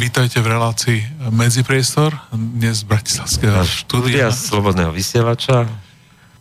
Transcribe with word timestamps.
vítajte 0.00 0.40
v 0.40 0.56
relácii 0.56 1.28
Medzipriestor, 1.28 2.16
dnes 2.32 2.80
z 2.80 2.88
Bratislavského 2.88 3.60
štúdia. 3.68 4.32
Slobodného 4.32 4.96
vysielača. 4.96 5.68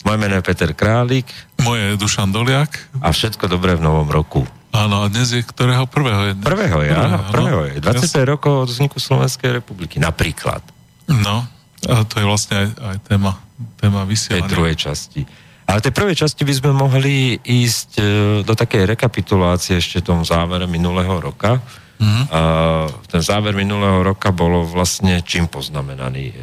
Moje 0.07 0.15
meno 0.15 0.39
je 0.39 0.43
Peter 0.47 0.71
Králik. 0.71 1.27
Moje 1.67 1.91
je 1.91 1.99
Dušan 1.99 2.31
Doliak. 2.31 2.71
A 3.03 3.11
všetko 3.11 3.51
dobré 3.51 3.75
v 3.75 3.83
novom 3.83 4.07
roku. 4.07 4.47
Áno, 4.71 5.03
a 5.03 5.11
dnes 5.11 5.35
je 5.35 5.43
ktorého 5.43 5.83
prvého? 5.91 6.31
Je 6.31 6.33
dnes? 6.39 6.47
Prvého 6.47 6.79
je, 6.87 6.91
áno, 6.95 7.19
prvého 7.35 7.61
je. 7.67 7.83
20. 7.83 7.99
Ja... 7.99 8.23
rokov 8.31 8.53
od 8.63 8.69
vzniku 8.71 8.95
Slovenskej 8.95 9.51
republiky, 9.59 9.99
napríklad. 9.99 10.63
No, 11.11 11.43
a 11.83 12.07
to 12.07 12.23
je 12.23 12.25
vlastne 12.31 12.63
aj, 12.63 12.67
aj 12.79 12.97
téma, 13.11 13.43
téma 13.75 14.07
vysielania. 14.07 14.47
Tej 14.47 14.55
druhej 14.55 14.77
časti. 14.79 15.21
Ale 15.67 15.83
tej 15.83 15.91
prvej 15.91 16.15
časti 16.15 16.47
by 16.47 16.53
sme 16.55 16.71
mohli 16.71 17.35
ísť 17.43 17.89
e, 17.99 18.03
do 18.41 18.53
takej 18.55 18.87
rekapitulácie 18.95 19.83
ešte 19.83 19.99
tom 19.99 20.23
závere 20.23 20.63
minulého 20.63 21.19
roka. 21.19 21.59
Mm-hmm. 21.99 22.25
A 22.31 22.41
ten 23.11 23.21
záver 23.21 23.51
minulého 23.51 23.99
roka 24.01 24.31
bolo 24.31 24.63
vlastne 24.63 25.19
čím 25.19 25.51
poznamenaný. 25.51 26.25
E, 26.31 26.35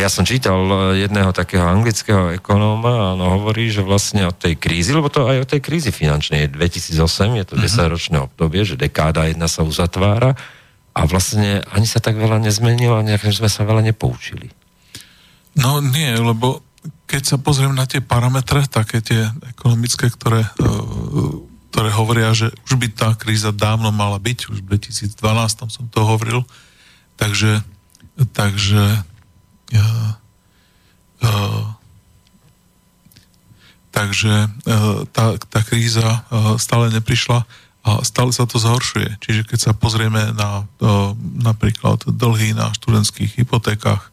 ja 0.00 0.08
som 0.08 0.24
čítal 0.24 0.56
jedného 0.96 1.34
takého 1.36 1.66
anglického 1.66 2.32
ekonóma 2.32 2.90
a 2.90 3.06
on 3.18 3.20
hovorí, 3.20 3.68
že 3.68 3.84
vlastne 3.84 4.24
od 4.24 4.36
tej 4.38 4.56
krízy, 4.56 4.96
lebo 4.96 5.12
to 5.12 5.28
aj 5.28 5.44
od 5.44 5.48
tej 5.50 5.60
krízy 5.60 5.92
finančnej 5.92 6.48
2008, 6.48 6.96
je 7.42 7.44
to 7.44 7.54
mm-hmm. 7.58 7.66
10-ročné 7.66 8.16
obdobie, 8.24 8.64
že 8.64 8.80
dekáda 8.80 9.28
jedna 9.28 9.50
sa 9.50 9.66
uzatvára 9.66 10.32
a 10.96 11.00
vlastne 11.06 11.60
ani 11.70 11.86
sa 11.86 12.00
tak 12.00 12.16
veľa 12.16 12.40
nezmenilo 12.40 12.98
a 12.98 13.06
nejak 13.06 13.28
sme 13.30 13.52
sa 13.52 13.68
veľa 13.68 13.84
nepoučili. 13.92 14.50
No 15.58 15.82
nie, 15.82 16.14
lebo 16.14 16.62
keď 17.10 17.22
sa 17.26 17.36
pozriem 17.42 17.74
na 17.74 17.84
tie 17.84 17.98
parametre, 17.98 18.64
také 18.70 19.02
tie 19.02 19.26
ekonomické, 19.50 20.06
ktoré, 20.08 20.46
e, 20.46 20.50
ktoré 21.70 21.94
hovoria, 21.94 22.34
že 22.34 22.50
už 22.66 22.74
by 22.82 22.86
tá 22.90 23.14
kríza 23.14 23.54
dávno 23.54 23.94
mala 23.94 24.18
byť, 24.18 24.50
už 24.50 24.58
v 24.66 24.74
2012 24.74 25.14
som 25.70 25.86
to 25.86 26.02
hovoril, 26.02 26.42
takže, 27.14 27.62
takže 28.34 28.82
uh, 29.78 30.10
uh, 31.22 31.64
takže 33.94 34.50
uh, 34.66 35.06
tá, 35.14 35.38
tá 35.38 35.60
kríza 35.62 36.26
stále 36.58 36.90
neprišla 36.90 37.46
a 37.80 37.90
stále 38.02 38.34
sa 38.34 38.44
to 38.50 38.58
zhoršuje. 38.58 39.22
Čiže 39.22 39.46
keď 39.46 39.58
sa 39.70 39.72
pozrieme 39.72 40.34
na 40.34 40.66
uh, 40.66 41.14
napríklad 41.38 42.02
dlhy 42.02 42.52
na 42.52 42.74
študentských 42.74 43.40
hypotékach, 43.40 44.10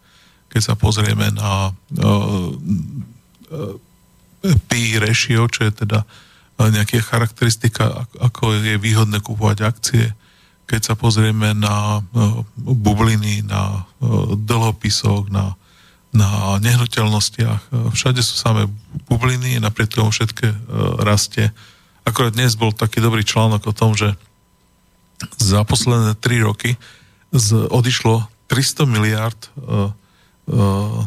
keď 0.53 0.61
sa 0.61 0.73
pozrieme 0.77 1.33
na 1.33 1.73
uh, 1.73 2.49
uh, 3.49 3.75
P 4.69 5.01
ratio, 5.01 5.49
čo 5.51 5.67
je 5.67 5.73
teda 5.73 6.05
uh, 6.05 6.26
nejaká 6.57 6.97
charakteristika, 7.05 8.09
ako 8.17 8.57
je 8.57 8.81
výhodné 8.81 9.21
kupovať 9.21 9.57
akcie, 9.61 10.05
keď 10.67 10.81
sa 10.83 10.93
pozrieme 10.97 11.53
na 11.53 12.01
uh, 12.01 12.43
bubliny, 12.57 13.45
na 13.45 13.85
uh, 14.01 14.35
dlhopisoch, 14.35 15.29
na, 15.31 15.55
na 16.11 16.59
nehnuteľnostiach, 16.59 17.61
uh, 17.71 17.93
všade 17.93 18.19
sú 18.19 18.35
samé 18.35 18.65
bubliny, 19.07 19.61
napriek 19.61 19.93
tomu 19.93 20.11
všetké 20.11 20.47
uh, 20.49 20.57
rastie. 21.05 21.53
Akorát 22.03 22.35
dnes 22.35 22.57
bol 22.57 22.75
taký 22.75 22.99
dobrý 22.99 23.23
článok 23.23 23.69
o 23.69 23.77
tom, 23.77 23.95
že 23.95 24.17
za 25.39 25.63
posledné 25.63 26.19
3 26.19 26.47
roky 26.47 26.75
z, 27.31 27.69
odišlo 27.69 28.27
300 28.49 28.85
miliard 28.89 29.39
uh, 29.61 29.93
Eh, 30.47 31.01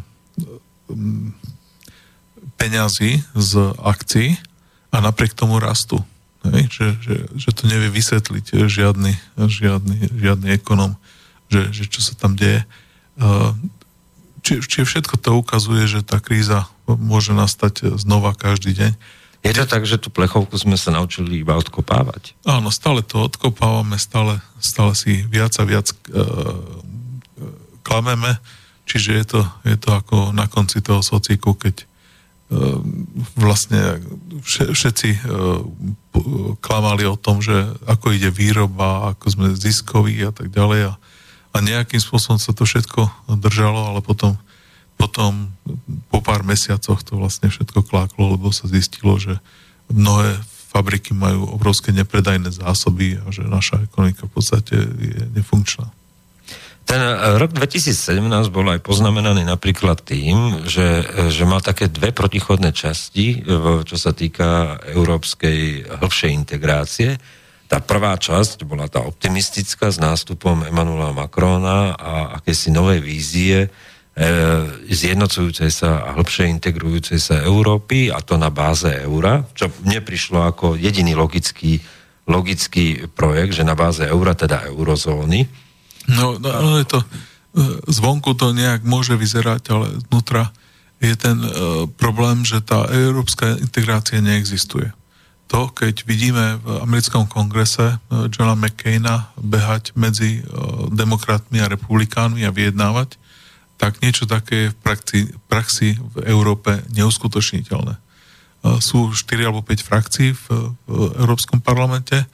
peňazí 2.61 3.25
z 3.33 3.53
akcií 3.81 4.37
a 4.91 4.97
napriek 4.99 5.35
tomu 5.35 5.59
rastú. 5.63 6.03
Hej? 6.47 6.71
Že, 6.71 6.87
že, 7.01 7.15
že 7.37 7.51
to 7.55 7.67
nevie 7.71 7.91
vysvetliť 7.91 8.67
žiadny, 8.67 9.13
žiadny, 9.39 9.97
žiadny 10.15 10.49
ekonom, 10.55 10.99
že, 11.51 11.71
že 11.71 11.85
čo 11.87 12.01
sa 12.03 12.15
tam 12.19 12.35
deje. 12.35 12.63
Eh, 13.19 13.51
či, 14.41 14.63
či 14.65 14.79
všetko 14.83 15.21
to 15.21 15.37
ukazuje, 15.37 15.85
že 15.87 16.01
tá 16.03 16.19
kríza 16.19 16.67
môže 16.87 17.37
nastať 17.37 18.01
znova 18.01 18.35
každý 18.35 18.75
deň. 18.75 18.93
Je 19.41 19.57
to 19.57 19.65
tak, 19.65 19.89
že 19.89 19.97
tú 19.97 20.13
plechovku 20.13 20.53
sme 20.61 20.77
sa 20.77 20.93
naučili 20.93 21.41
iba 21.41 21.57
odkopávať? 21.57 22.37
Áno, 22.45 22.69
stále 22.69 23.01
to 23.01 23.25
odkopávame, 23.25 23.97
stále, 23.97 24.37
stále 24.61 24.93
si 24.93 25.25
viac 25.25 25.57
a 25.57 25.65
viac 25.65 25.89
uh, 26.13 26.61
klameme 27.81 28.37
Čiže 28.91 29.11
je 29.23 29.25
to, 29.25 29.41
je 29.63 29.77
to 29.79 29.91
ako 29.95 30.35
na 30.35 30.51
konci 30.51 30.83
toho 30.83 30.99
sociku, 30.99 31.55
keď 31.55 31.87
vlastne 33.39 34.03
všetci 34.43 35.09
uh, 35.23 35.63
klamali 36.59 37.07
o 37.07 37.15
tom, 37.15 37.39
že 37.39 37.55
ako 37.87 38.11
ide 38.11 38.35
výroba, 38.35 39.15
ako 39.15 39.27
sme 39.31 39.47
ziskoví 39.55 40.19
a 40.27 40.35
tak 40.35 40.51
ďalej 40.51 40.91
a, 40.91 40.93
a 41.55 41.57
nejakým 41.63 42.03
spôsobom 42.03 42.43
sa 42.43 42.51
to 42.51 42.67
všetko 42.67 43.31
držalo, 43.39 43.95
ale 43.95 44.01
potom, 44.03 44.35
potom 44.99 45.55
po 46.11 46.19
pár 46.19 46.43
mesiacoch 46.43 47.07
to 47.07 47.15
vlastne 47.23 47.47
všetko 47.55 47.87
kláklo, 47.87 48.35
lebo 48.35 48.51
sa 48.51 48.67
zistilo, 48.67 49.15
že 49.23 49.39
mnohé 49.87 50.43
fabriky 50.71 51.15
majú 51.15 51.51
obrovské 51.51 51.91
nepredajné 51.91 52.51
zásoby 52.51 53.19
a 53.19 53.31
že 53.35 53.47
naša 53.47 53.87
ekonomika 53.87 54.27
v 54.27 54.35
podstate 54.35 54.75
je 54.79 55.23
nefunkčná. 55.35 55.91
Ten 56.91 57.07
rok 57.39 57.55
2017 57.55 58.51
bol 58.51 58.67
aj 58.67 58.83
poznamenaný 58.83 59.47
napríklad 59.47 60.03
tým, 60.03 60.67
že, 60.67 61.07
že 61.31 61.47
má 61.47 61.63
také 61.63 61.87
dve 61.87 62.11
protichodné 62.11 62.75
časti, 62.75 63.47
čo 63.87 63.95
sa 63.95 64.11
týka 64.11 64.83
európskej 64.91 65.87
hĺbšej 65.87 66.31
integrácie. 66.35 67.15
Tá 67.71 67.79
prvá 67.79 68.19
časť 68.19 68.67
bola 68.67 68.91
tá 68.91 69.07
optimistická 69.07 69.95
s 69.95 70.03
nástupom 70.03 70.67
Emanuela 70.67 71.15
Macrona 71.15 71.95
a 71.95 72.43
akési 72.43 72.75
novej 72.75 72.99
vízie 72.99 73.59
e, 73.63 73.69
zjednocujúcej 74.91 75.71
sa 75.71 76.11
a 76.11 76.19
hĺbšie 76.19 76.51
integrujúcej 76.51 77.23
sa 77.23 77.39
Európy 77.47 78.11
a 78.11 78.19
to 78.19 78.35
na 78.35 78.51
báze 78.51 78.91
eura, 78.91 79.47
čo 79.55 79.71
mne 79.87 80.03
prišlo 80.03 80.43
ako 80.43 80.75
jediný 80.75 81.15
logický, 81.15 81.79
logický 82.27 83.07
projekt, 83.15 83.55
že 83.55 83.63
na 83.63 83.79
báze 83.79 84.03
eura, 84.03 84.35
teda 84.35 84.67
eurozóny, 84.67 85.70
No, 86.09 86.41
no 86.41 86.49
ale 86.49 86.89
to, 86.89 87.03
e, 87.03 87.07
zvonku 87.91 88.33
to 88.39 88.57
nejak 88.57 88.87
môže 88.87 89.13
vyzerať, 89.19 89.63
ale 89.75 89.87
znútra 90.09 90.55
je 91.01 91.17
ten 91.17 91.41
uh, 91.41 91.89
problém, 91.97 92.45
že 92.45 92.61
tá 92.61 92.85
európska 92.93 93.57
integrácia 93.57 94.21
neexistuje. 94.21 94.93
To, 95.49 95.73
keď 95.73 96.05
vidíme 96.05 96.61
v 96.61 96.85
americkom 96.85 97.25
kongrese 97.25 97.97
uh, 97.97 98.29
Johna 98.29 98.53
McCaina 98.53 99.33
behať 99.41 99.97
medzi 99.97 100.45
uh, 100.45 100.93
demokratmi 100.93 101.59
a 101.65 101.73
republikánmi 101.73 102.45
a 102.45 102.53
vyjednávať, 102.53 103.17
tak 103.81 104.05
niečo 104.05 104.29
také 104.29 104.69
je 104.69 104.73
v 104.73 104.77
praxi, 104.77 105.21
praxi 105.49 105.97
v 105.97 106.29
Európe 106.29 106.85
neuskutočniteľné. 106.93 107.97
Uh, 107.97 108.77
sú 108.85 109.17
4 109.17 109.49
alebo 109.49 109.65
5 109.65 109.81
frakcií 109.81 110.37
v, 110.37 110.45
v 110.85 111.17
Európskom 111.17 111.65
parlamente, 111.65 112.29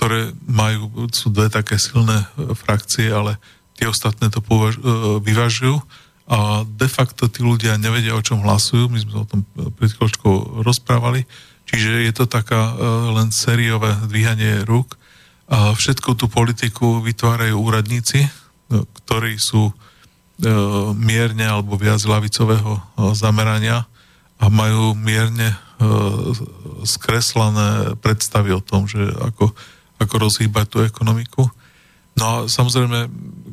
ktoré 0.00 0.32
majú, 0.48 1.12
sú 1.12 1.28
dve 1.28 1.52
také 1.52 1.76
silné 1.76 2.24
e, 2.24 2.56
frakcie, 2.56 3.12
ale 3.12 3.36
tie 3.76 3.84
ostatné 3.84 4.32
to 4.32 4.40
považ, 4.40 4.80
e, 4.80 5.20
vyvažujú 5.20 5.76
a 6.24 6.64
de 6.64 6.88
facto 6.88 7.28
tí 7.28 7.44
ľudia 7.44 7.76
nevedia, 7.76 8.16
o 8.16 8.24
čom 8.24 8.40
hlasujú. 8.40 8.88
My 8.88 8.96
sme 8.96 9.20
o 9.20 9.28
tom 9.28 9.44
e, 9.44 9.68
pred 9.68 9.92
chvíľočkou 9.92 10.64
rozprávali. 10.64 11.28
Čiže 11.68 12.08
je 12.08 12.12
to 12.16 12.24
taká 12.24 12.74
len 13.14 13.30
sériové 13.30 13.94
dvíhanie 14.10 14.66
rúk. 14.66 14.96
A 15.46 15.70
všetku 15.76 16.16
tú 16.18 16.26
politiku 16.26 16.98
vytvárajú 16.98 17.54
úradníci, 17.54 18.26
ktorí 18.74 19.38
sú 19.38 19.70
mierne 20.98 21.46
alebo 21.46 21.78
viac 21.78 22.02
lavicového 22.02 22.82
zamerania 23.14 23.86
a 24.42 24.50
majú 24.50 24.98
mierne 24.98 25.54
skreslené 26.82 27.94
predstavy 28.02 28.50
o 28.50 28.58
tom, 28.58 28.90
že 28.90 28.98
ako 29.22 29.54
ako 30.00 30.14
rozhýbať 30.16 30.66
tú 30.66 30.78
ekonomiku. 30.80 31.46
No 32.16 32.24
a 32.24 32.34
samozrejme, 32.48 33.06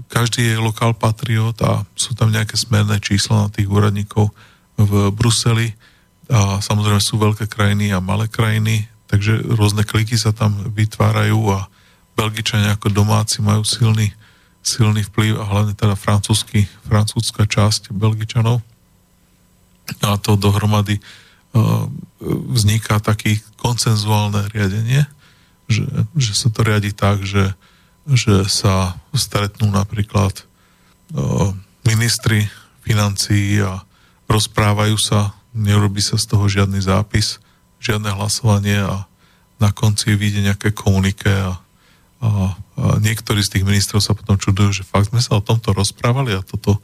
každý 0.07 0.55
je 0.55 0.63
lokál 0.63 0.95
patriot 0.95 1.55
a 1.61 1.83
sú 1.93 2.15
tam 2.15 2.31
nejaké 2.31 2.55
smerné 2.55 2.97
čísla 3.03 3.45
na 3.45 3.49
tých 3.51 3.67
úradníkov 3.67 4.31
v 4.79 5.11
Bruseli 5.11 5.75
a 6.31 6.59
samozrejme 6.63 6.99
sú 7.03 7.19
veľké 7.19 7.47
krajiny 7.47 7.91
a 7.91 8.03
malé 8.03 8.27
krajiny, 8.31 8.87
takže 9.07 9.43
rôzne 9.55 9.83
kliky 9.87 10.15
sa 10.19 10.31
tam 10.35 10.55
vytvárajú 10.71 11.39
a 11.51 11.67
Belgičania 12.17 12.75
ako 12.75 12.91
domáci 12.91 13.39
majú 13.45 13.61
silný, 13.61 14.11
silný 14.65 15.05
vplyv 15.07 15.37
a 15.37 15.45
hlavne 15.45 15.73
teda 15.77 15.93
francúzsky, 15.93 16.65
francúzska 16.87 17.45
časť 17.45 17.93
Belgičanov. 17.93 18.59
A 20.03 20.19
to 20.19 20.35
dohromady 20.35 20.99
uh, 20.99 21.87
vzniká 22.51 22.99
taký 22.99 23.39
koncenzuálne 23.55 24.51
riadenie, 24.51 25.07
že, 25.67 25.83
že 26.15 26.33
sa 26.33 26.47
to 26.49 26.63
riadi 26.63 26.95
tak, 26.95 27.23
že, 27.23 27.53
že 28.07 28.47
sa 28.47 28.97
stretnú 29.11 29.69
napríklad 29.71 30.47
ministri 31.87 32.47
financií 32.83 33.59
a 33.63 33.83
rozprávajú 34.27 34.95
sa, 34.99 35.35
nerobí 35.55 36.03
sa 36.03 36.19
z 36.19 36.25
toho 36.27 36.47
žiadny 36.51 36.83
zápis, 36.83 37.39
žiadne 37.79 38.11
hlasovanie 38.11 38.83
a 38.83 39.07
na 39.57 39.69
konci 39.73 40.13
vyjde 40.13 40.51
nejaké 40.51 40.69
komunike 40.75 41.27
a, 41.27 41.57
a, 42.21 42.27
a 42.27 42.29
niektorí 43.01 43.41
z 43.41 43.57
tých 43.57 43.65
ministrov 43.65 44.03
sa 44.03 44.13
potom 44.13 44.37
čudujú, 44.37 44.83
že 44.83 44.87
fakt 44.87 45.09
sme 45.09 45.23
sa 45.23 45.39
o 45.39 45.45
tomto 45.45 45.73
rozprávali 45.73 46.35
a 46.35 46.45
toto, 46.45 46.77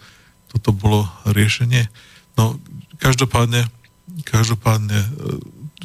toto 0.50 0.70
bolo 0.74 1.06
riešenie. 1.30 1.86
No, 2.34 2.58
každopádne, 2.98 3.70
každopádne, 4.26 5.00
e, 5.06 5.10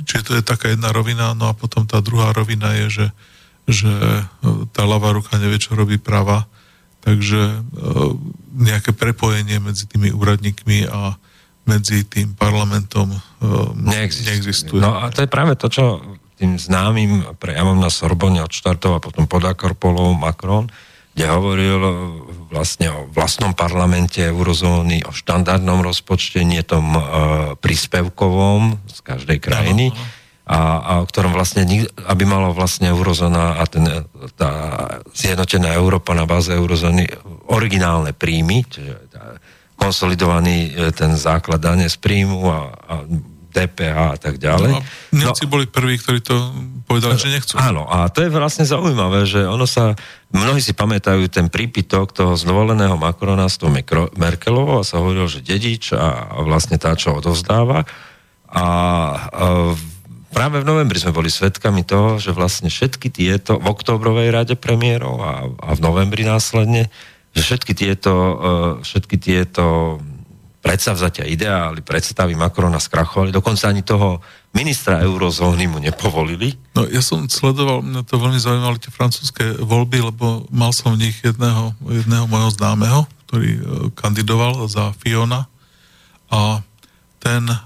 čiže 0.05 0.23
to 0.27 0.33
je 0.39 0.43
taká 0.45 0.71
jedna 0.75 0.93
rovina, 0.93 1.33
no 1.33 1.51
a 1.51 1.55
potom 1.57 1.87
tá 1.89 1.99
druhá 2.03 2.31
rovina 2.35 2.75
je, 2.85 2.87
že, 2.91 3.07
že 3.71 3.91
e, 3.91 4.23
tá 4.75 4.83
ľavá 4.85 5.15
ruka 5.17 5.39
nevie, 5.41 5.59
čo 5.59 5.79
robí 5.79 5.97
práva, 5.97 6.47
takže 7.03 7.41
e, 7.41 7.59
nejaké 8.59 8.93
prepojenie 8.95 9.63
medzi 9.63 9.87
tými 9.87 10.11
úradníkmi 10.15 10.91
a 10.91 11.17
medzi 11.69 12.01
tým 12.09 12.33
parlamentom 12.33 13.13
neexistuje. 13.77 14.25
neexistuje. 14.25 14.81
No 14.81 15.05
a 15.05 15.13
to 15.13 15.21
je 15.21 15.29
práve 15.29 15.53
to, 15.61 15.69
čo 15.69 16.01
tým 16.41 16.57
známym 16.57 17.37
prejavom 17.37 17.77
na 17.77 17.93
Sorbonne 17.93 18.41
odštartoval 18.47 19.05
potom 19.05 19.29
pod 19.29 19.45
Akorpolov 19.45 20.17
Macron, 20.17 20.71
kde 21.13 21.27
hovoril 21.29 21.81
vlastne 22.49 22.89
o 22.89 23.01
vlastnom 23.13 23.53
parlamente 23.53 24.25
eurozóny, 24.25 25.05
o 25.05 25.13
štandardnom 25.13 25.85
rozpočte, 25.85 26.41
nie 26.43 26.65
tom 26.65 26.97
e, 26.97 27.01
príspevkovom 27.61 28.81
z 28.89 28.99
každej 29.05 29.39
krajiny, 29.39 29.93
a, 30.49 30.81
a 30.81 30.93
o 31.01 31.09
ktorom 31.09 31.37
vlastne, 31.37 31.69
aby 32.09 32.25
malo 32.25 32.57
vlastne 32.57 32.89
eurozóna 32.89 33.61
a 33.61 33.69
ten, 33.69 33.85
tá 34.33 34.51
zjednotená 35.13 35.77
Európa 35.77 36.17
na 36.17 36.25
báze 36.25 36.57
eurozóny 36.57 37.05
originálne 37.53 38.17
príjmy, 38.17 38.65
čiže 38.65 38.97
konsolidovaný 39.79 40.73
e, 40.73 40.91
ten 40.97 41.15
základ 41.15 41.61
dane 41.61 41.87
z 41.87 41.97
príjmu 42.01 42.49
a, 42.49 42.61
a 42.75 42.95
DPH 43.59 43.99
a 44.15 44.19
tak 44.19 44.39
ďalej. 44.39 44.71
No, 44.71 44.81
Nemci 45.11 45.45
no, 45.47 45.51
boli 45.51 45.67
prví, 45.67 45.99
ktorí 45.99 46.23
to 46.23 46.35
povedali, 46.87 47.19
že 47.19 47.35
nechcú. 47.35 47.59
Áno, 47.59 47.85
a 47.91 48.07
to 48.07 48.23
je 48.23 48.31
vlastne 48.31 48.63
zaujímavé, 48.63 49.27
že 49.27 49.43
ono 49.43 49.67
sa, 49.67 49.99
mnohí 50.31 50.63
si 50.63 50.73
pamätajú 50.73 51.27
ten 51.27 51.51
prípitok 51.51 52.15
toho 52.15 52.39
znovoleného 52.39 52.95
Macrona 52.95 53.51
s 53.51 53.59
tou 53.59 53.69
Merkelovou 54.15 54.81
a 54.81 54.87
sa 54.87 55.03
hovoril, 55.03 55.27
že 55.27 55.43
dedič 55.43 55.91
a, 55.93 56.39
vlastne 56.47 56.79
tá, 56.79 56.95
čo 56.95 57.19
odovzdáva. 57.19 57.83
A, 58.49 58.65
a 58.65 58.65
práve 60.33 60.63
v 60.63 60.69
novembri 60.69 61.03
sme 61.03 61.13
boli 61.13 61.29
svedkami 61.29 61.83
toho, 61.85 62.17
že 62.23 62.33
vlastne 62.33 62.71
všetky 62.71 63.11
tieto, 63.11 63.59
v 63.59 63.67
oktobrovej 63.69 64.33
rade 64.33 64.55
premiérov 64.55 65.17
a, 65.21 65.33
a 65.51 65.69
v 65.75 65.81
novembri 65.83 66.25
následne, 66.25 66.89
že 67.37 67.43
všetky 67.45 67.73
tieto, 67.77 68.13
e, 68.15 68.35
všetky 68.87 69.17
tieto 69.21 69.99
predsavzatia, 70.69 71.25
ideály, 71.25 71.81
predstavy 71.81 72.37
Macrona 72.37 72.77
skrachovali. 72.77 73.33
Dokonca 73.33 73.73
ani 73.73 73.81
toho 73.81 74.21
ministra 74.53 75.01
eurozóny 75.01 75.65
mu 75.65 75.81
nepovolili. 75.81 76.61
No 76.77 76.85
ja 76.85 77.01
som 77.01 77.25
sledoval, 77.25 77.81
mňa 77.81 78.05
to 78.05 78.21
veľmi 78.21 78.37
zaujímali 78.37 78.77
tie 78.77 78.93
francúzske 78.93 79.65
voľby, 79.65 80.13
lebo 80.13 80.45
mal 80.53 80.77
som 80.77 80.93
v 80.93 81.09
nich 81.09 81.17
jedného, 81.25 81.73
jedného 81.89 82.29
mojho 82.29 82.53
známeho, 82.53 83.09
ktorý 83.25 83.51
uh, 83.57 83.61
kandidoval 83.97 84.69
za 84.69 84.93
Fiona 85.01 85.49
a 86.29 86.61
ten 87.17 87.49
uh, 87.49 87.57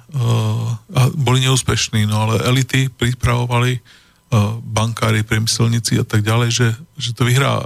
a 0.95 1.11
boli 1.11 1.43
neúspešní, 1.43 2.07
no 2.07 2.31
ale 2.31 2.47
elity 2.47 2.87
pripravovali 2.87 3.83
uh, 3.83 4.63
bankári, 4.63 5.27
priemyselníci 5.27 5.99
a 5.99 6.07
tak 6.07 6.23
ďalej, 6.23 6.49
že, 6.55 6.69
že 7.03 7.11
to 7.19 7.27
vyhrá 7.27 7.59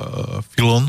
Filon 0.56 0.88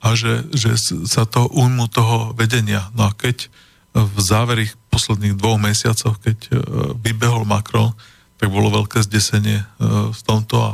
a 0.00 0.16
že, 0.16 0.48
že 0.56 0.80
sa 1.04 1.28
to 1.28 1.44
ujmu 1.52 1.92
toho 1.92 2.32
vedenia. 2.32 2.88
No 2.96 3.06
a 3.06 3.12
keď 3.12 3.52
v 3.92 4.18
záveri 4.18 4.66
posledných 4.88 5.36
dvoch 5.36 5.60
mesiacoch, 5.60 6.16
keď 6.20 6.38
e, 6.48 6.50
vybehol 6.96 7.44
Macron, 7.44 7.92
tak 8.40 8.48
bolo 8.48 8.72
veľké 8.72 9.04
zdesenie 9.04 9.64
v 9.78 10.16
e, 10.16 10.24
tomto. 10.24 10.56
A... 10.58 10.70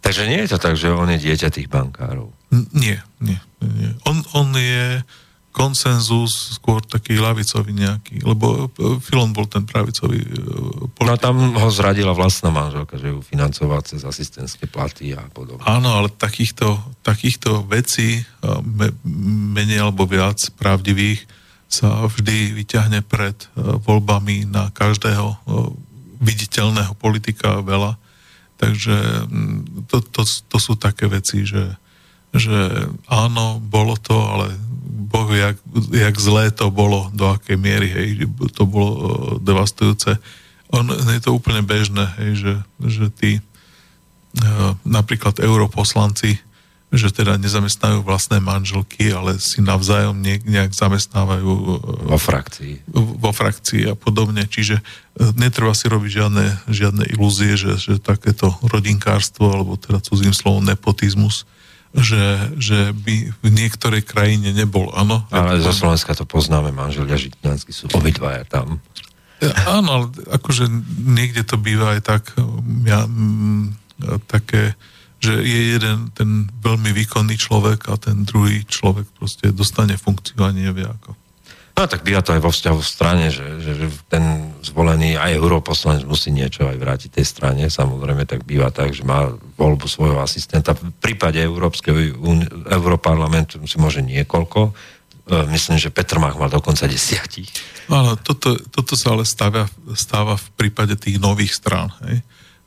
Takže 0.00 0.24
nie 0.28 0.40
je 0.44 0.56
to 0.56 0.58
tak, 0.58 0.74
že 0.80 0.88
on 0.88 1.12
je 1.12 1.20
dieťa 1.20 1.52
tých 1.52 1.68
bankárov? 1.68 2.32
N- 2.48 2.68
nie, 2.72 2.96
nie. 3.20 3.40
nie. 3.60 3.90
On, 4.08 4.16
on 4.32 4.48
je 4.56 5.04
konsenzus 5.54 6.58
skôr 6.58 6.82
taký 6.82 7.14
lavicový 7.20 7.76
nejaký, 7.76 8.24
lebo 8.24 8.72
e, 8.74 8.98
Filon 9.04 9.36
bol 9.36 9.44
ten 9.44 9.68
pravicový 9.68 10.24
politik. 10.96 11.04
No 11.04 11.20
tam 11.20 11.36
ho 11.60 11.68
zradila 11.68 12.16
vlastná 12.16 12.48
manželka, 12.48 12.96
že 12.96 13.12
ju 13.12 13.20
financovať 13.20 13.82
cez 13.94 14.00
asistentské 14.08 14.72
platy 14.72 15.12
a 15.12 15.22
podobne. 15.28 15.62
Áno, 15.68 16.00
ale 16.00 16.08
takýchto, 16.08 16.80
takýchto 17.04 17.60
vecí, 17.68 18.24
menej 19.54 19.84
alebo 19.84 20.08
viac 20.08 20.40
pravdivých, 20.56 21.43
sa 21.74 22.06
vždy 22.06 22.54
vyťahne 22.54 23.02
pred 23.02 23.34
e, 23.34 23.46
voľbami 23.82 24.46
na 24.46 24.70
každého 24.70 25.26
e, 25.26 25.36
viditeľného 26.22 26.94
politika 26.94 27.58
veľa. 27.58 27.98
Takže 28.62 29.26
mm, 29.26 29.90
to, 29.90 29.98
to, 29.98 30.22
to 30.22 30.58
sú 30.62 30.78
také 30.78 31.10
veci, 31.10 31.42
že, 31.42 31.74
že 32.30 32.86
áno, 33.10 33.58
bolo 33.58 33.98
to, 33.98 34.14
ale 34.14 34.54
boh 35.10 35.26
jak, 35.34 35.58
jak 35.90 36.14
zlé 36.14 36.54
to 36.54 36.70
bolo, 36.70 37.10
do 37.10 37.34
akej 37.34 37.58
miery, 37.58 37.90
hej, 37.90 38.30
to 38.54 38.62
bolo 38.70 38.90
e, 38.94 39.02
devastujúce. 39.42 40.14
On, 40.70 40.86
je 40.86 41.20
to 41.22 41.34
úplne 41.34 41.66
bežné, 41.66 42.06
hej, 42.22 42.30
že, 42.38 42.54
že 42.82 43.06
tí 43.10 43.32
napríklad 44.82 45.38
europoslanci 45.38 46.42
že 46.94 47.10
teda 47.10 47.34
nezamestnajú 47.42 48.06
vlastné 48.06 48.38
manželky, 48.38 49.10
ale 49.10 49.42
si 49.42 49.58
navzájom 49.58 50.14
nejak 50.22 50.70
zamestnávajú 50.70 51.50
e, 51.50 51.68
vo 52.06 52.18
frakcii. 52.18 52.74
Vo 52.94 53.30
frakcii 53.34 53.90
a 53.90 53.94
podobne. 53.98 54.46
Čiže 54.46 54.78
e, 54.78 54.82
netreba 55.34 55.74
si 55.74 55.90
robiť 55.90 56.10
žiadne, 56.22 56.46
žiadne 56.70 57.04
ilúzie, 57.10 57.58
že, 57.58 57.74
že 57.76 57.98
takéto 57.98 58.54
rodinkárstvo, 58.62 59.50
alebo 59.50 59.74
teda 59.74 59.98
cudzím 59.98 60.30
slovom 60.30 60.62
nepotizmus, 60.62 61.44
že, 61.94 62.54
že 62.58 62.94
by 62.94 63.34
v 63.42 63.48
niektorej 63.50 64.06
krajine 64.06 64.54
nebol, 64.54 64.94
áno. 64.94 65.26
Ale 65.34 65.58
zo 65.62 65.74
Slovenska 65.74 66.14
to 66.14 66.26
poznáme, 66.26 66.70
manželia 66.70 67.18
Žitňanský 67.18 67.70
sú 67.74 67.90
obidvaja 67.90 68.46
tam. 68.46 68.78
Ja, 69.42 69.50
e, 69.50 69.82
áno, 69.82 69.88
ale 69.90 70.06
akože 70.30 70.70
niekde 71.10 71.42
to 71.42 71.58
býva 71.58 71.98
aj 71.98 72.00
tak 72.06 72.22
ja, 72.86 73.10
m, 73.10 73.74
také 74.30 74.78
že 75.24 75.34
je 75.40 75.60
jeden 75.80 76.12
ten 76.12 76.52
veľmi 76.60 76.92
výkonný 76.92 77.40
človek 77.40 77.88
a 77.88 77.96
ten 77.96 78.28
druhý 78.28 78.68
človek 78.68 79.08
proste 79.16 79.48
dostane 79.56 79.96
funkciu 79.96 80.44
a 80.44 80.52
nevie 80.52 80.84
ako. 80.84 81.16
No 81.74 81.90
tak 81.90 82.06
býva 82.06 82.22
to 82.22 82.30
aj 82.30 82.38
vo 82.38 82.54
vzťahu 82.54 82.78
v 82.78 82.86
strane, 82.86 83.26
že, 83.34 83.42
že 83.58 83.90
ten 84.06 84.54
zvolený 84.62 85.18
aj 85.18 85.34
europoslanec 85.34 86.06
musí 86.06 86.30
niečo 86.30 86.70
aj 86.70 86.78
vrátiť 86.78 87.18
tej 87.18 87.26
strane. 87.26 87.66
Samozrejme 87.66 88.30
tak 88.30 88.46
býva 88.46 88.70
tak, 88.70 88.94
že 88.94 89.02
má 89.02 89.34
voľbu 89.58 89.90
svojho 89.90 90.22
asistenta. 90.22 90.78
V 90.78 90.94
prípade 91.02 91.42
Európskeho 91.42 92.14
Európarlamentu 92.70 93.58
si 93.66 93.74
môže 93.82 94.06
niekoľko. 94.06 94.70
E, 94.70 94.72
myslím, 95.50 95.82
že 95.82 95.90
Petr 95.90 96.22
Mach 96.22 96.38
mal 96.38 96.46
dokonca 96.46 96.86
desiatich. 96.86 97.50
Áno, 97.90 98.14
toto, 98.22 98.54
toto 98.70 98.94
sa 98.94 99.18
ale 99.18 99.26
stáva, 99.26 99.66
stáva 99.98 100.38
v 100.38 100.46
prípade 100.54 100.94
tých 100.94 101.18
nových 101.18 101.58
strán. 101.58 101.90
Hej? 102.06 102.22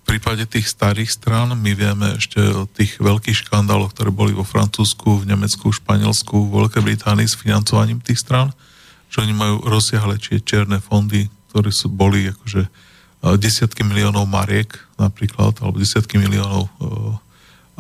Prípade 0.08 0.48
tých 0.48 0.72
starých 0.72 1.12
strán 1.12 1.52
my 1.52 1.72
vieme 1.76 2.16
ešte 2.16 2.40
o 2.40 2.64
tých 2.64 2.96
veľkých 3.04 3.44
škandáloch, 3.44 3.92
ktoré 3.92 4.10
boli 4.10 4.32
vo 4.32 4.48
Francúzsku, 4.48 5.28
v 5.28 5.28
Nemecku, 5.28 5.68
Španielsku, 5.68 6.48
v 6.48 6.54
Veľkej 6.64 6.82
Británii 6.82 7.28
s 7.28 7.36
financovaním 7.36 8.00
tých 8.00 8.24
strán, 8.24 8.56
že 9.12 9.20
oni 9.20 9.36
majú 9.36 9.68
rozsiahle 9.68 10.16
či 10.16 10.40
čierne 10.40 10.80
fondy, 10.80 11.28
ktoré 11.52 11.76
sú, 11.76 11.92
boli 11.92 12.32
akože 12.32 12.72
desiatky 13.36 13.84
miliónov 13.84 14.30
mariek 14.30 14.78
napríklad, 14.96 15.60
alebo 15.60 15.82
desiatky 15.82 16.22
miliónov 16.22 16.70
uh, 16.80 17.18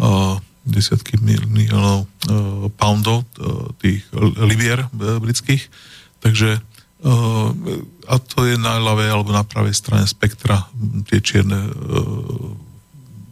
uh, 0.02 0.36
desiatky 0.68 1.16
miliónov 1.22 2.04
uh, 2.04 2.68
poundov, 2.76 3.24
tých 3.80 4.04
libier 4.44 4.84
britských. 4.92 5.72
Takže 6.20 6.60
a 8.08 8.14
to 8.18 8.50
je 8.50 8.58
na 8.58 8.82
ľavej 8.82 9.10
alebo 9.14 9.30
na 9.30 9.46
pravej 9.46 9.78
strane 9.78 10.10
spektra. 10.10 10.66
Tie 11.06 11.22
čierne 11.22 11.70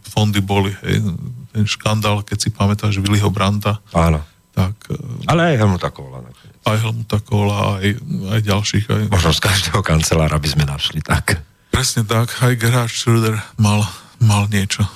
fondy 0.05 0.39
boli. 0.39 0.71
Hej. 0.85 1.01
Ten 1.49 1.65
škandál, 1.65 2.21
keď 2.21 2.37
si 2.37 2.49
pamätáš 2.53 3.01
Willyho 3.01 3.33
Branda. 3.33 3.81
Áno. 3.91 4.21
Tak, 4.55 4.87
Ale 5.27 5.51
aj 5.51 5.55
Helmuta 5.59 5.91
Kohla. 5.91 6.23
Aj 6.63 6.77
Helmuta 6.79 7.19
Kohla, 7.19 7.83
aj, 7.83 7.99
aj 8.31 8.39
ďalších. 8.39 8.85
Aj... 8.87 9.03
Možno 9.11 9.35
z 9.35 9.41
každého 9.43 9.83
kancelára 9.83 10.39
by 10.39 10.47
sme 10.47 10.63
našli 10.63 11.03
tak. 11.03 11.43
Presne 11.75 12.07
tak. 12.07 12.31
Aj 12.39 12.55
Gerhard 12.55 12.87
Schröder 12.87 13.35
mal 13.59 13.83
mal 14.23 14.47
niečo. 14.47 14.87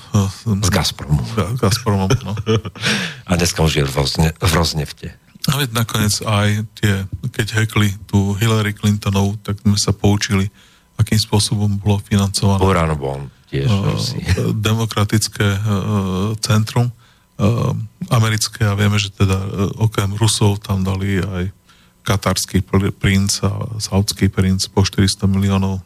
Z 0.64 0.70
Gazpromu. 0.72 1.20
Z 1.36 1.60
Gazpromu, 1.60 2.08
no. 2.24 2.34
A 3.30 3.36
dneska 3.36 3.60
už 3.60 3.84
je 3.84 3.84
v, 3.84 3.92
Rozne, 3.92 4.30
v 4.32 4.52
Roznefte. 4.56 5.08
A 5.48 5.55
veď 5.55 5.72
nakoniec 5.72 6.19
aj 6.19 6.67
tie, 6.75 7.08
keď 7.31 7.63
hekli 7.63 7.96
tú 8.12 8.36
Hillary 8.36 8.75
Clintonovú, 8.75 9.39
tak 9.39 9.63
sme 9.63 9.79
sa 9.79 9.96
poučili, 9.96 10.51
akým 11.00 11.15
spôsobom 11.15 11.79
bolo 11.79 12.03
financované. 12.03 12.60
Urano 12.60 12.96
bol 13.00 13.31
tiež. 13.48 13.72
Uh, 13.72 13.96
demokratické 14.51 15.48
uh, 15.48 16.36
centrum 16.43 16.91
uh, 16.91 17.72
americké 18.12 18.67
a 18.67 18.75
vieme, 18.75 19.00
že 19.00 19.15
teda 19.15 19.39
uh, 19.39 19.50
okrem 19.79 20.12
Rusov 20.19 20.60
tam 20.60 20.84
dali 20.84 21.24
aj 21.24 21.55
katarský 22.03 22.65
princ 22.96 23.39
a 23.46 23.79
saudský 23.79 24.27
princ 24.27 24.67
po 24.69 24.84
400 24.84 25.24
miliónov 25.29 25.79
uh, 25.79 25.84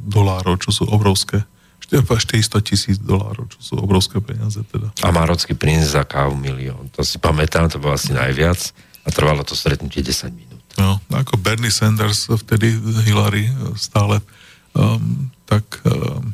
dolárov, 0.00 0.58
čo 0.64 0.72
sú 0.72 0.84
obrovské 0.88 1.44
400 1.90 2.62
tisíc 2.62 2.96
dolárov, 3.02 3.50
čo 3.50 3.58
sú 3.60 3.72
obrovské 3.80 4.22
peniaze 4.22 4.62
teda. 4.70 4.94
A 5.02 5.08
Marocký 5.10 5.58
princ 5.58 5.84
za 5.84 6.06
kávu 6.06 6.38
milión. 6.38 6.88
To 6.94 7.02
si 7.02 7.18
pamätám, 7.18 7.68
to 7.68 7.82
bolo 7.82 7.98
asi 7.98 8.14
najviac 8.14 8.58
a 9.02 9.08
trvalo 9.10 9.42
to 9.42 9.58
stretnutie 9.58 10.00
10 10.00 10.30
minút. 10.32 10.62
No, 10.80 11.02
ako 11.12 11.36
Bernie 11.36 11.68
Sanders 11.68 12.32
vtedy 12.32 12.72
Hillary 13.04 13.50
stále 13.76 14.24
um, 14.72 15.28
tak 15.44 15.64
um, 15.84 16.32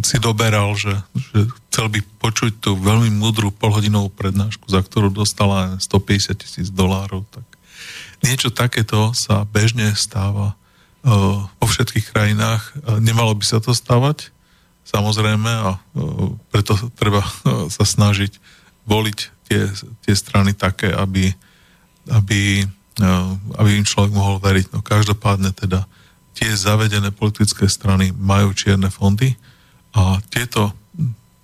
si 0.00 0.16
doberal, 0.22 0.72
že, 0.76 0.94
že 1.12 1.50
chcel 1.68 1.86
by 1.92 2.00
počuť 2.20 2.52
tú 2.62 2.78
veľmi 2.78 3.12
mudrú 3.12 3.52
polhodinovú 3.52 4.08
prednášku, 4.12 4.68
za 4.70 4.80
ktorú 4.80 5.12
dostala 5.12 5.76
150 5.82 6.32
tisíc 6.40 6.68
dolárov. 6.72 7.28
Tak 7.28 7.44
niečo 8.24 8.48
takéto 8.48 9.12
sa 9.12 9.44
bežne 9.44 9.92
stáva 9.92 10.56
uh, 11.04 11.44
vo 11.44 11.66
všetkých 11.66 12.12
krajinách. 12.12 12.62
Uh, 12.80 13.02
nemalo 13.02 13.36
by 13.36 13.44
sa 13.44 13.58
to 13.60 13.76
stávať, 13.76 14.32
samozrejme, 14.86 15.50
a 15.50 15.70
uh, 15.76 16.30
preto 16.54 16.78
treba 16.94 17.20
uh, 17.20 17.66
sa 17.66 17.82
snažiť 17.82 18.38
voliť 18.86 19.18
tie, 19.50 19.60
tie 20.06 20.14
strany 20.14 20.54
také, 20.54 20.94
aby, 20.94 21.34
aby, 22.08 22.62
uh, 23.02 23.30
aby 23.58 23.70
im 23.76 23.86
človek 23.86 24.14
mohol 24.14 24.38
veriť. 24.38 24.70
No 24.70 24.80
každopádne 24.80 25.50
teda 25.50 25.84
tie 26.36 26.52
zavedené 26.54 27.10
politické 27.10 27.66
strany 27.66 28.14
majú 28.14 28.54
čierne 28.54 28.92
fondy 28.92 29.34
a 29.96 30.20
tieto 30.28 30.76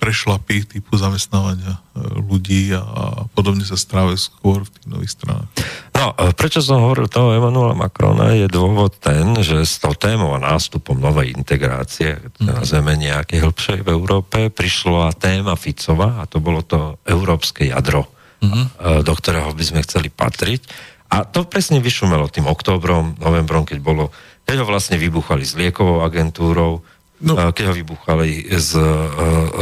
prešlapy 0.02 0.66
typu 0.66 0.98
zamestnávania 0.98 1.78
e, 1.78 1.80
ľudí 2.18 2.74
a, 2.74 2.82
a 2.82 3.04
podobne 3.30 3.62
sa 3.62 3.78
strávajú 3.78 4.18
skôr 4.18 4.66
v 4.66 4.72
tých 4.74 4.86
nových 4.90 5.12
stranách. 5.14 5.46
No, 5.94 6.10
e, 6.18 6.34
prečo 6.34 6.58
som 6.58 6.82
hovoril 6.82 7.06
toho 7.06 7.30
Emanuela 7.30 7.78
Macrona, 7.78 8.34
je 8.34 8.50
dôvod 8.50 8.98
ten, 8.98 9.22
že 9.46 9.62
s 9.62 9.78
tou 9.78 9.94
témou 9.94 10.34
a 10.34 10.42
nástupom 10.42 10.98
novej 10.98 11.30
integrácie, 11.38 12.18
mm. 12.18 12.50
nazveme 12.50 12.98
nejaké 12.98 13.38
hĺbšej 13.38 13.86
v 13.86 13.92
Európe, 13.94 14.50
prišla 14.50 15.14
téma 15.14 15.54
Ficova 15.54 16.18
a 16.18 16.26
to 16.26 16.42
bolo 16.42 16.66
to 16.66 16.98
európske 17.06 17.70
jadro, 17.70 18.10
mm. 18.42 19.06
do 19.06 19.12
ktorého 19.14 19.54
by 19.54 19.62
sme 19.62 19.86
chceli 19.86 20.10
patriť. 20.10 20.66
A 21.14 21.22
to 21.28 21.46
presne 21.46 21.78
vyšumelo 21.78 22.26
tým 22.26 22.50
októbrom, 22.50 23.20
novembrom, 23.22 23.62
keď 23.62 23.78
bolo, 23.78 24.10
keď 24.42 24.64
ho 24.64 24.66
vlastne 24.66 24.98
vybuchali 24.98 25.46
s 25.46 25.54
liekovou 25.54 26.02
agentúrou, 26.02 26.82
No. 27.22 27.38
Keď 27.38 27.64
ho 27.70 27.74
vybuchali 27.74 28.50
s, 28.50 28.74
e, 28.74 28.90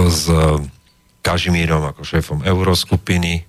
s 0.09 0.25
Kažimírom 1.21 1.85
ako 1.85 2.01
šéfom 2.01 2.41
Euroskupiny. 2.41 3.45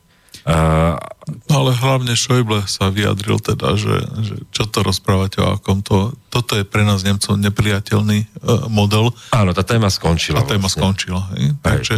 No 1.47 1.53
ale 1.53 1.71
hlavne 1.71 2.17
Šojble 2.17 2.65
sa 2.67 2.89
vyjadril 2.91 3.39
teda, 3.39 3.77
že, 3.77 3.95
že 4.25 4.35
čo 4.51 4.67
to 4.67 4.81
rozprávate 4.83 5.37
o 5.39 5.55
akom 5.55 5.85
to... 5.85 6.11
Toto 6.27 6.57
je 6.57 6.65
pre 6.65 6.81
nás 6.81 7.05
Nemcov 7.05 7.37
nepriateľný 7.37 8.25
model. 8.67 9.13
Áno, 9.31 9.53
tá 9.53 9.61
téma 9.61 9.87
skončila. 9.87 10.41
Tá 10.43 10.57
téma 10.57 10.67
vlastne. 10.67 10.81
skončila. 10.81 11.21
Hej? 11.37 11.55
Takže, 11.61 11.97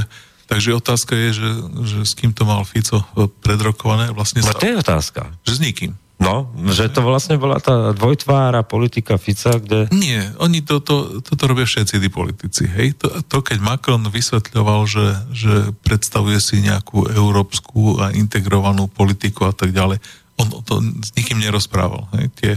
takže 0.51 0.70
otázka 0.75 1.15
je, 1.15 1.29
že, 1.39 1.50
že 1.88 1.98
s 2.03 2.13
kým 2.20 2.36
to 2.36 2.43
mal 2.43 2.67
Fico 2.67 3.01
predrokované. 3.41 4.12
Vlastne 4.12 4.43
no 4.43 4.51
sa, 4.51 4.60
to 4.60 4.67
je 4.67 4.75
otázka. 4.75 5.34
Že 5.48 5.51
s 5.55 5.60
nikým. 5.63 5.91
No, 6.23 6.47
že 6.71 6.87
to 6.87 7.03
vlastne 7.03 7.35
bola 7.35 7.59
tá 7.59 7.91
dvojtvára 7.91 8.63
politika 8.63 9.19
Fica, 9.19 9.59
kde... 9.59 9.91
Nie, 9.91 10.31
oni 10.39 10.63
toto, 10.63 11.19
to, 11.19 11.35
toto 11.35 11.43
robia 11.51 11.67
všetci 11.67 11.99
tí 11.99 12.07
politici, 12.07 12.63
hej. 12.63 12.95
To, 13.03 13.19
to 13.27 13.43
keď 13.43 13.59
Macron 13.59 14.07
vysvetľoval, 14.07 14.87
že, 14.87 15.07
že 15.35 15.53
predstavuje 15.83 16.39
si 16.39 16.63
nejakú 16.63 17.11
európsku 17.11 17.99
a 17.99 18.15
integrovanú 18.15 18.87
politiku 18.87 19.51
a 19.51 19.53
tak 19.53 19.75
ďalej, 19.75 19.99
on 20.39 20.47
to 20.63 20.79
s 21.03 21.11
nikým 21.13 21.43
nerozprával, 21.43 22.07
hej. 22.15 22.31
Tie, 22.39 22.53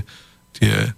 tie 0.54 0.74
e, 0.86 0.90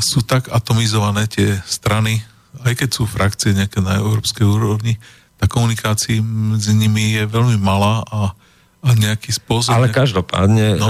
sú 0.00 0.24
tak 0.24 0.48
atomizované 0.48 1.28
tie 1.28 1.60
strany, 1.68 2.24
aj 2.64 2.72
keď 2.74 2.88
sú 2.88 3.04
frakcie 3.04 3.52
nejaké 3.52 3.84
na 3.84 4.00
európskej 4.00 4.48
úrovni, 4.48 4.96
tá 5.40 5.48
komunikácia 5.48 6.20
medzi 6.20 6.76
nimi 6.76 7.16
je 7.16 7.24
veľmi 7.24 7.56
malá 7.56 8.04
a, 8.12 8.36
a 8.84 8.88
nejaký 8.92 9.32
spôsob... 9.32 9.72
Ale 9.72 9.88
každopádne... 9.88 10.76
No. 10.76 10.88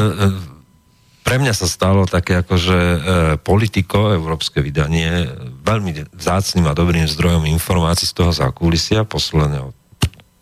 Pre 1.30 1.38
mňa 1.38 1.54
sa 1.54 1.70
stalo 1.70 2.10
také 2.10 2.42
akože 2.42 2.74
e, 2.74 2.98
politiko, 3.38 4.10
európske 4.18 4.58
vydanie, 4.58 5.30
veľmi 5.62 6.10
vzácným 6.10 6.66
a 6.66 6.74
dobrým 6.74 7.06
zdrojom 7.06 7.46
informácií 7.46 8.10
z 8.10 8.18
toho 8.18 8.34
zákulisia, 8.34 9.06
posledného 9.06 9.70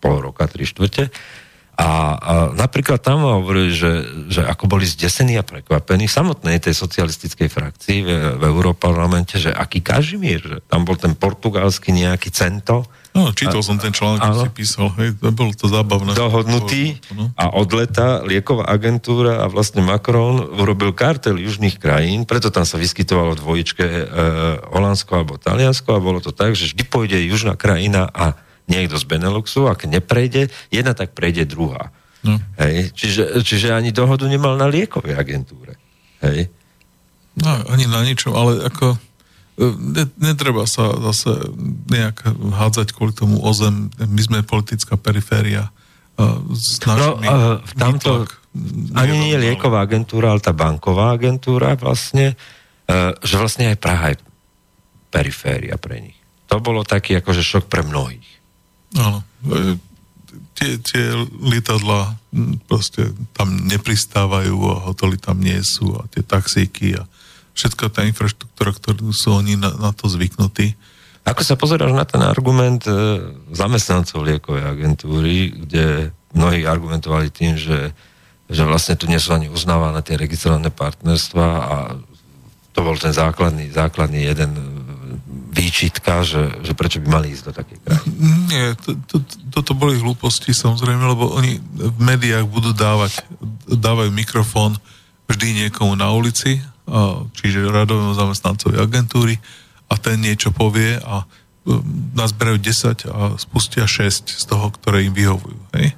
pol 0.00 0.16
roka, 0.24 0.48
tri 0.48 0.64
štvrte. 0.64 1.12
A, 1.76 2.16
a 2.16 2.32
napríklad 2.56 3.04
tam 3.04 3.20
hovorili, 3.20 3.76
že, 3.76 4.00
že 4.32 4.40
ako 4.48 4.64
boli 4.64 4.88
zdesení 4.88 5.36
a 5.36 5.44
prekvapení 5.44 6.08
v 6.08 6.16
samotnej 6.24 6.56
tej 6.56 6.72
socialistickej 6.72 7.52
frakcii 7.52 7.98
v, 8.08 8.08
v 8.40 8.42
Európarlamente, 8.48 9.36
že 9.36 9.52
aký 9.52 9.84
Kažimír, 9.84 10.40
že 10.40 10.58
tam 10.72 10.88
bol 10.88 10.96
ten 10.96 11.12
portugalský 11.12 11.92
nejaký 11.92 12.32
cento, 12.32 12.88
No, 13.18 13.34
čítal 13.34 13.58
som 13.66 13.82
ten 13.82 13.90
článok, 13.90 14.22
ktorý 14.22 14.38
si 14.46 14.50
písal, 14.54 14.86
hej, 15.02 15.18
bolo 15.18 15.50
to 15.50 15.66
zábavné. 15.66 16.14
Dohodnutý 16.14 17.02
no. 17.18 17.34
a 17.34 17.50
od 17.50 17.66
leta 17.74 18.22
lieková 18.22 18.70
agentúra 18.70 19.42
a 19.42 19.50
vlastne 19.50 19.82
Macron 19.82 20.38
urobil 20.38 20.94
kartel 20.94 21.34
južných 21.42 21.82
krajín, 21.82 22.22
preto 22.30 22.54
tam 22.54 22.62
sa 22.62 22.78
vyskytovalo 22.78 23.34
dvojičke 23.34 23.82
e, 23.84 24.04
Holandsko 24.70 25.10
alebo 25.18 25.34
Taliansko 25.34 25.98
a 25.98 26.04
bolo 26.04 26.22
to 26.22 26.30
tak, 26.30 26.54
že 26.54 26.70
vždy 26.70 26.86
pôjde 26.86 27.18
južná 27.26 27.58
krajina 27.58 28.06
a 28.06 28.38
niekto 28.70 28.94
z 28.94 29.04
Beneluxu, 29.10 29.66
ak 29.66 29.90
neprejde, 29.90 30.54
jedna 30.70 30.94
tak 30.94 31.18
prejde 31.18 31.42
druhá. 31.48 31.90
No. 32.22 32.38
Hej, 32.62 32.94
čiže, 32.94 33.42
čiže 33.42 33.74
ani 33.74 33.90
dohodu 33.90 34.30
nemal 34.30 34.54
na 34.54 34.70
liekovej 34.70 35.18
agentúre. 35.18 35.74
Hej. 36.22 36.54
No, 37.38 37.50
ani 37.70 37.86
na 37.86 38.02
ničom, 38.02 38.34
ale 38.34 38.66
ako 38.66 38.98
netreba 40.22 40.64
sa 40.70 40.94
zase 41.10 41.50
nejak 41.90 42.22
hádzať 42.54 42.94
kvôli 42.94 43.10
tomu 43.10 43.42
o 43.42 43.50
zem. 43.50 43.90
My 43.98 44.22
sme 44.22 44.46
politická 44.46 44.94
periféria. 44.94 45.74
S 46.54 46.78
no, 46.86 47.18
v 47.62 47.72
tamto, 47.74 48.26
ani 48.94 49.14
nie 49.18 49.30
je 49.34 49.42
lieková 49.50 49.82
agentúra, 49.86 50.34
ale 50.34 50.42
tá 50.42 50.54
banková 50.54 51.14
agentúra 51.14 51.78
vlastne, 51.78 52.34
e, 52.86 52.94
že 53.22 53.34
vlastne 53.38 53.70
aj 53.70 53.78
Praha 53.78 54.06
je 54.14 54.18
periféria 55.14 55.78
pre 55.78 56.10
nich. 56.10 56.18
To 56.50 56.58
bolo 56.58 56.82
taký 56.82 57.18
akože 57.22 57.42
šok 57.42 57.64
pre 57.70 57.86
mnohých. 57.86 58.26
Áno. 58.98 59.22
E, 59.46 59.78
tie, 60.58 60.74
tie 60.82 61.04
lietadla 61.38 62.18
proste 62.66 63.14
tam 63.38 63.54
nepristávajú 63.70 64.58
a 64.74 64.74
hotely 64.90 65.22
tam 65.22 65.38
nie 65.38 65.62
sú 65.62 65.94
a 65.98 66.06
tie 66.10 66.26
taxíky 66.26 66.98
a 66.98 67.06
všetká 67.58 67.90
tá 67.90 68.06
infraštruktúra, 68.06 68.70
ktorú 68.70 69.10
sú 69.10 69.34
oni 69.34 69.58
na, 69.58 69.74
na 69.74 69.90
to 69.90 70.06
zvyknutí. 70.06 70.78
Ako 71.26 71.42
sa 71.42 71.58
pozeráš 71.58 71.90
na 71.90 72.06
ten 72.06 72.22
argument 72.22 72.86
e, 72.86 72.94
zamestnancov 73.50 74.22
liekovej 74.22 74.62
agentúry, 74.62 75.50
kde 75.66 76.14
mnohí 76.38 76.62
argumentovali 76.62 77.34
tým, 77.34 77.58
že, 77.58 77.90
že 78.46 78.62
vlastne 78.62 78.94
tu 78.94 79.10
nie 79.10 79.18
sú 79.18 79.34
ani 79.34 79.50
uznávané 79.50 80.00
tie 80.06 80.14
registrované 80.14 80.70
partnerstva 80.70 81.46
a 81.46 81.76
to 82.72 82.78
bol 82.80 82.94
ten 82.94 83.10
základný, 83.10 83.74
základný 83.74 84.22
jeden 84.22 84.54
e, 84.54 84.62
výčitka, 85.50 86.22
že, 86.22 86.62
že 86.62 86.78
prečo 86.78 87.02
by 87.02 87.10
mali 87.10 87.34
ísť 87.34 87.44
do 87.50 87.52
takej 87.58 87.78
krajiny. 87.82 88.14
Nie, 88.48 88.66
to, 88.78 88.94
to, 89.10 89.16
toto 89.50 89.74
boli 89.74 89.98
hlúposti 89.98 90.54
samozrejme, 90.54 91.02
lebo 91.02 91.34
oni 91.34 91.58
v 91.74 91.98
médiách 91.98 92.46
budú 92.46 92.70
dávať, 92.70 93.18
dávajú 93.66 94.14
mikrofón 94.14 94.78
vždy 95.26 95.66
niekomu 95.66 95.98
na 95.98 96.08
ulici 96.14 96.62
čiže 97.36 97.68
radovému 97.68 98.16
zamestnancovi 98.16 98.80
agentúry 98.80 99.36
a 99.88 99.94
ten 99.96 100.20
niečo 100.20 100.52
povie 100.52 101.00
a 101.00 101.24
um, 101.24 101.80
nazberajú 102.16 102.60
10 102.60 103.08
a 103.08 103.20
spustia 103.40 103.84
6 103.84 104.40
z 104.40 104.44
toho, 104.44 104.72
ktoré 104.72 105.04
im 105.04 105.12
vyhovujú. 105.16 105.60
Hej? 105.76 105.96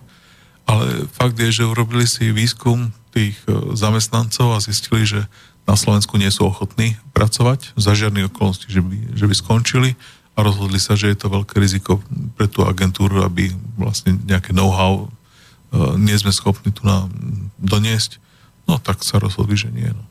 Ale 0.70 1.11
fakt 1.11 1.35
je, 1.38 1.50
že 1.50 1.66
urobili 1.66 2.06
si 2.06 2.30
výskum 2.30 2.94
tých 3.11 3.35
e, 3.50 3.75
zamestnancov 3.75 4.54
a 4.54 4.62
zistili, 4.62 5.02
že 5.02 5.26
na 5.66 5.75
Slovensku 5.75 6.14
nie 6.14 6.30
sú 6.30 6.47
ochotní 6.47 6.94
pracovať 7.11 7.75
za 7.75 7.92
žiadne 7.94 8.30
okolnosti, 8.30 8.70
že 8.70 8.78
by, 8.78 9.18
že 9.18 9.26
by 9.26 9.35
skončili 9.35 9.90
a 10.38 10.47
rozhodli 10.47 10.78
sa, 10.78 10.94
že 10.94 11.11
je 11.11 11.18
to 11.18 11.26
veľké 11.26 11.59
riziko 11.59 11.99
pre 12.38 12.47
tú 12.47 12.62
agentúru, 12.62 13.26
aby 13.26 13.50
vlastne 13.75 14.14
nejaké 14.30 14.54
know-how 14.54 15.06
e, 15.06 15.99
nie 15.99 16.14
sme 16.14 16.30
schopní 16.30 16.70
tu 16.70 16.87
na, 16.87 17.11
doniesť. 17.59 18.23
No 18.70 18.78
tak 18.78 19.02
sa 19.02 19.18
rozhodli, 19.18 19.59
že 19.59 19.75
nie. 19.75 19.90
No. 19.90 20.04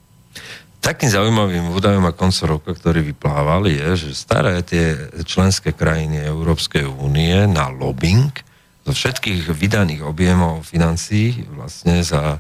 Takým 0.80 1.12
zaujímavým 1.12 1.76
údajom 1.76 2.08
a 2.08 2.16
koncom 2.16 2.56
roka, 2.56 2.72
ktorý 2.72 3.04
vyplával, 3.04 3.68
je, 3.68 4.08
že 4.08 4.10
staré 4.16 4.64
tie 4.64 5.12
členské 5.28 5.76
krajiny 5.76 6.24
Európskej 6.24 6.88
únie 6.88 7.36
na 7.52 7.68
lobbying 7.68 8.32
zo 8.88 8.96
všetkých 8.96 9.52
vydaných 9.52 10.08
objemov 10.08 10.64
financií 10.64 11.46
vlastne 11.52 12.00
za 12.00 12.40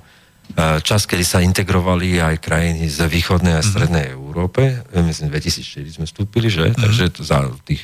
e, 0.55 0.79
čas, 0.79 1.03
kedy 1.03 1.21
sa 1.27 1.43
integrovali 1.43 2.23
aj 2.23 2.39
krajiny 2.39 2.87
z 2.87 3.11
východnej 3.11 3.59
a 3.59 3.61
mhm. 3.61 3.67
strednej 3.67 4.05
mm-hmm. 4.09 4.23
Európe, 4.23 4.61
e, 4.87 4.97
myslím 5.03 5.29
2004 5.35 5.99
sme 5.99 6.05
vstúpili, 6.07 6.47
že? 6.47 6.71
Mm-hmm. 6.71 6.79
Takže 6.81 7.03
to 7.11 7.21
za 7.27 7.43
tých 7.67 7.83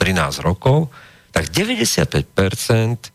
13 0.00 0.48
rokov, 0.48 0.88
tak 1.28 1.52
95% 1.52 2.24
e, 2.24 3.08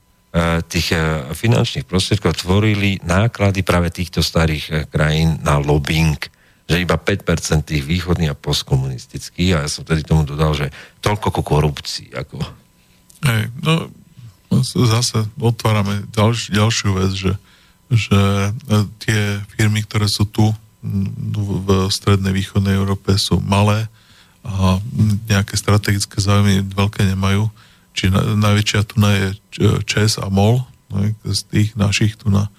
tých 0.69 0.87
finančných 1.33 1.89
prostriedkov 1.89 2.45
tvorili 2.45 3.01
náklady 3.01 3.65
práve 3.65 3.89
týchto 3.89 4.21
starých 4.21 4.85
krajín 4.93 5.41
na 5.41 5.57
lobbying 5.57 6.21
že 6.73 6.81
iba 6.81 6.97
5% 6.97 7.69
tých 7.69 7.85
východných 7.85 8.33
a 8.33 8.39
postkomunistických, 8.39 9.51
a 9.53 9.57
ja 9.61 9.69
som 9.69 9.85
tedy 9.85 10.01
tomu 10.01 10.25
dodal, 10.25 10.57
že 10.57 10.73
toľko 11.05 11.29
ku 11.29 11.41
korupcii. 11.45 12.17
Ako... 12.17 12.41
Hej, 13.29 13.53
no 13.61 13.93
zase 14.61 15.29
otvárame 15.37 16.05
ďalš, 16.13 16.49
ďalšiu 16.53 16.89
vec, 16.97 17.11
že, 17.13 17.33
že 17.93 18.21
e, 18.49 18.49
tie 19.01 19.21
firmy, 19.53 19.85
ktoré 19.85 20.05
sú 20.05 20.25
tu 20.25 20.53
v 20.83 21.87
strednej 21.87 22.35
východnej 22.35 22.75
Európe 22.75 23.15
sú 23.15 23.39
malé 23.39 23.87
a 24.43 24.83
nejaké 25.31 25.55
strategické 25.55 26.19
záujmy 26.19 26.59
veľké 26.75 27.07
nemajú. 27.07 27.47
Či 27.95 28.11
na, 28.11 28.35
najväčšia 28.35 28.81
tu 28.83 28.99
je 28.99 29.27
ČES 29.87 30.19
a 30.19 30.27
MOL, 30.27 30.67
ne, 30.91 31.15
z 31.23 31.41
tých 31.47 31.69
našich 31.79 32.19
tu 32.19 32.27
na 32.27 32.51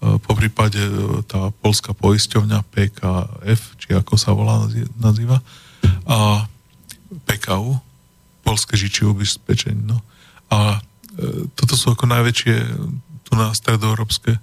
po 0.00 0.32
prípade 0.32 0.80
e, 0.80 1.20
tá 1.28 1.52
polská 1.60 1.92
poisťovňa 1.92 2.64
PKF, 2.72 3.76
či 3.76 3.92
ako 3.92 4.16
sa 4.16 4.32
volá, 4.32 4.64
nazýva, 4.96 5.44
a 6.08 6.48
PKU, 7.28 7.76
Polské 8.40 8.74
žičivé 8.80 9.12
ubezpečenie. 9.12 9.84
No. 9.84 10.00
A 10.48 10.80
e, 11.14 11.46
toto 11.52 11.76
sú 11.76 11.92
ako 11.92 12.08
najväčšie 12.08 12.54
tu 13.28 13.32
na 13.36 13.52
stredoeurópske 13.52 14.32
e, 14.34 14.40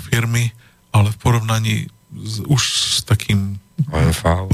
firmy, 0.00 0.50
ale 0.90 1.12
v 1.12 1.20
porovnaní 1.20 1.76
s, 2.16 2.40
už 2.48 2.62
s 2.64 3.00
takým 3.04 3.60
OMV. 3.92 4.50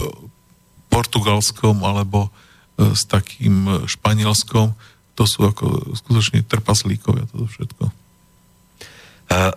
portugalskom 0.91 1.87
alebo 1.87 2.29
e, 2.77 2.93
s 2.93 3.07
takým 3.07 3.87
španielskom, 3.87 4.75
to 5.15 5.23
sú 5.25 5.47
ako 5.47 5.95
skutočne 5.95 6.43
trpaslíkovia, 6.43 7.31
toto 7.31 7.47
všetko. 7.47 8.00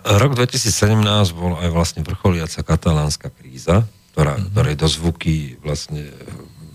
Rok 0.04 0.32
2017 0.38 1.02
bol 1.34 1.58
aj 1.58 1.68
vlastne 1.74 2.00
vrcholiaca 2.06 2.62
katalánska 2.62 3.28
kríza, 3.34 3.82
ktorá, 4.14 4.38
mm-hmm. 4.38 4.50
ktorej 4.54 4.74
dozvuky 4.78 5.34
vlastne 5.60 6.14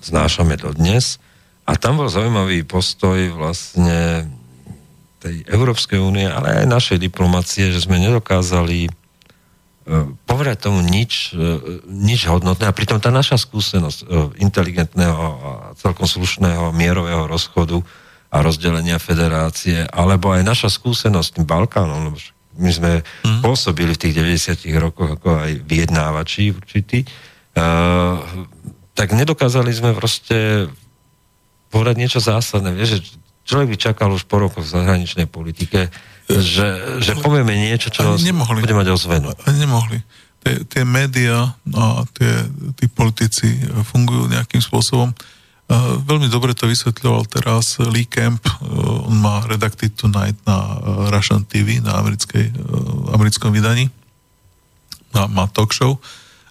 znášame 0.04 0.60
dodnes. 0.60 1.24
A 1.64 1.80
tam 1.80 2.02
bol 2.02 2.12
zaujímavý 2.12 2.68
postoj 2.68 3.16
vlastne 3.36 4.28
tej 5.20 5.44
Európskej 5.48 6.00
únie, 6.00 6.28
ale 6.28 6.64
aj 6.64 6.72
našej 6.72 6.98
diplomácie, 7.00 7.72
že 7.72 7.84
sme 7.84 8.00
nedokázali 8.00 8.92
E, 9.90 10.06
povedať 10.30 10.70
tomu 10.70 10.86
nič, 10.86 11.34
e, 11.34 11.82
nič 11.90 12.30
hodnotné 12.30 12.70
a 12.70 12.78
pritom 12.78 13.02
tá 13.02 13.10
naša 13.10 13.42
skúsenosť 13.42 14.00
e, 14.04 14.08
inteligentného 14.46 15.18
a 15.42 15.52
celkom 15.74 16.06
slušného 16.06 16.70
mierového 16.78 17.26
rozchodu 17.26 17.82
a 18.30 18.46
rozdelenia 18.46 19.02
federácie, 19.02 19.90
alebo 19.90 20.30
aj 20.30 20.46
naša 20.46 20.70
skúsenosť 20.70 21.42
Balkánom, 21.42 22.14
lebo 22.14 22.22
my 22.60 22.72
sme 22.72 22.92
mm. 23.02 23.42
pôsobili 23.42 23.96
v 23.96 24.02
tých 24.04 24.14
90 24.20 24.68
rokoch 24.78 25.16
ako 25.16 25.48
aj 25.48 25.52
vyjednávači 25.64 26.52
určití, 26.52 27.08
uh, 27.56 28.20
tak 28.94 29.16
nedokázali 29.16 29.72
sme 29.72 29.96
proste 29.96 30.68
povedať 31.72 31.96
niečo 31.96 32.20
zásadné. 32.20 32.76
Vieš, 32.76 32.90
že 33.00 33.00
človek 33.48 33.74
by 33.74 33.78
čakal 33.80 34.10
už 34.12 34.28
po 34.28 34.38
rokoch 34.44 34.68
v 34.68 34.74
zahraničnej 34.76 35.26
politike, 35.26 35.88
že, 36.30 37.00
že 37.02 37.18
povieme 37.18 37.58
niečo, 37.58 37.90
čo 37.90 38.14
nemohli. 38.22 38.62
bude 38.62 38.78
mať 38.78 38.88
ozvenu. 38.94 39.34
Nemohli. 39.50 40.04
Tie, 40.40 40.62
tie 40.70 40.84
médiá 40.86 41.58
a 41.74 42.06
tie, 42.14 42.32
tí 42.78 42.86
politici 42.86 43.50
fungujú 43.90 44.30
nejakým 44.30 44.62
spôsobom. 44.62 45.10
Uh, 45.70 46.02
veľmi 46.02 46.34
dobre 46.34 46.58
to 46.58 46.66
vysvetľoval 46.66 47.30
teraz 47.30 47.78
Lee 47.94 48.10
Camp, 48.10 48.42
uh, 48.42 49.06
on 49.06 49.22
má 49.22 49.46
Redacted 49.46 49.94
Tonight 49.94 50.34
na 50.42 50.58
uh, 50.58 51.14
Russian 51.14 51.46
TV, 51.46 51.78
na 51.78 51.94
americkej, 52.02 52.50
americkom 53.14 53.54
vydaní, 53.54 53.94
má, 55.14 55.30
má 55.30 55.46
talk 55.46 55.70
show. 55.70 56.02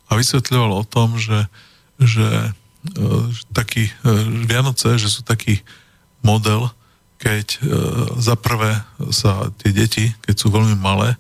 A 0.07 0.15
vysvetľoval 0.15 0.71
o 0.71 0.87
tom, 0.87 1.19
že, 1.19 1.51
že 1.99 2.27
uh, 2.31 3.27
taký 3.51 3.91
Vianoce, 4.47 4.95
že 5.03 5.11
sú 5.11 5.27
taký 5.27 5.67
model, 6.23 6.71
keď 7.19 7.59
za 8.23 8.39
prvé 8.39 8.79
sa 9.11 9.51
tie 9.59 9.75
deti, 9.75 10.15
keď 10.23 10.35
sú 10.39 10.55
veľmi 10.55 10.79
malé, 10.79 11.19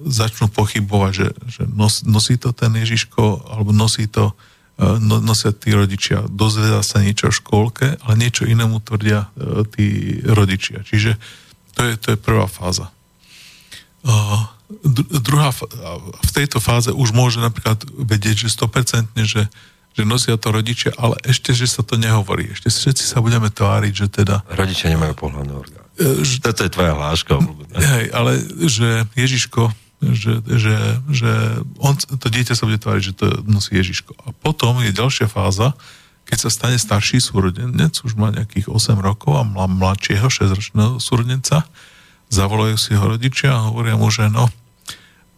začnú 0.00 0.48
pochybovať, 0.48 1.12
že, 1.12 1.28
že 1.52 1.62
nos, 1.68 2.00
nosí 2.08 2.40
to 2.40 2.56
ten 2.56 2.72
Ježiško, 2.72 3.44
alebo 3.44 3.76
nosí 3.76 4.08
to, 4.08 4.32
nosia 5.00 5.56
tí 5.56 5.72
rodičia. 5.72 6.28
Dozvedá 6.28 6.84
sa 6.84 7.00
niečo 7.00 7.32
v 7.32 7.38
škôlke, 7.40 7.86
ale 8.04 8.14
niečo 8.20 8.44
inému 8.44 8.84
tvrdia 8.84 9.32
e, 9.32 9.64
tí 9.72 9.86
rodičia. 10.20 10.84
Čiže 10.84 11.16
to 11.72 11.80
je, 11.80 11.92
to 11.96 12.06
je 12.12 12.18
prvá 12.20 12.44
fáza. 12.44 12.92
E, 14.04 14.12
druhá, 15.24 15.56
v 15.56 16.30
tejto 16.36 16.60
fáze 16.60 16.92
už 16.92 17.16
môže 17.16 17.40
napríklad 17.40 17.88
vedieť, 17.88 18.48
že 18.48 18.48
100% 18.52 19.16
že 19.24 19.48
že 19.96 20.04
nosia 20.04 20.36
to 20.36 20.52
rodičia, 20.52 20.92
ale 21.00 21.16
ešte, 21.24 21.56
že 21.56 21.64
sa 21.64 21.80
to 21.80 21.96
nehovorí. 21.96 22.52
Ešte 22.52 22.68
všetci 22.68 23.04
sa 23.08 23.24
budeme 23.24 23.48
tváriť, 23.48 23.92
že 23.96 24.06
teda... 24.12 24.44
Rodičia 24.52 24.92
nemajú 24.92 25.16
pohľadné 25.16 25.52
orgány. 25.56 25.86
E, 25.96 26.20
že, 26.20 26.44
Toto 26.44 26.68
je 26.68 26.68
tvoja 26.68 26.92
hláška. 26.92 27.40
Hej, 27.72 28.12
ale 28.12 28.36
že 28.68 29.08
Ježiško, 29.16 29.72
že, 30.02 30.44
že, 30.44 30.76
že 31.08 31.32
on, 31.80 31.96
to 31.96 32.28
dieťa 32.28 32.52
sa 32.52 32.68
bude 32.68 32.76
tváriť, 32.76 33.02
že 33.02 33.16
to 33.16 33.26
nosí 33.48 33.72
Ježiško. 33.72 34.12
A 34.28 34.28
potom 34.36 34.76
je 34.84 34.92
ďalšia 34.92 35.26
fáza, 35.28 35.72
keď 36.26 36.38
sa 36.42 36.50
stane 36.50 36.76
starší 36.76 37.22
súrodenec, 37.22 38.02
už 38.02 38.18
má 38.18 38.34
nejakých 38.34 38.66
8 38.68 38.98
rokov 38.98 39.38
a 39.38 39.46
má 39.46 39.70
mladšieho 39.70 40.26
6-ročného 40.26 40.98
súrodenca, 40.98 41.64
zavolajú 42.28 42.76
si 42.76 42.92
ho 42.98 43.04
rodičia 43.06 43.54
a 43.54 43.70
hovoria 43.70 43.94
mu, 43.94 44.10
že 44.10 44.26
no, 44.26 44.50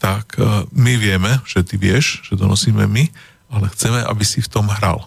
tak 0.00 0.40
e, 0.40 0.64
my 0.72 0.96
vieme, 0.96 1.44
že 1.44 1.60
ty 1.60 1.76
vieš, 1.76 2.24
že 2.24 2.40
to 2.40 2.48
nosíme 2.48 2.88
my, 2.88 3.04
ale 3.52 3.68
chceme, 3.76 4.00
aby 4.00 4.24
si 4.24 4.40
v 4.40 4.48
tom 4.48 4.72
hral. 4.72 5.04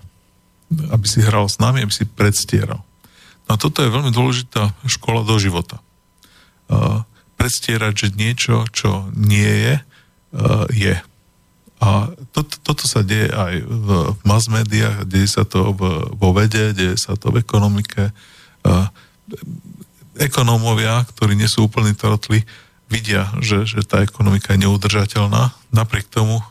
Aby 0.93 1.09
si 1.09 1.25
hral 1.25 1.49
s 1.49 1.57
nami, 1.57 1.81
aby 1.81 1.91
si 1.91 2.05
predstieral. 2.05 2.85
No 3.49 3.57
a 3.57 3.57
toto 3.57 3.81
je 3.81 3.89
veľmi 3.89 4.13
dôležitá 4.13 4.77
škola 4.85 5.25
do 5.25 5.35
života. 5.41 5.81
Predstierať, 7.41 7.93
že 7.97 8.07
niečo, 8.13 8.69
čo 8.69 9.09
nie 9.17 9.49
je, 9.49 9.75
uh, 10.37 10.69
je. 10.69 10.95
A 11.81 12.13
toto, 12.29 12.61
toto 12.61 12.85
sa 12.85 13.01
deje 13.01 13.33
aj 13.33 13.65
v, 13.65 13.87
mass 14.21 14.45
médiách, 14.45 15.09
deje 15.09 15.25
sa 15.25 15.43
to 15.49 15.73
v, 15.73 16.13
vo 16.13 16.29
vede, 16.37 16.77
deje 16.77 16.93
sa 17.01 17.17
to 17.17 17.33
v 17.33 17.41
ekonomike. 17.41 18.13
Uh, 18.61 18.85
ekonómovia, 20.21 21.01
ktorí 21.09 21.33
nie 21.33 21.49
sú 21.49 21.65
úplní 21.65 21.97
trotli, 21.97 22.45
vidia, 22.91 23.31
že, 23.39 23.63
že 23.63 23.87
tá 23.87 24.03
ekonomika 24.03 24.51
je 24.51 24.67
neudržateľná. 24.67 25.55
Napriek 25.71 26.11
tomu, 26.11 26.43
e, 26.43 26.45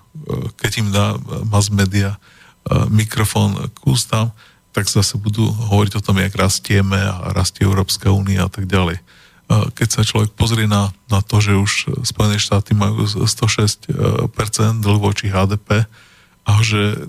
keď 0.56 0.70
im 0.80 0.88
dá 0.88 1.20
mass 1.44 1.68
media 1.68 2.16
e, 2.16 2.18
mikrofón 2.88 3.68
k 3.68 3.78
ústam, 3.84 4.32
tak 4.72 4.88
zase 4.88 5.20
budú 5.20 5.52
hovoriť 5.52 6.00
o 6.00 6.04
tom, 6.04 6.16
jak 6.16 6.32
rastieme 6.32 6.96
a 6.96 7.36
rastie 7.36 7.68
Európska 7.68 8.08
únia 8.08 8.48
a 8.48 8.50
tak 8.50 8.64
ďalej. 8.64 8.96
E, 9.50 9.66
keď 9.74 9.88
sa 9.90 10.02
človek 10.06 10.30
pozrie 10.38 10.70
na, 10.70 10.94
na 11.10 11.18
to, 11.18 11.42
že 11.42 11.58
už 11.58 11.72
Spojené 12.06 12.38
štáty 12.38 12.70
majú 12.70 13.02
106% 13.04 13.90
dlh 14.78 14.98
voči 15.02 15.26
HDP 15.26 15.90
a 16.46 16.52
že 16.62 17.02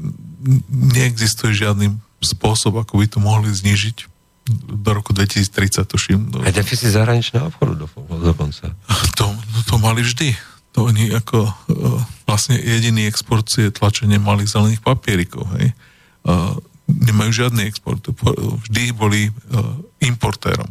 neexistuje 0.73 1.53
žiadny 1.53 1.93
spôsob, 2.21 2.81
ako 2.81 3.01
by 3.01 3.05
to 3.05 3.19
mohli 3.21 3.49
znižiť, 3.53 4.09
do 4.51 4.89
roku 4.91 5.13
2030, 5.13 5.85
tuším. 5.85 6.19
Do... 6.33 6.41
Aj 6.41 6.53
deficit 6.53 6.89
zahraničného 6.89 7.53
obchodu 7.53 7.87
dokonca. 8.09 8.73
To, 9.21 9.25
no 9.29 9.59
to 9.69 9.75
mali 9.77 10.01
vždy. 10.01 10.33
To 10.73 10.89
oni 10.89 11.13
ako 11.13 11.45
uh, 11.45 11.53
vlastne 12.25 12.57
jediný 12.57 13.05
export 13.05 13.45
je 13.53 13.69
tlačenie 13.69 14.17
malých 14.17 14.55
zelených 14.55 14.81
papierikov. 14.81 15.45
Hej. 15.59 15.77
Nemajú 16.89 17.31
žiadny 17.31 17.69
export. 17.69 18.01
Vždy 18.65 18.91
boli 18.95 19.29
uh, 19.29 19.77
importérom. 20.01 20.67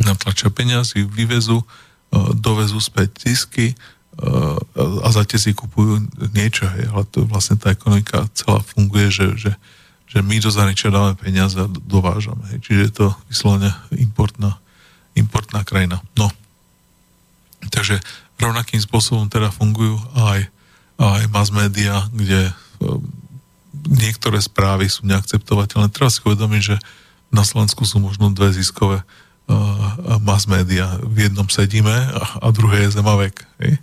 Natlačia 0.00 0.50
peniazy, 0.50 1.06
vyvezú, 1.06 1.62
uh, 1.62 2.30
dovezú 2.34 2.82
späť 2.82 3.28
zisky 3.28 3.74
uh, 3.74 4.58
a 5.04 5.08
za 5.12 5.22
tie 5.22 5.38
si 5.38 5.54
kupujú 5.54 6.02
niečo. 6.34 6.66
Hej. 6.66 6.90
Ale 6.90 7.02
to 7.10 7.22
vlastne 7.28 7.60
tá 7.60 7.70
ekonomika 7.70 8.26
celá 8.34 8.58
funguje, 8.64 9.10
že, 9.12 9.26
že 9.38 9.52
že 10.14 10.22
my 10.22 10.38
do 10.38 10.46
zahraničia 10.46 10.94
dáme 10.94 11.18
peniaze 11.18 11.58
a 11.58 11.66
dovážame. 11.66 12.46
Hej. 12.54 12.62
Čiže 12.62 12.80
je 12.86 12.92
to 12.94 13.06
vyslovene 13.26 13.74
importná, 13.98 14.62
importná 15.18 15.66
krajina. 15.66 15.98
No. 16.14 16.30
Takže 17.66 17.98
rovnakým 18.38 18.78
spôsobom 18.78 19.26
teda 19.26 19.50
fungujú 19.50 19.98
aj, 20.14 20.46
aj 21.02 21.22
mass 21.34 21.50
media, 21.50 22.06
kde 22.14 22.54
um, 22.78 23.02
niektoré 23.90 24.38
správy 24.38 24.86
sú 24.86 25.02
neakceptovateľné. 25.02 25.90
Treba 25.90 26.14
si 26.14 26.22
uvedomiť, 26.22 26.62
že 26.62 26.76
na 27.34 27.42
Slovensku 27.42 27.82
sú 27.82 27.98
možno 27.98 28.30
dve 28.30 28.54
ziskové 28.54 29.02
mass 30.24 30.48
media. 30.48 30.96
V 31.04 31.28
jednom 31.28 31.48
sedíme 31.48 31.92
a, 31.92 32.22
a 32.40 32.46
druhé 32.48 32.88
je 32.88 32.96
Zemavek. 32.96 33.44
Hej. 33.60 33.76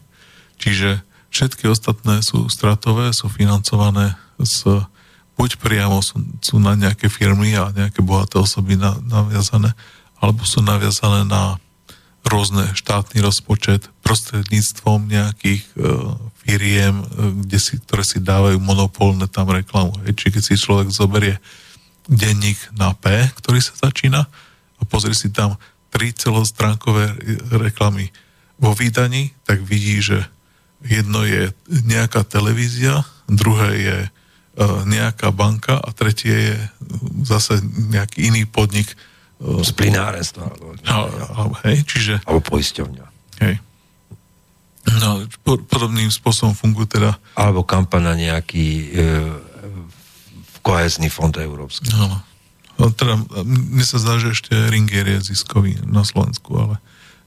Čiže 0.58 0.90
všetky 1.30 1.70
ostatné 1.70 2.26
sú 2.26 2.50
stratové, 2.50 3.14
sú 3.14 3.30
financované 3.30 4.18
z 4.42 4.86
buď 5.42 5.58
priamo 5.58 6.06
sú, 6.06 6.22
sú 6.46 6.62
na 6.62 6.78
nejaké 6.78 7.10
firmy 7.10 7.58
a 7.58 7.74
nejaké 7.74 8.06
bohaté 8.06 8.38
osoby 8.38 8.78
na, 8.78 8.94
naviazané, 9.02 9.74
alebo 10.22 10.46
sú 10.46 10.62
naviazané 10.62 11.26
na 11.26 11.58
rôzne 12.22 12.70
štátny 12.78 13.26
rozpočet 13.26 13.90
prostredníctvom 14.06 15.10
nejakých 15.10 15.66
e, 15.66 15.82
firiem, 16.46 17.02
e, 17.02 17.06
kde 17.42 17.58
si, 17.58 17.82
ktoré 17.82 18.06
si 18.06 18.22
dávajú 18.22 18.62
monopolné 18.62 19.26
tam 19.26 19.50
reklamu. 19.50 19.98
Hej. 20.06 20.22
Čiže 20.22 20.34
keď 20.38 20.44
si 20.46 20.62
človek 20.62 20.88
zoberie 20.94 21.42
denník 22.06 22.62
na 22.78 22.94
P, 22.94 23.10
ktorý 23.42 23.66
sa 23.66 23.74
začína 23.90 24.30
a 24.82 24.84
pozrie 24.90 25.14
si 25.14 25.30
tam 25.30 25.56
tri 25.94 26.10
celostránkové 26.16 27.14
reklamy 27.54 28.10
vo 28.58 28.74
výdaní, 28.74 29.34
tak 29.46 29.62
vidí, 29.62 30.02
že 30.02 30.26
jedno 30.82 31.22
je 31.26 31.54
nejaká 31.70 32.26
televízia, 32.26 33.06
druhé 33.30 33.70
je 33.78 33.98
e, 34.06 34.10
nejaká 34.90 35.30
banka 35.30 35.78
a 35.78 35.90
tretie 35.94 36.54
je 36.54 36.58
zase 37.26 37.62
nejaký 37.94 38.34
iný 38.34 38.50
podnik. 38.50 38.90
E, 38.90 38.96
Z 39.62 39.74
plinárenstva. 39.78 40.48
Alebo, 41.38 41.58
hej, 41.66 41.86
čiže... 41.86 42.14
Alebo 42.26 42.42
poisťovňa. 42.46 43.06
Hej. 43.46 43.56
No, 44.82 45.22
podobným 45.46 46.10
spôsobom 46.10 46.58
funguje 46.58 46.98
teda... 46.98 47.18
Alebo 47.38 47.62
kampaň 47.62 48.02
na 48.10 48.16
nejaký 48.18 48.68
e, 48.90 49.12
kohezný 50.66 51.10
fond 51.10 51.34
európsky. 51.34 51.90
No. 51.94 52.31
No 52.80 52.92
teda, 52.92 53.20
mne 53.44 53.86
sa 53.88 53.98
zdá, 53.98 54.20
že 54.22 54.36
ešte 54.36 54.54
Ringier 54.70 55.08
je 55.08 55.34
ziskový 55.34 55.80
na 55.88 56.06
Slovensku, 56.06 56.54
ale 56.56 56.76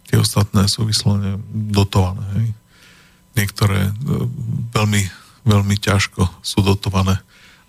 tie 0.09 0.21
ostatné 0.21 0.69
sú 0.69 0.87
vyslovene 0.87 1.41
dotované. 1.51 2.25
Hej. 2.39 2.49
Niektoré 3.35 3.91
e, 3.91 3.93
veľmi, 4.71 5.03
veľmi 5.43 5.77
ťažko 5.81 6.29
sú 6.45 6.63
dotované. 6.63 7.19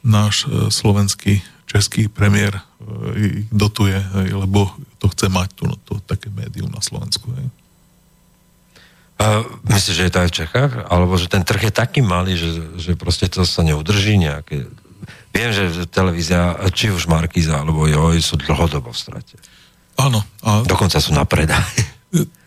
Náš 0.05 0.45
e, 0.45 0.69
slovenský, 0.69 1.41
český 1.65 2.05
premiér 2.05 2.59
e, 2.59 2.63
ich 3.17 3.47
dotuje, 3.49 3.97
hej, 3.97 4.29
lebo 4.38 4.69
to 5.01 5.09
chce 5.09 5.31
mať 5.31 5.49
tu, 5.57 5.63
no, 5.65 5.75
to 5.89 5.97
také 6.05 6.29
médium 6.29 6.69
na 6.69 6.85
Slovensku. 6.85 7.33
Hej. 7.33 7.47
A 9.15 9.47
myslíš, 9.71 9.95
že 9.95 10.05
je 10.05 10.13
to 10.13 10.21
aj 10.21 10.29
v 10.29 10.38
Čechách? 10.43 10.71
Alebo 10.91 11.15
že 11.15 11.31
ten 11.31 11.41
trh 11.41 11.71
je 11.71 11.73
taký 11.73 12.03
malý, 12.03 12.35
že, 12.35 12.51
že 12.75 12.99
proste 12.99 13.31
to 13.31 13.47
sa 13.47 13.63
neudrží 13.63 14.19
nejaké... 14.19 14.67
Viem, 15.36 15.52
že 15.52 15.84
televízia, 15.91 16.56
či 16.71 16.95
už 16.95 17.12
Markíza 17.12 17.60
alebo 17.60 17.84
Joj, 17.84 18.24
sú 18.24 18.39
dlhodobo 18.39 18.95
v 18.95 18.98
strate. 18.98 19.36
Áno. 20.00 20.24
A... 20.48 20.63
Dokonca 20.63 21.04
sú 21.04 21.12
na 21.12 21.28
predaj. 21.28 21.60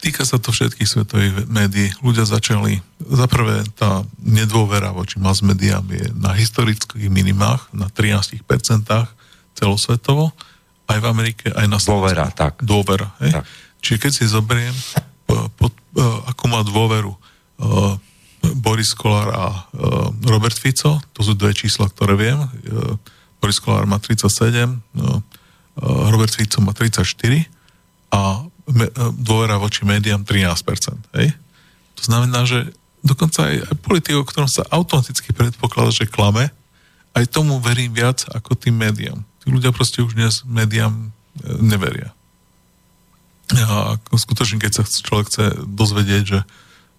Týka 0.01 0.25
sa 0.25 0.41
to 0.41 0.49
všetkých 0.49 0.89
svetových 0.89 1.33
médií. 1.53 1.93
Ľudia 2.01 2.25
začali, 2.25 2.81
zaprvé 3.05 3.69
tá 3.77 4.01
nedôvera 4.17 4.97
voči 4.97 5.21
mass 5.21 5.45
médiám 5.45 5.85
je 5.93 6.09
na 6.17 6.33
historických 6.33 7.13
minimách, 7.13 7.69
na 7.77 7.93
13% 7.93 8.41
celosvetovo, 9.53 10.33
aj 10.89 10.99
v 11.05 11.07
Amerike, 11.13 11.47
aj 11.53 11.67
na 11.69 11.77
Slovensku. 11.77 12.17
Dôvera, 12.17 12.27
tak. 12.33 12.65
Dôvera, 12.65 13.13
hej? 13.21 13.37
Tak. 13.37 13.45
Čiže 13.85 13.99
keď 14.01 14.13
si 14.17 14.25
zoberiem 14.25 14.77
pod, 15.29 15.77
e, 15.93 16.03
ako 16.33 16.45
má 16.49 16.65
dôveru 16.65 17.13
e, 17.13 17.19
Boris 18.39 18.95
Kolár 18.95 19.29
a 19.35 19.47
e, 19.51 19.61
Robert 20.31 20.55
Fico, 20.55 21.03
to 21.13 21.21
sú 21.27 21.35
dve 21.35 21.53
čísla, 21.55 21.91
ktoré 21.91 22.15
viem. 22.15 22.39
Boris 23.39 23.59
Kolár 23.63 23.87
má 23.87 23.99
37, 24.03 24.79
Robert 26.11 26.35
Fico 26.35 26.59
má 26.59 26.75
34 26.75 27.47
a 28.11 28.43
dôvera 29.15 29.57
voči 29.57 29.87
médiám 29.87 30.27
13%. 30.27 31.19
Hej? 31.19 31.35
To 31.99 32.03
znamená, 32.03 32.45
že 32.45 32.75
dokonca 33.03 33.47
aj, 33.47 33.57
aj 33.63 33.75
politik, 33.81 34.15
o 34.19 34.27
ktorom 34.27 34.51
sa 34.51 34.67
automaticky 34.69 35.31
predpokladá, 35.31 35.95
že 35.95 36.11
klame, 36.11 36.51
aj 37.15 37.25
tomu 37.31 37.59
verím 37.63 37.95
viac 37.95 38.27
ako 38.31 38.55
tým 38.59 38.79
médiám. 38.79 39.23
Tí 39.43 39.47
ľudia 39.51 39.73
proste 39.73 40.03
už 40.03 40.15
dnes 40.15 40.43
médiám 40.45 41.11
neveria. 41.63 42.13
A 43.55 43.97
skutočne, 44.13 44.61
keď 44.61 44.83
sa 44.83 44.83
človek 44.85 45.27
chce 45.33 45.45
dozvedieť, 45.65 46.25
že, 46.29 46.41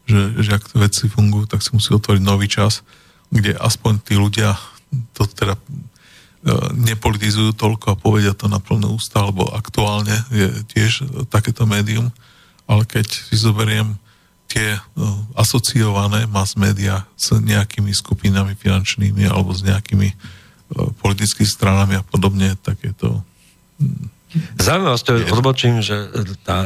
že, 0.09 0.21
že 0.41 0.51
ak 0.57 0.73
veci 0.73 1.05
fungujú, 1.05 1.45
tak 1.45 1.61
si 1.61 1.69
musí 1.77 1.93
otvoriť 1.93 2.21
nový 2.25 2.49
čas, 2.49 2.81
kde 3.29 3.53
aspoň 3.53 4.01
tí 4.01 4.17
ľudia 4.17 4.57
to 5.13 5.29
teda 5.29 5.53
e, 5.53 5.61
nepolitizujú 6.73 7.53
toľko 7.53 7.93
a 7.93 7.99
povedia 7.99 8.33
to 8.33 8.49
na 8.49 8.57
plné 8.57 8.89
ústa, 8.89 9.21
alebo 9.21 9.45
aktuálne 9.53 10.17
je 10.33 10.49
tiež 10.73 11.05
takéto 11.29 11.69
médium, 11.69 12.09
ale 12.65 12.89
keď 12.89 13.05
si 13.05 13.37
zoberiem 13.37 13.93
tie 14.49 14.73
e, 14.73 14.81
asociované 15.37 16.25
mass 16.25 16.57
media 16.57 17.05
s 17.13 17.37
nejakými 17.37 17.93
skupinami 17.93 18.57
finančnými 18.57 19.29
alebo 19.29 19.53
s 19.53 19.61
nejakými 19.61 20.09
e, 20.09 20.15
politickými 20.97 21.45
stranami 21.45 22.01
a 22.01 22.03
podobne, 22.03 22.57
tak 22.65 22.81
je 22.81 22.93
to 22.97 23.21
hm, 23.77 24.09
Zaujímavosť, 24.61 25.33
odbočím, 25.33 25.81
že 25.81 26.05
tá, 26.45 26.61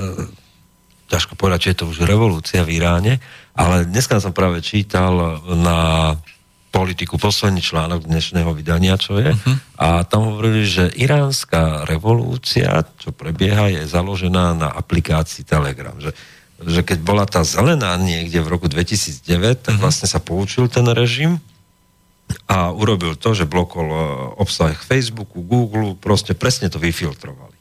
ťažko 1.14 1.38
povedať, 1.38 1.60
či 1.62 1.70
je 1.74 1.78
to 1.78 1.90
už 1.94 2.10
revolúcia 2.10 2.66
v 2.66 2.82
Iráne, 2.82 3.22
ale 3.54 3.86
dneska 3.86 4.18
som 4.18 4.34
práve 4.34 4.66
čítal 4.66 5.38
na 5.46 6.18
politiku 6.74 7.22
posledný 7.22 7.62
článok 7.62 8.10
dnešného 8.10 8.50
vydania, 8.58 8.98
čo 8.98 9.22
je, 9.22 9.30
uh-huh. 9.30 9.56
a 9.78 10.02
tam 10.10 10.34
hovorili, 10.34 10.66
že 10.66 10.90
iránska 10.98 11.86
revolúcia, 11.86 12.82
čo 12.98 13.14
prebieha, 13.14 13.70
je 13.70 13.86
založená 13.86 14.58
na 14.58 14.74
aplikácii 14.74 15.46
Telegram. 15.46 15.94
Že, 16.02 16.18
že 16.66 16.82
keď 16.82 17.00
bola 17.06 17.30
tá 17.30 17.46
zelená 17.46 17.94
niekde 18.02 18.42
v 18.42 18.50
roku 18.58 18.66
2009, 18.66 19.22
tak 19.62 19.78
uh-huh. 19.78 19.86
vlastne 19.86 20.10
sa 20.10 20.18
poučil 20.18 20.66
ten 20.66 20.90
režim 20.90 21.38
a 22.50 22.74
urobil 22.74 23.14
to, 23.14 23.38
že 23.38 23.46
blokol 23.46 23.86
e, 23.94 23.98
obsah 24.42 24.74
Facebooku, 24.74 25.46
Google, 25.46 25.94
proste 25.94 26.34
presne 26.34 26.74
to 26.74 26.82
vyfiltroval. 26.82 27.53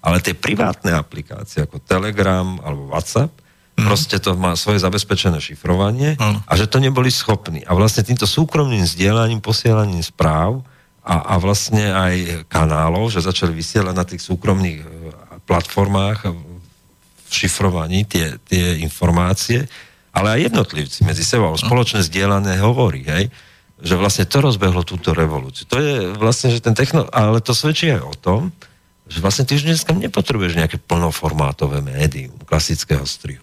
Ale 0.00 0.24
tie 0.24 0.32
privátne 0.32 0.96
aplikácie 0.96 1.64
ako 1.64 1.80
Telegram 1.84 2.56
alebo 2.64 2.88
WhatsApp, 2.88 3.32
mm. 3.76 3.84
proste 3.84 4.16
to 4.16 4.32
má 4.32 4.56
svoje 4.56 4.80
zabezpečené 4.80 5.36
šifrovanie 5.40 6.16
mm. 6.16 6.48
a 6.48 6.52
že 6.56 6.68
to 6.68 6.80
neboli 6.80 7.12
schopní. 7.12 7.60
A 7.68 7.76
vlastne 7.76 8.04
týmto 8.04 8.24
súkromným 8.24 8.84
zdieľaním, 8.84 9.44
posielaním 9.44 10.00
správ 10.00 10.64
a, 11.04 11.36
a 11.36 11.40
vlastne 11.40 11.92
aj 11.92 12.46
kanálov, 12.48 13.12
že 13.12 13.24
začali 13.24 13.52
vysielať 13.52 13.94
na 13.96 14.04
tých 14.08 14.24
súkromných 14.24 14.80
e, 14.80 14.86
platformách 15.44 16.18
v 16.28 16.34
šifrovaní 17.28 18.04
tie, 18.08 18.36
tie 18.48 18.80
informácie, 18.80 19.68
ale 20.10 20.36
aj 20.36 20.50
jednotlivci 20.50 21.06
medzi 21.06 21.22
sebou, 21.22 21.54
spoločné 21.54 22.02
zdieľané 22.02 22.58
hovorí, 22.58 23.06
hej, 23.06 23.30
že 23.80 23.94
vlastne 23.96 24.28
to 24.28 24.44
rozbehlo 24.44 24.84
túto 24.84 25.16
revolúciu. 25.16 25.64
To 25.70 25.78
je 25.80 26.12
vlastne, 26.20 26.52
že 26.52 26.60
ten 26.60 26.76
techno... 26.76 27.08
Ale 27.08 27.40
to 27.40 27.56
svedčí 27.56 27.88
aj 27.88 28.02
o 28.04 28.14
tom, 28.18 28.40
že 29.10 29.18
vlastne 29.18 29.42
ty 29.42 29.58
už 29.58 29.66
dneska 29.66 29.90
nepotrebuješ 29.90 30.54
nejaké 30.54 30.78
plnoformátové 30.78 31.82
médium 31.82 32.38
klasického 32.46 33.02
strihu. 33.02 33.42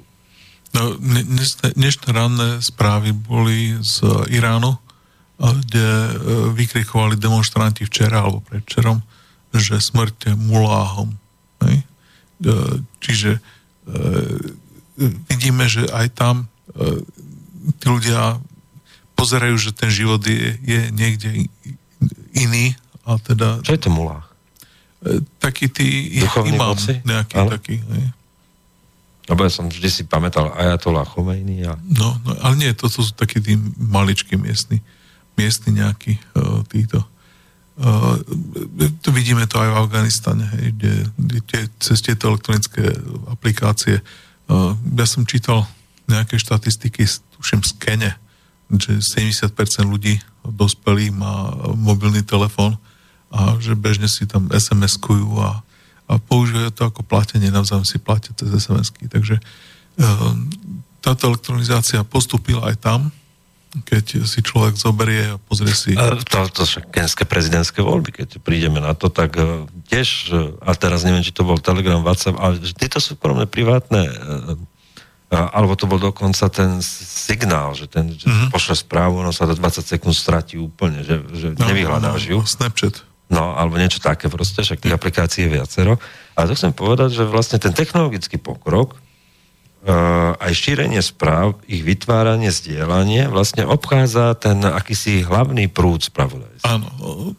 No, 0.71 0.95
dnešné, 0.99 1.75
dnešné 1.75 2.07
ranné 2.15 2.49
správy 2.63 3.11
boli 3.11 3.75
z 3.83 4.03
Iránu, 4.31 4.79
kde 5.37 5.83
e, 5.83 6.11
vykrikovali 6.55 7.19
demonstranti 7.19 7.83
včera 7.83 8.23
alebo 8.23 8.39
predčerom, 8.47 9.03
že 9.51 9.79
smrť 9.83 10.31
je 10.31 10.33
muláhom. 10.39 11.15
Hej? 11.63 11.83
Čiže 13.01 13.41
vidíme, 15.31 15.65
že 15.65 15.89
aj 15.89 16.07
tam 16.13 16.35
tí 17.81 17.85
ľudia 17.87 18.37
pozerajú, 19.17 19.55
že 19.57 19.73
ten 19.73 19.89
život 19.89 20.21
je, 20.21 20.53
je 20.61 20.81
niekde 20.93 21.49
iný 22.37 22.77
a 23.07 23.17
teda... 23.17 23.65
Čo 23.65 23.73
je 23.73 23.81
to 23.81 23.89
mulách? 23.89 24.26
E, 25.07 25.23
taký 25.39 25.71
tý 25.71 26.19
Duchovný 26.19 26.59
imám, 26.59 26.75
moci? 26.75 26.99
nejaký 27.07 27.35
ale? 27.39 27.49
taký. 27.55 27.75
Ne? 27.87 28.11
Lebo 29.27 29.43
ja 29.43 29.51
som 29.51 29.67
vždy 29.67 29.89
si 29.91 30.03
pamätal 30.07 30.51
Ajatola 30.55 31.03
Chomejny 31.03 31.67
a... 31.67 31.75
No, 31.83 32.15
no, 32.23 32.31
ale 32.43 32.55
nie, 32.59 32.71
toto 32.75 33.03
sú 33.03 33.11
takí 33.11 33.43
tí 33.43 33.59
maličkí 33.75 34.39
miestni, 34.39 34.79
miestni 35.35 35.83
nejakí 35.83 36.15
uh, 36.15 36.63
títo. 36.71 37.03
Uh, 37.75 38.15
to 39.03 39.11
vidíme 39.11 39.43
to 39.45 39.59
aj 39.59 39.67
v 39.67 39.79
Afganistane, 39.83 40.45
hej, 40.55 40.71
kde, 40.79 40.93
kde 41.19 41.37
tie, 41.43 41.61
cez 41.75 41.99
tieto 41.99 42.31
elektronické 42.31 42.87
aplikácie. 43.27 43.99
Uh, 44.47 44.79
ja 44.95 45.03
som 45.03 45.27
čítal 45.27 45.67
nejaké 46.07 46.39
štatistiky, 46.39 47.03
tuším 47.35 47.67
z 47.67 47.71
Kene, 47.83 48.11
že 48.79 49.03
70% 49.03 49.51
ľudí 49.91 50.23
dospelých 50.47 51.11
má 51.11 51.51
mobilný 51.75 52.23
telefón 52.23 52.79
a 53.31 53.59
že 53.59 53.75
bežne 53.75 54.07
si 54.07 54.23
tam 54.23 54.47
SMS-kujú 54.47 55.27
a, 55.43 55.61
a 56.07 56.13
používajú 56.17 56.71
to 56.71 56.83
ako 56.87 57.01
platenie, 57.03 57.51
navzájom 57.51 57.83
si 57.83 57.99
platia 57.99 58.31
cez 58.35 58.47
SMS-ky. 58.49 59.11
Takže 59.11 59.35
e, 59.37 59.43
táto 61.03 61.31
elektronizácia 61.31 62.03
postupila 62.07 62.71
aj 62.71 62.75
tam, 62.79 63.01
keď 63.83 64.23
si 64.25 64.39
človek 64.41 64.79
zoberie 64.79 65.35
a 65.35 65.37
pozrie 65.37 65.75
si... 65.75 65.93
To, 65.93 66.47
to 66.49 66.63
sú 66.63 66.81
kenské 66.87 67.27
prezidentské 67.27 67.83
voľby, 67.83 68.23
keď 68.23 68.39
prídeme 68.41 68.79
na 68.79 68.95
to, 68.95 69.11
tak 69.11 69.35
uh, 69.37 69.67
tiež, 69.91 70.07
uh, 70.33 70.55
a 70.63 70.73
teraz 70.73 71.03
neviem, 71.03 71.21
či 71.21 71.35
to 71.35 71.45
bol 71.45 71.59
Telegram, 71.59 72.01
WhatsApp, 72.01 72.39
ale 72.39 72.57
tieto 72.73 72.97
súkromné, 72.97 73.45
privátne, 73.45 74.07
alebo 75.27 75.75
to 75.75 75.91
bol 75.91 75.99
dokonca 75.99 76.47
ten 76.47 76.79
signál, 77.27 77.75
že 77.75 77.91
ten 77.91 78.15
že 78.15 78.31
mm-hmm. 78.31 78.47
pošle 78.47 78.79
správu, 78.79 79.19
no 79.19 79.35
sa 79.35 79.43
do 79.43 79.59
20 79.59 79.83
sekúnd 79.83 80.15
stratí 80.15 80.55
úplne, 80.55 81.03
že, 81.03 81.19
že 81.35 81.47
no, 81.59 81.67
nevyhľadáš 81.67 82.21
no, 82.23 82.31
ju. 82.31 82.39
Snapchat. 82.47 83.03
No, 83.27 83.51
alebo 83.55 83.75
niečo 83.75 83.99
také 83.99 84.31
proste, 84.31 84.63
však 84.63 84.79
tých 84.79 84.95
aplikácií 84.95 85.47
je 85.47 85.59
viacero. 85.59 85.99
A 86.39 86.47
to 86.47 86.55
chcem 86.55 86.71
povedať, 86.71 87.19
že 87.19 87.23
vlastne 87.27 87.59
ten 87.59 87.75
technologický 87.75 88.39
pokrok, 88.39 88.95
aj 90.37 90.51
šírenie 90.51 90.99
správ, 90.99 91.55
ich 91.63 91.79
vytváranie, 91.79 92.51
zdieľanie 92.51 93.31
vlastne 93.31 93.63
obchádza 93.63 94.35
ten 94.35 94.59
akýsi 94.65 95.23
hlavný 95.23 95.71
prúd 95.71 96.03
spravodajstva. 96.03 96.67
Áno, 96.67 96.87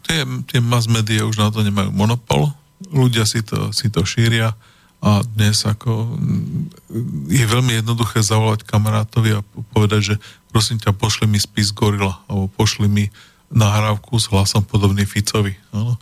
tie, 0.01 0.25
tie 0.49 0.61
mass 0.63 0.89
media 0.89 1.29
už 1.29 1.37
na 1.37 1.53
to 1.53 1.61
nemajú 1.61 1.93
monopol, 1.93 2.49
ľudia 2.89 3.29
si 3.29 3.45
to, 3.45 3.75
si 3.77 3.93
to 3.93 4.01
šíria 4.07 4.57
a 4.99 5.23
dnes 5.23 5.63
ako 5.63 6.15
mm, 6.15 7.31
je 7.31 7.45
veľmi 7.47 7.85
jednoduché 7.85 8.25
zavolať 8.25 8.67
kamarátovi 8.67 9.39
a 9.39 9.45
povedať, 9.71 10.01
že 10.01 10.15
prosím 10.51 10.81
ťa, 10.81 10.97
pošli 10.97 11.29
mi 11.29 11.39
spis 11.39 11.71
Gorila 11.71 12.19
alebo 12.27 12.51
pošli 12.51 12.89
mi 12.89 13.05
nahrávku 13.49 14.17
s 14.21 14.29
hlasom 14.29 14.65
podobný 14.65 15.09
Ficovi. 15.09 15.57
Áno. 15.73 15.97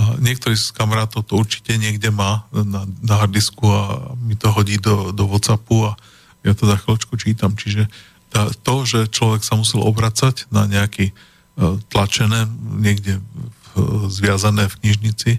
A 0.00 0.16
niektorý 0.16 0.56
z 0.56 0.72
kamarátov 0.72 1.28
to 1.28 1.36
určite 1.36 1.76
niekde 1.76 2.08
má 2.08 2.48
na, 2.50 2.88
na 3.04 3.14
hardisku 3.20 3.62
a 3.68 4.14
mi 4.16 4.34
to 4.34 4.48
hodí 4.48 4.80
do, 4.80 5.12
do 5.12 5.28
Whatsappu 5.28 5.92
a 5.92 5.92
ja 6.40 6.56
to 6.56 6.64
za 6.64 6.80
chvíľočku 6.80 7.14
čítam. 7.20 7.52
Čiže 7.52 7.84
tá, 8.32 8.48
to, 8.64 8.88
že 8.88 9.12
človek 9.12 9.44
sa 9.44 9.60
musel 9.60 9.84
obracať 9.84 10.48
na 10.48 10.64
nejaký 10.64 11.12
uh, 11.12 11.76
tlačené, 11.92 12.48
niekde 12.80 13.20
v, 13.20 14.08
zviazané 14.08 14.72
v 14.72 14.78
knižnici, 14.80 15.30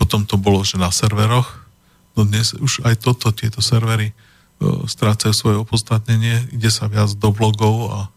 potom 0.00 0.24
to 0.24 0.40
bolo, 0.40 0.64
že 0.64 0.80
na 0.80 0.88
serveroch, 0.88 1.66
no 2.16 2.24
dnes 2.24 2.56
už 2.56 2.88
aj 2.88 3.04
toto, 3.04 3.34
tieto 3.36 3.60
servery 3.60 4.16
uh, 4.16 4.86
strácajú 4.88 5.34
svoje 5.36 5.56
opodstatnenie, 5.60 6.56
ide 6.56 6.72
sa 6.72 6.88
viac 6.88 7.12
do 7.12 7.28
blogov 7.34 7.92
a, 7.92 8.08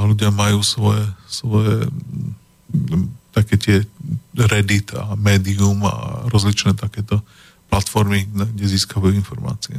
a 0.00 0.08
ľudia 0.08 0.32
majú 0.32 0.64
svoje, 0.64 1.04
svoje 1.28 1.92
také 3.36 3.60
tie 3.60 3.76
Reddit 4.32 4.96
a 4.96 5.12
Medium 5.12 5.84
a 5.84 6.24
rozličné 6.32 6.72
takéto 6.72 7.20
platformy, 7.68 8.24
kde 8.26 8.64
získajú 8.64 9.12
informácie. 9.12 9.78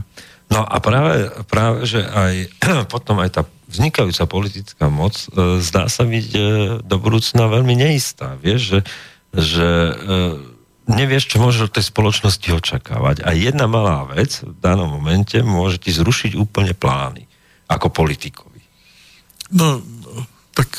No 0.51 0.62
a 0.62 0.77
práve, 0.84 1.31
práve 1.47 1.89
že 1.89 2.05
aj 2.05 2.34
potom 2.93 3.17
aj 3.19 3.29
tá 3.39 3.41
vznikajúca 3.71 4.23
politická 4.27 4.86
moc 4.91 5.15
e, 5.15 5.63
zdá 5.63 5.88
sa 5.88 6.03
byť 6.03 6.27
e, 6.36 6.39
do 6.84 6.95
budúcna 6.99 7.47
veľmi 7.47 7.73
neistá. 7.79 8.36
Vieš, 8.36 8.62
že, 8.62 8.79
že 9.31 9.67
e, 9.67 9.93
nevieš, 10.91 11.31
čo 11.31 11.38
môže 11.39 11.63
od 11.67 11.71
tej 11.71 11.88
spoločnosti 11.88 12.47
očakávať. 12.51 13.23
A 13.23 13.31
jedna 13.31 13.71
malá 13.71 14.03
vec 14.12 14.43
v 14.43 14.55
danom 14.60 14.91
momente 14.91 15.39
môže 15.39 15.79
ti 15.79 15.95
zrušiť 15.95 16.36
úplne 16.36 16.75
plány 16.75 17.27
ako 17.71 17.88
politikovi. 17.88 18.60
No, 19.55 19.84
tak 20.62 20.69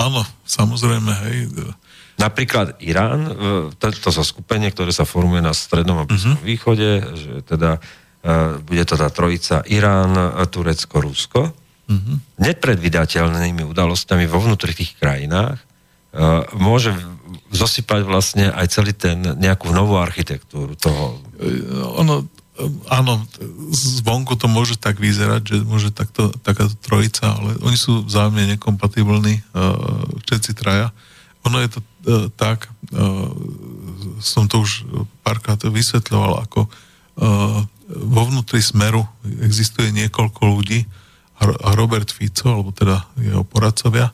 áno, 0.00 0.24
samozrejme, 0.48 1.12
hej 1.28 1.52
Napríklad 2.16 2.80
Irán, 2.80 3.28
to, 3.76 3.92
to 3.92 4.08
skupenie, 4.24 4.72
ktoré 4.72 4.88
sa 4.88 5.04
formuje 5.04 5.44
na 5.44 5.52
strednom 5.52 6.00
a 6.00 6.08
blízkom 6.08 6.40
uh-huh. 6.40 6.48
východe, 6.48 7.04
že 7.12 7.32
teda 7.44 7.76
uh, 7.76 8.56
bude 8.64 8.88
to 8.88 8.96
tá 8.96 9.12
trojica 9.12 9.60
Irán, 9.68 10.16
Turecko, 10.48 11.04
Rusko, 11.04 11.52
uh-huh. 11.52 12.16
nepredvydateľnými 12.40 13.68
udalosťami 13.68 14.24
vo 14.32 14.40
vnútri 14.40 14.72
tých 14.72 14.96
krajinách 14.96 15.60
uh, 15.60 16.48
môže 16.56 16.96
zosypať 17.52 18.00
vlastne 18.08 18.48
aj 18.48 18.66
celý 18.72 18.96
ten 18.96 19.20
nejakú 19.20 19.68
novú 19.68 20.00
architektúru 20.00 20.72
toho. 20.72 21.20
Ono, 22.00 22.24
áno, 22.88 23.20
zvonku 23.72 24.36
to 24.40 24.48
môže 24.48 24.80
tak 24.80 24.96
vyzerať, 24.96 25.42
že 25.44 25.56
môže 25.64 25.92
takto, 25.92 26.32
takáto 26.40 26.72
trojica, 26.80 27.36
ale 27.36 27.60
oni 27.60 27.76
sú 27.76 28.04
vzájomne 28.08 28.56
nekompatibilní, 28.56 29.44
uh, 29.52 30.08
všetci 30.24 30.56
traja. 30.56 30.92
Ono 31.44 31.60
je 31.60 31.68
to 31.68 31.78
uh, 31.80 32.32
tak, 32.32 32.72
uh, 32.96 33.28
som 34.24 34.48
to 34.48 34.64
už 34.64 34.88
párkrát 35.20 35.60
vysvetľoval, 35.60 36.48
ako 36.48 36.68
vo 37.86 38.22
vnútri 38.28 38.60
Smeru 38.60 39.08
existuje 39.40 39.88
niekoľko 39.88 40.40
ľudí 40.52 40.84
a 41.40 41.72
Robert 41.72 42.12
Fico, 42.12 42.52
alebo 42.52 42.76
teda 42.76 43.08
jeho 43.16 43.40
poradcovia, 43.40 44.12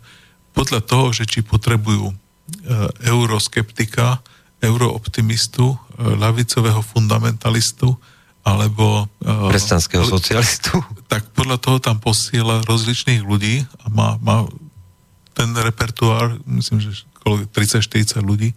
podľa 0.55 0.81
toho, 0.87 1.11
že 1.11 1.27
či 1.27 1.43
potrebujú 1.43 2.15
euroskeptika, 3.03 4.23
eurooptimistu, 4.63 5.75
lavicového 5.99 6.79
fundamentalistu, 6.79 7.99
alebo... 8.43 9.07
Uh, 9.23 9.51
Kresťanského 9.55 10.03
socialistu. 10.03 10.83
Tak 11.07 11.31
podľa 11.33 11.59
toho 11.63 11.79
tam 11.79 12.03
posiela 12.03 12.63
rozličných 12.67 13.23
ľudí 13.23 13.63
a 13.83 13.87
má, 13.91 14.19
má 14.19 14.47
ten 15.33 15.49
repertoár, 15.57 16.37
myslím, 16.47 16.83
že 16.83 17.07
30-40 17.25 18.21
ľudí, 18.21 18.53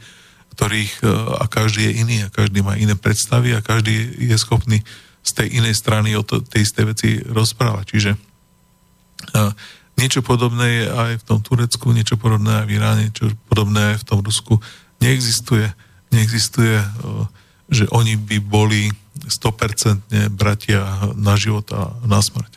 ktorých 0.56 1.04
e, 1.04 1.08
a 1.39 1.45
každý 1.45 1.91
je 1.91 1.93
iný 2.02 2.17
a 2.26 2.34
každý 2.34 2.63
má 2.63 2.80
iné 2.80 2.95
predstavy 2.95 3.54
a 3.54 3.63
každý 3.63 3.93
je 4.17 4.36
schopný 4.39 4.82
z 5.26 5.32
tej 5.32 5.48
inej 5.60 5.76
strany 5.78 6.15
o 6.15 6.24
to, 6.24 6.41
tej 6.41 6.63
istej 6.63 6.86
veci 6.86 7.10
rozprávať. 7.26 7.86
Čiže 7.89 8.12
uh, 8.13 9.50
niečo 9.98 10.21
podobné 10.21 10.67
je 10.69 10.86
aj 10.86 11.12
v 11.17 11.24
tom 11.26 11.39
Turecku, 11.41 11.89
niečo 11.98 12.13
podobné 12.13 12.62
aj 12.62 12.65
v 12.69 12.74
Iráne, 12.78 13.02
niečo 13.10 13.34
podobné 13.50 13.98
aj 13.98 14.06
v 14.06 14.08
tom 14.08 14.21
Rusku. 14.21 14.62
Neexistuje, 15.02 15.65
neexistuje, 16.13 16.78
že 17.74 17.89
oni 17.89 18.21
by 18.21 18.38
boli 18.38 18.93
100% 19.27 20.31
bratia 20.33 21.11
na 21.17 21.33
život 21.35 21.65
a 21.73 21.93
na 22.05 22.21
smrť. 22.21 22.53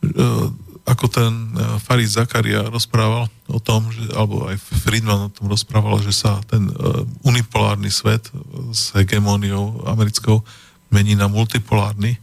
Uh, 0.00 0.48
ako 0.88 1.06
ten 1.12 1.30
e, 1.54 1.76
Farid 1.76 2.08
Zakaria 2.08 2.66
rozprával 2.66 3.28
o 3.52 3.60
tom, 3.60 3.92
že, 3.92 4.00
alebo 4.16 4.48
aj 4.48 4.56
Friedman 4.58 5.28
o 5.28 5.30
tom 5.30 5.52
rozprával, 5.52 6.00
že 6.00 6.10
sa 6.10 6.40
ten 6.48 6.66
uh, 6.72 7.04
unipolárny 7.22 7.92
svet 7.92 8.32
s 8.72 8.90
hegemóniou 8.96 9.86
americkou 9.86 10.40
mení 10.88 11.14
na 11.14 11.28
multipolárny. 11.28 12.16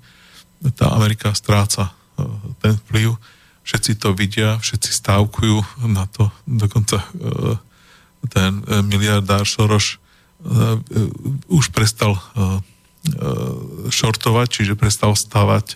Tá 0.73 0.89
Amerika 0.91 1.31
stráca 1.37 1.93
ten 2.59 2.75
vplyv. 2.89 3.13
Všetci 3.61 4.01
to 4.01 4.17
vidia, 4.17 4.57
všetci 4.57 4.89
stávkujú 4.89 5.85
na 5.87 6.09
to. 6.09 6.33
Dokonca 6.49 7.03
ten 8.33 8.65
miliardár 8.89 9.45
Soros 9.45 10.01
už 11.47 11.65
prestal 11.71 12.17
E, 12.17 12.61
šortovať, 13.87 14.47
čiže 14.51 14.73
prestal 14.79 15.15
stávať 15.15 15.75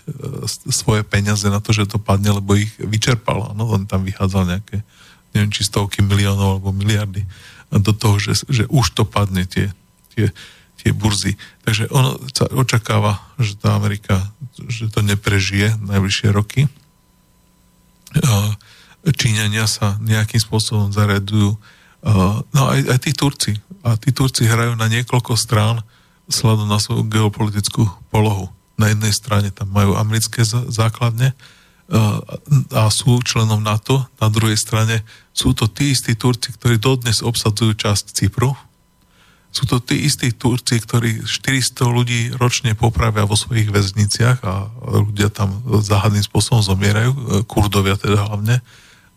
svoje 0.70 1.02
peniaze 1.06 1.46
na 1.48 1.58
to, 1.58 1.72
že 1.72 1.88
to 1.88 1.96
padne, 1.96 2.28
lebo 2.28 2.58
ich 2.58 2.72
vyčerpal. 2.76 3.56
No, 3.56 3.72
on 3.72 3.88
tam 3.88 4.04
vychádzal 4.04 4.58
nejaké, 4.58 4.84
neviem, 5.32 5.50
či 5.52 5.64
stovky 5.64 6.04
miliónov 6.04 6.60
alebo 6.60 6.70
miliardy 6.76 7.24
do 7.72 7.92
toho, 7.96 8.20
že, 8.20 8.44
že 8.52 8.64
už 8.68 8.92
to 8.92 9.08
padne 9.08 9.48
tie, 9.48 9.72
tie, 10.12 10.28
tie 10.76 10.90
burzy. 10.92 11.40
Takže 11.64 11.88
ono 11.88 12.20
sa 12.36 12.44
očakáva, 12.52 13.16
že 13.40 13.56
tá 13.56 13.72
Amerika, 13.72 14.20
že 14.68 14.92
to 14.92 15.00
neprežije 15.00 15.80
najbližšie 15.80 16.28
roky. 16.36 16.68
Číňania 19.02 19.64
sa 19.64 19.96
nejakým 20.04 20.36
spôsobom 20.36 20.92
zaredujú. 20.92 21.56
No 22.52 22.62
aj, 22.68 22.92
aj 22.92 22.98
tí 23.00 23.16
Turci. 23.16 23.52
A 23.80 23.96
tí 23.96 24.12
Turci 24.12 24.44
hrajú 24.44 24.76
na 24.76 24.92
niekoľko 24.92 25.32
strán 25.32 25.80
sladom 26.30 26.70
na 26.70 26.78
svoju 26.78 27.06
geopolitickú 27.08 27.88
polohu. 28.10 28.50
Na 28.78 28.90
jednej 28.90 29.14
strane 29.14 29.48
tam 29.50 29.70
majú 29.70 29.94
americké 29.94 30.42
základne 30.48 31.34
a 32.72 32.88
sú 32.88 33.20
členom 33.20 33.60
NATO, 33.60 34.08
na 34.16 34.32
druhej 34.32 34.56
strane 34.56 35.04
sú 35.36 35.52
to 35.52 35.68
tí 35.68 35.92
istí 35.92 36.16
Turci, 36.16 36.54
ktorí 36.56 36.80
dodnes 36.80 37.20
obsadzujú 37.20 37.76
časť 37.76 38.16
Cypru. 38.16 38.56
Sú 39.52 39.68
to 39.68 39.84
tí 39.84 40.08
istí 40.08 40.32
Turci, 40.32 40.80
ktorí 40.80 41.28
400 41.28 41.84
ľudí 41.84 42.20
ročne 42.40 42.72
popravia 42.72 43.28
vo 43.28 43.36
svojich 43.36 43.68
väzniciach 43.68 44.40
a 44.40 44.72
ľudia 45.04 45.28
tam 45.28 45.60
záhadným 45.84 46.24
spôsobom 46.24 46.64
zomierajú, 46.64 47.12
e, 47.12 47.20
kurdovia 47.44 48.00
teda 48.00 48.24
hlavne. 48.24 48.64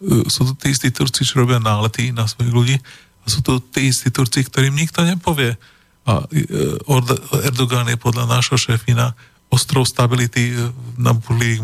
E, 0.03 0.27
sú 0.27 0.43
to 0.43 0.53
tí 0.59 0.75
istí 0.75 0.91
Turci, 0.91 1.23
čo 1.23 1.39
robia 1.39 1.63
nálety 1.63 2.11
na 2.11 2.27
svojich 2.27 2.51
ľudí 2.51 2.75
a 3.23 3.25
sú 3.31 3.39
to 3.39 3.63
tí 3.63 3.87
istí 3.87 4.11
Turci, 4.11 4.43
ktorým 4.43 4.75
nikto 4.75 5.07
nepovie, 5.07 5.55
a 6.05 6.29
e, 6.29 6.45
Erdogan 7.49 7.89
je 7.89 7.97
podľa 7.97 8.29
nášho 8.29 8.61
šéfina 8.61 9.17
ostrov 9.49 9.85
stability 9.85 10.53
na 10.97 11.13
burlých 11.13 11.61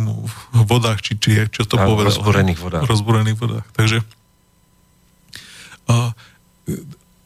vodách, 0.54 1.02
či, 1.02 1.18
či 1.18 1.46
čo 1.50 1.66
to 1.66 1.78
povedal. 1.78 2.14
Rozborených 2.14 2.60
vodách. 2.62 2.84
Rozborených 2.86 3.38
vodách. 3.38 3.66
Takže 3.74 3.98
a, 5.90 6.14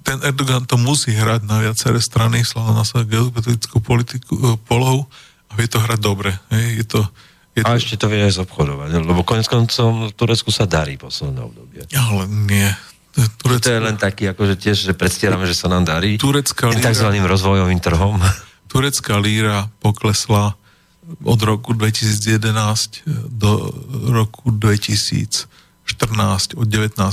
ten 0.06 0.18
Erdogan 0.22 0.64
to 0.70 0.78
musí 0.78 1.16
hrať 1.16 1.42
na 1.50 1.66
viaceré 1.66 1.98
strany, 1.98 2.46
sláva 2.46 2.78
na 2.78 2.86
svoju 2.86 3.10
geopolitickú 3.10 3.80
politiku, 3.80 4.32
e, 4.36 4.42
polohu 4.68 5.08
a 5.50 5.52
vie 5.56 5.68
to 5.72 5.80
hrať 5.80 6.00
dobre. 6.04 6.32
Je, 6.52 6.84
je 6.84 6.86
to, 6.86 7.02
je 7.56 7.62
a 7.64 7.74
to... 7.74 7.80
ešte 7.80 7.96
to 7.96 8.12
vie 8.12 8.28
aj 8.28 8.44
zobchodovať, 8.44 9.02
lebo 9.02 9.24
konec 9.24 9.48
koncom 9.48 10.12
Turecku 10.12 10.52
sa 10.52 10.68
darí 10.68 11.00
posledné 11.00 11.42
obdobie. 11.42 11.82
Ale 11.96 12.28
nie, 12.28 12.70
Turecko... 13.16 13.64
To 13.64 13.72
je 13.72 13.80
len 13.80 13.96
taký, 13.96 14.28
akože 14.36 14.60
tiež, 14.60 14.78
že 14.92 14.94
predstierame, 14.94 15.48
že 15.48 15.56
sa 15.56 15.72
nám 15.72 15.88
darí. 15.88 16.20
Turecká 16.20 16.68
líra... 16.68 16.92
takzvaným 16.92 17.24
rozvojovým 17.24 17.80
trhom. 17.80 18.20
Turecká 18.68 19.16
líra 19.24 19.72
poklesla 19.80 20.60
od 21.24 21.40
roku 21.40 21.72
2011 21.72 23.08
do 23.32 23.72
roku 24.12 24.52
2014 24.52 25.48
o 26.60 26.64
19%, 26.66 27.06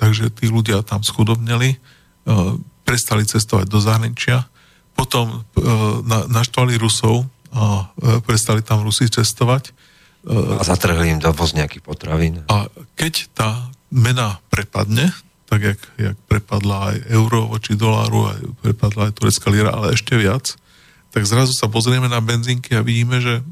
takže 0.00 0.24
tí 0.32 0.48
ľudia 0.48 0.82
tam 0.82 1.04
schudobneli, 1.04 1.76
e, 1.76 1.78
prestali 2.82 3.28
cestovať 3.28 3.68
do 3.68 3.78
zahraničia, 3.78 4.48
potom 4.96 5.30
e, 5.30 5.62
naštvali 6.32 6.80
Rusov 6.80 7.28
a 7.52 7.92
e, 8.00 8.18
prestali 8.24 8.64
tam 8.64 8.82
Rusi 8.82 9.06
cestovať 9.06 9.76
a 10.28 10.60
zatrhli 10.60 11.16
im 11.16 11.20
dovoz 11.20 11.56
nejakých 11.56 11.80
potravín. 11.80 12.44
A 12.52 12.68
keď 12.92 13.24
tá 13.32 13.72
mena 13.90 14.38
prepadne, 14.48 15.10
tak 15.50 15.62
jak, 15.62 15.80
jak 15.98 16.16
prepadla 16.30 16.94
aj 16.94 16.96
euro 17.10 17.50
voči 17.50 17.74
doláru, 17.74 18.30
aj 18.30 18.40
prepadla 18.62 19.10
aj 19.10 19.12
turecká 19.18 19.50
lira, 19.50 19.74
ale 19.74 19.98
ešte 19.98 20.14
viac, 20.14 20.54
tak 21.10 21.26
zrazu 21.26 21.50
sa 21.50 21.66
pozrieme 21.66 22.06
na 22.06 22.22
benzínky 22.22 22.78
a 22.78 22.86
vidíme, 22.86 23.18
že 23.18 23.42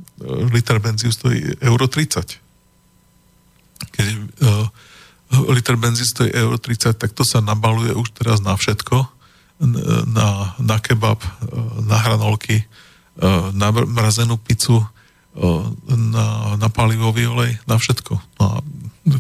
liter 0.55 0.79
benzín 0.79 1.11
stojí 1.11 1.59
euro 1.59 1.91
30. 1.91 2.39
Keď 3.99 4.07
uh, 4.47 4.67
liter 5.51 5.75
benzín 5.75 6.07
stojí 6.07 6.31
euro 6.39 6.55
30, 6.55 6.95
tak 6.95 7.11
to 7.11 7.27
sa 7.27 7.43
nabaluje 7.43 7.91
už 7.99 8.15
teraz 8.15 8.39
na 8.39 8.55
všetko, 8.55 9.19
na, 10.07 10.55
na 10.63 10.77
kebab, 10.79 11.19
na 11.83 11.99
hranolky, 11.99 12.63
na 13.51 13.75
mrazenú 13.75 14.39
pizzu, 14.39 14.87
na, 15.91 16.55
na 16.55 16.69
palivový 16.71 17.27
olej, 17.27 17.59
na 17.67 17.75
všetko. 17.75 18.15
No 18.39 18.43
a 18.47 18.63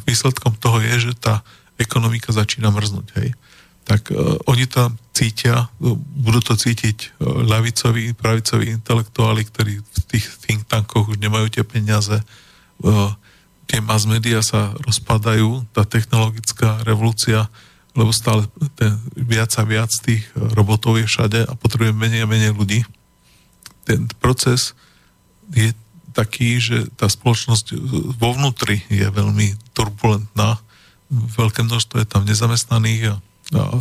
výsledkom 0.04 0.56
toho 0.60 0.78
je, 0.84 1.10
že 1.10 1.12
tá 1.16 1.40
ekonomika 1.78 2.34
začína 2.34 2.68
mrznúť. 2.74 3.06
Hej. 3.22 3.28
Tak 3.88 4.12
uh, 4.12 4.36
oni 4.50 4.68
tam 4.68 5.00
cítia, 5.16 5.72
budú 6.18 6.44
to 6.44 6.54
cítiť 6.58 7.18
uh, 7.18 7.42
ľavicoví, 7.46 8.12
pravicoví 8.12 8.68
intelektuáli, 8.74 9.48
ktorí 9.48 9.80
v 9.80 10.00
tých 10.10 10.26
think 10.44 10.68
tankoch 10.68 11.08
už 11.08 11.18
nemajú 11.22 11.48
tie 11.48 11.64
peniaze. 11.64 12.20
Uh, 12.82 13.14
tie 13.68 13.80
mass 13.80 14.04
media 14.04 14.44
sa 14.44 14.76
rozpadajú, 14.84 15.64
tá 15.72 15.84
technologická 15.84 16.84
revolúcia, 16.84 17.48
lebo 17.96 18.14
stále 18.14 18.46
ten, 18.78 18.94
viac 19.16 19.50
a 19.58 19.64
viac 19.66 19.90
tých 20.04 20.24
robotov 20.34 21.02
je 21.02 21.06
všade 21.08 21.44
a 21.44 21.52
potrebujeme 21.58 21.98
menej 21.98 22.24
a 22.24 22.30
menej 22.30 22.52
ľudí. 22.54 22.86
Ten 23.84 24.06
proces 24.20 24.76
je 25.52 25.72
taký, 26.14 26.60
že 26.62 26.88
tá 26.96 27.10
spoločnosť 27.10 27.76
vo 28.16 28.28
vnútri 28.34 28.82
je 28.88 29.06
veľmi 29.08 29.54
turbulentná 29.76 30.60
veľké 31.10 31.64
množstvo 31.64 32.04
je 32.04 32.08
tam 32.08 32.22
nezamestnaných 32.28 33.02
a, 33.08 33.14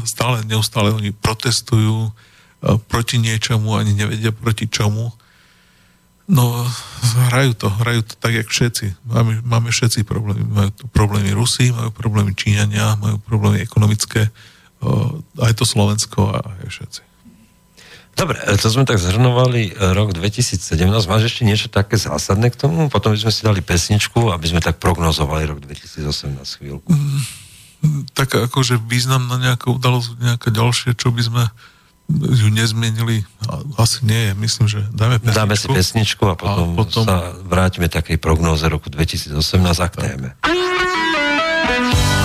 stále, 0.07 0.47
neustále 0.47 0.95
oni 0.95 1.11
protestujú 1.11 2.15
proti 2.87 3.19
niečomu, 3.19 3.75
ani 3.75 3.93
nevedia 3.93 4.31
proti 4.31 4.65
čomu. 4.65 5.11
No, 6.27 6.63
hrajú 7.31 7.55
to, 7.55 7.67
hrajú 7.71 8.01
to 8.03 8.15
tak, 8.19 8.33
jak 8.35 8.47
všetci. 8.47 8.95
Máme, 9.07 9.43
máme 9.43 9.69
všetci 9.71 10.03
problémy. 10.03 10.43
Majú 10.43 10.69
tu 10.71 10.83
problémy 10.91 11.31
Rusy, 11.35 11.71
majú 11.71 11.91
problémy 11.91 12.35
Číňania, 12.35 12.99
majú 12.99 13.19
problémy 13.23 13.63
ekonomické, 13.63 14.31
aj 15.39 15.53
to 15.55 15.63
Slovensko 15.67 16.31
a 16.31 16.39
aj 16.63 16.67
všetci. 16.67 17.01
Dobre, 18.17 18.41
to 18.57 18.67
sme 18.73 18.81
tak 18.81 18.97
zhrnovali 18.97 19.77
e, 19.77 19.93
rok 19.93 20.17
2017. 20.17 20.73
Máš 20.89 21.29
ešte 21.29 21.45
niečo 21.45 21.69
také 21.69 22.01
zásadné 22.01 22.49
k 22.49 22.57
tomu? 22.57 22.89
Potom 22.89 23.13
by 23.13 23.19
sme 23.21 23.29
si 23.29 23.45
dali 23.45 23.61
pesničku, 23.61 24.33
aby 24.33 24.45
sme 24.49 24.57
tak 24.57 24.81
prognozovali 24.81 25.45
rok 25.45 25.61
2018 25.61 26.33
chvíľku. 26.57 26.89
Mm, 26.89 28.09
tak 28.17 28.33
akože 28.33 28.81
význam 28.89 29.29
na 29.29 29.37
nejaká 29.37 29.69
udalosť, 29.69 30.17
nejaké 30.17 30.49
ďalšie, 30.49 30.97
čo 30.97 31.13
by 31.13 31.21
sme 31.21 31.43
ju 32.09 32.47
nezmenili, 32.49 33.21
asi 33.77 34.01
nie 34.01 34.31
je. 34.31 34.33
Myslím, 34.33 34.65
že 34.65 34.79
dáme 34.95 35.19
pesničku. 35.19 35.37
Dáme 35.37 35.55
si 35.59 35.67
pesničku 35.67 36.23
a 36.25 36.35
potom, 36.39 36.73
a 36.73 36.77
potom... 36.79 37.03
sa 37.05 37.35
vrátime 37.45 37.91
takej 37.91 38.17
prognóze 38.17 38.65
roku 38.65 38.89
2018 38.89 39.37
a 39.61 39.87
k 39.91 39.95
téme. 39.95 40.29
ja 40.41 42.16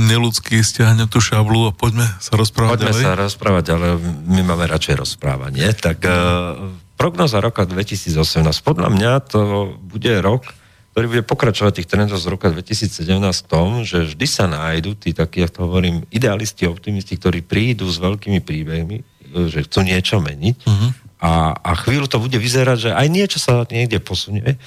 takto 0.00 0.16
neludsky 0.16 0.64
stiahnem 0.64 1.08
tú 1.08 1.20
šablu 1.20 1.68
a 1.68 1.72
poďme 1.76 2.08
sa 2.16 2.32
rozprávať 2.32 2.72
poďme 2.72 2.92
ďalej. 2.96 3.04
sa 3.04 3.12
rozprávať, 3.20 3.64
ale 3.76 3.86
my 4.24 4.40
máme 4.48 4.64
radšej 4.64 4.96
rozprávanie. 4.96 5.68
Tak 5.76 5.98
uh, 6.08 6.72
prognoza 6.96 7.44
roka 7.44 7.68
2018, 7.68 8.16
podľa 8.64 8.88
mňa 8.88 9.12
to 9.28 9.40
bude 9.76 10.12
rok, 10.24 10.48
ktorý 10.96 11.06
bude 11.06 11.24
pokračovať 11.28 11.72
tých 11.80 11.88
trendov 11.92 12.18
z 12.18 12.26
roka 12.32 12.48
2017 12.48 13.20
v 13.20 13.46
tom, 13.46 13.84
že 13.84 14.08
vždy 14.08 14.26
sa 14.26 14.48
nájdú 14.48 14.96
tí 14.96 15.12
takí, 15.12 15.44
ako 15.44 15.68
hovorím, 15.68 16.08
idealisti, 16.10 16.66
optimisti, 16.66 17.20
ktorí 17.20 17.44
prídu 17.44 17.86
s 17.86 18.00
veľkými 18.00 18.40
príbehmi, 18.42 19.04
že 19.52 19.62
chcú 19.68 19.86
niečo 19.86 20.18
meniť 20.18 20.56
uh-huh. 20.66 20.90
a, 21.22 21.54
a 21.54 21.70
chvíľu 21.78 22.10
to 22.10 22.18
bude 22.18 22.34
vyzerať, 22.34 22.78
že 22.78 22.90
aj 22.90 23.06
niečo 23.06 23.38
sa 23.38 23.62
niekde 23.70 24.02
posunie 24.02 24.58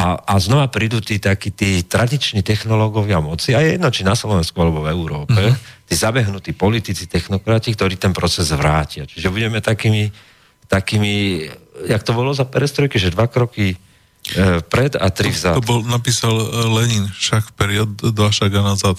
a, 0.00 0.16
a 0.16 0.34
znova 0.40 0.72
prídu 0.72 1.04
tí 1.04 1.20
takí 1.20 1.52
tí 1.52 1.84
tradiční 1.84 2.40
technológovia 2.40 3.20
moci, 3.20 3.52
a 3.52 3.60
jedno, 3.60 3.92
či 3.92 4.00
na 4.00 4.16
Slovensku 4.16 4.56
alebo 4.56 4.80
v 4.80 4.96
Európe, 4.96 5.36
uh-huh. 5.36 5.84
tí 5.84 5.92
zabehnutí 5.92 6.56
politici, 6.56 7.04
technokrati, 7.04 7.76
ktorí 7.76 8.00
ten 8.00 8.16
proces 8.16 8.48
vrátia. 8.56 9.04
Čiže 9.04 9.28
budeme 9.28 9.60
takými, 9.60 10.08
takými, 10.72 11.44
jak 11.84 12.00
to 12.00 12.16
bolo 12.16 12.32
za 12.32 12.48
perestrojky, 12.48 12.96
že 12.96 13.12
dva 13.12 13.28
kroky 13.28 13.76
e, 13.76 13.78
pred 14.64 14.96
a 14.96 15.12
tri 15.12 15.28
vzad. 15.28 15.60
To, 15.60 15.60
to 15.60 15.68
bol, 15.68 15.80
napísal 15.84 16.32
e, 16.32 16.46
Lenin, 16.80 17.04
však 17.12 17.52
period, 17.52 17.92
dva 18.00 18.32
šaga 18.32 18.64
nazad. 18.64 18.96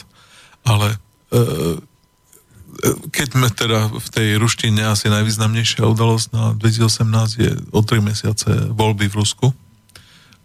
Ale 0.61 1.01
e, 1.33 1.37
e, 1.41 2.89
keď 3.09 3.27
sme 3.41 3.49
teda 3.49 3.89
v 3.89 4.07
tej 4.13 4.29
ruštine 4.37 4.85
asi 4.85 5.09
najvýznamnejšia 5.09 5.81
udalosť 5.81 6.27
na 6.29 6.53
2018 6.53 7.41
je 7.41 7.51
o 7.73 7.81
tri 7.81 8.05
mesiace 8.05 8.69
voľby 8.69 9.09
v 9.09 9.17
Rusku 9.17 9.49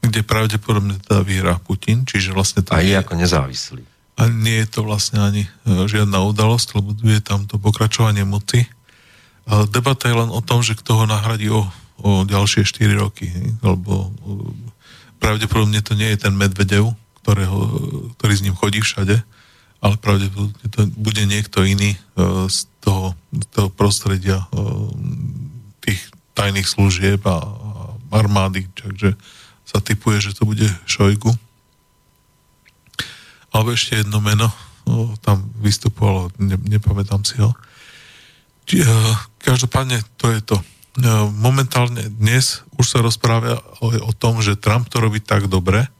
kde 0.03 0.21
pravdepodobne 0.23 1.01
teda 1.03 1.21
vyhrá 1.23 1.55
Putin, 1.61 2.07
čiže 2.07 2.33
vlastne 2.33 2.63
to... 2.63 2.73
A 2.77 2.85
je 2.85 2.95
ako 2.95 3.15
nezávislý. 3.19 3.83
A 4.17 4.33
nie 4.33 4.65
je 4.65 4.69
to 4.69 4.81
vlastne 4.87 5.21
ani 5.21 5.45
e, 5.45 5.51
žiadna 5.85 6.25
udalosť, 6.25 6.81
lebo 6.81 6.97
je 7.05 7.21
tam 7.21 7.45
to 7.45 7.61
pokračovanie 7.61 8.25
moci. 8.25 8.65
A 9.45 9.69
debata 9.69 10.09
je 10.09 10.17
len 10.17 10.31
o 10.33 10.41
tom, 10.41 10.65
že 10.65 10.73
kto 10.79 11.03
ho 11.03 11.05
nahradí 11.05 11.53
o, 11.53 11.69
o 12.01 12.25
ďalšie 12.25 12.65
4 12.65 12.97
roky, 12.97 13.29
lebo 13.61 14.09
e, 14.09 14.11
pravdepodobne 15.21 15.85
to 15.85 15.93
nie 15.93 16.09
je 16.17 16.29
ten 16.29 16.33
Medvedev, 16.33 16.97
ktorého, 17.21 17.59
ktorý 18.17 18.33
s 18.33 18.45
ním 18.47 18.57
chodí 18.57 18.81
všade, 18.81 19.21
ale 19.85 19.95
pravdepodobne 20.01 20.67
to 20.73 20.89
bude 20.97 21.23
niekto 21.29 21.67
iný 21.67 21.93
e, 21.93 21.99
z 22.49 22.59
toho, 22.81 23.13
z 23.35 23.47
toho 23.53 23.69
prostredia 23.69 24.49
tých 25.83 26.01
tajných 26.33 26.69
služieb 26.69 27.21
a 27.27 27.43
armády, 28.13 28.69
takže 28.73 29.19
sa 29.77 29.85
typuje, 29.85 30.25
že 30.25 30.33
to 30.33 30.49
bude 30.49 30.65
Šojgu. 30.89 31.37
Alebo 33.53 33.77
ešte 33.77 34.01
jedno 34.01 34.25
meno, 34.25 34.49
no, 34.89 35.13
tam 35.21 35.53
vystupovalo, 35.61 36.33
ne, 36.41 36.57
nepamätám 36.57 37.21
si 37.29 37.37
ho. 37.45 37.53
Či, 38.65 38.81
uh, 38.81 39.13
každopádne 39.45 40.01
to 40.17 40.33
je 40.33 40.41
to. 40.41 40.57
Uh, 40.97 41.29
momentálne 41.29 42.09
dnes 42.09 42.65
už 42.81 42.89
sa 42.89 43.05
rozpráva 43.05 43.61
o, 43.85 43.93
o 43.93 44.13
tom, 44.17 44.41
že 44.41 44.57
Trump 44.57 44.89
to 44.89 44.97
robí 44.97 45.21
tak 45.21 45.45
dobre, 45.45 45.93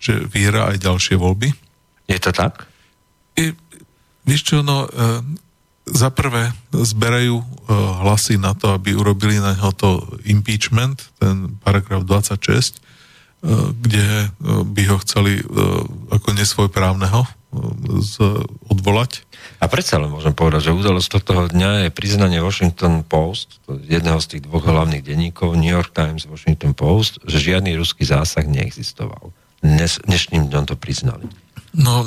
že 0.00 0.16
vyhrá 0.16 0.72
aj 0.72 0.88
ďalšie 0.88 1.20
voľby. 1.20 1.52
Je 2.08 2.16
to 2.16 2.32
tak? 2.32 2.64
I, 3.36 3.52
vieš 4.24 4.56
čo, 4.56 4.56
no, 4.64 4.88
uh, 4.88 5.20
za 5.84 6.08
prvé 6.12 6.52
zberajú 6.72 7.40
hlasy 8.04 8.36
na 8.36 8.52
to, 8.52 8.76
aby 8.76 8.92
urobili 8.92 9.40
na 9.40 9.56
neho 9.56 9.72
to 9.72 10.04
impeachment, 10.28 11.00
ten 11.16 11.56
paragraf 11.64 12.04
26, 12.04 12.76
E, 12.76 12.96
kde 13.46 14.06
e, 14.06 14.28
by 14.66 14.82
ho 14.90 14.96
chceli 15.06 15.38
e, 15.38 15.44
ako 16.10 16.28
nesvojprávneho 16.34 17.22
odvolať. 18.68 19.24
A 19.56 19.72
predsa 19.72 19.96
len 19.96 20.12
môžem 20.12 20.36
povedať, 20.36 20.68
že 20.68 20.76
udalosť 20.76 21.24
toho 21.24 21.48
dňa 21.48 21.88
je 21.88 21.96
priznanie 21.96 22.44
Washington 22.44 23.00
Post, 23.00 23.64
jedného 23.88 24.20
z 24.20 24.36
tých 24.36 24.42
dvoch 24.44 24.68
hlavných 24.68 25.00
denníkov, 25.00 25.56
New 25.56 25.72
York 25.72 25.96
Times, 25.96 26.28
Washington 26.28 26.76
Post, 26.76 27.24
že 27.24 27.40
žiadny 27.40 27.72
ruský 27.80 28.04
zásah 28.04 28.44
neexistoval. 28.44 29.32
Dnes, 29.64 29.96
dnešným 30.04 30.52
dňom 30.52 30.64
to 30.68 30.76
priznali. 30.76 31.24
No, 31.72 32.04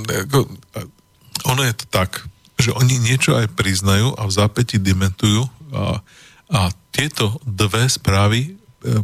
ono 1.49 1.61
je 1.65 1.73
to 1.73 1.85
tak, 1.89 2.21
že 2.61 2.71
oni 2.77 3.01
niečo 3.01 3.33
aj 3.33 3.49
priznajú 3.57 4.13
a 4.13 4.29
v 4.29 4.31
zápäti 4.31 4.77
dementujú 4.77 5.49
a, 5.73 6.05
a 6.53 6.59
tieto 6.93 7.41
dve 7.43 7.89
správy 7.89 8.60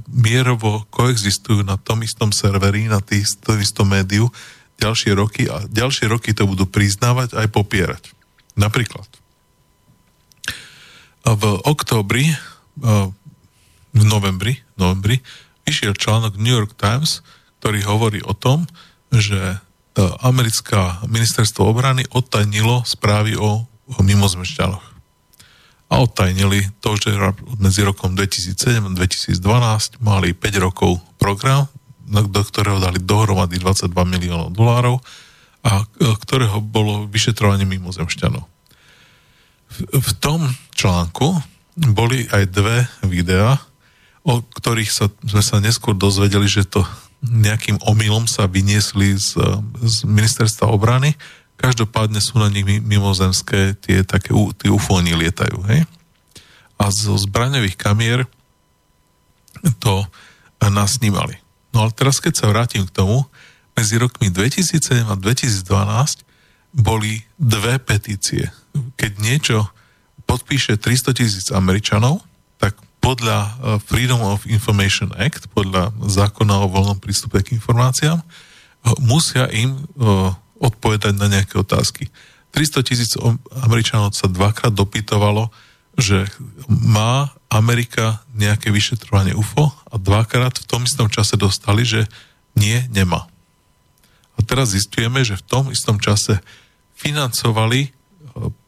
mierovo 0.09 0.85
koexistujú 0.89 1.61
na 1.61 1.77
tom 1.77 2.01
istom 2.01 2.33
serveri, 2.33 2.89
na 2.89 2.97
tom 3.01 3.57
istom 3.61 3.87
médiu 3.87 4.29
ďalšie 4.77 5.11
roky 5.13 5.49
a 5.49 5.65
ďalšie 5.69 6.09
roky 6.09 6.33
to 6.33 6.45
budú 6.49 6.65
priznávať 6.69 7.37
aj 7.37 7.47
popierať. 7.49 8.03
Napríklad 8.57 9.05
v 11.27 11.43
októbri, 11.67 12.31
v 13.93 14.01
novembri, 14.05 14.63
novembri 14.79 15.19
vyšiel 15.67 15.97
článok 15.97 16.39
New 16.39 16.55
York 16.55 16.79
Times, 16.79 17.19
ktorý 17.59 17.83
hovorí 17.83 18.19
o 18.23 18.31
tom, 18.31 18.69
že 19.11 19.59
americká 20.21 21.03
ministerstvo 21.09 21.67
obrany 21.67 22.05
odtajnilo 22.13 22.85
správy 22.85 23.35
o, 23.35 23.65
o 23.67 23.99
mimozmešťanoch 24.05 24.96
a 25.87 26.03
odtajnili 26.03 26.67
to, 26.83 26.99
že 26.99 27.15
medzi 27.63 27.81
rokom 27.87 28.11
2007 28.11 28.83
a 28.83 28.91
2012 28.91 30.03
mali 30.03 30.35
5 30.35 30.65
rokov 30.65 30.99
program, 31.15 31.71
do 32.07 32.41
ktorého 32.43 32.79
dali 32.79 32.99
dohromady 32.99 33.59
22 33.59 33.91
miliónov 34.03 34.51
dolárov 34.51 34.99
a 35.63 35.83
e, 35.83 35.85
ktorého 36.15 36.59
bolo 36.59 37.07
vyšetrovanie 37.07 37.63
mimozemšťanov. 37.67 38.43
V, 39.91 40.11
tom 40.23 40.47
článku 40.75 41.35
boli 41.91 42.23
aj 42.31 42.43
dve 42.51 42.87
videá, 43.03 43.59
o 44.23 44.39
ktorých 44.43 44.91
sa, 44.91 45.11
sme 45.27 45.43
sa 45.43 45.59
neskôr 45.59 45.95
dozvedeli, 45.95 46.47
že 46.47 46.67
to 46.67 46.87
nejakým 47.23 47.81
omylom 47.83 48.29
sa 48.29 48.47
vyniesli 48.47 49.17
z, 49.19 49.39
z 49.83 49.95
ministerstva 50.07 50.69
obrany 50.71 51.17
Každopádne 51.57 52.21
sú 52.21 52.37
na 52.37 52.47
nich 52.53 52.63
mimozemské 52.63 53.73
tie 53.81 54.05
také 54.05 54.33
tie 54.61 54.69
ufóni 54.69 55.17
lietajú, 55.17 55.57
hej? 55.73 55.89
A 56.77 56.93
zo 56.93 57.17
zbraňových 57.17 57.77
kamier 57.77 58.29
to 59.81 60.05
nás 60.61 61.01
snímali. 61.01 61.41
No 61.73 61.85
ale 61.85 61.91
teraz, 61.93 62.21
keď 62.21 62.33
sa 62.37 62.49
vrátim 62.49 62.85
k 62.85 62.93
tomu, 62.93 63.25
medzi 63.77 63.97
rokmi 64.01 64.33
2007 64.33 65.05
a 65.05 65.15
2012 65.17 66.25
boli 66.73 67.21
dve 67.37 67.77
petície. 67.77 68.49
Keď 68.97 69.11
niečo 69.21 69.69
podpíše 70.25 70.77
300 70.81 71.17
tisíc 71.17 71.47
Američanov, 71.53 72.25
tak 72.57 72.77
podľa 73.01 73.37
eh, 73.41 73.49
Freedom 73.85 74.21
of 74.25 74.49
Information 74.49 75.13
Act, 75.15 75.49
podľa 75.53 75.93
zákona 76.05 76.65
o 76.65 76.71
voľnom 76.73 76.97
prístupe 76.97 77.41
k 77.45 77.53
informáciám, 77.53 78.19
eh, 78.21 78.25
musia 79.01 79.45
im 79.53 79.77
odpovedať 80.57 81.13
na 81.17 81.29
nejaké 81.29 81.57
otázky. 81.57 82.09
300 82.55 82.87
tisíc 82.87 83.11
Američanov 83.65 84.17
sa 84.17 84.25
dvakrát 84.31 84.73
dopytovalo, 84.73 85.53
že 85.97 86.29
má 86.69 87.33
Amerika 87.49 88.21
nejaké 88.37 88.69
vyšetrovanie 88.69 89.33
UFO 89.33 89.73
a 89.89 89.95
dvakrát 89.97 90.53
v 90.61 90.67
tom 90.69 90.85
istom 90.85 91.09
čase 91.09 91.37
dostali, 91.39 91.81
že 91.81 92.05
nie, 92.53 92.85
nemá. 92.93 93.25
A 94.37 94.39
teraz 94.45 94.77
zistujeme, 94.77 95.25
že 95.25 95.37
v 95.37 95.45
tom 95.45 95.63
istom 95.73 95.97
čase 95.97 96.37
financovali 96.97 97.93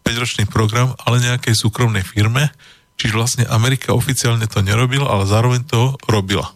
5-ročný 0.06 0.50
e, 0.50 0.50
program, 0.50 0.98
ale 1.06 1.22
nejakej 1.22 1.54
súkromnej 1.54 2.02
firme, 2.02 2.50
čiže 2.98 3.18
vlastne 3.18 3.46
Amerika 3.50 3.94
oficiálne 3.94 4.50
to 4.50 4.66
nerobila, 4.66 5.06
ale 5.06 5.30
zároveň 5.30 5.62
to 5.70 5.94
robila. 6.10 6.50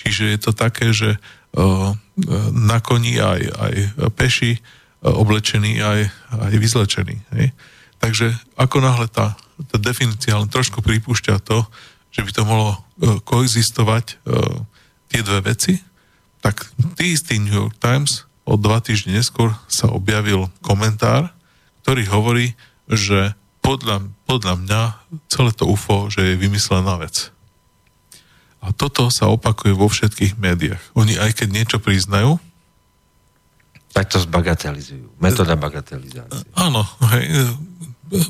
Čiže 0.00 0.24
je 0.32 0.38
to 0.40 0.52
také, 0.56 0.92
že 0.92 1.20
na 2.50 2.78
koni 2.82 3.22
aj, 3.22 3.40
aj 3.46 3.74
peši, 4.18 4.58
oblečení 5.02 5.78
aj, 5.78 6.10
aj 6.34 6.54
vyzlečení. 6.58 7.22
Hej. 7.34 7.54
Takže 8.02 8.34
ako 8.58 8.82
náhle 8.82 9.06
tá, 9.06 9.38
tá 9.70 9.76
definícia 9.78 10.34
len 10.34 10.50
trošku 10.50 10.82
pripúšťa 10.82 11.38
to, 11.46 11.62
že 12.10 12.26
by 12.26 12.30
to 12.34 12.42
mohlo 12.42 12.70
uh, 12.74 13.18
koexistovať 13.22 14.18
tie 15.14 15.20
dve 15.22 15.54
veci, 15.54 15.78
tak 16.42 16.66
tý 16.98 17.14
istý 17.14 17.38
New 17.38 17.54
York 17.54 17.78
Times 17.78 18.26
o 18.44 18.58
dva 18.58 18.82
týždne 18.82 19.14
neskôr 19.14 19.54
sa 19.70 19.88
objavil 19.88 20.50
komentár, 20.60 21.32
ktorý 21.86 22.02
hovorí, 22.10 22.46
že 22.90 23.32
podľa, 23.64 24.04
podľa 24.28 24.54
mňa 24.60 24.82
celé 25.32 25.50
to 25.56 25.64
UFO, 25.64 26.12
že 26.12 26.20
je 26.20 26.34
vymyslená 26.36 27.00
vec. 27.00 27.32
A 28.64 28.72
toto 28.72 29.12
sa 29.12 29.28
opakuje 29.28 29.76
vo 29.76 29.92
všetkých 29.92 30.40
médiách. 30.40 30.80
Oni 30.96 31.20
aj 31.20 31.44
keď 31.44 31.48
niečo 31.52 31.78
priznajú, 31.78 32.40
tak 33.94 34.10
to 34.10 34.18
zbagatelizujú. 34.18 35.22
Metóda 35.22 35.54
bagatelizácie. 35.54 36.50
Áno, 36.58 36.82
hej, 37.14 37.54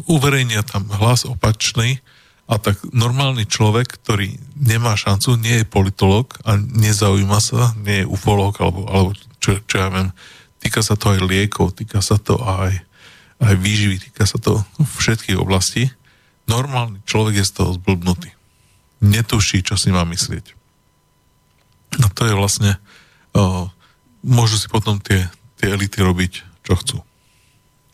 uverejnia 0.05 0.61
tam 0.61 0.85
hlas 1.01 1.24
opačný 1.24 2.05
a 2.45 2.61
tak 2.61 2.76
normálny 2.93 3.49
človek, 3.49 3.97
ktorý 3.97 4.37
nemá 4.61 4.93
šancu, 4.93 5.41
nie 5.41 5.64
je 5.64 5.66
politolog 5.72 6.28
a 6.45 6.61
nezaujíma 6.61 7.41
sa, 7.41 7.72
nie 7.80 8.05
je 8.05 8.11
ufolog 8.11 8.53
alebo, 8.61 8.85
alebo 8.93 9.11
čo, 9.41 9.57
čo 9.64 9.74
ja 9.80 9.89
viem, 9.89 10.12
týka 10.61 10.85
sa 10.85 11.01
to 11.01 11.16
aj 11.16 11.24
liekov, 11.24 11.72
týka 11.72 12.05
sa 12.05 12.20
to 12.20 12.37
aj, 12.45 12.76
aj 13.41 13.55
výživy, 13.57 13.97
týka 14.05 14.28
sa 14.28 14.37
to 14.37 14.61
všetkých 15.01 15.41
oblastí. 15.41 15.89
Normálny 16.45 17.01
človek 17.09 17.41
je 17.41 17.49
z 17.49 17.53
toho 17.57 17.70
zblbnutý. 17.80 18.34
Netuší, 19.03 19.62
čo 19.62 19.74
si 19.74 19.90
má 19.90 20.07
myslieť. 20.07 20.55
A 22.03 22.07
to 22.11 22.26
je 22.26 22.34
vlastne, 22.34 22.78
o, 23.34 23.70
môžu 24.26 24.59
si 24.59 24.66
potom 24.66 24.99
tie, 24.99 25.30
tie 25.59 25.70
elity 25.70 26.03
robiť, 26.03 26.32
čo 26.66 26.74
chcú. 26.74 26.97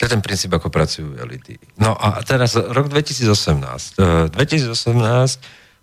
To 0.01 0.09
je 0.09 0.17
ten 0.17 0.25
princíp, 0.25 0.49
ako 0.57 0.73
pracujú 0.73 1.21
elity. 1.21 1.61
No 1.77 1.93
a 1.93 2.25
teraz 2.25 2.57
rok 2.57 2.89
2018. 2.89 4.33
2018 4.33 4.73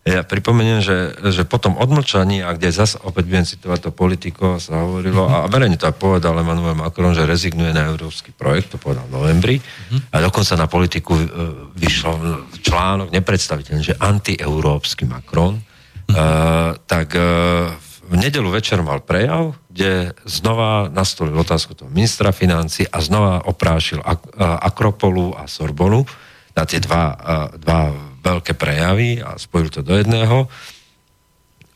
ja 0.07 0.23
pripomeniem, 0.23 0.79
že, 0.79 1.19
že 1.35 1.43
potom 1.43 1.75
odmlčaní, 1.75 2.39
a 2.39 2.55
kde 2.55 2.71
zase 2.71 2.95
opäť 3.03 3.27
budem 3.27 3.43
citovať 3.43 3.79
to 3.83 3.91
politiko, 3.91 4.55
sa 4.55 4.87
hovorilo, 4.87 5.27
a 5.27 5.51
verejne 5.51 5.75
to 5.75 5.91
aj 5.91 5.99
povedal 5.99 6.39
Emmanuel 6.39 6.79
Macron, 6.79 7.11
že 7.11 7.27
rezignuje 7.27 7.75
na 7.75 7.91
európsky 7.91 8.31
projekt, 8.31 8.71
to 8.71 8.79
povedal 8.79 9.03
v 9.11 9.15
novembri, 9.19 9.55
uh-huh. 9.59 10.15
a 10.15 10.23
dokonca 10.23 10.55
na 10.55 10.71
politiku 10.71 11.11
uh, 11.11 11.27
vyšiel 11.75 12.15
článok 12.63 13.11
nepredstaviteľný, 13.11 13.83
že 13.83 13.99
antieurópsky 13.99 15.03
Macron, 15.03 15.59
uh, 15.59 16.79
tak 16.87 17.11
uh, 17.11 17.75
v 18.07 18.15
nedelu 18.15 18.47
večer 18.47 18.79
mal 18.79 19.03
prejav, 19.03 19.59
kde 19.67 20.15
znova 20.23 20.87
nastolil 20.87 21.35
otázku 21.35 21.75
toho 21.75 21.91
ministra 21.91 22.31
financí 22.31 22.87
a 22.87 23.03
znova 23.03 23.43
oprášil 23.43 23.99
Ak- 23.99 24.31
Akropolu 24.39 25.35
a 25.35 25.43
Sorbonu 25.51 26.07
na 26.55 26.63
tie 26.63 26.79
dva, 26.79 27.13
dva 27.59 27.91
veľké 28.27 28.53
prejavy 28.59 29.23
a 29.23 29.39
spojil 29.39 29.71
to 29.71 29.79
do 29.79 29.95
jedného. 29.95 30.51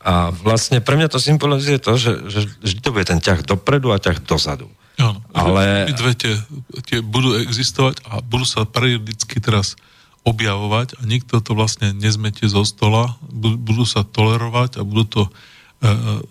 A 0.02 0.34
vlastne 0.34 0.82
pre 0.82 0.98
mňa 0.98 1.14
to 1.14 1.22
symbolizuje 1.22 1.78
to, 1.78 1.94
že, 1.96 2.12
že 2.28 2.40
vždy 2.60 2.80
to 2.82 2.90
bude 2.92 3.06
ten 3.06 3.22
ťah 3.22 3.46
dopredu 3.46 3.94
a 3.94 4.02
ťah 4.02 4.20
dozadu. 4.26 4.68
Áno, 4.98 5.22
ale... 5.32 5.94
Dve 5.94 6.14
tie, 6.18 6.34
tie 6.90 7.00
budú 7.00 7.38
existovať 7.38 8.04
a 8.10 8.20
budú 8.20 8.44
sa 8.44 8.66
periodicky 8.66 9.40
teraz 9.40 9.80
objavovať 10.22 11.02
a 11.02 11.06
nikto 11.10 11.42
to 11.42 11.58
vlastne 11.58 11.98
nezmete 11.98 12.46
zo 12.46 12.62
stola, 12.62 13.18
budú 13.34 13.90
sa 13.90 14.06
tolerovať 14.06 14.78
a 14.78 14.86
budú 14.86 15.06
to 15.10 15.24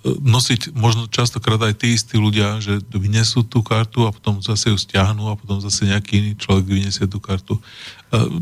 nosiť 0.06 0.78
možno 0.78 1.10
častokrát 1.10 1.58
aj 1.58 1.82
tí 1.82 1.98
istí 1.98 2.14
ľudia, 2.14 2.62
že 2.62 2.78
vynesú 2.94 3.42
tú 3.42 3.66
kartu 3.66 4.06
a 4.06 4.14
potom 4.14 4.38
zase 4.38 4.70
ju 4.70 4.78
stiahnu 4.78 5.26
a 5.26 5.34
potom 5.34 5.58
zase 5.58 5.90
nejaký 5.90 6.22
iný 6.22 6.30
človek 6.38 6.70
vyniesie 6.70 7.10
tú 7.10 7.18
kartu. 7.18 7.58
E, 7.58 7.62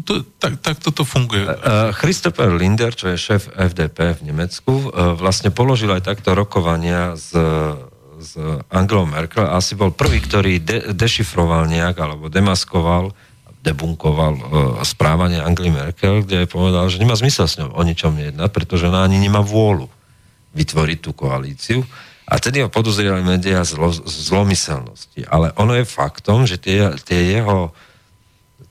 to, 0.04 0.20
tak, 0.36 0.60
tak 0.60 0.76
toto 0.84 1.08
funguje. 1.08 1.48
Christopher 1.96 2.52
Linder, 2.52 2.92
čo 2.92 3.08
je 3.08 3.16
šéf 3.16 3.48
FDP 3.56 4.20
v 4.20 4.24
Nemecku, 4.28 4.92
vlastne 5.16 5.48
položil 5.48 5.88
aj 5.96 6.12
takto 6.12 6.36
rokovania 6.36 7.16
s, 7.16 7.32
s 8.20 8.30
Angelou 8.68 9.08
Merkel 9.08 9.48
a 9.48 9.56
asi 9.56 9.80
bol 9.80 9.88
prvý, 9.88 10.20
ktorý 10.20 10.60
de, 10.60 10.92
dešifroval 10.92 11.72
nejak 11.72 11.96
alebo 11.96 12.28
demaskoval 12.28 13.16
debunkoval 13.58 14.32
uh, 14.38 14.42
správanie 14.86 15.42
Angely 15.42 15.74
Merkel, 15.74 16.22
kde 16.22 16.46
povedal, 16.46 16.86
že 16.86 17.02
nemá 17.02 17.18
zmysel 17.18 17.50
s 17.50 17.58
ňou 17.58 17.74
o 17.74 17.82
ničom 17.82 18.14
jednať, 18.14 18.54
pretože 18.54 18.86
ona 18.86 19.02
ani 19.02 19.18
nemá 19.18 19.42
vôľu 19.42 19.90
vytvoriť 20.58 20.98
tú 20.98 21.14
koalíciu. 21.14 21.86
A 22.28 22.36
tedy 22.42 22.60
ho 22.60 22.68
podozrievali 22.68 23.24
médiá 23.24 23.64
zlo, 23.64 23.88
zlomyselnosti. 24.04 25.24
Ale 25.30 25.54
ono 25.56 25.78
je 25.78 25.86
faktom, 25.88 26.44
že 26.44 26.60
tie, 26.60 26.92
tie 27.06 27.38
jeho 27.38 27.72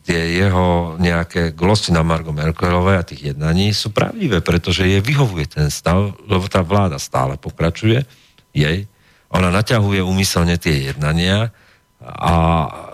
tie 0.08 0.40
jeho 0.40 0.96
nejaké 1.04 1.52
glosy 1.52 1.92
na 1.92 2.00
Margo 2.00 2.32
Merkelovej 2.32 2.96
a 2.96 3.04
tých 3.04 3.36
jednaní 3.36 3.76
sú 3.76 3.92
pravdivé, 3.92 4.40
pretože 4.40 4.88
jej 4.88 5.04
vyhovuje 5.04 5.52
ten 5.52 5.68
stav, 5.68 6.16
lebo 6.24 6.48
tá 6.48 6.64
vláda 6.64 6.96
stále 6.96 7.36
pokračuje, 7.36 8.08
jej, 8.56 8.88
ona 9.28 9.52
naťahuje 9.52 10.00
úmyselne 10.00 10.56
tie 10.56 10.88
jednania 10.88 11.52
a 12.00 12.34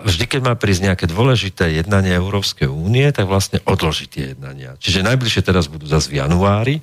vždy, 0.02 0.26
keď 0.26 0.40
má 0.42 0.54
prísť 0.58 0.90
nejaké 0.90 1.06
dôležité 1.06 1.70
jednanie 1.70 2.10
Európskej 2.18 2.66
únie, 2.66 3.06
tak 3.14 3.30
vlastne 3.30 3.62
odloží 3.62 4.10
tie 4.10 4.34
jednania. 4.34 4.74
Čiže 4.82 5.06
najbližšie 5.06 5.46
teraz 5.46 5.70
budú 5.70 5.86
zase 5.86 6.10
v 6.10 6.18
januári, 6.18 6.82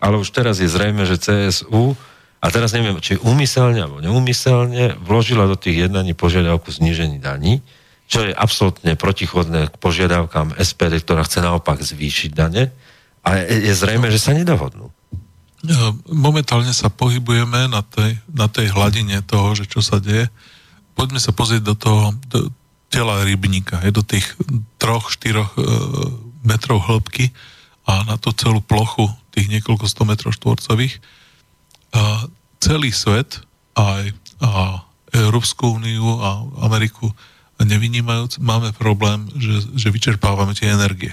ale 0.00 0.16
už 0.16 0.32
teraz 0.32 0.58
je 0.58 0.66
zrejme, 0.66 1.04
že 1.04 1.20
CSU, 1.20 1.94
a 2.40 2.46
teraz 2.48 2.72
neviem, 2.72 2.96
či 3.04 3.20
úmyselne 3.20 3.84
alebo 3.84 4.00
neúmyselne, 4.00 4.96
vložila 5.04 5.44
do 5.44 5.60
tých 5.60 5.86
jednaní 5.86 6.16
požiadavku 6.16 6.72
znížení 6.72 7.20
daní, 7.20 7.60
čo 8.08 8.24
je 8.24 8.32
absolútne 8.32 8.96
protichodné 8.96 9.70
k 9.70 9.74
požiadavkám 9.76 10.56
SPD, 10.56 11.04
ktorá 11.04 11.22
chce 11.28 11.44
naopak 11.44 11.78
zvýšiť 11.84 12.30
dane. 12.32 12.72
A 13.20 13.44
je 13.44 13.70
zrejme, 13.76 14.08
že 14.08 14.16
sa 14.16 14.32
nedohodnú. 14.32 14.88
Momentálne 16.08 16.72
sa 16.72 16.88
pohybujeme 16.88 17.68
na 17.68 17.84
tej, 17.84 18.16
na 18.32 18.48
tej 18.48 18.72
hladine 18.72 19.20
toho, 19.20 19.52
že 19.52 19.68
čo 19.68 19.84
sa 19.84 20.00
deje. 20.00 20.32
Poďme 20.96 21.20
sa 21.20 21.36
pozrieť 21.36 21.62
do 21.62 21.74
toho 21.76 22.16
do 22.32 22.48
tela 22.90 23.22
rybníka, 23.22 23.84
je 23.84 23.92
do 23.94 24.02
tých 24.02 24.26
troch, 24.80 25.14
štyroch 25.14 25.54
e, 25.54 25.62
metrov 26.42 26.82
hĺbky 26.82 27.30
a 27.86 28.02
na 28.02 28.18
tú 28.18 28.34
celú 28.34 28.58
plochu 28.58 29.06
tých 29.34 29.48
niekoľko 29.48 29.86
sto 29.86 30.02
metrov 30.06 30.34
štvorcových. 30.34 30.98
A 31.94 32.26
celý 32.60 32.90
svet, 32.94 33.42
aj 33.74 34.14
a 34.40 34.82
Európsku 35.12 35.76
úniu 35.76 36.16
a 36.24 36.48
Ameriku 36.64 37.12
nevynímajúc, 37.60 38.40
máme 38.40 38.72
problém, 38.72 39.28
že, 39.36 39.68
že 39.76 39.92
vyčerpávame 39.92 40.56
tie 40.56 40.72
energie. 40.72 41.12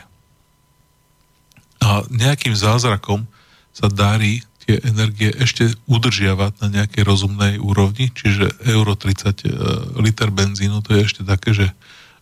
A 1.84 2.08
nejakým 2.08 2.56
zázrakom 2.56 3.28
sa 3.76 3.92
darí 3.92 4.42
tie 4.64 4.80
energie 4.84 5.32
ešte 5.36 5.76
udržiavať 5.88 6.64
na 6.64 6.68
nejakej 6.82 7.04
rozumnej 7.04 7.54
úrovni, 7.60 8.12
čiže 8.16 8.48
euro 8.68 8.96
30 8.96 9.28
e, 9.28 9.52
liter 10.00 10.32
benzínu, 10.32 10.84
to 10.84 10.96
je 10.96 11.08
ešte 11.08 11.22
také, 11.28 11.52
že, 11.52 11.68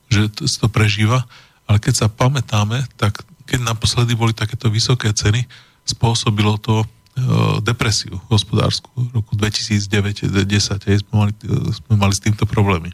že 0.09 0.29
to 0.33 0.67
prežíva. 0.69 1.25
Ale 1.65 1.81
keď 1.81 2.05
sa 2.05 2.07
pamätáme, 2.09 2.85
tak 2.97 3.25
keď 3.45 3.61
naposledy 3.61 4.13
boli 4.13 4.33
takéto 4.33 4.69
vysoké 4.69 5.09
ceny, 5.13 5.45
spôsobilo 5.85 6.57
to 6.57 6.81
e, 6.81 6.87
depresiu 7.61 8.17
hospodárskú 8.27 8.89
v 8.97 9.21
roku 9.21 9.37
2009-2010 9.37 11.05
sme 11.05 11.13
mali, 11.13 11.33
e, 11.45 11.71
sme 11.71 11.93
mali 11.95 12.13
s 12.17 12.21
týmto 12.21 12.49
problémy. 12.49 12.89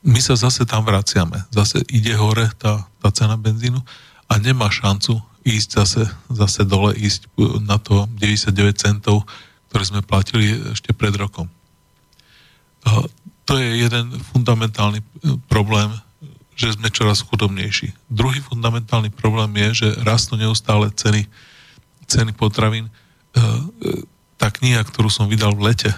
My 0.00 0.20
sa 0.20 0.36
zase 0.36 0.64
tam 0.64 0.84
vraciame. 0.84 1.44
Zase 1.52 1.84
ide 1.92 2.16
hore 2.16 2.48
tá, 2.56 2.88
tá 3.00 3.08
cena 3.12 3.36
benzínu 3.36 3.80
a 4.28 4.32
nemá 4.40 4.68
šancu 4.72 5.20
ísť 5.44 5.68
zase, 5.72 6.04
zase 6.28 6.62
dole, 6.68 6.92
ísť 6.96 7.28
na 7.64 7.80
to 7.80 8.04
99 8.20 8.76
centov, 8.76 9.24
ktoré 9.72 9.82
sme 9.88 10.00
platili 10.04 10.56
ešte 10.72 10.92
pred 10.92 11.16
rokom. 11.16 11.48
To 13.48 13.52
je 13.58 13.82
jeden 13.82 14.14
fundamentálny 14.30 15.00
e, 15.00 15.06
problém 15.50 15.90
že 16.60 16.76
sme 16.76 16.92
čoraz 16.92 17.24
chudobnejší. 17.24 17.96
Druhý 18.12 18.44
fundamentálny 18.44 19.08
problém 19.08 19.48
je, 19.64 19.88
že 19.88 19.88
rastú 20.04 20.36
neustále 20.36 20.92
ceny, 20.92 21.24
ceny 22.04 22.36
potravín. 22.36 22.84
E, 22.84 22.92
e, 22.92 24.04
tá 24.36 24.52
kniha, 24.52 24.84
ktorú 24.84 25.08
som 25.08 25.24
vydal 25.24 25.56
v 25.56 25.72
lete 25.72 25.88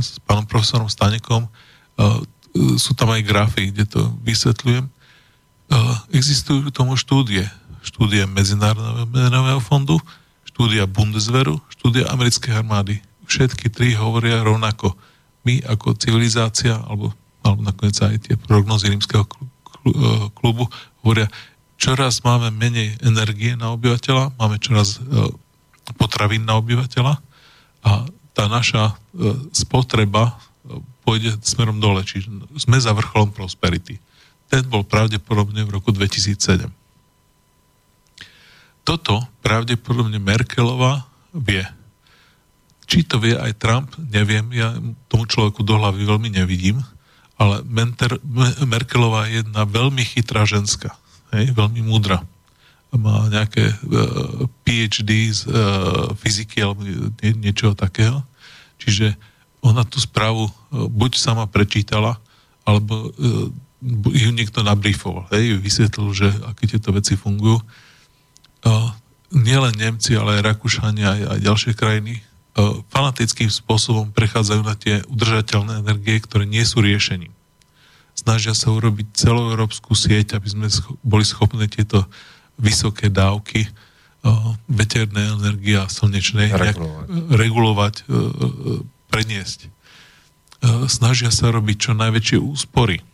s 0.00 0.16
pánom 0.24 0.48
profesorom 0.48 0.88
Stanekom, 0.88 1.44
e, 1.44 1.50
sú 2.80 2.96
tam 2.96 3.12
aj 3.12 3.28
grafy, 3.28 3.68
kde 3.68 3.84
to 3.84 4.00
vysvetľujem. 4.24 4.88
Existujú 6.08 6.72
tomu 6.72 6.96
štúdie. 6.96 7.44
Štúdie 7.84 8.24
Medzinárodného 8.24 9.04
menového 9.12 9.60
fondu, 9.60 10.00
štúdia 10.48 10.88
Bundeswehru, 10.88 11.60
štúdia 11.68 12.08
americkej 12.08 12.56
armády. 12.56 13.04
Všetky 13.28 13.68
tri 13.68 13.92
hovoria 13.92 14.40
rovnako. 14.40 14.96
My 15.44 15.60
ako 15.68 16.00
civilizácia, 16.00 16.80
alebo, 16.80 17.12
alebo 17.44 17.60
nakoniec 17.60 18.00
aj 18.00 18.24
tie 18.24 18.40
prognozy 18.40 18.88
rímskeho 18.88 19.28
E, 19.28 19.55
klubu 20.34 20.66
hovoria, 21.04 21.30
čoraz 21.76 22.24
máme 22.24 22.50
menej 22.50 22.96
energie 23.04 23.54
na 23.54 23.70
obyvateľa, 23.76 24.34
máme 24.40 24.56
čoraz 24.58 24.96
e, 24.96 25.00
potravín 25.94 26.48
na 26.48 26.58
obyvateľa 26.58 27.14
a 27.84 27.90
tá 28.34 28.44
naša 28.50 28.90
e, 28.90 28.94
spotreba 29.52 30.36
pôjde 31.06 31.38
smerom 31.46 31.78
dole, 31.78 32.02
čiže 32.02 32.26
sme 32.58 32.82
za 32.82 32.90
vrcholom 32.90 33.30
prosperity. 33.30 34.02
Ten 34.50 34.66
bol 34.66 34.82
pravdepodobne 34.82 35.62
v 35.62 35.70
roku 35.78 35.94
2007. 35.94 36.66
Toto 38.86 39.22
pravdepodobne 39.42 40.18
Merkelová 40.18 41.06
vie. 41.30 41.62
Či 42.86 43.02
to 43.06 43.18
vie 43.18 43.34
aj 43.34 43.58
Trump, 43.58 43.90
neviem, 43.98 44.46
ja 44.54 44.74
tomu 45.10 45.26
človeku 45.26 45.66
do 45.66 45.74
hlavy 45.74 46.06
veľmi 46.06 46.30
nevidím, 46.30 46.78
ale 47.36 47.60
Menter, 47.68 48.16
Merkelová 48.64 49.28
je 49.28 49.44
jedna 49.44 49.68
veľmi 49.68 50.00
chytrá 50.02 50.48
ženská, 50.48 50.96
hej, 51.36 51.52
veľmi 51.52 51.84
múdra. 51.84 52.24
Má 52.96 53.28
nejaké 53.28 53.76
uh, 53.76 53.76
e, 53.76 54.48
PhD 54.64 55.28
z 55.28 55.44
uh, 55.52 56.16
fyziky 56.16 56.64
alebo 56.64 56.80
nie, 56.80 57.32
niečoho 57.36 57.76
takého. 57.76 58.24
Čiže 58.80 59.12
ona 59.60 59.84
tú 59.84 60.00
správu 60.00 60.48
uh, 60.48 60.88
buď 60.88 61.20
sama 61.20 61.44
prečítala, 61.44 62.16
alebo 62.64 63.12
uh, 63.12 63.52
ju 64.08 64.30
niekto 64.32 64.64
nabriefoval, 64.64 65.28
hej, 65.36 65.60
vysvetlil, 65.60 66.08
že 66.16 66.28
aké 66.48 66.64
tieto 66.72 66.88
veci 66.96 67.20
fungujú. 67.20 67.60
Uh, 68.64 68.88
nielen 69.28 69.76
Nemci, 69.76 70.16
ale 70.16 70.40
aj 70.40 70.56
Rakúšania, 70.56 71.12
aj, 71.12 71.22
aj 71.36 71.38
ďalšie 71.44 71.72
krajiny 71.76 72.24
fanatickým 72.88 73.52
spôsobom 73.52 74.16
prechádzajú 74.16 74.62
na 74.64 74.72
tie 74.72 75.04
udržateľné 75.12 75.84
energie, 75.84 76.16
ktoré 76.24 76.48
nie 76.48 76.64
sú 76.64 76.80
riešením. 76.80 77.28
Snažia 78.16 78.56
sa 78.56 78.72
urobiť 78.72 79.12
celoeurópsku 79.12 79.92
sieť, 79.92 80.40
aby 80.40 80.48
sme 80.48 80.66
boli 81.04 81.20
schopní 81.20 81.68
tieto 81.68 82.08
vysoké 82.56 83.12
dávky 83.12 83.68
veternej 84.66 85.36
energie 85.36 85.76
a 85.76 85.86
slnečnej 85.86 86.48
regulovať, 86.48 87.06
regulovať 87.36 87.94
preniesť. 89.12 89.68
Snažia 90.88 91.28
sa 91.28 91.52
robiť 91.52 91.76
čo 91.76 91.92
najväčšie 91.92 92.38
úspory. 92.40 93.04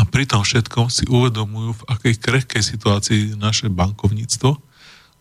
A 0.00 0.02
pri 0.08 0.24
tom 0.24 0.40
všetkom 0.40 0.88
si 0.88 1.04
uvedomujú, 1.04 1.76
v 1.76 1.86
akej 1.92 2.14
krehkej 2.16 2.64
situácii 2.64 3.36
naše 3.36 3.68
bankovníctvo, 3.68 4.56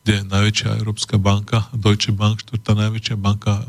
kde 0.04 0.28
najväčšia 0.28 0.84
Európska 0.84 1.16
banka, 1.16 1.72
Deutsche 1.72 2.12
Bank, 2.12 2.44
štvrtá 2.44 2.76
najväčšia 2.76 3.16
banka 3.16 3.64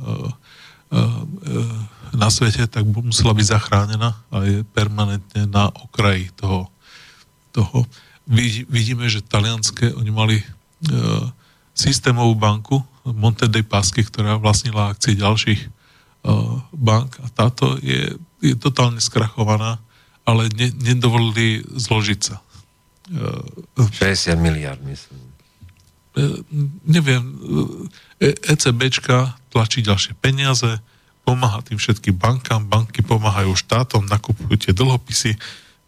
na 2.14 2.28
svete, 2.30 2.70
tak 2.70 2.86
musela 2.86 3.34
byť 3.34 3.46
zachránená 3.46 4.14
a 4.30 4.36
je 4.46 4.62
permanentne 4.62 5.50
na 5.50 5.66
okraji 5.70 6.30
toho. 6.38 6.70
toho. 7.50 7.86
Vidíme, 8.70 9.10
že 9.10 9.20
talianské, 9.20 9.92
oni 9.92 10.10
mali 10.14 10.36
e, 10.40 10.46
systémovú 11.74 12.38
banku 12.38 12.76
Monte 13.04 13.50
dei 13.50 13.66
Paschi, 13.66 14.00
ktorá 14.00 14.40
vlastnila 14.40 14.94
akcie 14.94 15.18
ďalších 15.18 15.60
e, 15.60 15.68
bank 16.72 17.20
a 17.20 17.26
táto 17.34 17.76
je, 17.82 18.16
je 18.40 18.54
totálne 18.56 19.02
skrachovaná, 19.02 19.82
ale 20.24 20.48
ne, 20.54 20.70
nedovolili 20.72 21.66
zložiť 21.68 22.20
sa. 22.22 22.40
60 23.76 24.40
miliard, 24.40 24.80
myslím. 24.86 25.33
Neviem, 26.86 27.22
ECBčka 28.22 29.34
tlačí 29.50 29.82
ďalšie 29.82 30.14
peniaze, 30.18 30.78
pomáha 31.26 31.64
tým 31.64 31.80
všetkým 31.80 32.14
bankám, 32.14 32.68
banky 32.70 33.02
pomáhajú 33.02 33.56
štátom, 33.58 34.06
nakupujú 34.06 34.54
tie 34.60 34.72
dlhopisy, 34.76 35.34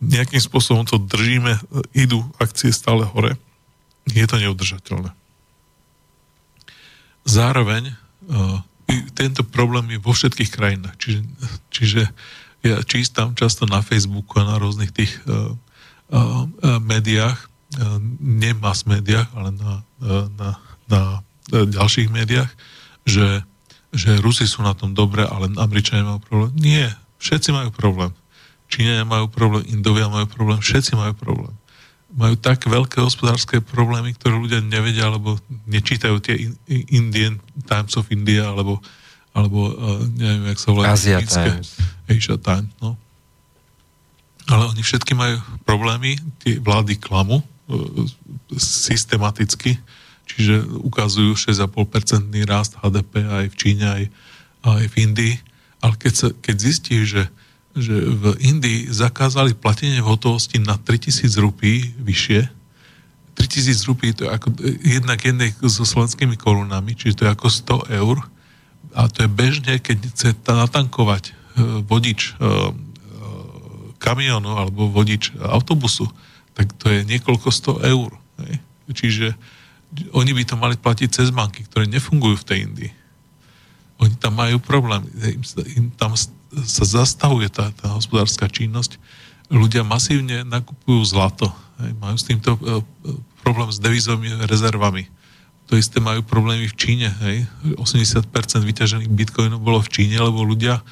nejakým 0.02 0.42
spôsobom 0.42 0.84
to 0.84 0.98
držíme, 0.98 1.56
idú 1.94 2.26
akcie 2.36 2.74
stále 2.74 3.06
hore. 3.06 3.38
Je 4.10 4.24
to 4.26 4.36
neudržateľné. 4.38 5.14
Zároveň 7.26 7.94
tento 9.14 9.42
problém 9.42 9.96
je 9.96 9.98
vo 10.02 10.14
všetkých 10.14 10.50
krajinách. 10.50 10.96
Čiže, 10.98 11.20
čiže 11.70 12.02
ja 12.66 12.82
čítam 12.82 13.34
často 13.34 13.66
na 13.66 13.82
Facebooku 13.82 14.42
a 14.42 14.46
na 14.46 14.56
rôznych 14.58 14.90
tých 14.90 15.10
uh, 15.26 15.54
uh, 16.10 16.46
médiách, 16.82 17.38
uh, 17.78 17.98
nie 18.22 18.54
mass 18.58 18.86
médiách, 18.86 19.26
ale 19.34 19.54
na, 19.54 19.85
na, 20.02 20.50
na 20.90 21.00
uh, 21.52 21.64
ďalších 21.64 22.08
médiách, 22.12 22.50
že 23.06 23.44
že 23.96 24.20
Rusi 24.20 24.44
sú 24.44 24.60
na 24.60 24.76
tom 24.76 24.92
dobre, 24.92 25.24
ale 25.24 25.48
Američania 25.56 26.04
majú 26.04 26.20
problém. 26.20 26.52
Nie, 26.60 26.92
všetci 27.16 27.48
majú 27.54 27.72
problém. 27.72 28.12
Číňania 28.68 29.08
majú 29.08 29.30
problém, 29.32 29.64
Indovia 29.72 30.10
majú 30.12 30.28
problém, 30.28 30.60
všetci 30.60 30.92
majú 30.98 31.14
problém. 31.16 31.54
Majú 32.12 32.34
tak 32.36 32.66
veľké 32.68 33.00
hospodárske 33.00 33.64
problémy, 33.64 34.12
ktoré 34.18 34.36
ľudia 34.36 34.60
nevedia, 34.60 35.08
alebo 35.08 35.40
nečítajú 35.64 36.20
tie 36.20 36.50
Indian 36.92 37.40
Times 37.64 37.96
of 37.96 38.12
India, 38.12 38.52
alebo, 38.52 38.84
alebo 39.32 39.72
uh, 39.72 40.02
neviem, 40.12 40.52
jak 40.52 40.60
sa 40.60 40.68
volá. 40.76 40.92
Asia 40.92 41.22
Times. 41.22 41.80
Asia 42.04 42.36
Times, 42.36 42.72
no. 42.82 43.00
Ale 44.46 44.70
oni 44.70 44.82
všetky 44.82 45.16
majú 45.16 45.40
problémy, 45.66 46.20
tie 46.42 46.60
vlády 46.60 47.00
klamu 47.00 47.42
systematicky 48.56 49.78
čiže 50.26 50.66
ukazujú 50.82 51.38
6,5% 51.38 52.28
rast 52.50 52.74
HDP 52.82 53.24
aj 53.24 53.46
v 53.48 53.56
Číne, 53.56 53.86
aj, 53.86 54.04
aj 54.66 54.84
v 54.90 54.94
Indii. 55.06 55.34
Ale 55.80 55.94
keď, 55.94 56.12
sa, 56.12 56.28
keď 56.34 56.56
zistí, 56.58 57.06
že, 57.06 57.30
že 57.78 57.94
v 57.94 58.34
Indii 58.42 58.90
zakázali 58.90 59.54
platenie 59.54 60.02
v 60.02 60.10
hotovosti 60.10 60.58
na 60.58 60.74
3000 60.76 61.30
rupí 61.38 61.94
vyššie, 62.02 62.50
3000 63.38 63.88
rupí 63.88 64.16
to 64.16 64.26
je 64.26 64.30
ako 64.32 64.48
jednak 64.80 65.20
jednej 65.20 65.52
so 65.60 65.84
slovenskými 65.84 66.40
korunami, 66.40 66.96
čiže 66.96 67.22
to 67.22 67.24
je 67.28 67.34
ako 67.36 67.46
100 67.92 68.00
eur 68.00 68.16
a 68.96 69.12
to 69.12 69.28
je 69.28 69.30
bežne, 69.30 69.76
keď 69.76 70.08
chce 70.08 70.28
natankovať 70.48 71.24
e, 71.28 71.32
vodič 71.84 72.32
e, 72.32 72.40
e, 72.40 72.48
kamionu 74.00 74.56
alebo 74.56 74.88
vodič 74.88 75.36
autobusu, 75.36 76.08
tak 76.56 76.72
to 76.80 76.88
je 76.88 77.04
niekoľko 77.04 77.52
100 77.52 77.92
eur. 77.92 78.10
Čiže 78.88 79.36
oni 80.16 80.32
by 80.32 80.42
to 80.48 80.56
mali 80.56 80.74
platiť 80.80 81.08
cez 81.12 81.28
banky, 81.28 81.68
ktoré 81.68 81.84
nefungujú 81.84 82.40
v 82.40 82.48
tej 82.48 82.58
Indii. 82.64 82.92
Oni 84.00 84.16
tam 84.16 84.40
majú 84.40 84.56
problém. 84.60 85.04
Im, 85.20 85.42
im 85.76 85.86
tam 85.94 86.16
sa 86.64 86.84
zastavuje 86.84 87.52
tá, 87.52 87.68
tá 87.76 87.92
hospodárska 87.92 88.48
činnosť. 88.48 88.96
Ľudia 89.52 89.84
masívne 89.84 90.44
nakupujú 90.44 91.00
zlato. 91.04 91.48
Hej, 91.80 91.92
majú 92.00 92.16
s 92.16 92.24
týmto 92.24 92.56
uh, 92.56 92.80
problém 93.44 93.68
s 93.68 93.80
devizovými 93.80 94.48
rezervami. 94.48 95.08
To 95.68 95.76
isté 95.76 95.98
majú 95.98 96.22
problémy 96.24 96.68
v 96.70 96.76
Číne. 96.76 97.08
Hej. 97.24 97.48
80% 97.76 98.26
vyťažených 98.64 99.10
bitcoinov 99.12 99.60
bolo 99.60 99.80
v 99.84 99.92
Číne, 99.92 100.20
lebo 100.20 100.44
ľudia 100.44 100.80
uh, 100.80 100.84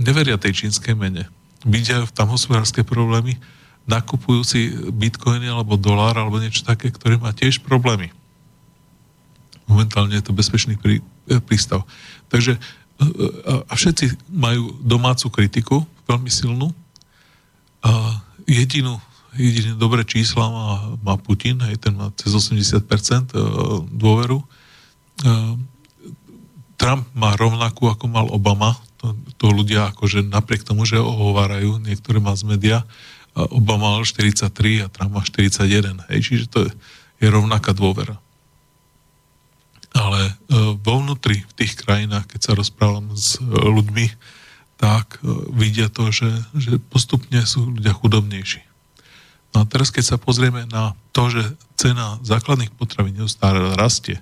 neveria 0.00 0.40
tej 0.40 0.64
čínskej 0.64 0.96
mene. 0.96 1.28
Vidia 1.62 2.02
tam 2.12 2.32
hospodárske 2.32 2.82
problémy 2.82 3.38
nakupujú 3.86 4.40
si 4.46 4.70
bitcoiny 4.74 5.50
alebo 5.50 5.74
dolár 5.74 6.14
alebo 6.14 6.38
niečo 6.38 6.62
také, 6.62 6.90
ktoré 6.94 7.18
má 7.18 7.34
tiež 7.34 7.62
problémy. 7.66 8.14
Momentálne 9.66 10.14
je 10.18 10.24
to 10.24 10.36
bezpečný 10.36 10.78
prí, 10.78 11.02
e, 11.26 11.38
prístav. 11.42 11.82
Takže 12.30 12.58
e, 12.58 12.60
a 13.66 13.72
všetci 13.72 14.30
majú 14.30 14.78
domácu 14.82 15.26
kritiku, 15.32 15.76
veľmi 16.06 16.30
silnú. 16.30 16.70
A 17.82 18.22
jedinú, 18.46 19.02
jediné 19.34 19.74
dobré 19.74 20.06
čísla 20.06 20.46
má, 20.46 20.66
má 21.02 21.14
Putin, 21.18 21.58
aj 21.62 21.88
ten 21.88 21.94
má 21.94 22.14
cez 22.14 22.30
80% 22.30 22.78
e, 22.78 23.38
dôveru. 23.90 24.38
Trump 26.82 27.06
má 27.14 27.38
rovnakú, 27.38 27.86
ako 27.86 28.10
mal 28.10 28.26
Obama. 28.34 28.74
To, 29.02 29.14
to 29.38 29.54
ľudia 29.54 29.94
akože 29.94 30.26
napriek 30.26 30.66
tomu, 30.66 30.82
že 30.82 30.98
ohovárajú 30.98 31.78
niektoré 31.78 32.18
mass 32.18 32.42
media, 32.42 32.82
Obama 33.32 33.96
mal 33.96 34.04
43 34.04 34.84
a 34.84 34.92
Trump 34.92 35.12
má 35.16 35.22
41. 35.24 36.04
Hej, 36.12 36.20
čiže 36.20 36.44
to 36.52 36.58
je, 36.68 36.70
je 37.24 37.28
rovnaká 37.32 37.72
dôvera. 37.72 38.20
Ale 39.92 40.20
e, 40.28 40.32
vo 40.80 41.00
vnútri 41.00 41.44
v 41.44 41.52
tých 41.56 41.80
krajinách, 41.80 42.28
keď 42.28 42.40
sa 42.40 42.52
rozprávam 42.56 43.12
s 43.16 43.40
e, 43.40 43.44
ľuďmi, 43.44 44.06
tak 44.76 45.20
e, 45.20 45.48
vidia 45.52 45.88
to, 45.88 46.12
že, 46.12 46.28
že 46.56 46.76
postupne 46.92 47.40
sú 47.44 47.72
ľudia 47.72 47.96
chudobnejší. 47.96 48.60
No 49.52 49.64
a 49.64 49.68
teraz, 49.68 49.92
keď 49.92 50.16
sa 50.16 50.16
pozrieme 50.16 50.64
na 50.68 50.96
to, 51.12 51.28
že 51.28 51.44
cena 51.76 52.16
základných 52.24 52.72
potravín 52.72 53.16
neustále 53.20 53.76
rastie, 53.76 54.20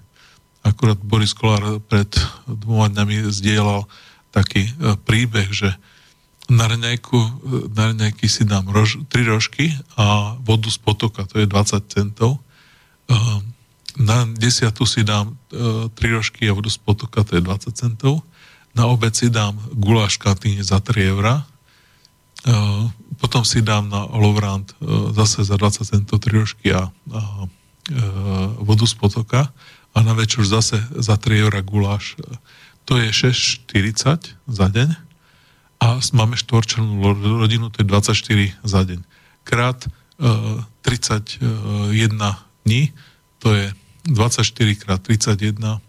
akurát 0.63 0.99
Boris 0.99 1.35
Kolár 1.35 1.79
pred 1.87 2.11
dvoma 2.47 2.91
dňami 2.91 3.31
zdieľal 3.31 3.87
taký 4.35 4.75
príbeh, 5.07 5.51
že 5.55 5.75
na 6.51 6.67
raňajku, 6.67 7.19
na 7.71 7.95
raňajky 7.95 8.27
si 8.27 8.43
dám 8.43 8.67
rož, 8.67 8.99
tri 9.07 9.23
rožky 9.23 9.71
a 9.95 10.35
vodu 10.43 10.67
z 10.67 10.83
potoka, 10.83 11.23
to 11.31 11.39
je 11.39 11.47
20 11.47 11.87
centov. 11.87 12.43
Ehm, 13.07 13.55
na 14.03 14.27
desiatu 14.27 14.83
si 14.83 15.07
dám 15.07 15.31
e, 15.31 15.35
tri 15.95 16.11
rožky 16.11 16.51
a 16.51 16.53
vodu 16.53 16.67
z 16.67 16.79
potoka, 16.83 17.23
to 17.23 17.39
je 17.39 17.43
20 17.43 17.71
centov. 17.71 18.27
Na 18.75 18.91
obed 18.91 19.15
si 19.15 19.31
dám 19.31 19.55
guláš 19.75 20.19
v 20.19 20.63
za 20.63 20.83
3 20.83 21.15
eurá. 21.15 21.47
Ehm, 22.47 22.91
potom 23.23 23.47
si 23.47 23.63
dám 23.63 23.87
na 23.87 24.11
Lovrant 24.11 24.75
e, 24.75 24.75
zase 25.15 25.47
za 25.47 25.55
20 25.55 25.87
centov 25.87 26.19
tri 26.19 26.35
rožky 26.35 26.75
a, 26.75 26.91
a 26.91 27.21
e, 27.47 28.03
vodu 28.59 28.87
z 28.91 28.95
potoka 28.99 29.55
a 29.95 29.99
na 30.03 30.19
večer 30.19 30.43
zase 30.43 30.83
za 30.99 31.15
3 31.15 31.47
eurá 31.47 31.63
guláš. 31.63 32.19
To 32.91 32.99
je 32.99 33.11
6,40 33.15 34.35
za 34.51 34.67
deň 34.67 35.10
a 35.81 35.97
máme 36.13 36.37
štvorčlenú 36.37 37.01
rodinu, 37.41 37.73
to 37.73 37.81
je 37.81 37.89
24 37.89 38.53
za 38.61 38.81
deň. 38.85 39.01
Krát 39.49 39.81
e, 39.85 39.89
31 40.85 41.41
dní, 42.69 42.93
to 43.41 43.57
je 43.57 43.73
24 44.05 44.77
krát 44.77 45.01
31 45.01 45.81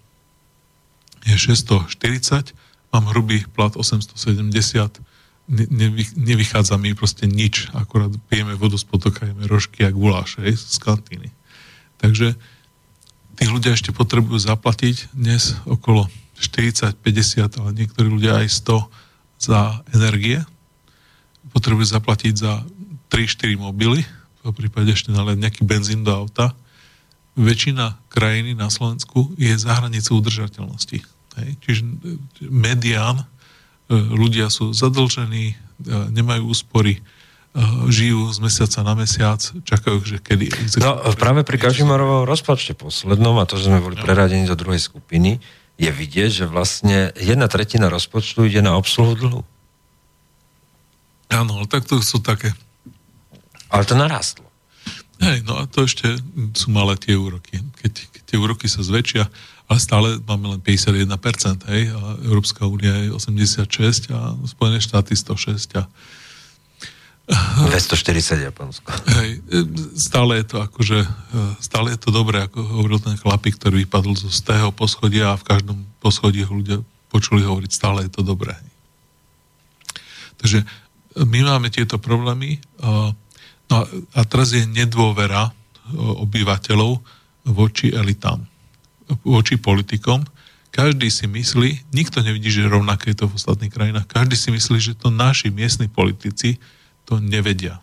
je 1.22 1.36
640, 1.38 2.56
mám 2.94 3.06
hrubý 3.14 3.46
plat 3.54 3.76
870, 3.76 5.00
ne, 5.48 5.66
nevy, 5.70 6.08
nevychádza 6.18 6.76
mi 6.82 6.96
proste 6.96 7.28
nič, 7.30 7.70
akorát 7.76 8.10
pijeme 8.32 8.56
vodu 8.56 8.80
z 8.80 8.86
potoka, 8.88 9.28
jeme 9.28 9.46
rožky 9.46 9.86
a 9.86 9.94
guláš 9.94 10.42
hej, 10.42 10.58
z 10.58 10.78
kantíny. 10.82 11.30
Takže 12.02 12.34
tí 13.38 13.46
ľudia 13.46 13.78
ešte 13.78 13.94
potrebujú 13.94 14.42
zaplatiť 14.42 15.14
dnes 15.14 15.54
okolo 15.70 16.10
40, 16.42 16.98
50, 16.98 17.62
ale 17.62 17.70
niektorí 17.78 18.10
ľudia 18.10 18.42
aj 18.42 18.50
100 18.50 19.01
za 19.42 19.82
energie, 19.92 20.46
potrebuje 21.50 21.90
zaplatiť 21.90 22.34
za 22.38 22.62
3-4 23.10 23.58
mobily, 23.58 24.06
v 24.42 24.54
prípade 24.54 24.94
ešte 24.94 25.14
naliať 25.14 25.38
nejaký 25.38 25.62
benzín 25.66 26.02
do 26.06 26.14
auta 26.14 26.54
väčšina 27.38 27.96
krajiny 28.12 28.58
na 28.58 28.68
Slovensku 28.68 29.32
je 29.40 29.56
za 29.56 29.80
hranicou 29.80 30.20
udržateľnosti. 30.20 31.00
Hej? 31.40 31.50
Čiže 31.64 31.82
medián, 32.52 33.24
ľudia 33.92 34.52
sú 34.52 34.76
zadlžení, 34.76 35.56
nemajú 36.12 36.52
úspory, 36.52 37.00
žijú 37.92 38.32
z 38.32 38.40
mesiaca 38.40 38.80
na 38.84 38.96
mesiac, 38.96 39.40
čakajú, 39.44 40.00
že 40.08 40.18
kedy... 40.24 40.80
No 40.80 41.04
práve 41.20 41.44
pri 41.44 41.60
Kažimorovom 41.60 42.24
rozpočte 42.24 42.76
poslednom, 42.76 43.36
a 43.40 43.48
to, 43.48 43.60
že 43.60 43.68
sme 43.68 43.84
boli 43.84 44.00
no. 44.00 44.04
preradení 44.04 44.48
do 44.48 44.56
druhej 44.56 44.80
skupiny, 44.80 45.44
je 45.80 45.92
vidieť, 45.92 46.32
že 46.44 46.46
vlastne 46.50 47.12
jedna 47.18 47.48
tretina 47.48 47.88
rozpočtu 47.88 48.48
ide 48.48 48.62
na 48.64 48.76
obsluhu 48.78 49.14
dlhu. 49.18 49.42
Áno, 51.32 51.64
ale 51.64 51.68
tak 51.68 51.88
to 51.88 52.00
sú 52.04 52.20
také... 52.20 52.52
Ale 53.72 53.88
to 53.88 53.96
narastlo. 53.96 54.44
Hej, 55.22 55.48
no 55.48 55.62
a 55.62 55.70
to 55.70 55.88
ešte 55.88 56.18
sú 56.58 56.74
malé 56.74 56.98
tie 57.00 57.16
úroky. 57.16 57.62
Keď, 57.80 57.94
keď 58.12 58.22
tie 58.26 58.38
úroky 58.42 58.68
sa 58.68 58.84
zväčšia, 58.84 59.30
ale 59.72 59.80
stále 59.80 60.08
máme 60.28 60.58
len 60.58 60.60
51%, 60.60 61.72
hej, 61.72 61.94
a 61.96 62.00
Európska 62.28 62.68
únia 62.68 63.08
je 63.08 63.16
86 63.16 64.12
a 64.12 64.36
Spojené 64.44 64.84
štáty 64.84 65.16
106 65.16 65.80
a 65.80 65.88
240 67.32 68.44
Japonsko. 68.44 68.92
Hej, 69.08 69.40
stále 69.96 70.44
je 70.44 70.46
to 70.52 70.58
akože, 70.60 71.00
e, 71.00 71.08
stále 71.64 71.96
je 71.96 72.00
to 72.04 72.12
dobré, 72.12 72.44
ako 72.44 72.60
hovoril 72.60 73.00
ten 73.00 73.16
chlapík, 73.16 73.56
ktorý 73.56 73.88
vypadol 73.88 74.20
z 74.20 74.42
tého 74.44 74.68
poschodia 74.76 75.32
a 75.32 75.40
v 75.40 75.48
každom 75.48 75.80
poschodí 76.04 76.44
ho 76.44 76.52
ľudia 76.52 76.84
počuli 77.08 77.48
hovoriť, 77.48 77.72
stále 77.72 78.04
je 78.04 78.12
to 78.12 78.22
dobré. 78.28 78.52
Takže 80.44 80.68
my 81.24 81.40
máme 81.48 81.72
tieto 81.72 82.00
problémy 82.00 82.60
a, 82.84 83.16
no 83.72 83.76
a 84.12 84.22
teraz 84.28 84.52
je 84.52 84.68
nedôvera 84.68 85.48
e, 85.48 85.52
obyvateľov 85.96 87.00
voči 87.48 87.96
elitám, 87.96 88.44
voči 89.24 89.56
politikom. 89.56 90.28
Každý 90.72 91.08
si 91.08 91.32
myslí, 91.32 91.96
nikto 91.96 92.20
nevidí, 92.20 92.52
že 92.52 92.68
rovnaké 92.68 93.16
je 93.16 93.24
to 93.24 93.32
v 93.32 93.36
ostatných 93.40 93.72
krajinách, 93.72 94.08
každý 94.08 94.36
si 94.36 94.52
myslí, 94.52 94.78
že 94.84 95.00
to 95.00 95.08
naši 95.08 95.48
miestni 95.48 95.88
politici 95.88 96.60
to 97.06 97.20
nevedia. 97.20 97.82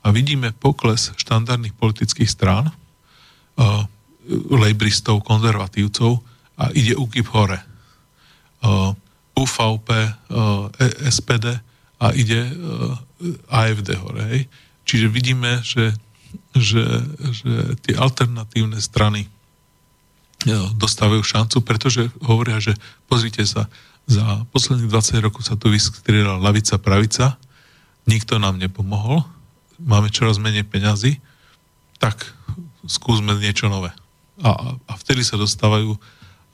A 0.00 0.10
vidíme 0.10 0.56
pokles 0.56 1.12
štandardných 1.20 1.76
politických 1.76 2.30
strán, 2.30 2.72
uh, 2.72 3.84
lejbristov, 4.50 5.20
konzervatívcov 5.26 6.22
a 6.56 6.72
ide 6.72 6.96
UKIP 6.96 7.28
hore. 7.32 7.60
Uh, 8.60 8.92
UVP, 9.36 9.88
uh, 9.92 10.68
SPD 11.08 11.60
a 12.00 12.06
ide 12.12 12.40
uh, 12.44 12.96
AFD 13.48 13.96
hore. 14.00 14.22
Hej. 14.36 14.42
Čiže 14.84 15.06
vidíme, 15.08 15.60
že, 15.64 15.92
že, 16.56 16.84
že 17.32 17.76
tie 17.84 17.94
alternatívne 17.96 18.80
strany 18.80 19.28
uh, 19.28 20.68
dostávajú 20.76 21.24
šancu, 21.24 21.60
pretože 21.64 22.08
hovoria, 22.24 22.60
že 22.60 22.76
pozrite 23.08 23.44
sa, 23.44 23.68
za 24.10 24.42
posledných 24.50 24.90
20 24.90 25.26
rokov 25.26 25.46
sa 25.46 25.54
tu 25.54 25.70
vystriedala 25.70 26.40
lavica, 26.40 26.80
pravica 26.80 27.38
nikto 28.08 28.40
nám 28.40 28.60
nepomohol, 28.60 29.24
máme 29.80 30.12
čoraz 30.12 30.36
menej 30.36 30.68
peňazí, 30.68 31.20
tak 32.00 32.32
skúsme 32.88 33.36
niečo 33.36 33.68
nové. 33.68 33.92
A, 34.40 34.76
a 34.76 34.92
vtedy 34.96 35.20
sa 35.20 35.36
dostávajú 35.36 36.00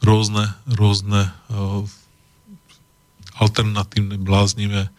rôzne, 0.03 0.51
rôzne 0.67 1.31
uh, 1.51 1.87
alternatívne, 3.39 4.19
bláznivé 4.19 4.91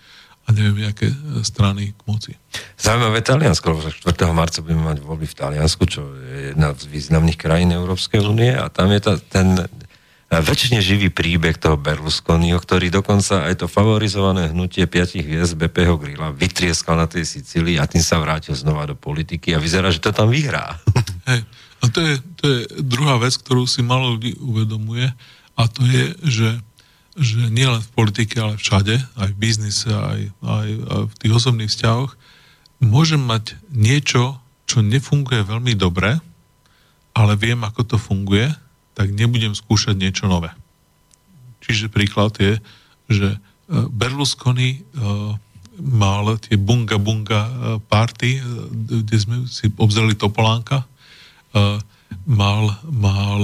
a 0.47 0.55
neviem, 0.55 0.87
aké 0.87 1.11
strany 1.43 1.91
k 1.91 2.01
moci. 2.07 2.31
Zaujímavé 2.79 3.19
Taliansko, 3.19 3.67
lebo 3.67 3.91
4. 3.91 4.15
marca 4.31 4.63
budeme 4.63 4.87
mať 4.87 5.03
voľby 5.03 5.27
v 5.27 5.35
Taliansku, 5.35 5.83
čo 5.83 6.15
je 6.15 6.55
jedna 6.55 6.71
z 6.71 6.87
významných 6.87 7.35
krajín 7.35 7.75
Európskej 7.75 8.23
únie 8.23 8.55
a 8.55 8.71
tam 8.71 8.87
je 8.95 8.99
ta, 9.03 9.19
ten 9.19 9.67
väčšine 10.27 10.83
živý 10.83 11.07
príbeh 11.07 11.55
toho 11.55 11.79
Berlusconiho, 11.79 12.59
ktorý 12.59 12.91
dokonca 12.91 13.47
aj 13.47 13.63
to 13.63 13.67
favorizované 13.71 14.51
hnutie 14.51 14.83
piatich 14.83 15.23
hviezd 15.23 15.55
BPho 15.55 15.95
Grilla 15.95 16.35
vytrieskal 16.35 16.99
na 16.99 17.07
tej 17.07 17.23
Sicílii 17.23 17.79
a 17.79 17.87
tým 17.87 18.03
sa 18.03 18.19
vrátil 18.19 18.51
znova 18.51 18.83
do 18.91 18.95
politiky 18.99 19.55
a 19.55 19.63
vyzerá, 19.63 19.87
že 19.87 20.03
to 20.03 20.11
tam 20.11 20.27
vyhrá. 20.27 20.75
Hej. 21.31 21.47
A 21.79 21.85
to 21.87 21.99
je, 22.03 22.13
to 22.35 22.43
je 22.43 22.59
druhá 22.83 23.15
vec, 23.21 23.39
ktorú 23.39 23.63
si 23.63 23.79
malo 23.79 24.19
ľudí 24.19 24.35
uvedomuje 24.35 25.07
a 25.55 25.63
to 25.71 25.87
je, 25.87 26.05
že, 26.27 26.49
že 27.15 27.47
nielen 27.47 27.79
v 27.79 27.93
politike, 27.95 28.35
ale 28.43 28.59
všade, 28.59 28.99
aj 28.99 29.29
v 29.31 29.39
biznise, 29.39 29.87
aj, 29.87 30.21
aj, 30.43 30.69
aj 30.75 31.01
v 31.07 31.13
tých 31.23 31.33
osobných 31.33 31.71
vzťahoch, 31.71 32.11
môžem 32.83 33.21
mať 33.23 33.55
niečo, 33.71 34.43
čo 34.67 34.83
nefunguje 34.83 35.47
veľmi 35.47 35.71
dobre, 35.79 36.19
ale 37.15 37.33
viem, 37.39 37.63
ako 37.63 37.95
to 37.95 37.97
funguje 37.97 38.51
tak 38.97 39.13
nebudem 39.13 39.53
skúšať 39.53 39.93
niečo 39.93 40.25
nové. 40.25 40.49
Čiže 41.61 41.93
príklad 41.93 42.33
je, 42.41 42.57
že 43.05 43.37
e, 43.37 43.39
Berlusconi 43.93 44.69
e, 44.73 44.79
mal 45.77 46.25
tie 46.41 46.57
bunga 46.57 46.97
bunga 46.97 47.45
e, 47.45 47.51
party, 47.85 48.41
kde 49.05 49.17
sme 49.21 49.37
si 49.45 49.69
obzreli 49.77 50.17
Topolánka, 50.17 50.89
mal, 52.27 52.69
mal 52.85 53.39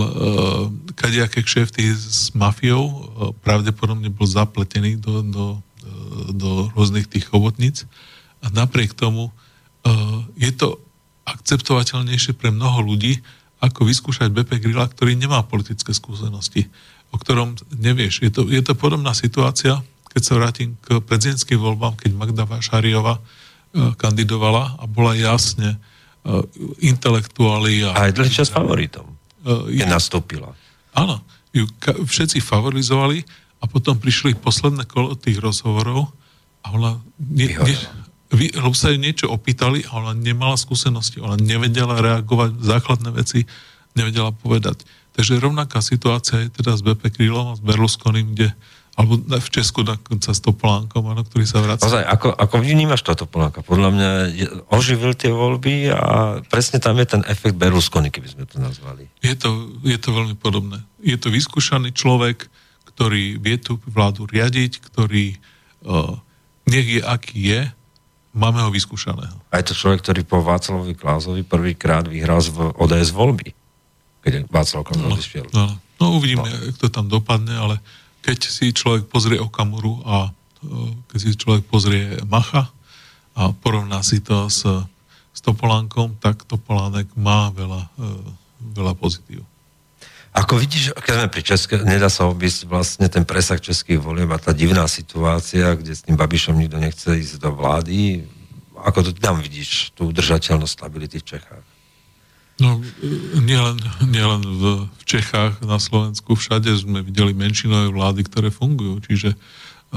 kadejaké 0.94 1.42
kšefty 1.42 1.82
s 1.90 2.30
mafiou, 2.36 3.10
pravdepodobne 3.42 4.12
bol 4.12 4.28
zapletený 4.30 5.02
do, 5.02 5.24
do, 5.24 5.46
do 6.30 6.70
rôznych 6.78 7.10
tých 7.10 7.26
chobotníc. 7.26 7.90
A 8.44 8.54
napriek 8.54 8.94
tomu 8.94 9.34
je 10.38 10.52
to 10.54 10.78
akceptovateľnejšie 11.26 12.38
pre 12.38 12.54
mnoho 12.54 12.86
ľudí, 12.86 13.24
ako 13.64 13.88
vyskúšať 13.88 14.28
BP 14.28 14.60
Grilla, 14.60 14.92
ktorý 14.92 15.16
nemá 15.16 15.40
politické 15.48 15.96
skúsenosti, 15.96 16.68
o 17.16 17.18
ktorom 17.18 17.56
nevieš. 17.72 18.20
Je 18.20 18.32
to, 18.34 18.44
je 18.52 18.60
to 18.60 18.76
podobná 18.76 19.16
situácia, 19.16 19.80
keď 20.12 20.22
sa 20.22 20.34
vrátim 20.36 20.76
k 20.84 21.00
prezidentským 21.00 21.58
voľbám, 21.58 21.96
keď 21.96 22.12
Magda 22.12 22.44
Vašariova 22.44 23.18
e, 23.18 23.22
kandidovala 23.96 24.78
a 24.78 24.84
bola 24.84 25.16
jasne 25.16 25.74
e, 25.74 25.78
intelektuáli. 26.84 27.88
A 27.88 28.12
aj 28.12 28.20
dlhý 28.20 28.32
čas 28.36 28.52
favoritom. 28.52 29.08
E, 29.48 29.80
je, 29.80 29.86
nastúpila. 29.88 30.52
Áno, 30.92 31.24
ju 31.56 31.66
všetci 32.04 32.44
favorizovali 32.44 33.24
a 33.64 33.66
potom 33.66 33.96
prišli 33.96 34.36
posledné 34.36 34.84
kolo 34.86 35.16
tých 35.16 35.40
rozhovorov 35.40 36.12
a 36.62 36.68
ona 36.76 36.92
ne, 37.18 37.48
ne, 37.48 37.76
lebo 38.34 38.74
sa 38.74 38.90
jej 38.90 39.00
niečo 39.00 39.30
opýtali 39.30 39.86
a 39.88 40.02
ona 40.02 40.14
nemala 40.18 40.58
skúsenosti, 40.58 41.22
ona 41.22 41.38
nevedela 41.38 42.02
reagovať, 42.02 42.58
základné 42.60 43.10
veci 43.14 43.46
nevedela 43.94 44.34
povedať. 44.34 44.82
Takže 45.14 45.38
rovnaká 45.38 45.86
situácia 45.86 46.42
je 46.42 46.50
teda 46.50 46.74
s 46.74 46.82
BP 46.82 47.14
Krylom 47.14 47.54
a 47.54 47.58
s 47.58 47.62
Berlusconim, 47.62 48.34
kde 48.34 48.58
alebo 48.94 49.18
v 49.18 49.50
Česku 49.50 49.82
dokonca 49.82 50.30
s 50.30 50.38
Topolánkom, 50.38 51.10
áno, 51.10 51.26
ktorý 51.26 51.50
sa 51.50 51.66
vracia. 51.66 51.90
Ozaj, 51.90 52.06
ako, 52.06 52.30
ako 52.30 52.56
vnímaš 52.62 53.02
to 53.02 53.26
Topolánka? 53.26 53.66
Podľa 53.66 53.90
mňa 53.90 54.10
je, 54.38 54.46
oživil 54.70 55.18
tie 55.18 55.34
voľby 55.34 55.90
a 55.90 56.38
presne 56.46 56.78
tam 56.78 57.02
je 57.02 57.18
ten 57.18 57.26
efekt 57.26 57.58
Berlusconi, 57.58 58.14
keby 58.14 58.30
sme 58.30 58.46
to 58.46 58.62
nazvali. 58.62 59.10
Je 59.26 59.34
to, 59.34 59.82
je 59.82 59.98
to 59.98 60.14
veľmi 60.14 60.38
podobné. 60.38 60.86
Je 61.02 61.18
to 61.18 61.34
vyskúšaný 61.34 61.90
človek, 61.90 62.46
ktorý 62.94 63.42
vie 63.42 63.58
tú 63.58 63.82
vládu 63.90 64.30
riadiť, 64.30 64.78
ktorý 64.78 65.42
uh, 65.90 66.14
nech 66.70 66.86
je 66.86 67.02
aký 67.02 67.38
je, 67.50 67.62
Máme 68.34 68.66
ho 68.66 68.74
vyskúšaného. 68.74 69.38
A 69.54 69.62
je 69.62 69.70
to 69.70 69.78
človek, 69.78 70.02
ktorý 70.02 70.22
po 70.26 70.42
Václavovi 70.42 70.98
Klázovi 70.98 71.46
prvýkrát 71.46 72.10
vyhral 72.10 72.42
z 72.42 72.50
ODS 72.82 73.14
voľby, 73.14 73.54
keď 74.26 74.50
Václav 74.50 74.82
Klaus 74.90 74.98
no, 74.98 75.14
odišiel. 75.14 75.46
No, 75.54 75.66
no 76.02 76.06
uvidíme, 76.18 76.50
no. 76.50 76.58
jak 76.74 76.78
to 76.82 76.90
tam 76.90 77.06
dopadne, 77.06 77.54
ale 77.54 77.78
keď 78.26 78.38
si 78.50 78.74
človek 78.74 79.06
pozrie 79.06 79.38
Okamuru 79.38 80.02
a 80.02 80.30
e, 80.30 80.32
keď 81.14 81.18
si 81.22 81.30
človek 81.38 81.64
pozrie 81.70 82.18
Macha 82.26 82.74
a 83.38 83.54
porovná 83.54 84.02
si 84.02 84.18
to 84.18 84.50
s, 84.50 84.66
s 85.30 85.40
Topolánkom, 85.46 86.18
tak 86.18 86.42
Topolánek 86.50 87.14
má 87.14 87.54
veľa, 87.54 87.86
e, 88.02 88.08
veľa 88.74 88.98
pozitív. 88.98 89.46
Ako 90.34 90.58
vidíš, 90.58 90.98
keď 90.98 91.14
sme 91.14 91.30
pri 91.30 91.44
Česke, 91.46 91.74
nedá 91.86 92.10
sa 92.10 92.26
obísť 92.26 92.66
vlastne 92.66 93.06
ten 93.06 93.22
presah 93.22 93.62
českých 93.62 94.02
volieb 94.02 94.34
a 94.34 94.42
tá 94.42 94.50
divná 94.50 94.90
situácia, 94.90 95.78
kde 95.78 95.94
s 95.94 96.02
tým 96.02 96.18
Babišom 96.18 96.58
nikto 96.58 96.82
nechce 96.82 97.06
ísť 97.06 97.38
do 97.38 97.54
vlády. 97.54 98.26
Ako 98.82 99.06
to 99.06 99.12
tam 99.14 99.38
vidíš, 99.38 99.94
tú 99.94 100.10
udržateľnosť 100.10 100.74
stability 100.74 101.22
v 101.22 101.38
Čechách? 101.38 101.66
No, 102.58 102.82
nielen, 103.46 103.78
nielen 104.10 104.42
v, 104.42 104.90
Čechách, 105.06 105.62
na 105.62 105.78
Slovensku, 105.78 106.34
všade 106.34 106.74
sme 106.82 107.06
videli 107.06 107.38
menšinové 107.38 107.94
vlády, 107.94 108.26
ktoré 108.26 108.50
fungujú. 108.50 109.06
Čiže 109.06 109.38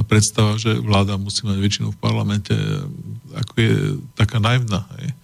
predstava, 0.05 0.61
že 0.61 0.77
vláda 0.77 1.17
musí 1.17 1.49
mať 1.49 1.57
väčšinu 1.57 1.97
v 1.97 2.01
parlamente, 2.01 2.53
ako 3.33 3.53
je 3.57 3.75
taká 4.13 4.37
naivná. 4.37 4.85
Hej 5.01 5.17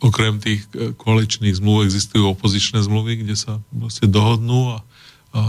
okrem 0.00 0.40
tých 0.40 0.64
e, 0.72 0.96
koaličných 0.96 1.60
zmluv 1.60 1.84
existujú 1.84 2.32
opozičné 2.32 2.80
zmluvy, 2.80 3.20
kde 3.20 3.36
sa 3.36 3.60
vlastne 3.68 4.08
dohodnú 4.08 4.76
a, 4.76 4.78
a 5.36 5.40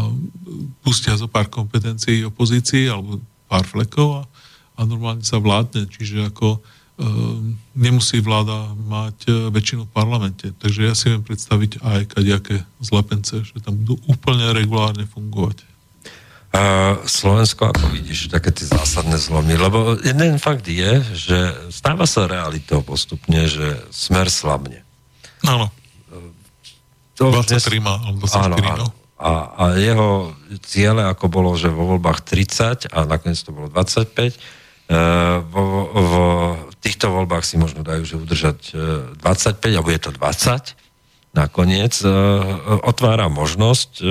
pustia 0.84 1.16
zo 1.16 1.32
pár 1.32 1.48
kompetencií 1.48 2.28
opozícii 2.28 2.92
alebo 2.92 3.24
pár 3.48 3.64
flekov 3.64 4.20
a, 4.20 4.24
a 4.76 4.80
normálne 4.84 5.24
sa 5.24 5.40
vládne. 5.40 5.88
Čiže 5.88 6.34
ako 6.34 6.60
nemusí 7.74 8.22
vláda 8.22 8.70
mať 8.78 9.50
väčšinu 9.50 9.90
v 9.90 9.94
parlamente. 9.98 10.54
Takže 10.62 10.82
ja 10.86 10.94
si 10.94 11.10
viem 11.10 11.26
predstaviť 11.26 11.82
aj 11.82 12.02
kadejaké 12.06 12.62
zlepence, 12.86 13.42
že 13.42 13.58
tam 13.66 13.82
budú 13.82 13.98
úplne 14.06 14.54
regulárne 14.54 15.10
fungovať. 15.10 15.73
A 16.54 16.96
Slovensko, 17.10 17.74
ako 17.74 17.90
vidíš, 17.90 18.30
také 18.30 18.54
tie 18.54 18.70
zásadné 18.70 19.18
zlomy, 19.18 19.58
lebo 19.58 19.98
jeden 19.98 20.38
fakt 20.38 20.70
je, 20.70 21.02
že 21.18 21.38
stáva 21.74 22.06
sa 22.06 22.30
realitou 22.30 22.86
postupne, 22.86 23.50
že 23.50 23.82
smer 23.90 24.30
slabne. 24.30 24.86
Áno. 25.42 25.74
To 27.18 27.34
23 27.34 27.82
má, 27.82 27.98
alebo 28.06 28.30
24, 28.30 28.38
áno, 28.38 28.56
áno. 28.70 28.88
A, 29.18 29.32
a 29.50 29.64
jeho 29.82 30.36
ciele, 30.62 31.02
ako 31.02 31.26
bolo, 31.26 31.58
že 31.58 31.74
vo 31.74 31.90
voľbách 31.96 32.22
30 32.22 32.92
a 32.94 32.98
nakoniec 33.10 33.40
to 33.42 33.50
bolo 33.50 33.68
25, 33.74 34.14
e, 34.14 34.38
vo, 35.50 35.64
vo 35.90 36.26
týchto 36.84 37.10
voľbách 37.10 37.46
si 37.50 37.58
možno 37.58 37.82
dajú, 37.82 38.04
že 38.06 38.16
udržať 38.20 38.60
25, 39.22 39.24
e, 39.24 39.74
alebo 39.74 39.90
je 39.90 40.02
to 40.06 40.12
20, 40.14 40.93
nakoniec 41.34 41.98
e, 42.06 42.08
otvára 42.86 43.26
možnosť 43.26 43.92
e, 44.00 44.06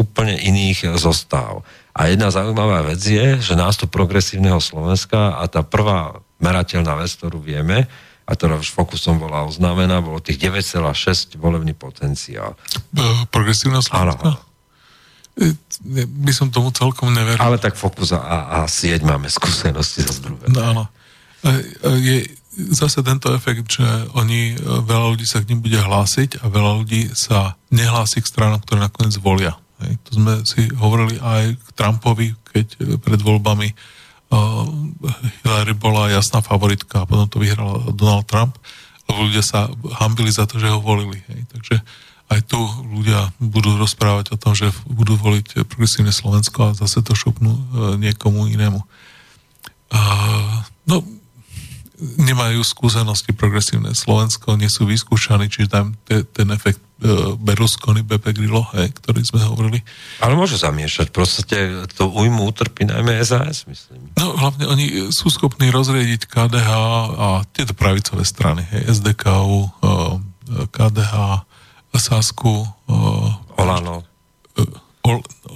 úplne 0.00 0.40
iných 0.40 0.96
zostav. 0.96 1.62
A 1.92 2.08
jedna 2.08 2.32
zaujímavá 2.32 2.80
vec 2.88 3.00
je, 3.04 3.36
že 3.40 3.54
nástup 3.56 3.92
progresívneho 3.92 4.56
Slovenska 4.60 5.36
a 5.36 5.44
tá 5.52 5.60
prvá 5.60 6.24
merateľná 6.40 6.96
vec, 6.96 7.12
ktorú 7.12 7.44
vieme, 7.44 7.84
a 8.26 8.34
ktorá 8.34 8.58
už 8.58 8.74
fokusom 8.74 9.22
bola 9.22 9.46
oznámená, 9.46 10.02
bolo 10.02 10.18
tých 10.18 10.42
9,6 10.42 11.38
volebný 11.38 11.76
potenciál. 11.76 12.56
E, 12.96 13.04
progresívneho 13.28 13.84
Slovenska? 13.84 14.40
Áno. 14.40 14.40
By 16.24 16.32
som 16.32 16.48
tomu 16.48 16.72
celkom 16.72 17.12
neveril. 17.12 17.36
Ale 17.36 17.60
tak 17.60 17.76
Fokus 17.76 18.16
a, 18.16 18.24
a 18.48 18.58
sieť 18.64 19.04
máme 19.04 19.28
skúsenosti 19.28 20.00
za 20.00 20.24
druhé. 20.24 20.48
No 20.48 20.60
áno. 20.64 20.84
Je, 22.00 22.24
zase 22.56 23.04
tento 23.04 23.28
efekt, 23.36 23.68
že 23.68 23.84
oni, 24.16 24.56
e, 24.56 24.60
veľa 24.60 25.12
ľudí 25.12 25.28
sa 25.28 25.44
k 25.44 25.52
ním 25.52 25.60
bude 25.60 25.76
hlásiť 25.76 26.40
a 26.40 26.48
veľa 26.48 26.72
ľudí 26.82 27.12
sa 27.12 27.60
nehlási 27.68 28.24
k 28.24 28.30
stranám, 28.32 28.64
ktoré 28.64 28.88
nakoniec 28.88 29.16
volia. 29.20 29.54
Hej. 29.84 29.92
To 30.08 30.10
sme 30.16 30.32
si 30.48 30.72
hovorili 30.72 31.20
aj 31.20 31.52
k 31.60 31.68
Trumpovi, 31.76 32.32
keď 32.48 32.66
e, 32.80 32.96
pred 32.96 33.20
voľbami 33.20 33.68
uh, 34.32 34.64
Hillary 35.44 35.76
bola 35.76 36.08
jasná 36.08 36.40
favoritka 36.40 37.04
a 37.04 37.08
potom 37.08 37.28
to 37.28 37.38
vyhral 37.38 37.92
Donald 37.92 38.24
Trump, 38.24 38.56
lebo 39.06 39.28
ľudia 39.28 39.44
sa 39.44 39.68
hambili 40.00 40.32
za 40.32 40.48
to, 40.48 40.56
že 40.56 40.72
ho 40.72 40.80
volili. 40.80 41.20
Hej. 41.28 41.46
Takže 41.52 41.76
aj 42.26 42.40
tu 42.48 42.58
ľudia 42.90 43.30
budú 43.38 43.76
rozprávať 43.78 44.34
o 44.34 44.40
tom, 44.40 44.56
že 44.56 44.72
budú 44.88 45.14
voliť 45.14 45.62
progresívne 45.68 46.10
Slovensko 46.10 46.72
a 46.72 46.74
zase 46.74 47.04
to 47.06 47.14
šupnú 47.14 47.54
niekomu 48.02 48.50
inému. 48.50 48.82
No, 50.90 50.96
nemajú 52.00 52.60
skúsenosti 52.60 53.32
progresívne 53.32 53.96
Slovensko, 53.96 54.60
nie 54.60 54.68
sú 54.68 54.84
vyskúšaní, 54.84 55.48
čiže 55.48 55.68
tam 55.72 55.96
te, 56.04 56.28
ten 56.28 56.52
efekt 56.52 56.80
e, 57.00 57.36
Berlusconi, 57.40 58.04
Beppe 58.04 58.36
Grillo, 58.36 58.68
hej, 58.76 58.92
ktorý 58.92 59.24
sme 59.24 59.40
hovorili. 59.48 59.80
Ale 60.20 60.36
môže 60.36 60.60
zamiešať, 60.60 61.08
proste 61.08 61.88
to 61.96 62.12
ujmu 62.12 62.44
utrpí 62.52 62.84
najmä 62.84 63.16
SAS, 63.24 63.64
myslím. 63.64 64.12
No 64.20 64.36
hlavne 64.36 64.68
oni 64.68 65.08
sú 65.08 65.32
schopní 65.32 65.72
rozriediť 65.72 66.28
KDH 66.28 66.70
a 67.16 67.28
tieto 67.56 67.72
pravicové 67.72 68.28
strany, 68.28 68.60
hej, 68.76 68.92
SDKU, 69.00 69.60
e, 69.64 69.70
KDH, 70.68 71.14
Sasku, 71.96 72.60
e, 72.60 72.68
Olano. 73.56 74.04
E, 74.52 74.85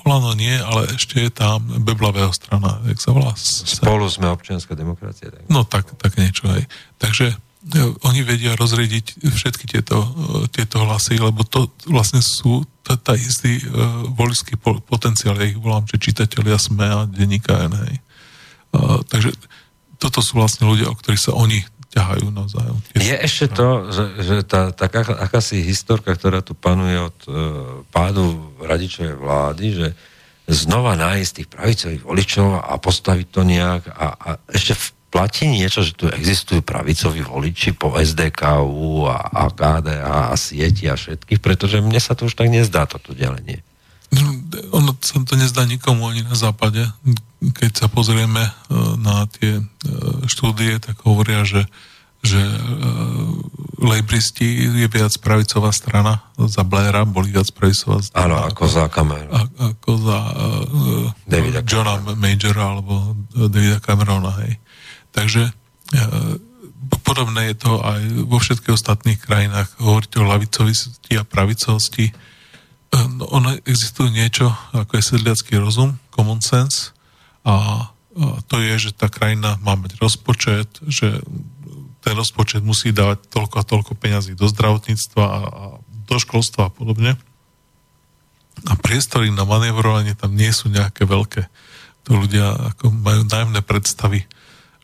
Olano 0.07 0.33
nie, 0.39 0.55
ale 0.55 0.95
ešte 0.95 1.21
je 1.21 1.31
tam 1.31 1.61
Beblavého 1.83 2.31
strana, 2.31 2.81
jak 2.87 2.99
sa 3.03 3.11
volá? 3.11 3.33
Spolu 3.37 4.07
sme 4.07 4.31
občianská 4.31 4.79
demokracia. 4.79 5.31
Tak. 5.31 5.51
No 5.51 5.67
tak, 5.67 5.91
tak 5.99 6.15
niečo 6.17 6.47
aj. 6.49 6.65
Takže 7.03 7.35
e, 7.35 7.37
oni 8.07 8.21
vedia 8.23 8.55
rozriediť 8.55 9.27
všetky 9.27 9.65
tieto, 9.67 10.01
e, 10.01 10.09
tieto 10.55 10.87
hlasy, 10.87 11.19
lebo 11.19 11.43
to 11.43 11.69
vlastne 11.91 12.23
sú 12.23 12.63
tá, 12.91 12.99
tá 12.99 13.15
istý 13.15 13.63
uh, 13.71 14.09
volický 14.19 14.59
potenciál, 14.59 15.39
ja 15.39 15.47
ich 15.47 15.55
volám, 15.55 15.87
že 15.87 16.03
čitatelia 16.03 16.59
SME 16.59 16.89
a 16.91 17.07
denníka 17.07 17.71
NH. 17.71 18.03
Uh, 18.75 18.99
takže 19.07 19.31
toto 20.01 20.19
sú 20.25 20.41
vlastne 20.43 20.67
ľudia, 20.67 20.91
o 20.91 20.97
ktorých 20.99 21.23
sa 21.31 21.37
oni 21.37 21.63
ťahajú 21.91 22.31
navzájom. 22.31 22.79
Je 22.95 23.15
ešte 23.19 23.51
to, 23.51 23.91
že, 23.91 24.05
že 24.23 24.37
tá, 24.47 24.71
taká 24.71 25.03
akási 25.19 25.59
historka, 25.67 26.15
ktorá 26.15 26.39
tu 26.39 26.55
panuje 26.55 26.95
od 26.95 27.19
uh, 27.27 27.35
pádu 27.91 28.55
radičovej 28.63 29.15
vlády, 29.19 29.67
že 29.75 29.89
znova 30.51 30.95
nájsť 30.99 31.31
tých 31.35 31.49
pravicových 31.51 32.03
voličov 32.03 32.49
a 32.63 32.75
postaviť 32.79 33.27
to 33.31 33.43
nejak 33.47 33.83
a, 33.91 34.07
a 34.15 34.29
ešte 34.51 34.75
platí 35.11 35.51
niečo, 35.51 35.83
že 35.83 35.99
tu 35.99 36.07
existujú 36.07 36.63
pravicoví 36.63 37.27
voliči 37.27 37.75
po 37.75 37.99
SDKU 37.99 39.11
a, 39.11 39.19
a 39.27 39.43
KDH 39.51 40.11
a 40.31 40.35
sieti 40.39 40.87
a 40.87 40.95
všetkých, 40.95 41.43
pretože 41.43 41.83
mne 41.83 41.99
sa 41.99 42.15
to 42.15 42.31
už 42.31 42.39
tak 42.39 42.47
nezdá, 42.51 42.87
toto 42.87 43.11
delenie. 43.11 43.67
No, 44.11 44.27
ono 44.75 44.91
sa 44.99 45.23
to 45.23 45.39
nezdá 45.39 45.63
nikomu 45.67 46.11
ani 46.11 46.27
na 46.27 46.35
západe. 46.35 46.83
Keď 47.41 47.71
sa 47.73 47.87
pozrieme 47.87 48.43
e, 48.43 48.53
na 48.99 49.31
tie 49.31 49.63
e, 49.63 49.65
štúdie, 50.27 50.83
tak 50.83 50.99
hovoria, 51.07 51.47
že 51.47 51.71
že 52.21 52.37
uh, 52.37 52.53
lejbristi 53.81 54.45
je 54.77 54.89
viac 54.93 55.13
pravicová 55.25 55.73
strana 55.73 56.21
za 56.37 56.61
Blaira, 56.69 57.09
boli 57.09 57.33
viac 57.33 57.49
pravicová 57.57 58.05
strana. 58.05 58.25
Áno, 58.29 58.37
ako, 58.45 58.69
ako 58.69 58.77
za 58.77 58.85
Camerona. 58.93 59.41
Ako 59.57 59.91
za 59.97 60.19
uh, 60.21 61.07
Davida 61.25 61.65
Johna 61.65 61.97
Majora 62.13 62.77
alebo 62.77 63.17
Davida 63.33 63.81
Camerona, 63.81 64.37
hej. 64.45 64.61
Takže 65.17 65.49
uh, 65.49 66.37
podobné 67.01 67.57
je 67.57 67.65
to 67.65 67.81
aj 67.81 68.01
vo 68.29 68.37
všetkých 68.37 68.77
ostatných 68.77 69.17
krajinách. 69.25 69.81
Hovoríte 69.81 70.21
o 70.21 70.29
lavicovosti 70.29 71.17
a 71.17 71.25
pravicovosti. 71.25 72.13
Uh, 72.13 72.30
no, 72.91 73.25
ono 73.31 73.55
existuje 73.67 74.11
niečo, 74.11 74.51
ako 74.75 74.99
je 74.99 75.09
sedliacký 75.15 75.59
rozum, 75.63 75.99
common 76.11 76.43
sense 76.43 76.91
a 77.47 77.87
to 78.51 78.59
je, 78.59 78.91
že 78.91 78.99
tá 78.99 79.07
krajina 79.07 79.57
má 79.63 79.79
mať 79.79 79.97
rozpočet, 80.03 80.83
že 80.91 81.23
ten 82.03 82.15
rozpočet 82.17 82.65
musí 82.65 82.91
dávať 82.91 83.29
toľko 83.31 83.57
a 83.61 83.69
toľko 83.69 83.93
peňazí 83.95 84.35
do 84.35 84.51
zdravotníctva 84.51 85.25
a, 85.25 85.41
a 85.47 85.65
do 86.11 86.17
školstva 86.19 86.69
a 86.69 86.75
podobne. 86.75 87.15
A 88.67 88.73
priestory 88.77 89.31
na 89.31 89.47
manevrovanie 89.47 90.19
tam 90.19 90.35
nie 90.35 90.51
sú 90.51 90.69
nejaké 90.69 91.07
veľké. 91.07 91.47
To 92.09 92.27
ľudia 92.27 92.75
ako 92.75 92.91
majú 92.91 93.23
najmné 93.31 93.63
predstavy, 93.63 94.27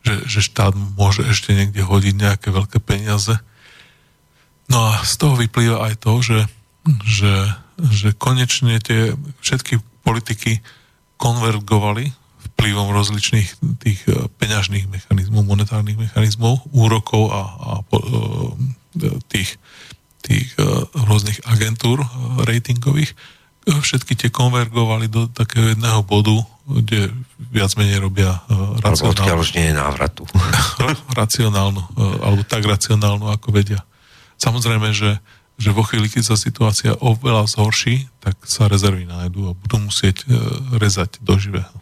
že, 0.07 0.23
že 0.23 0.39
štát 0.39 0.73
môže 0.73 1.27
ešte 1.27 1.51
niekde 1.51 1.83
hodiť 1.83 2.15
nejaké 2.15 2.47
veľké 2.53 2.79
peniaze. 2.79 3.35
No 4.71 4.93
a 4.93 5.03
z 5.03 5.13
toho 5.19 5.35
vyplýva 5.35 5.83
aj 5.91 5.93
to, 5.99 6.11
že, 6.23 6.39
že, 7.03 7.33
že 7.77 8.17
konečne 8.17 8.81
tie 8.81 9.13
všetky 9.41 9.79
politiky 10.01 10.65
konvergovali 11.17 12.13
vplyvom 12.57 12.89
rozličných 12.89 13.49
tých 13.77 13.99
e, 14.09 14.25
peňažných 14.41 14.89
mechanizmov, 14.89 15.45
monetárnych 15.45 15.97
mechanizmov, 15.97 16.65
úrokov 16.73 17.29
a, 17.29 17.41
a 17.45 17.71
e, 17.85 17.97
tých, 19.29 19.61
tých 20.25 20.57
e, 20.57 20.65
rôznych 21.05 21.45
agentúr 21.45 22.01
ratingových, 22.41 23.13
všetky 23.67 24.15
tie 24.15 24.29
konvergovali 24.31 25.11
do 25.11 25.27
takého 25.27 25.75
jedného 25.75 25.99
bodu, 25.99 26.39
kde 26.65 27.11
viac 27.51 27.75
menej 27.75 27.99
robia 27.99 28.39
racionálnu... 28.79 29.27
Alebo 29.27 29.43
už 29.43 29.59
nie 29.59 29.67
je 29.67 29.75
návratu. 29.75 30.23
racionálnu, 31.19 31.83
alebo 31.99 32.47
tak 32.47 32.63
racionálnu, 32.63 33.27
ako 33.27 33.51
vedia. 33.51 33.83
Samozrejme, 34.39 34.95
že, 34.95 35.19
že 35.57 35.73
vo 35.73 35.81
chvíli, 35.81 36.05
keď 36.05 36.23
sa 36.33 36.37
situácia 36.37 36.93
oveľa 37.01 37.49
zhorší, 37.49 38.05
tak 38.21 38.37
sa 38.45 38.69
rezervy 38.69 39.09
nájdú 39.09 39.49
a 39.49 39.57
budú 39.57 39.89
musieť 39.89 40.23
rezať 40.77 41.17
do 41.25 41.33
živého. 41.41 41.73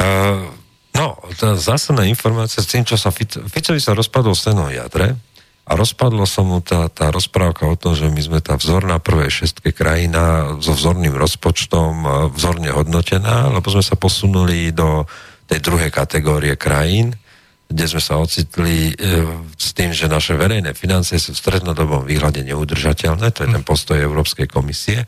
Uh, 0.00 0.48
no, 0.96 1.20
tá 1.36 1.52
zásadná 1.60 2.08
informácia 2.08 2.64
s 2.64 2.72
tým, 2.72 2.88
čo 2.88 2.96
sa 2.96 3.12
Fico, 3.12 3.44
Ficovi 3.52 3.76
sa 3.76 3.92
rozpadol 3.92 4.32
steno 4.32 4.72
jadre 4.72 5.20
a 5.68 5.76
rozpadlo 5.76 6.24
sa 6.24 6.40
mu 6.40 6.64
tá, 6.64 6.88
tá 6.88 7.12
rozprávka 7.12 7.68
o 7.68 7.76
tom, 7.76 7.92
že 7.92 8.08
my 8.08 8.18
sme 8.24 8.40
tá 8.40 8.56
vzorná 8.56 8.96
prvej 8.98 9.44
šestke 9.44 9.76
krajina 9.76 10.56
so 10.58 10.72
vzorným 10.72 11.12
rozpočtom, 11.12 12.32
vzorne 12.32 12.72
hodnotená, 12.72 13.52
lebo 13.52 13.68
sme 13.68 13.84
sa 13.84 13.94
posunuli 13.94 14.72
do 14.72 15.04
tej 15.46 15.60
druhej 15.62 15.92
kategórie 15.92 16.56
krajín, 16.56 17.14
kde 17.70 17.84
sme 17.86 18.02
sa 18.02 18.18
ocitli 18.18 18.90
e, 18.90 18.94
s 19.54 19.70
tým, 19.70 19.94
že 19.94 20.10
naše 20.10 20.34
verejné 20.34 20.74
financie 20.74 21.22
sú 21.22 21.30
v 21.30 21.38
strednodobom 21.38 22.02
výhľade 22.02 22.42
neudržateľné, 22.42 23.30
to 23.30 23.46
je 23.46 23.50
ten 23.54 23.62
postoj 23.62 23.94
Európskej 23.94 24.50
komisie. 24.50 25.06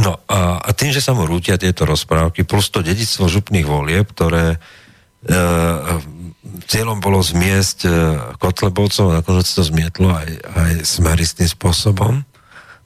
No 0.00 0.16
a, 0.26 0.64
a 0.64 0.70
tým, 0.72 0.96
že 0.96 1.04
sa 1.04 1.12
mu 1.12 1.28
rútia 1.28 1.60
tieto 1.60 1.84
rozprávky, 1.84 2.48
plus 2.48 2.72
to 2.72 2.80
dedictvo 2.80 3.28
župných 3.28 3.68
volieb, 3.68 4.08
ktoré 4.08 4.56
e, 4.56 4.58
cieľom 6.64 7.04
bolo 7.04 7.20
zmiesť 7.20 7.78
e, 7.84 7.90
Kotlebovcov, 8.40 9.12
nakoniec 9.12 9.46
to 9.46 9.60
zmietlo 9.60 10.16
aj, 10.16 10.30
aj 10.40 10.72
smeristým 10.88 11.52
spôsobom, 11.52 12.24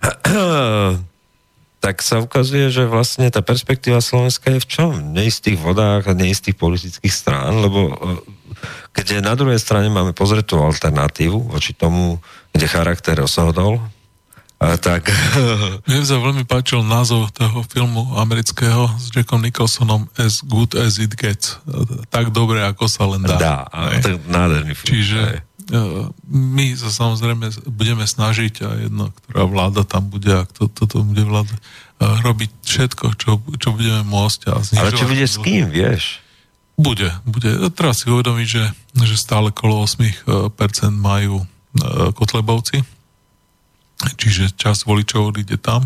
tak 1.85 2.05
sa 2.05 2.21
ukazuje, 2.21 2.69
že 2.69 2.85
vlastne 2.85 3.33
tá 3.33 3.41
perspektíva 3.41 4.05
Slovenska 4.05 4.53
je 4.53 4.61
v 4.61 4.69
čom? 4.69 4.91
V 4.93 5.17
neistých 5.17 5.57
vodách 5.57 6.13
a 6.13 6.19
neistých 6.19 6.59
politických 6.59 7.15
strán, 7.15 7.65
lebo 7.65 7.79
e, 7.89 7.93
keď 8.93 9.23
na 9.23 9.35
druhej 9.39 9.59
strane 9.61 9.89
máme 9.89 10.13
pozretú 10.15 10.59
alternatívu 10.61 11.53
voči 11.53 11.73
tomu, 11.77 12.19
kde 12.53 12.67
charakter 12.67 13.19
rozhodol, 13.19 13.81
a 14.61 14.77
tak... 14.77 15.09
Mne 15.89 16.05
sa 16.05 16.21
veľmi 16.21 16.45
páčil 16.45 16.85
názov 16.85 17.33
toho 17.33 17.65
filmu 17.65 18.13
amerického 18.21 18.93
s 19.01 19.09
Jackom 19.09 19.41
Nicholsonom 19.41 20.05
As 20.21 20.45
Good 20.45 20.77
As 20.77 21.01
It 21.01 21.17
Gets. 21.17 21.65
Tak 22.13 22.29
dobre, 22.29 22.61
ako 22.61 22.85
sa 22.85 23.09
len 23.09 23.25
dá. 23.25 23.41
Dá, 23.41 23.59
to 24.05 24.09
je 24.13 24.17
nádherný 24.29 24.77
film. 24.77 24.89
Čiže 24.93 25.17
aj. 25.17 25.39
E, 25.41 25.81
my 26.29 26.67
sa 26.77 26.93
samozrejme 26.93 27.73
budeme 27.73 28.05
snažiť 28.05 28.55
a 28.61 28.69
jedno, 28.85 29.09
ktorá 29.25 29.49
vláda 29.49 29.83
tam 29.89 30.13
bude 30.13 30.29
a 30.29 30.45
kto 30.45 30.69
toto 30.69 31.09
bude 31.09 31.25
vláda 31.25 31.57
e, 31.57 31.61
robiť 32.21 32.51
všetko, 32.61 33.05
čo, 33.17 33.41
čo 33.57 33.69
budeme 33.73 34.05
môcť. 34.05 34.41
A 34.53 34.61
Ale 34.61 34.93
čo 34.93 35.09
bude 35.09 35.25
s 35.25 35.41
kým, 35.41 35.73
vieš? 35.73 36.21
Bude, 36.81 37.13
bude. 37.29 37.69
Treba 37.77 37.93
si 37.93 38.09
uvedomiť, 38.09 38.47
že, 38.49 38.65
že 39.05 39.17
stále 39.21 39.53
kolo 39.53 39.85
8% 39.85 40.25
majú 40.97 41.45
e, 41.45 41.47
Kotlebovci, 42.17 42.81
čiže 44.17 44.57
čas 44.57 44.89
voličov 44.89 45.37
ide 45.37 45.61
tam 45.61 45.85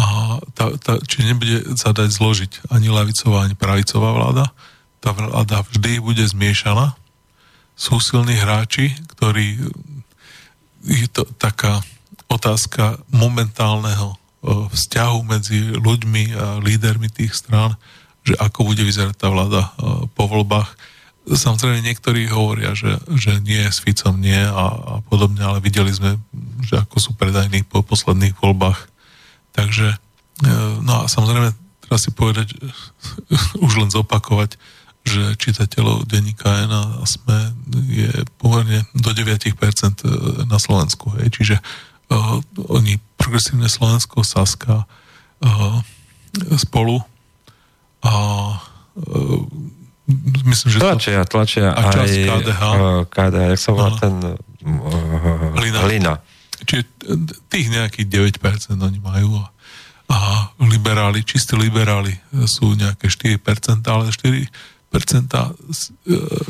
a 0.00 0.38
tá, 0.54 0.72
tá, 0.80 0.96
či 1.02 1.26
nebude 1.26 1.76
sa 1.76 1.92
dať 1.92 2.08
zložiť 2.08 2.52
ani 2.72 2.88
lavicová, 2.88 3.44
ani 3.44 3.58
pravicová 3.58 4.16
vláda. 4.16 4.44
Tá 5.02 5.12
vláda 5.12 5.60
vždy 5.66 6.00
bude 6.00 6.24
zmiešaná. 6.24 6.96
Sú 7.76 8.00
silní 8.00 8.36
hráči, 8.36 8.96
ktorí 9.16 9.60
je 10.84 11.08
to 11.12 11.28
taká 11.36 11.84
otázka 12.32 13.00
momentálneho 13.12 14.16
vzťahu 14.44 15.18
medzi 15.28 15.76
ľuďmi 15.76 16.32
a 16.32 16.44
lídermi 16.64 17.12
tých 17.12 17.36
strán, 17.36 17.76
že 18.20 18.36
ako 18.36 18.68
bude 18.68 18.84
vyzerať 18.84 19.16
tá 19.16 19.32
vláda 19.32 19.72
po 20.12 20.24
voľbách 20.28 20.76
Samozrejme, 21.28 21.84
niektorí 21.84 22.32
hovoria, 22.32 22.72
že, 22.72 22.96
že 23.12 23.44
nie, 23.44 23.60
s 23.60 23.84
Ficom 23.84 24.16
nie 24.16 24.40
a, 24.40 24.66
a 24.72 24.94
podobne, 25.04 25.44
ale 25.44 25.60
videli 25.60 25.92
sme, 25.92 26.16
že 26.64 26.80
ako 26.80 26.96
sú 26.96 27.10
predajní 27.14 27.62
po 27.68 27.84
posledných 27.84 28.40
voľbách. 28.40 28.88
Takže, 29.52 29.94
e, 29.94 29.98
no 30.80 31.04
a 31.04 31.12
samozrejme, 31.12 31.52
treba 31.84 31.98
si 32.00 32.10
povedať, 32.10 32.56
už 33.66 33.72
len 33.78 33.92
zopakovať, 33.92 34.56
že 35.04 35.36
čitateľov 35.36 36.08
denníka 36.08 36.66
N 36.66 36.72
a 36.72 36.82
SME 37.04 37.52
je 37.88 38.10
pomerne 38.40 38.88
do 38.96 39.12
9% 39.12 39.44
e, 39.44 39.54
na 40.48 40.56
Slovensku. 40.56 41.14
Hej. 41.20 41.40
Čiže 41.40 41.56
uh, 42.12 42.36
oni, 42.68 43.00
progresívne 43.16 43.64
Slovensko, 43.64 44.20
Saska, 44.20 44.84
uh, 44.84 45.80
spolu 46.60 47.00
a 48.00 48.12
uh, 48.96 49.40
myslím, 50.46 50.68
že 50.72 50.78
tlačia, 50.80 51.22
to... 51.24 51.36
tlačia 51.36 51.66
a 51.72 51.80
aj 51.92 52.10
KDH. 52.10 52.62
KDH, 53.12 53.42
jak 53.54 53.60
sa 53.60 53.70
volá 53.76 53.90
no. 53.92 53.98
ten 54.00 54.14
uh, 54.24 55.58
Hlina. 55.60 55.78
Hlina. 55.84 56.12
Čiže 56.60 56.84
tých 57.48 57.66
nejakých 57.72 58.36
9% 58.36 58.76
oni 58.76 59.00
majú 59.00 59.40
a, 60.10 60.50
liberáli, 60.60 61.22
čistí 61.22 61.54
liberáli 61.54 62.12
sú 62.44 62.74
nejaké 62.74 63.06
4%, 63.06 63.80
ale 63.86 64.10
4% 64.10 64.50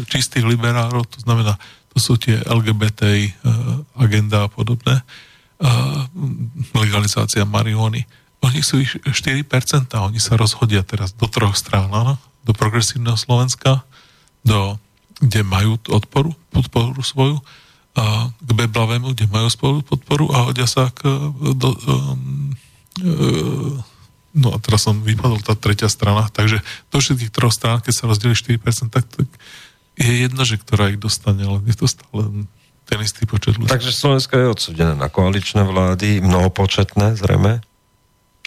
čistých 0.08 0.44
liberálov, 0.48 1.04
to 1.06 1.20
znamená, 1.22 1.60
to 1.92 1.98
sú 2.00 2.16
tie 2.16 2.40
LGBT 2.40 3.28
agenda 4.00 4.46
a 4.46 4.48
podobné, 4.48 5.04
legalizácia 6.72 7.44
marihuany. 7.44 8.08
Oni 8.40 8.64
sú 8.64 8.80
4%, 8.80 9.10
oni 10.00 10.20
sa 10.20 10.34
rozhodia 10.40 10.80
teraz 10.80 11.12
do 11.12 11.28
troch 11.28 11.56
strán, 11.56 11.92
áno? 11.92 12.16
do 12.40 12.56
progresívneho 12.56 13.20
Slovenska, 13.20 13.84
do, 14.40 14.80
kde 15.20 15.44
majú 15.44 15.76
odporu, 15.92 16.32
podporu 16.48 17.04
svoju, 17.04 17.36
a 17.98 18.30
k 18.30 18.50
Beblavému, 18.54 19.12
kde 19.12 19.26
majú 19.28 19.50
spolu 19.50 19.82
podporu 19.82 20.30
a 20.30 20.46
hodia 20.46 20.64
sa 20.64 20.94
k, 20.94 21.10
do, 21.58 21.74
um, 21.74 22.54
uh, 23.02 23.74
no 24.30 24.54
a 24.54 24.58
teraz 24.62 24.86
som 24.86 25.02
vypadol 25.02 25.42
tá 25.42 25.58
tretia 25.58 25.90
strana, 25.90 26.30
takže 26.30 26.62
do 26.94 26.96
všetkých 27.02 27.34
troch 27.34 27.50
strán, 27.50 27.82
keď 27.82 27.92
sa 27.92 28.06
rozdeli 28.06 28.38
4%, 28.38 28.94
tak, 28.94 29.04
tak 29.10 29.26
je 29.98 30.12
jedno, 30.22 30.42
že 30.46 30.56
ktorá 30.56 30.94
ich 30.94 31.02
dostane, 31.02 31.42
ale 31.42 31.60
je 31.66 31.76
to 31.76 31.90
stále 31.90 32.46
ten 32.86 32.98
istý 33.02 33.26
počet 33.26 33.58
ľudí. 33.58 33.68
Takže 33.68 33.90
Slovensko 33.90 34.38
je 34.38 34.46
odsudené 34.54 34.94
na 34.94 35.10
koaličné 35.10 35.66
vlády, 35.66 36.22
mnohopočetné 36.22 37.18
zrejme. 37.18 37.62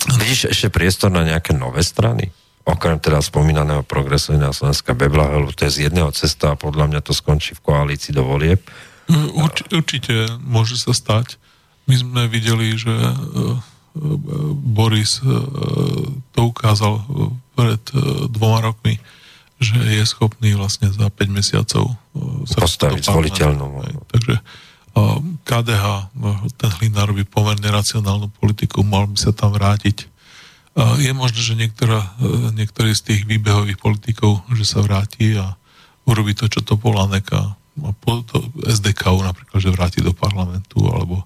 Vidíš 0.03 0.51
ešte 0.51 0.67
priestor 0.73 1.13
na 1.13 1.23
nejaké 1.23 1.55
nové 1.55 1.83
strany? 1.85 2.31
okrem 2.63 2.95
teda 2.99 3.19
spomínaného 3.19 3.83
progresívneho 3.83 4.55
Slovenska 4.55 4.95
Beblahelu, 4.95 5.51
to 5.51 5.67
je 5.67 5.71
z 5.71 5.91
jedného 5.91 6.09
cesta 6.15 6.55
a 6.55 6.59
podľa 6.59 6.87
mňa 6.95 7.01
to 7.03 7.11
skončí 7.11 7.59
v 7.59 7.63
koalícii 7.63 8.15
do 8.15 8.23
volieb. 8.23 8.63
Urč, 9.35 9.67
určite 9.67 10.39
môže 10.39 10.79
sa 10.79 10.95
stať. 10.95 11.35
My 11.91 11.99
sme 11.99 12.21
videli, 12.31 12.71
že 12.79 12.95
e, 12.95 13.11
e, 13.11 13.55
Boris 14.55 15.19
e, 15.19 15.27
to 16.31 16.41
ukázal 16.47 17.03
pred 17.59 17.83
dvoma 18.31 18.63
rokmi, 18.63 19.03
že 19.59 19.75
je 19.75 20.03
schopný 20.07 20.55
vlastne 20.55 20.87
za 20.87 21.11
5 21.11 21.19
mesiacov 21.27 21.99
sa 22.47 22.63
postaviť 22.63 23.11
zvoliteľnú. 23.11 23.83
Takže 24.07 24.39
KDH, 25.43 26.13
ten 26.57 26.69
Hlina 26.79 27.09
robí 27.09 27.25
pomerne 27.25 27.65
racionálnu 27.65 28.29
politiku, 28.37 28.85
mal 28.85 29.09
by 29.09 29.17
sa 29.17 29.33
tam 29.33 29.57
vrátiť 29.57 30.13
je 30.97 31.11
možné, 31.13 31.41
že 31.41 31.53
niektorá, 31.53 32.17
e, 32.17 32.49
niektorý 32.57 32.97
z 32.97 33.01
tých 33.13 33.21
výbehových 33.29 33.77
politikov, 33.77 34.41
že 34.57 34.65
sa 34.65 34.81
vráti 34.81 35.37
a 35.37 35.53
urobí 36.09 36.33
to, 36.33 36.49
čo 36.49 36.65
to 36.65 36.81
Polanek 36.81 37.29
a, 37.29 37.53
to 38.01 38.37
SDK 38.65 39.13
napríklad, 39.21 39.59
že 39.61 39.69
vráti 39.73 39.99
do 40.01 40.17
parlamentu 40.17 40.81
alebo 40.89 41.21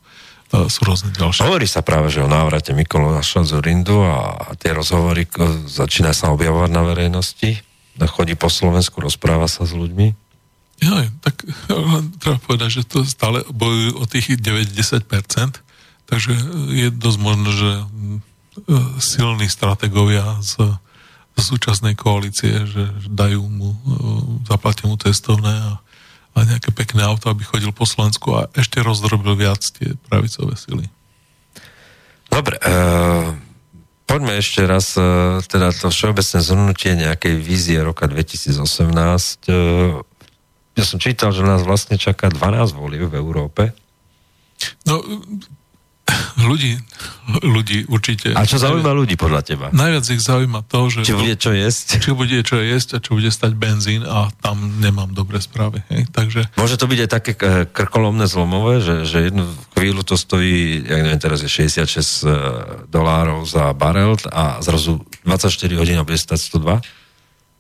e, 0.52 0.68
sú 0.68 0.84
rôzne 0.84 1.16
ďalšie. 1.16 1.48
Hovorí 1.48 1.64
sa 1.64 1.80
práve, 1.80 2.12
že 2.12 2.20
o 2.20 2.28
návrate 2.28 2.76
Mikuláša 2.76 3.48
Zurindu 3.48 4.04
a 4.04 4.52
tie 4.60 4.76
rozhovory 4.76 5.24
začína 5.64 6.12
sa 6.12 6.36
objavovať 6.36 6.72
na 6.72 6.84
verejnosti. 6.84 7.64
Chodí 7.98 8.36
po 8.36 8.52
Slovensku, 8.52 9.00
rozpráva 9.00 9.48
sa 9.48 9.64
s 9.64 9.72
ľuďmi. 9.72 10.27
Ja, 10.78 11.10
tak 11.26 11.42
treba 12.22 12.38
povedať, 12.44 12.82
že 12.82 12.84
to 12.86 13.02
stále 13.08 13.42
bojujú 13.50 13.92
o 13.98 14.06
tých 14.06 14.38
9-10%, 14.38 15.62
takže 16.08 16.32
je 16.72 16.88
dosť 16.94 17.20
možné, 17.20 17.50
že 17.52 17.70
silní 18.98 19.48
strategovia 19.50 20.42
z, 20.42 20.58
z 21.38 21.42
súčasnej 21.42 21.94
koalície, 21.94 22.66
že 22.66 22.90
dajú 23.06 23.46
mu, 23.46 23.70
e, 23.74 23.80
zaplatia 24.50 24.90
mu 24.90 24.98
cestovné 24.98 25.54
a, 25.54 25.72
a 26.34 26.38
nejaké 26.46 26.74
pekné 26.74 27.06
auto, 27.06 27.30
aby 27.30 27.46
chodil 27.46 27.70
po 27.70 27.86
Slovensku 27.86 28.34
a 28.34 28.50
ešte 28.58 28.82
rozdrobil 28.82 29.38
viac 29.38 29.62
tie 29.62 29.94
pravicové 30.10 30.58
sily. 30.58 30.86
Dobre, 32.28 32.60
uh, 32.60 33.34
poďme 34.04 34.36
ešte 34.38 34.68
raz, 34.68 34.94
uh, 35.00 35.40
teda 35.48 35.72
to 35.72 35.88
všeobecné 35.90 36.38
zhrnutie 36.44 36.92
nejakej 37.00 37.40
vízie 37.40 37.80
roka 37.80 38.06
2018. 38.06 38.60
Uh, 39.48 40.04
ja 40.78 40.86
som 40.86 41.02
čítal, 41.02 41.34
že 41.34 41.42
nás 41.42 41.66
vlastne 41.66 41.98
čaká 41.98 42.30
12 42.30 42.78
volieb 42.78 43.10
v 43.10 43.18
Európe. 43.18 43.74
No, 44.86 45.02
ľudí, 46.40 46.78
ľudí 47.44 47.90
určite. 47.90 48.32
A 48.34 48.48
čo 48.48 48.62
zaujíma 48.62 48.94
ľudí 48.94 49.20
podľa 49.20 49.42
teba? 49.44 49.68
Najviac 49.74 50.06
ich 50.08 50.24
zaujíma 50.24 50.64
to, 50.70 50.88
že... 50.88 51.00
Či 51.04 51.14
bude 51.18 51.36
čo 51.36 51.52
jesť? 51.52 51.88
Či 52.00 52.10
bude 52.14 52.40
čo 52.46 52.58
jesť 52.62 52.90
a 52.96 53.04
čo 53.04 53.18
bude 53.18 53.30
stať 53.34 53.58
benzín 53.58 54.06
a 54.06 54.32
tam 54.40 54.80
nemám 54.80 55.12
dobré 55.12 55.42
správy. 55.42 55.84
Hej? 55.92 56.08
Takže... 56.14 56.42
Môže 56.56 56.80
to 56.80 56.88
byť 56.88 57.00
aj 57.04 57.10
také 57.12 57.32
eh, 57.36 57.66
krkolomné 57.68 58.30
zlomové, 58.30 58.80
že, 58.80 59.04
že 59.04 59.28
jednu 59.28 59.50
chvíľu 59.76 60.06
to 60.06 60.16
stojí, 60.16 60.86
ja 60.86 61.04
neviem, 61.04 61.22
teraz 61.22 61.44
je 61.44 61.50
66 61.52 61.84
eh, 61.84 62.06
dolárov 62.88 63.44
za 63.44 63.74
barel 63.76 64.16
a 64.32 64.64
zrazu 64.64 65.04
24 65.26 65.52
hodín 65.76 66.00
bude 66.06 66.18
stať 66.18 66.40
102? 66.56 67.07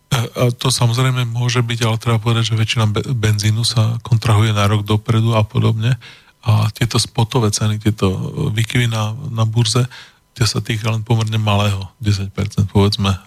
A 0.07 0.49
to 0.55 0.71
samozrejme 0.71 1.27
môže 1.27 1.59
byť, 1.59 1.79
ale 1.83 1.99
treba 1.99 2.17
povedať, 2.17 2.55
že 2.55 2.59
väčšina 2.59 2.85
benzínu 3.11 3.67
sa 3.67 3.99
kontrahuje 4.01 4.55
na 4.55 4.63
rok 4.65 4.87
dopredu 4.87 5.35
a 5.35 5.43
podobne 5.43 5.99
a 6.47 6.71
tieto 6.71 6.95
spotové 6.95 7.51
ceny, 7.51 7.75
tieto 7.75 8.07
výkyvy 8.55 8.87
na, 8.87 9.11
na 9.35 9.43
burze, 9.43 9.83
tie 10.31 10.47
sa 10.47 10.63
týka 10.63 10.87
len 10.87 11.03
pomerne 11.03 11.35
malého, 11.35 11.91
10% 11.99 12.31
povedzme 12.71 13.11
e, 13.11 13.19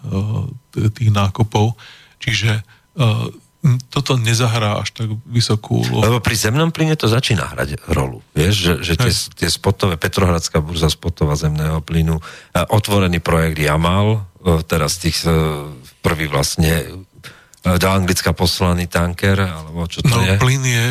tých 0.89 1.11
nákupov. 1.13 1.77
Čiže 2.17 2.63
e, 2.63 2.63
toto 3.93 4.17
nezahrá 4.17 4.81
až 4.81 4.97
tak 4.97 5.13
vysokú 5.29 5.85
úlohu. 5.85 6.01
Lebo 6.01 6.19
pri 6.25 6.33
zemnom 6.33 6.73
plyne 6.73 6.97
to 6.97 7.13
začína 7.13 7.53
hrať 7.53 7.93
rolu. 7.93 8.25
Vieš, 8.33 8.55
že, 8.57 8.73
že 8.81 8.93
tie, 8.97 9.13
tie 9.37 9.49
spotové, 9.53 10.01
Petrohradská 10.01 10.65
burza 10.65 10.89
spotová 10.89 11.37
zemného 11.37 11.85
plynu, 11.85 12.17
e, 12.17 12.63
otvorený 12.73 13.21
projekt 13.21 13.61
Jamal, 13.61 14.25
teraz 14.65 14.97
tých 14.97 15.21
prvý 16.01 16.27
vlastne 16.27 17.05
E, 17.61 17.77
do 17.77 17.89
Anglicka 17.93 18.33
poslaný 18.33 18.89
tanker, 18.89 19.37
alebo 19.37 19.85
čo 19.85 20.01
to 20.01 20.09
no, 20.09 20.25
je? 20.25 20.41
plyn 20.41 20.65
je, 20.65 20.87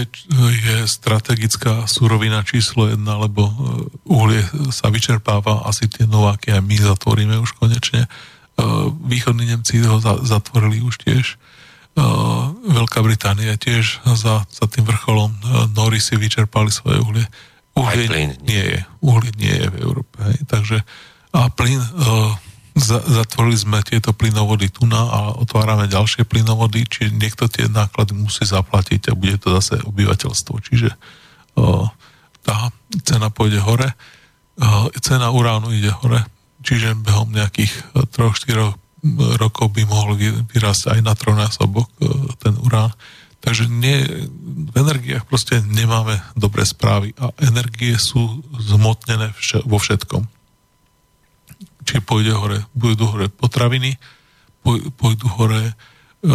je 0.54 0.78
strategická 0.86 1.90
surovina 1.90 2.46
číslo 2.46 2.94
jedna, 2.94 3.18
lebo 3.18 3.50
e, 3.50 3.54
uhlie 4.06 4.46
sa 4.70 4.94
vyčerpáva, 4.94 5.66
asi 5.66 5.90
tie 5.90 6.06
nováky 6.06 6.54
aj 6.54 6.62
my 6.62 6.78
zatvoríme 6.78 7.36
už 7.42 7.58
konečne. 7.58 8.06
E, 8.06 8.10
východní 9.02 9.50
Nemci 9.50 9.82
ho 9.82 9.98
zatvorili 10.22 10.86
už 10.86 11.02
tiež. 11.02 11.42
Veľká 12.70 13.04
Británia 13.04 13.60
tiež 13.60 14.00
za, 14.08 14.48
za 14.48 14.66
tým 14.72 14.88
vrcholom 14.88 15.36
Nory 15.76 16.00
si 16.00 16.16
vyčerpali 16.16 16.72
svoje 16.72 16.96
uhlie. 17.02 17.28
Uhlie 17.76 18.08
plyn 18.08 18.32
nie 18.46 18.64
je. 18.78 18.80
Uhlie 19.04 19.36
nie 19.36 19.52
je 19.52 19.68
v 19.68 19.76
Európe. 19.84 20.16
Hej. 20.24 20.38
Takže 20.48 20.78
a 21.36 21.52
plyn, 21.52 21.82
zatvorili 22.86 23.58
sme 23.60 23.84
tieto 23.84 24.16
plynovody 24.16 24.72
tu 24.72 24.88
na 24.88 25.04
a 25.04 25.20
otvárame 25.36 25.92
ďalšie 25.92 26.24
plynovody, 26.26 26.88
čiže 26.88 27.16
niekto 27.16 27.46
tie 27.52 27.68
náklady 27.68 28.16
musí 28.16 28.48
zaplatiť 28.48 29.12
a 29.12 29.18
bude 29.18 29.38
to 29.38 29.54
zase 29.60 29.84
obyvateľstvo. 29.84 30.54
Čiže 30.64 30.90
o, 31.60 31.88
tá 32.42 32.74
cena 33.04 33.30
pôjde 33.30 33.60
hore, 33.62 33.94
o, 34.58 34.90
cena 35.04 35.30
uránu 35.30 35.76
ide 35.76 35.92
hore, 35.92 36.24
čiže 36.64 36.98
behom 36.98 37.32
nejakých 37.36 37.72
3-4 38.16 38.76
rokov 39.40 39.72
by 39.72 39.88
mohol 39.88 40.20
vyrásť 40.52 40.96
aj 40.96 41.00
na 41.04 41.14
trojnásobok 41.16 41.88
e, 41.88 41.96
ten 42.40 42.56
urán. 42.60 42.92
Takže 43.40 43.72
nie, 43.72 44.04
v 44.68 44.76
energiách 44.76 45.24
proste 45.24 45.64
nemáme 45.64 46.20
dobré 46.36 46.68
správy 46.68 47.16
a 47.16 47.32
energie 47.40 47.96
sú 47.96 48.44
zmotnené 48.60 49.32
vše, 49.40 49.64
vo 49.64 49.80
všetkom. 49.80 50.28
Či 51.90 52.06
pôjde 52.06 52.38
hore, 52.38 52.62
budú 52.78 53.10
hore 53.10 53.34
potraviny, 53.34 53.98
pôjdu 54.94 55.26
hore, 55.34 55.74
e, 56.22 56.34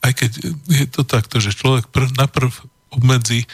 aj 0.00 0.12
keď 0.16 0.30
je 0.72 0.86
to 0.88 1.04
takto, 1.04 1.44
že 1.44 1.52
človek 1.52 1.92
prv, 1.92 2.16
naprv 2.16 2.48
obmedzí 2.88 3.44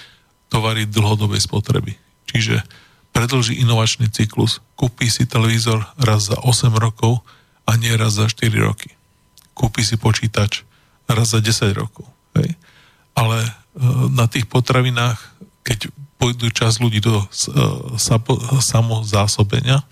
tovary 0.46 0.86
dlhodobej 0.86 1.42
spotreby. 1.42 1.98
Čiže 2.30 2.62
predlží 3.10 3.58
inovačný 3.58 4.06
cyklus, 4.14 4.62
kúpi 4.78 5.10
si 5.10 5.26
televízor 5.26 5.90
raz 5.98 6.30
za 6.30 6.38
8 6.38 6.70
rokov, 6.78 7.26
a 7.68 7.76
nie 7.76 7.92
raz 7.92 8.16
za 8.16 8.24
4 8.24 8.48
roky. 8.64 8.96
Kúpi 9.52 9.84
si 9.84 10.00
počítač 10.00 10.64
raz 11.04 11.36
za 11.36 11.44
10 11.44 11.76
rokov. 11.76 12.08
Hej. 12.40 12.56
Ale 13.12 13.44
e, 13.44 13.50
na 14.08 14.24
tých 14.24 14.48
potravinách, 14.48 15.20
keď 15.60 15.92
pôjdu 16.16 16.48
čas 16.48 16.80
ľudí 16.80 17.04
do 17.04 17.20
e, 17.20 17.26
samozásobenia, 18.64 19.84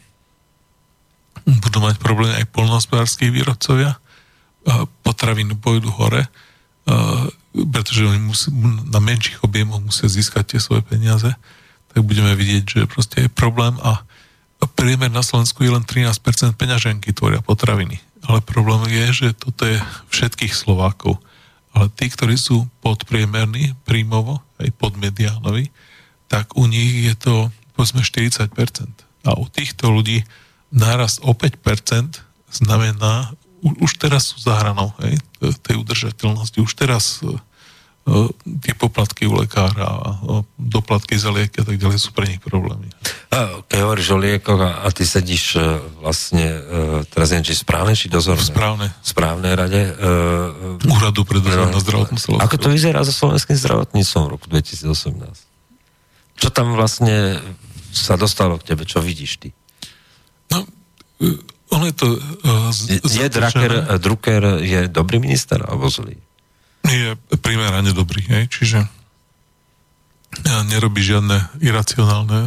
budú 1.47 1.79
mať 1.79 2.03
problém 2.03 2.35
aj 2.35 2.51
polnohospodárskí 2.51 3.31
výrobcovia, 3.31 3.97
potraviny 5.07 5.55
pôjdu 5.55 5.95
hore, 5.95 6.27
pretože 7.55 8.03
oni 8.03 8.19
musí, 8.19 8.51
na 8.91 8.99
menších 8.99 9.47
objemoch 9.47 9.79
musia 9.79 10.11
získať 10.11 10.55
tie 10.55 10.61
svoje 10.61 10.83
peniaze, 10.83 11.31
tak 11.95 12.03
budeme 12.03 12.35
vidieť, 12.35 12.65
že 12.67 12.81
proste 12.91 13.27
je 13.27 13.31
problém 13.31 13.79
a 13.81 14.03
priemer 14.77 15.09
na 15.09 15.23
Slovensku 15.23 15.63
je 15.63 15.73
len 15.73 15.87
13% 15.87 16.21
peňaženky 16.59 17.15
tvoria 17.15 17.41
potraviny. 17.41 18.03
Ale 18.27 18.43
problém 18.43 18.91
je, 18.91 19.07
že 19.15 19.29
toto 19.39 19.65
je 19.65 19.79
všetkých 20.11 20.51
Slovákov. 20.53 21.23
Ale 21.71 21.89
tí, 21.95 22.11
ktorí 22.11 22.35
sú 22.35 22.67
podpriemerní 22.83 23.79
príjmovo, 23.87 24.43
aj 24.59 24.75
podmediánovi, 24.77 25.71
tak 26.27 26.59
u 26.59 26.67
nich 26.67 27.07
je 27.07 27.15
to 27.15 27.35
povedzme 27.79 28.03
40%. 28.03 28.51
A 29.29 29.31
u 29.39 29.47
týchto 29.47 29.93
ľudí 29.93 30.27
nárast 30.71 31.23
o 31.23 31.33
5% 31.33 32.23
znamená, 32.51 33.35
už 33.63 33.99
teraz 33.99 34.35
sú 34.35 34.43
zahranou 34.43 34.95
hej, 35.03 35.19
tej 35.63 35.77
udržateľnosti, 35.83 36.59
už 36.63 36.73
teraz 36.79 37.21
tie 38.63 38.75
poplatky 38.79 39.27
u 39.27 39.35
lekára, 39.35 40.23
doplatky 40.55 41.19
za 41.19 41.35
lieky 41.35 41.59
a 41.59 41.65
tak 41.67 41.75
ďalej 41.75 41.99
sú 41.99 42.15
pre 42.15 42.31
nich 42.31 42.39
problémy. 42.39 42.87
A 43.35 43.67
keď 43.67 43.79
hovoríš 43.83 44.15
o 44.15 44.19
liekoch 44.23 44.63
a, 44.63 44.87
a 44.87 44.89
ty 44.95 45.03
sedíš 45.03 45.59
e, 45.59 45.83
vlastne, 45.99 46.47
e, 46.47 47.03
teraz 47.11 47.35
neviem, 47.35 47.51
či 47.51 47.59
správne, 47.59 47.99
či 47.99 48.07
dozorné? 48.07 48.47
Správne. 48.47 48.87
Správnej 49.03 49.53
rade. 49.59 49.83
Uh, 49.99 50.79
Úradu 50.87 51.27
pre 51.27 51.43
dozor 51.43 51.67
na. 51.67 52.47
Ako 52.47 52.57
to 52.63 52.71
vyzerá 52.71 53.03
so 53.03 53.11
slovenským 53.11 53.59
zdravotníctvom 53.59 54.23
v 54.23 54.31
roku 54.31 54.47
2018? 54.55 56.39
Čo 56.39 56.49
tam 56.55 56.79
vlastne 56.79 57.43
sa 57.91 58.15
dostalo 58.15 58.55
k 58.63 58.71
tebe, 58.73 58.87
čo 58.87 59.03
vidíš 59.03 59.43
ty? 59.43 59.49
No, 61.21 61.29
ono 61.71 61.85
je 61.91 61.95
to... 61.95 62.07
Uh, 62.45 62.71
z, 62.73 63.03
je 63.05 63.29
Drucker, 63.29 63.73
Drucker 63.99 64.43
je 64.63 64.87
dobrý 64.87 65.19
minister 65.19 65.61
alebo 65.63 65.91
zlý? 65.91 66.17
je 66.87 67.19
primerane 67.43 67.91
dobrý. 67.91 68.23
Hej? 68.31 68.47
Čiže 68.47 68.79
nerobí 70.47 71.01
žiadne 71.01 71.65
iracionálne 71.65 72.41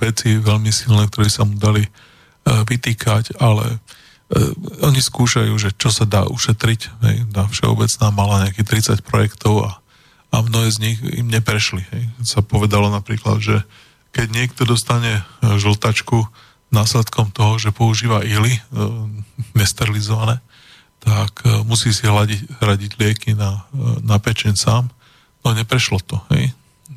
veci, 0.00 0.40
veľmi 0.40 0.72
silné, 0.72 1.06
ktoré 1.12 1.28
sa 1.28 1.44
mu 1.44 1.54
dali 1.60 1.84
vytýkať, 2.44 3.36
ale 3.40 3.80
oni 4.80 5.00
skúšajú, 5.00 5.52
že 5.60 5.76
čo 5.76 5.92
sa 5.92 6.08
dá 6.08 6.24
ušetriť. 6.24 6.80
Hej? 7.04 7.16
Dá 7.28 7.44
všeobecná 7.46 8.06
mala 8.10 8.48
nejakých 8.48 8.96
30 9.04 9.04
projektov 9.04 9.68
a, 9.68 9.70
a 10.32 10.36
mnohé 10.40 10.72
z 10.72 10.78
nich 10.80 10.98
im 11.04 11.28
neprešli. 11.28 11.84
Hej? 11.84 12.04
Sa 12.24 12.40
povedalo 12.40 12.88
napríklad, 12.88 13.44
že 13.44 13.60
keď 14.16 14.26
niekto 14.32 14.62
dostane 14.64 15.22
žltačku 15.42 16.24
následkom 16.74 17.30
toho, 17.30 17.56
že 17.56 17.70
používa 17.70 18.26
ily, 18.26 18.58
nesterilizované, 19.54 20.42
tak 21.04 21.44
e, 21.44 21.62
musí 21.68 21.92
si 21.92 22.08
hradiť, 22.08 22.58
hradiť 22.58 22.92
lieky 22.98 23.30
na, 23.36 23.62
e, 23.70 24.02
na 24.02 24.16
pečen 24.18 24.58
sám. 24.58 24.90
No 25.44 25.52
neprešlo 25.52 26.00
to, 26.02 26.18
hej. 26.34 26.50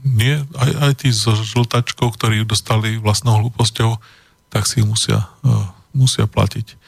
Nie, 0.08 0.42
aj, 0.56 0.72
aj 0.88 0.94
tí 1.04 1.12
so 1.12 1.36
žltačkou, 1.36 2.08
ktorí 2.16 2.48
dostali 2.48 2.96
vlastnou 2.96 3.44
hlúposťou, 3.44 4.00
tak 4.48 4.64
si 4.64 4.80
musia, 4.80 5.28
musia 5.92 6.24
platiť. 6.24 6.80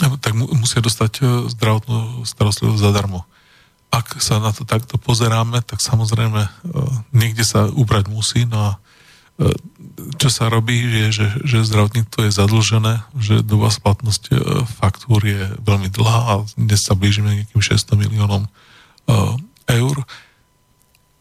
Tak 0.00 0.32
mu, 0.32 0.48
musia 0.56 0.80
dostať 0.80 1.44
zdravotnú 1.52 2.24
starostlivosť 2.24 2.80
zadarmo. 2.80 3.28
Ak 3.92 4.16
sa 4.24 4.40
na 4.40 4.56
to 4.56 4.64
takto 4.64 4.96
pozeráme, 4.96 5.60
tak 5.68 5.84
samozrejme 5.84 6.48
niekde 7.12 7.44
sa 7.44 7.68
ubrať 7.68 8.08
musí, 8.08 8.48
no 8.48 8.56
a 8.56 8.80
čo 10.16 10.28
sa 10.32 10.48
robí, 10.48 10.80
je, 10.80 11.06
že, 11.12 11.26
že 11.44 11.68
zdravotníctvo 11.68 12.28
je 12.28 12.32
zadlžené, 12.32 12.94
že 13.20 13.44
doba 13.44 13.68
splatnosti 13.68 14.32
e, 14.32 14.64
faktúr 14.64 15.20
je 15.20 15.42
veľmi 15.60 15.92
dlhá 15.92 16.20
a 16.24 16.34
dnes 16.56 16.80
sa 16.80 16.96
blížime 16.96 17.44
nejakým 17.44 17.60
600 17.60 18.00
miliónom 18.00 18.48
e, 18.48 18.50
eur. 19.76 19.96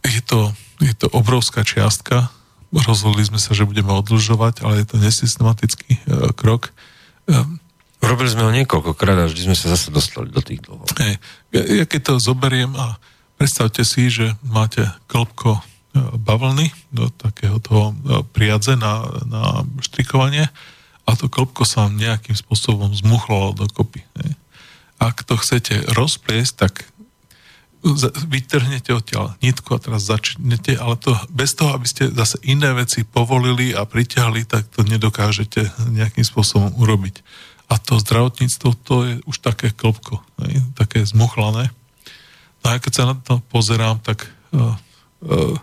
Je 0.08 0.22
to, 0.24 0.56
je 0.80 0.96
to 0.96 1.12
obrovská 1.12 1.68
čiastka. 1.68 2.32
Rozhodli 2.72 3.28
sme 3.28 3.40
sa, 3.40 3.52
že 3.52 3.68
budeme 3.68 3.92
odlžovať, 3.92 4.64
ale 4.64 4.84
je 4.84 4.88
to 4.88 4.96
nesystematický 5.00 6.00
e, 6.00 6.02
krok. 6.32 6.72
Robili 8.00 8.30
sme 8.30 8.48
ho 8.48 8.52
niekoľkokrát 8.54 9.18
a 9.18 9.28
vždy 9.28 9.50
sme 9.50 9.58
sa 9.58 9.74
zase 9.74 9.90
dostali 9.90 10.30
do 10.30 10.40
tých 10.40 10.62
dlhov. 10.62 10.86
Ja 11.52 11.84
keď 11.90 12.02
to 12.14 12.14
zoberiem 12.22 12.78
a 12.78 13.02
predstavte 13.42 13.82
si, 13.82 14.08
že 14.14 14.38
máte 14.46 14.86
klopko 15.10 15.60
bavlny 15.96 16.72
do 16.92 17.08
takého 17.10 17.58
toho 17.64 17.92
e, 17.92 18.24
priadze 18.36 18.76
na, 18.76 19.08
na 19.26 19.64
štrikovanie 19.80 20.52
a 21.06 21.12
to 21.14 21.32
klopko 21.32 21.64
sa 21.64 21.88
nejakým 21.88 22.36
spôsobom 22.36 22.92
zmuchlalo 22.92 23.56
dokopy. 23.56 24.04
Ne? 24.20 24.36
Ak 25.00 25.24
to 25.24 25.40
chcete 25.40 25.92
rozpliesť, 25.94 26.54
tak 26.56 26.74
vytrhnete 28.26 28.90
odtiaľ 28.98 29.38
nitku 29.46 29.78
a 29.78 29.80
teraz 29.80 30.10
začnete, 30.10 30.74
ale 30.74 30.98
to 30.98 31.14
bez 31.30 31.54
toho, 31.54 31.78
aby 31.78 31.86
ste 31.86 32.10
zase 32.10 32.42
iné 32.42 32.74
veci 32.74 33.06
povolili 33.06 33.78
a 33.78 33.86
pritiahli, 33.86 34.42
tak 34.50 34.66
to 34.74 34.82
nedokážete 34.82 35.70
nejakým 35.94 36.26
spôsobom 36.26 36.74
urobiť. 36.82 37.22
A 37.70 37.78
to 37.78 38.02
zdravotníctvo, 38.02 38.70
to 38.82 38.96
je 39.06 39.14
už 39.30 39.38
také 39.38 39.70
klopko, 39.70 40.26
ne? 40.42 40.66
také 40.74 41.06
zmuchlané. 41.06 41.70
No 42.66 42.74
a 42.74 42.82
keď 42.82 42.94
sa 42.94 43.04
na 43.06 43.16
to 43.22 43.38
pozerám, 43.54 44.02
tak 44.02 44.26
uh, 44.50 44.74
uh, 45.22 45.54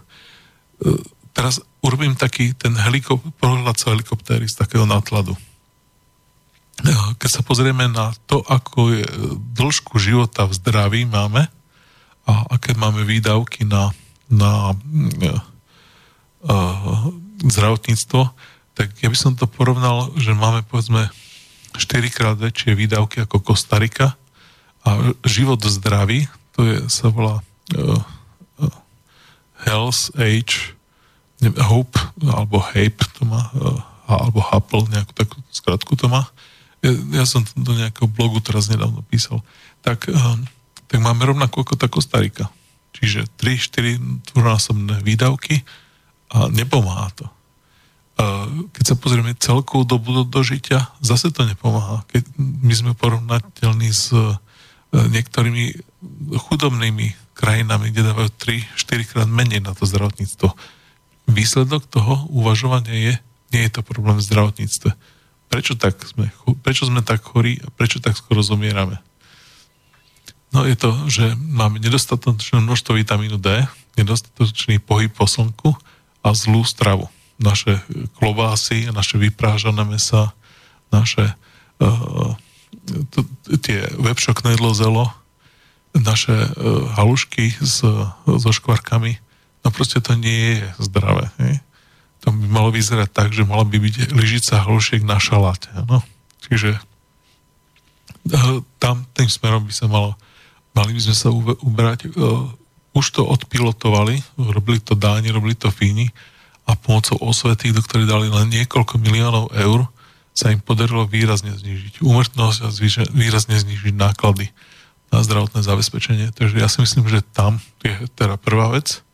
teraz 1.32 1.60
urobím 1.82 2.14
taký 2.14 2.54
ten 2.54 2.76
helikop- 2.76 3.24
pohľad 3.40 3.76
sa 3.76 3.92
helikoptéry 3.92 4.46
z 4.46 4.56
takého 4.56 4.86
nátladu. 4.86 5.34
Keď 7.18 7.30
sa 7.30 7.42
pozrieme 7.44 7.86
na 7.86 8.10
to, 8.26 8.42
ako 8.42 8.96
je 8.96 9.04
dĺžku 9.54 10.02
života 10.02 10.48
v 10.48 10.56
zdraví 10.56 11.02
máme 11.06 11.46
a 12.26 12.32
aké 12.50 12.74
máme 12.74 13.06
výdavky 13.06 13.68
na, 13.68 13.92
na 14.26 14.72
uh, 16.42 17.10
zdravotníctvo, 17.44 18.20
tak 18.72 18.88
ja 18.98 19.08
by 19.12 19.18
som 19.18 19.36
to 19.36 19.46
porovnal, 19.46 20.10
že 20.16 20.34
máme 20.34 20.64
povedzme 20.66 21.12
4 21.76 22.08
krát 22.10 22.36
väčšie 22.40 22.74
výdavky 22.74 23.22
ako 23.22 23.44
Kostarika 23.44 24.16
a 24.82 25.14
život 25.22 25.62
v 25.62 25.70
zdraví, 25.70 26.20
to 26.56 26.66
je, 26.66 26.76
sa 26.90 27.12
volá 27.12 27.38
uh, 27.78 28.00
Health 29.62 30.10
Age 30.18 30.74
Hope, 31.42 31.98
alebo 32.22 32.62
Hape 32.62 33.02
to 33.18 33.26
má, 33.26 33.50
eh, 33.58 33.80
alebo 34.06 34.38
Happle, 34.38 34.86
nejakú 34.94 35.12
takú 35.14 35.36
skratku 35.50 35.98
to 35.98 36.06
má. 36.06 36.30
Ja, 36.82 37.22
ja 37.22 37.24
som 37.26 37.42
to 37.42 37.54
do 37.58 37.74
nejakého 37.74 38.06
blogu 38.06 38.38
teraz 38.38 38.70
nedávno 38.70 39.02
písal. 39.06 39.42
Tak, 39.82 40.06
eh, 40.06 40.38
tak 40.86 40.98
máme 41.02 41.26
rovnako 41.26 41.66
ako 41.66 41.74
tá 41.74 41.90
Kostarika. 41.90 42.46
Čiže 42.94 43.26
3-4 43.40 43.98
dvojnásobné 44.30 45.02
výdavky 45.02 45.66
a 46.30 46.46
nepomáha 46.46 47.10
to. 47.18 47.26
Eh, 48.22 48.46
keď 48.78 48.94
sa 48.94 48.96
pozrieme 48.98 49.34
celkovú 49.34 49.82
dobu 49.82 50.14
do 50.14 50.22
dožitia, 50.22 50.94
zase 51.02 51.34
to 51.34 51.42
nepomáha. 51.42 52.06
Keď 52.06 52.22
my 52.38 52.74
sme 52.74 52.92
porovnateľní 52.94 53.90
s 53.90 54.14
niektorými 54.92 55.72
chudobnými 56.36 57.21
krajinami, 57.32 57.90
kde 57.90 58.12
dávajú 58.12 58.30
3-4 58.36 59.10
krát 59.10 59.28
menej 59.28 59.64
na 59.64 59.72
to 59.72 59.88
zdravotníctvo. 59.88 60.52
Výsledok 61.28 61.88
toho 61.88 62.28
uvažovania 62.28 62.92
je, 62.92 63.14
nie 63.52 63.62
je 63.66 63.72
to 63.72 63.80
problém 63.84 64.20
v 64.20 64.26
zdravotníctve. 64.26 64.90
Prečo, 65.52 65.76
tak 65.76 66.00
sme, 66.00 66.32
prečo 66.64 66.88
sme 66.88 67.04
tak 67.04 67.20
chorí 67.24 67.60
a 67.60 67.68
prečo 67.72 68.00
tak 68.00 68.16
skoro 68.16 68.40
zomierame? 68.40 69.00
No 70.52 70.68
je 70.68 70.76
to, 70.76 70.92
že 71.08 71.32
máme 71.36 71.80
nedostatočné 71.80 72.60
množstvo 72.60 72.96
vitamínu 73.00 73.40
D, 73.40 73.64
nedostatočný 73.96 74.80
pohyb 74.80 75.08
po 75.08 75.24
slnku 75.24 75.72
a 76.20 76.28
zlú 76.36 76.64
stravu. 76.64 77.08
Naše 77.40 77.80
klobásy, 78.20 78.92
naše 78.92 79.16
vyprážané 79.16 79.84
mesa, 79.88 80.36
naše 80.92 81.32
uh, 81.80 82.36
t- 83.12 83.28
tie 83.64 83.88
vepšokné 83.96 84.60
zelo, 84.76 85.08
naše 85.92 86.32
uh, 86.32 86.88
halušky 86.96 87.52
s, 87.60 87.84
so 88.24 88.50
škvarkami, 88.50 89.20
no 89.62 89.68
proste 89.68 90.00
to 90.00 90.16
nie 90.16 90.58
je 90.58 90.64
zdravé. 90.80 91.28
Nie? 91.36 91.60
To 92.24 92.32
by 92.32 92.46
malo 92.48 92.70
vyzerať 92.72 93.10
tak, 93.12 93.28
že 93.34 93.44
mala 93.44 93.66
by 93.66 93.76
byť 93.76 94.14
lyžica 94.14 94.62
halušiek 94.62 95.02
na 95.04 95.20
šaláte. 95.20 95.68
No? 95.86 96.00
Čiže 96.48 96.80
uh, 96.80 98.64
tam 98.80 99.04
tým 99.12 99.28
smerom 99.28 99.68
by 99.68 99.74
sa 99.74 99.86
malo 99.88 100.16
Mali 100.72 100.96
by 100.96 101.00
sme 101.04 101.16
sa 101.16 101.28
uberať, 101.60 102.08
uh, 102.16 102.48
už 102.96 103.06
to 103.12 103.22
odpilotovali, 103.28 104.24
robili 104.40 104.80
to 104.80 104.96
Dáni, 104.96 105.28
robili 105.28 105.52
to 105.52 105.68
Fíni 105.68 106.08
a 106.64 106.76
pomocou 106.76 107.20
osvety, 107.20 107.76
do 107.76 107.84
ktorej 107.84 108.08
dali 108.08 108.32
len 108.32 108.48
niekoľko 108.48 108.96
miliónov 108.96 109.52
eur, 109.52 109.88
sa 110.32 110.48
im 110.48 110.64
podarilo 110.64 111.04
výrazne 111.04 111.52
znižiť 111.52 112.00
úmrtnosť 112.00 112.58
a 112.64 112.68
výrazne 113.12 113.60
znižiť 113.60 113.92
náklady 113.92 114.48
na 115.12 115.20
zdravotné 115.20 115.60
zabezpečenie. 115.60 116.32
Takže 116.32 116.56
ja 116.56 116.66
si 116.66 116.80
myslím, 116.80 117.06
že 117.06 117.20
tam 117.20 117.60
je 117.84 117.92
teda 118.16 118.40
prvá 118.40 118.72
vec. 118.72 119.04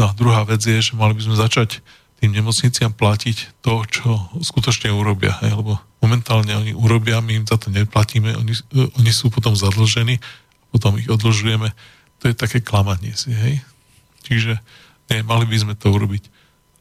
No 0.00 0.08
a 0.08 0.16
druhá 0.16 0.42
vec 0.48 0.64
je, 0.64 0.80
že 0.80 0.96
mali 0.96 1.14
by 1.14 1.22
sme 1.28 1.36
začať 1.36 1.84
tým 2.18 2.32
nemocniciam 2.32 2.90
platiť 2.90 3.60
to, 3.60 3.84
čo 3.84 4.10
skutočne 4.40 4.88
urobia. 4.90 5.36
Hej? 5.44 5.60
Lebo 5.60 5.76
momentálne 6.00 6.56
oni 6.56 6.72
urobia, 6.72 7.20
my 7.20 7.44
im 7.44 7.46
za 7.46 7.60
to 7.60 7.68
neplatíme, 7.68 8.32
oni, 8.32 8.56
oni 8.96 9.12
sú 9.12 9.28
potom 9.28 9.52
zadlžení 9.52 10.18
potom 10.74 10.98
ich 10.98 11.06
odložujeme. 11.06 11.70
To 12.18 12.24
je 12.26 12.34
také 12.34 12.58
klamanie 12.58 13.14
si, 13.14 13.30
hej. 13.30 13.62
Čiže 14.26 14.58
nie, 15.06 15.22
mali 15.22 15.46
by 15.46 15.54
sme 15.62 15.74
to 15.78 15.94
urobiť. 15.94 16.26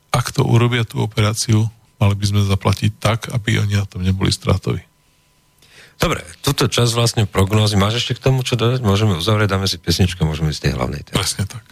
Ak 0.10 0.34
to 0.34 0.42
urobia 0.42 0.82
tú 0.82 1.06
operáciu, 1.06 1.70
mali 2.02 2.18
by 2.18 2.26
sme 2.26 2.42
zaplatiť 2.50 2.92
tak, 2.98 3.30
aby 3.30 3.62
oni 3.62 3.78
na 3.78 3.86
tom 3.86 4.02
neboli 4.02 4.34
stratoví. 4.34 4.82
Dobre, 6.04 6.20
túto 6.44 6.68
čas 6.68 6.92
vlastne 6.92 7.24
prognózy. 7.24 7.80
Máš 7.80 8.04
ešte 8.04 8.20
k 8.20 8.28
tomu 8.28 8.44
čo 8.44 8.60
dodať? 8.60 8.84
Môžeme 8.84 9.16
uzavrieť, 9.16 9.56
dáme 9.56 9.72
si 9.72 9.80
pesničku, 9.80 10.20
môžeme 10.28 10.52
ísť 10.52 10.60
z 10.60 10.64
tej 10.68 10.74
hlavnej 10.76 11.02
témy. 11.08 11.16
Presne 11.16 11.48
tak. 11.48 11.64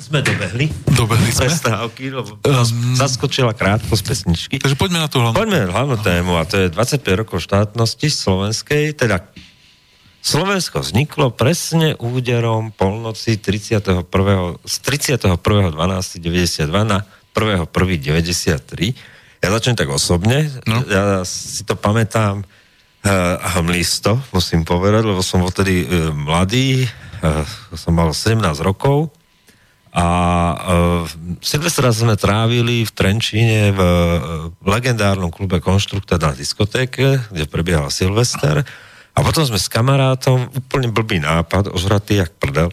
Sme 0.00 0.24
dobehli. 0.24 0.66
Dobehli 0.96 1.30
sme. 1.30 1.52
Prestávky, 1.52 2.10
lebo 2.10 2.40
um, 2.40 2.96
zaskočila 2.96 3.52
krátko 3.52 3.92
z 3.94 4.02
pesničky. 4.02 4.56
Takže 4.56 4.74
poďme 4.74 5.04
na 5.04 5.08
tú 5.12 5.20
hlavnú. 5.20 5.36
Poďme 5.36 5.68
na 5.68 5.70
hlavnú 5.70 5.96
tému 6.00 6.40
a 6.40 6.48
to 6.48 6.56
je 6.56 6.72
25 6.72 7.20
rokov 7.20 7.44
štátnosti 7.44 8.08
slovenskej, 8.08 8.96
teda 8.96 9.28
Slovensko 10.20 10.84
vzniklo 10.84 11.32
presne 11.32 11.96
úderom 11.96 12.76
polnoci 12.76 13.40
31. 13.40 14.04
z 14.68 14.74
31.12.92 14.84 16.68
na 16.84 17.08
1.1.93. 17.32 19.40
Ja 19.40 19.48
začnem 19.48 19.80
tak 19.80 19.88
osobne. 19.88 20.52
No. 20.68 20.84
Ja 20.84 21.24
si 21.24 21.64
to 21.64 21.72
pamätám 21.72 22.44
uh, 22.44 23.40
hmlisto, 23.56 24.20
musím 24.36 24.68
povedať, 24.68 25.08
lebo 25.08 25.24
som 25.24 25.40
vtedy 25.48 25.88
uh, 25.88 26.12
mladý, 26.12 26.84
uh, 27.24 27.40
som 27.72 27.96
mal 27.96 28.12
17 28.12 28.44
rokov 28.60 29.08
a 29.90 30.06
uh, 30.54 31.42
Silvestra 31.42 31.90
sme 31.90 32.14
trávili 32.14 32.86
v 32.86 32.90
Trenčíne 32.94 33.74
v, 33.74 33.80
v 34.54 34.66
legendárnom 34.66 35.34
klube 35.34 35.58
Konštrukta 35.58 36.14
na 36.14 36.30
diskotéke, 36.30 37.18
kde 37.26 37.44
prebiehal 37.50 37.90
Silvester. 37.90 38.62
A 39.10 39.18
potom 39.26 39.42
sme 39.42 39.58
s 39.58 39.66
kamarátom, 39.66 40.46
úplne 40.54 40.94
blbý 40.94 41.18
nápad, 41.18 41.74
ožratý 41.74 42.22
jak 42.22 42.30
prdel, 42.38 42.70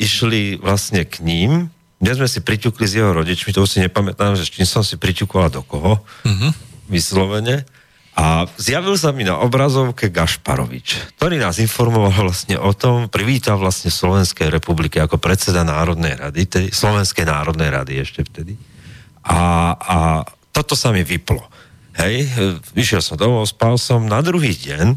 išli 0.00 0.56
vlastne 0.56 1.04
k 1.04 1.20
ním, 1.20 1.68
kde 2.00 2.24
sme 2.24 2.28
si 2.28 2.40
priťukli 2.40 2.84
s 2.88 2.96
jeho 2.96 3.12
rodičmi, 3.12 3.52
to 3.52 3.64
už 3.64 3.76
si 3.76 3.84
nepamätám, 3.84 4.36
že 4.36 4.48
s 4.48 4.52
čím 4.52 4.64
som 4.64 4.80
si 4.80 4.96
priťukoval 4.96 5.52
do 5.52 5.60
koho, 5.60 6.00
mm-hmm. 6.24 6.50
vyslovene, 6.88 7.68
A 8.16 8.48
zjavil 8.56 8.96
sa 8.96 9.12
mi 9.12 9.28
na 9.28 9.36
obrazovke 9.44 10.08
Gašparovič, 10.08 11.20
ktorý 11.20 11.36
nás 11.36 11.60
informoval 11.60 12.32
vlastne 12.32 12.56
o 12.56 12.72
tom, 12.72 13.12
privítal 13.12 13.60
vlastne 13.60 13.92
Slovenskej 13.92 14.48
republiky 14.48 14.96
ako 14.96 15.20
predseda 15.20 15.68
Národnej 15.68 16.16
rady, 16.16 16.40
tedy 16.48 16.66
Slovenskej 16.72 17.28
národnej 17.28 17.68
rady 17.68 18.00
ešte 18.00 18.24
vtedy. 18.24 18.56
A, 19.20 19.40
a 19.76 19.98
toto 20.48 20.72
sa 20.72 20.96
mi 20.96 21.04
vyplo. 21.04 21.44
Hej, 22.00 22.28
vyšiel 22.72 23.04
som 23.04 23.20
domov, 23.20 23.52
spal 23.52 23.76
som, 23.76 24.08
na 24.08 24.24
druhý 24.24 24.56
deň 24.56 24.96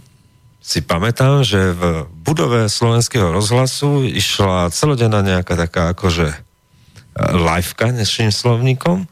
si 0.63 0.79
pamätám, 0.79 1.43
že 1.43 1.75
v 1.75 2.07
budove 2.23 2.71
slovenského 2.71 3.35
rozhlasu 3.35 4.07
išla 4.07 4.71
celodenná 4.71 5.19
nejaká 5.23 5.59
taká 5.59 5.91
akože 5.95 6.27
e, 6.31 6.37
liveka 7.35 7.91
dnešným 7.91 8.31
slovníkom 8.31 9.07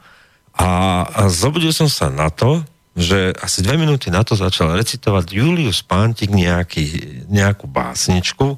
a, 0.55 0.69
a 1.07 1.21
zobudil 1.31 1.71
som 1.71 1.87
sa 1.87 2.11
na 2.11 2.27
to, 2.31 2.63
že 2.97 3.29
asi 3.37 3.61
dve 3.61 3.77
minúty 3.77 4.09
na 4.09 4.25
to 4.25 4.33
začal 4.33 4.73
recitovať 4.73 5.29
Julius 5.29 5.85
Pántik 5.85 6.33
nejaký, 6.33 7.21
nejakú 7.29 7.69
básničku, 7.69 8.57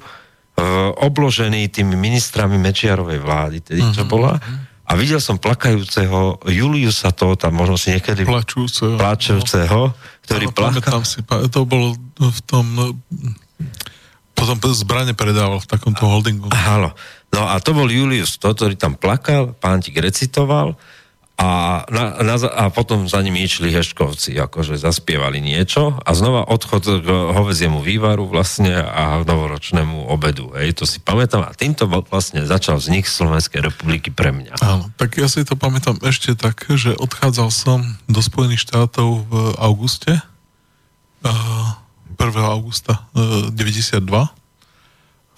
obložený 0.96 1.68
tými 1.68 1.92
ministrami 1.92 2.56
Mečiarovej 2.56 3.20
vlády, 3.20 3.58
tedy 3.60 3.84
čo 3.92 4.08
mhm, 4.08 4.10
bola. 4.10 4.40
A 4.90 4.98
videl 4.98 5.20
som 5.22 5.38
plakajúceho 5.38 6.40
Juliusa 6.48 7.14
to 7.14 7.36
tam 7.36 7.52
možno 7.54 7.78
si 7.78 7.94
niekedy... 7.94 8.26
Plačúceho. 8.26 8.98
Plačúceho, 8.98 9.94
ktorý 10.26 10.50
no, 10.50 10.56
plakal. 10.56 11.04
si, 11.04 11.20
to 11.22 11.60
bolo 11.68 11.94
v 12.18 12.40
tom... 12.48 12.96
Potom 14.34 14.56
zbrane 14.72 15.12
predával 15.12 15.60
v 15.60 15.68
takomto 15.68 16.08
holdingu. 16.08 16.48
Áno. 16.48 16.96
No 17.30 17.46
a 17.46 17.60
to 17.60 17.76
bol 17.76 17.86
Julius, 17.86 18.40
to, 18.40 18.50
ktorý 18.50 18.74
tam 18.74 18.96
plakal, 18.96 19.52
pántik 19.52 20.00
recitoval 20.00 20.74
a, 21.40 21.48
na, 21.88 22.20
na, 22.20 22.36
a 22.36 22.68
potom 22.68 23.08
za 23.08 23.24
nimi 23.24 23.40
išli 23.40 23.72
heškovci, 23.72 24.36
akože 24.36 24.76
zaspievali 24.76 25.40
niečo 25.40 25.96
a 25.96 26.12
znova 26.12 26.44
odchod 26.44 27.00
k 27.00 27.08
hoveziemu 27.08 27.80
vývaru 27.80 28.28
vlastne 28.28 28.76
a 28.76 29.24
novoročnému 29.24 30.12
obedu. 30.12 30.52
Hej, 30.52 30.76
to 30.76 30.84
si 30.84 31.00
pamätám 31.00 31.48
a 31.48 31.56
týmto 31.56 31.88
vlastne 31.88 32.44
začal 32.44 32.76
vznik 32.76 33.08
Slovenskej 33.08 33.64
republiky 33.64 34.12
pre 34.12 34.36
mňa. 34.36 34.60
Áno, 34.60 34.92
tak 35.00 35.16
ja 35.16 35.32
si 35.32 35.40
to 35.48 35.56
pamätám 35.56 35.96
ešte 36.04 36.36
tak, 36.36 36.60
že 36.76 36.92
odchádzal 37.00 37.48
som 37.48 37.88
do 38.04 38.20
Spojených 38.20 38.68
štátov 38.68 39.24
v 39.24 39.34
auguste, 39.56 40.20
1. 41.24 42.20
augusta 42.52 43.08
92 43.16 43.96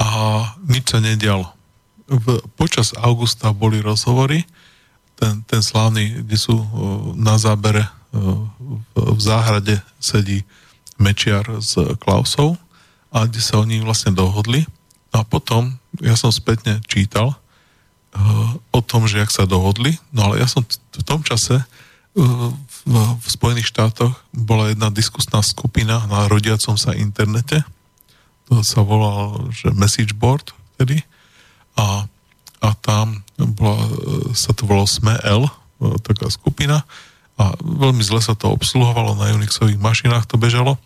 a 0.03 0.09
nič 0.67 0.85
sa 0.91 0.99
nedialo. 0.99 1.47
V, 2.11 2.43
počas 2.59 2.91
augusta 2.99 3.55
boli 3.55 3.79
rozhovory, 3.79 4.43
ten, 5.23 5.47
ten 5.47 5.63
slávny, 5.63 6.27
kde 6.27 6.35
sú 6.35 6.59
na 7.15 7.39
zábere 7.39 7.87
v, 8.11 8.51
záhrade 9.23 9.79
sedí 10.03 10.43
Mečiar 10.99 11.47
s 11.63 11.79
Klausou 12.03 12.59
a 13.15 13.31
kde 13.31 13.39
sa 13.39 13.63
oni 13.63 13.79
vlastne 13.87 14.11
dohodli. 14.11 14.67
A 15.15 15.23
potom 15.23 15.79
ja 16.03 16.19
som 16.19 16.35
spätne 16.35 16.83
čítal 16.91 17.39
o 18.75 18.81
tom, 18.83 19.07
že 19.07 19.23
jak 19.23 19.31
sa 19.31 19.47
dohodli, 19.47 19.97
no 20.11 20.29
ale 20.29 20.43
ja 20.43 20.51
som 20.51 20.67
v 20.67 21.05
tom 21.07 21.23
čase 21.23 21.63
v, 22.13 22.53
Spojených 23.25 23.73
štátoch 23.73 24.13
bola 24.35 24.69
jedna 24.69 24.93
diskusná 24.93 25.41
skupina 25.41 26.05
na 26.11 26.29
rodiacom 26.29 26.77
sa 26.77 26.93
internete, 26.93 27.65
to 28.51 28.61
sa 28.61 28.85
volalo, 28.85 29.49
že 29.49 29.73
message 29.73 30.13
board 30.13 30.53
vtedy 30.77 31.01
a 31.79 32.05
a 32.63 32.79
tam 32.79 33.27
bola, 33.37 33.83
sa 34.39 34.55
to 34.55 34.65
volalo 34.65 34.87
SME-L, 34.87 35.51
taká 36.07 36.31
skupina 36.31 36.87
a 37.35 37.59
veľmi 37.59 38.07
zle 38.07 38.23
sa 38.23 38.39
to 38.39 38.55
obsluhovalo, 38.55 39.19
na 39.19 39.35
Unixových 39.35 39.83
mašinách 39.83 40.31
to 40.31 40.39
bežalo 40.39 40.79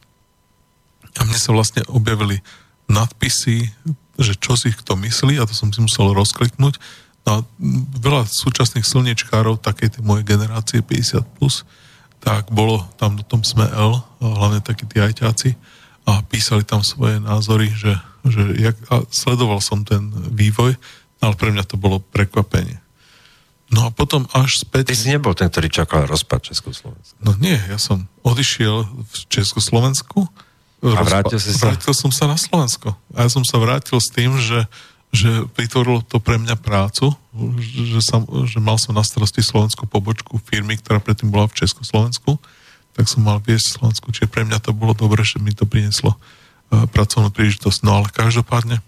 a 1.17 1.21
mne 1.25 1.37
sa 1.37 1.53
vlastne 1.53 1.85
objavili 1.93 2.41
nadpisy, 2.89 3.73
že 4.17 4.33
čo 4.41 4.57
si 4.57 4.73
kto 4.73 4.97
myslí 4.97 5.37
a 5.37 5.49
to 5.49 5.53
som 5.53 5.73
si 5.73 5.81
musel 5.85 6.17
rozkliknúť. 6.17 6.81
No 7.27 7.29
a 7.29 7.39
veľa 7.99 8.29
súčasných 8.29 8.87
slniečkárov 8.87 9.59
takej 9.59 9.99
tej 9.99 10.03
mojej 10.07 10.25
generácie 10.25 10.79
50+, 10.81 11.27
plus, 11.37 11.67
tak 12.23 12.49
bolo 12.55 12.87
tam 12.97 13.19
do 13.19 13.25
tom 13.27 13.43
sme 13.43 13.67
L, 13.67 13.99
hlavne 14.23 14.63
takí 14.63 14.87
tí 14.87 15.03
ajťáci 15.03 15.59
a 16.07 16.23
písali 16.23 16.63
tam 16.63 16.87
svoje 16.87 17.19
názory, 17.19 17.75
že, 17.75 17.99
že 18.23 18.43
jak, 18.63 18.79
a 18.89 19.03
sledoval 19.11 19.59
som 19.59 19.83
ten 19.83 20.07
vývoj, 20.31 20.79
ale 21.21 21.35
pre 21.35 21.53
mňa 21.53 21.65
to 21.65 21.77
bolo 21.81 22.01
prekvapenie. 22.01 22.81
No 23.67 23.87
a 23.87 23.91
potom 23.91 24.31
až 24.31 24.63
späť... 24.63 24.95
Ty 24.95 24.99
si 24.99 25.11
nebol 25.11 25.35
ten, 25.35 25.51
ktorý 25.51 25.67
čakal 25.67 26.07
rozpad 26.07 26.55
Československa. 26.55 27.19
No 27.19 27.35
nie, 27.43 27.59
ja 27.67 27.83
som 27.83 28.07
odišiel 28.23 28.87
v 28.87 29.15
Československu. 29.27 30.23
A 30.87 31.03
vrátil 31.03 31.43
si 31.43 31.51
sa? 31.51 31.75
Vrátil 31.75 31.91
som 31.91 32.15
sa 32.15 32.31
na 32.31 32.39
Slovensko. 32.39 32.95
A 33.19 33.27
ja 33.27 33.31
som 33.33 33.43
sa 33.43 33.59
vrátil 33.59 33.99
s 33.99 34.07
tým, 34.15 34.39
že, 34.39 34.71
že 35.11 35.51
vytvorilo 35.59 36.07
to 36.07 36.23
pre 36.23 36.39
mňa 36.39 36.55
prácu, 36.63 37.11
že, 37.59 37.99
som, 38.07 38.23
že 38.47 38.63
mal 38.63 38.79
som 38.79 38.95
na 38.95 39.03
starosti 39.03 39.43
slovenskú 39.43 39.91
pobočku 39.91 40.39
firmy, 40.47 40.79
ktorá 40.79 41.03
predtým 41.03 41.35
bola 41.35 41.51
v 41.51 41.59
Československu, 41.59 42.39
tak 42.95 43.11
som 43.11 43.27
mal 43.27 43.43
viesť 43.43 43.83
Slovensku. 43.83 44.15
Čiže 44.15 44.31
pre 44.31 44.47
mňa 44.47 44.63
to 44.63 44.71
bolo 44.71 44.95
dobre, 44.95 45.27
že 45.27 45.43
mi 45.43 45.51
to 45.51 45.67
prinieslo 45.67 46.15
uh, 46.15 46.87
pracovnú 46.87 47.35
príležitosť. 47.35 47.83
No 47.83 47.99
ale 47.99 48.15
každopádne 48.15 48.79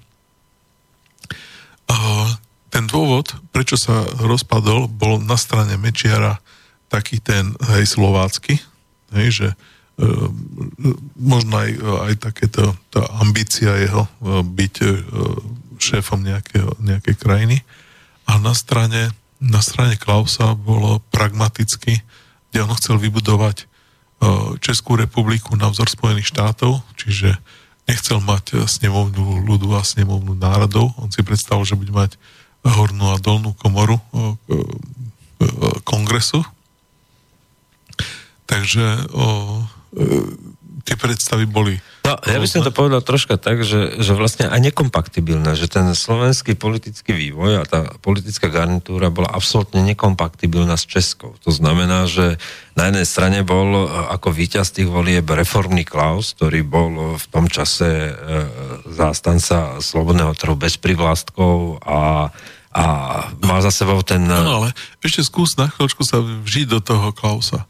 ten 2.79 2.87
dôvod, 2.87 3.35
prečo 3.51 3.75
sa 3.75 4.07
rozpadol, 4.23 4.87
bol 4.87 5.19
na 5.19 5.35
strane 5.35 5.75
Mečiara 5.75 6.39
taký 6.87 7.19
ten, 7.19 7.51
hej, 7.75 7.91
slovácky, 7.91 8.55
hej, 9.19 9.29
že 9.35 9.49
e, 9.51 9.57
možno 11.19 11.59
aj, 11.59 11.71
aj 12.07 12.15
takéto 12.23 12.79
tá 12.95 13.03
ambícia 13.19 13.75
jeho 13.83 14.07
e, 14.07 14.11
byť 14.47 14.75
e, 14.79 14.87
šéfom 15.83 16.23
nejakého, 16.23 16.79
nejakej 16.79 17.19
krajiny. 17.19 17.67
A 18.31 18.39
na 18.39 18.55
strane, 18.55 19.11
na 19.43 19.59
strane 19.59 19.99
Klausa 19.99 20.55
bolo 20.55 21.03
pragmaticky, 21.11 21.99
kde 22.55 22.59
on 22.63 22.71
chcel 22.79 23.03
vybudovať 23.03 23.57
e, 23.59 23.65
Českú 24.63 24.95
republiku 24.95 25.59
na 25.59 25.67
vzor 25.67 25.91
Spojených 25.91 26.31
štátov, 26.31 26.79
čiže 26.95 27.35
nechcel 27.89 28.21
mať 28.21 28.45
eh, 28.53 28.57
snemovnú 28.69 29.43
ľudu 29.49 29.73
a 29.75 29.83
snemovnú 29.83 30.37
národov. 30.37 30.93
On 31.01 31.09
si 31.09 31.25
predstavil, 31.25 31.65
že 31.65 31.81
bude 31.81 31.91
mať 31.91 32.21
hornú 32.69 33.13
a 33.13 33.21
dolnú 33.21 33.57
komoru 33.57 33.97
kongresu. 35.87 36.43
Takže 38.49 39.13
o, 39.13 39.25
tie 40.83 40.97
predstavy 40.97 41.45
boli 41.45 41.77
No, 42.09 42.17
ja 42.25 42.41
by 42.41 42.49
som 42.49 42.65
to 42.65 42.73
povedal 42.73 43.05
troška 43.05 43.37
tak, 43.37 43.61
že, 43.69 44.01
že 44.01 44.17
vlastne 44.17 44.49
aj 44.49 44.73
nekompaktibilné, 44.73 45.53
že 45.61 45.69
ten 45.69 45.93
slovenský 45.93 46.57
politický 46.57 47.13
vývoj 47.13 47.61
a 47.61 47.69
tá 47.69 47.85
politická 48.01 48.49
garnitúra 48.49 49.13
bola 49.13 49.29
absolútne 49.29 49.85
nekompaktibilná 49.85 50.81
s 50.81 50.89
Českou. 50.89 51.37
To 51.45 51.53
znamená, 51.53 52.09
že 52.09 52.41
na 52.73 52.89
jednej 52.89 53.05
strane 53.05 53.45
bol 53.45 53.85
e, 53.85 54.09
ako 54.09 54.33
víťaz 54.33 54.73
tých 54.73 54.89
volieb 54.89 55.29
reformný 55.29 55.85
Klaus, 55.85 56.33
ktorý 56.33 56.65
bol 56.65 57.21
v 57.21 57.27
tom 57.29 57.45
čase 57.45 58.09
e, 58.09 58.13
zástanca 58.89 59.77
slobodného 59.85 60.33
trhu 60.33 60.57
bez 60.57 60.81
privlastkov 60.81 61.85
a 61.85 62.33
a 62.73 62.85
má 63.41 63.59
za 63.65 63.73
sebou 63.73 64.05
ten... 64.05 64.21
No 64.25 64.65
ale 64.65 64.77
ešte 65.01 65.25
skús 65.25 65.57
na 65.57 65.73
chvíľočku 65.73 66.05
sa 66.05 66.21
vžiť 66.21 66.67
do 66.69 66.81
toho 66.85 67.11
Klausa. 67.17 67.65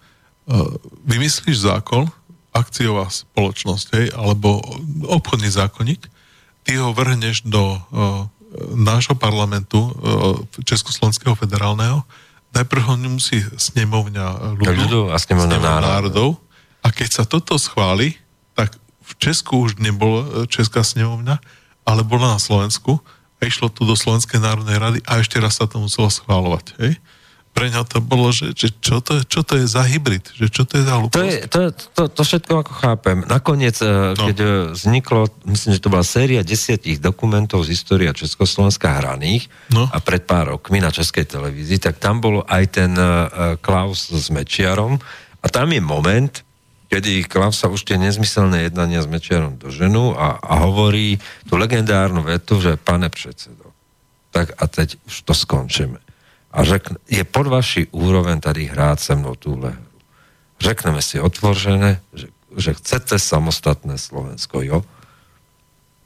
Uh, 0.49 0.75
vymyslíš 1.07 1.69
zákon, 1.69 2.11
akciová 2.51 3.07
spoločnosť, 3.07 3.87
hej, 3.95 4.07
alebo 4.17 4.59
obchodný 5.07 5.53
zákonník, 5.53 6.09
ty 6.67 6.81
ho 6.81 6.91
vrhneš 6.91 7.47
do 7.47 7.79
uh, 7.79 8.27
nášho 8.75 9.13
parlamentu 9.13 9.93
Československého 10.65 11.37
federálneho, 11.37 12.01
najprv 12.57 12.83
ho 12.89 12.95
musí 13.13 13.45
snemovňa 13.45 14.57
ľudu, 14.57 14.73
ľudu 14.73 15.01
a 15.13 15.17
snemovňa 15.21 15.59
národov. 15.61 15.85
národov 15.85 16.29
a 16.81 16.89
keď 16.89 17.09
sa 17.13 17.25
toto 17.29 17.61
schváli, 17.61 18.17
tak 18.57 18.75
v 19.05 19.13
Česku 19.21 19.69
už 19.69 19.81
nebolo 19.81 20.25
e, 20.25 20.27
Česká 20.49 20.81
snemovňa, 20.85 21.41
ale 21.85 22.01
bola 22.05 22.37
na 22.37 22.41
Slovensku 22.41 23.01
a 23.39 23.43
išlo 23.47 23.71
tu 23.71 23.87
do 23.87 23.95
Slovenskej 23.95 24.43
národnej 24.43 24.79
rady 24.79 24.99
a 25.07 25.23
ešte 25.23 25.39
raz 25.39 25.59
sa 25.59 25.71
to 25.71 25.79
muselo 25.79 26.11
schválovať. 26.11 26.75
Hej? 26.83 26.99
pre 27.59 27.75
ňa 27.75 27.83
to 27.91 27.99
bolo, 27.99 28.31
že, 28.31 28.55
že 28.55 28.71
čo, 28.79 29.03
to, 29.03 29.27
čo 29.27 29.43
to 29.43 29.59
je 29.59 29.67
za 29.67 29.83
hybrid, 29.83 30.31
že 30.31 30.47
čo 30.47 30.63
to 30.63 30.79
je 30.79 30.87
za 30.87 30.95
hlúposť. 30.95 31.19
To, 31.19 31.27
je, 31.27 31.39
to, 31.51 31.61
to, 31.75 32.03
to 32.07 32.23
všetko 32.23 32.53
ako 32.63 32.73
chápem. 32.79 33.19
Nakoniec, 33.27 33.75
eh, 33.83 34.15
no. 34.15 34.31
keď 34.31 34.39
eh, 34.39 34.51
vzniklo, 34.79 35.27
myslím, 35.51 35.75
že 35.75 35.83
to 35.83 35.91
bola 35.91 36.07
séria 36.07 36.47
desiatich 36.47 37.03
dokumentov 37.03 37.67
z 37.67 37.75
história 37.75 38.15
Československa 38.15 39.03
hraných 39.03 39.51
no. 39.75 39.91
a 39.91 39.99
pred 39.99 40.23
pár 40.23 40.55
rokmi 40.55 40.79
na 40.79 40.95
Českej 40.95 41.27
televízii, 41.27 41.83
tak 41.83 41.99
tam 41.99 42.23
bol 42.23 42.47
aj 42.47 42.65
ten 42.79 42.95
uh, 42.95 43.59
Klaus 43.59 44.07
s 44.07 44.31
Mečiarom 44.31 45.03
a 45.43 45.47
tam 45.51 45.75
je 45.75 45.83
moment, 45.83 46.31
kedy 46.89 47.29
Klaus 47.29 47.61
sa 47.61 47.69
už 47.69 47.85
tie 47.85 48.01
nezmyselné 48.01 48.69
jednania 48.69 49.05
s 49.05 49.09
Mečiarom 49.09 49.61
doženú 49.61 50.17
a, 50.17 50.41
a 50.41 50.65
hovorí 50.65 51.21
tú 51.45 51.61
legendárnu 51.61 52.25
vetu, 52.25 52.61
že 52.61 52.81
pane 52.81 53.13
predsedo, 53.13 53.71
tak 54.33 54.57
a 54.57 54.65
teď 54.67 54.97
už 55.07 55.15
to 55.23 55.33
skončíme 55.37 56.01
a 56.49 56.59
řekne, 56.65 56.97
je 57.07 57.25
pod 57.25 57.47
vaši 57.47 57.87
úroveň 57.93 58.41
tady 58.41 58.73
hrát 58.73 59.01
se 59.01 59.15
mnou 59.15 59.35
túhle 59.37 59.71
hru. 59.71 59.93
Řekneme 60.61 61.03
si 61.03 61.21
otvořené, 61.21 62.01
že 62.13 62.27
že 62.57 62.75
chcete 62.75 63.19
samostatné 63.19 63.99
Slovensko, 63.99 64.63
jo? 64.63 64.85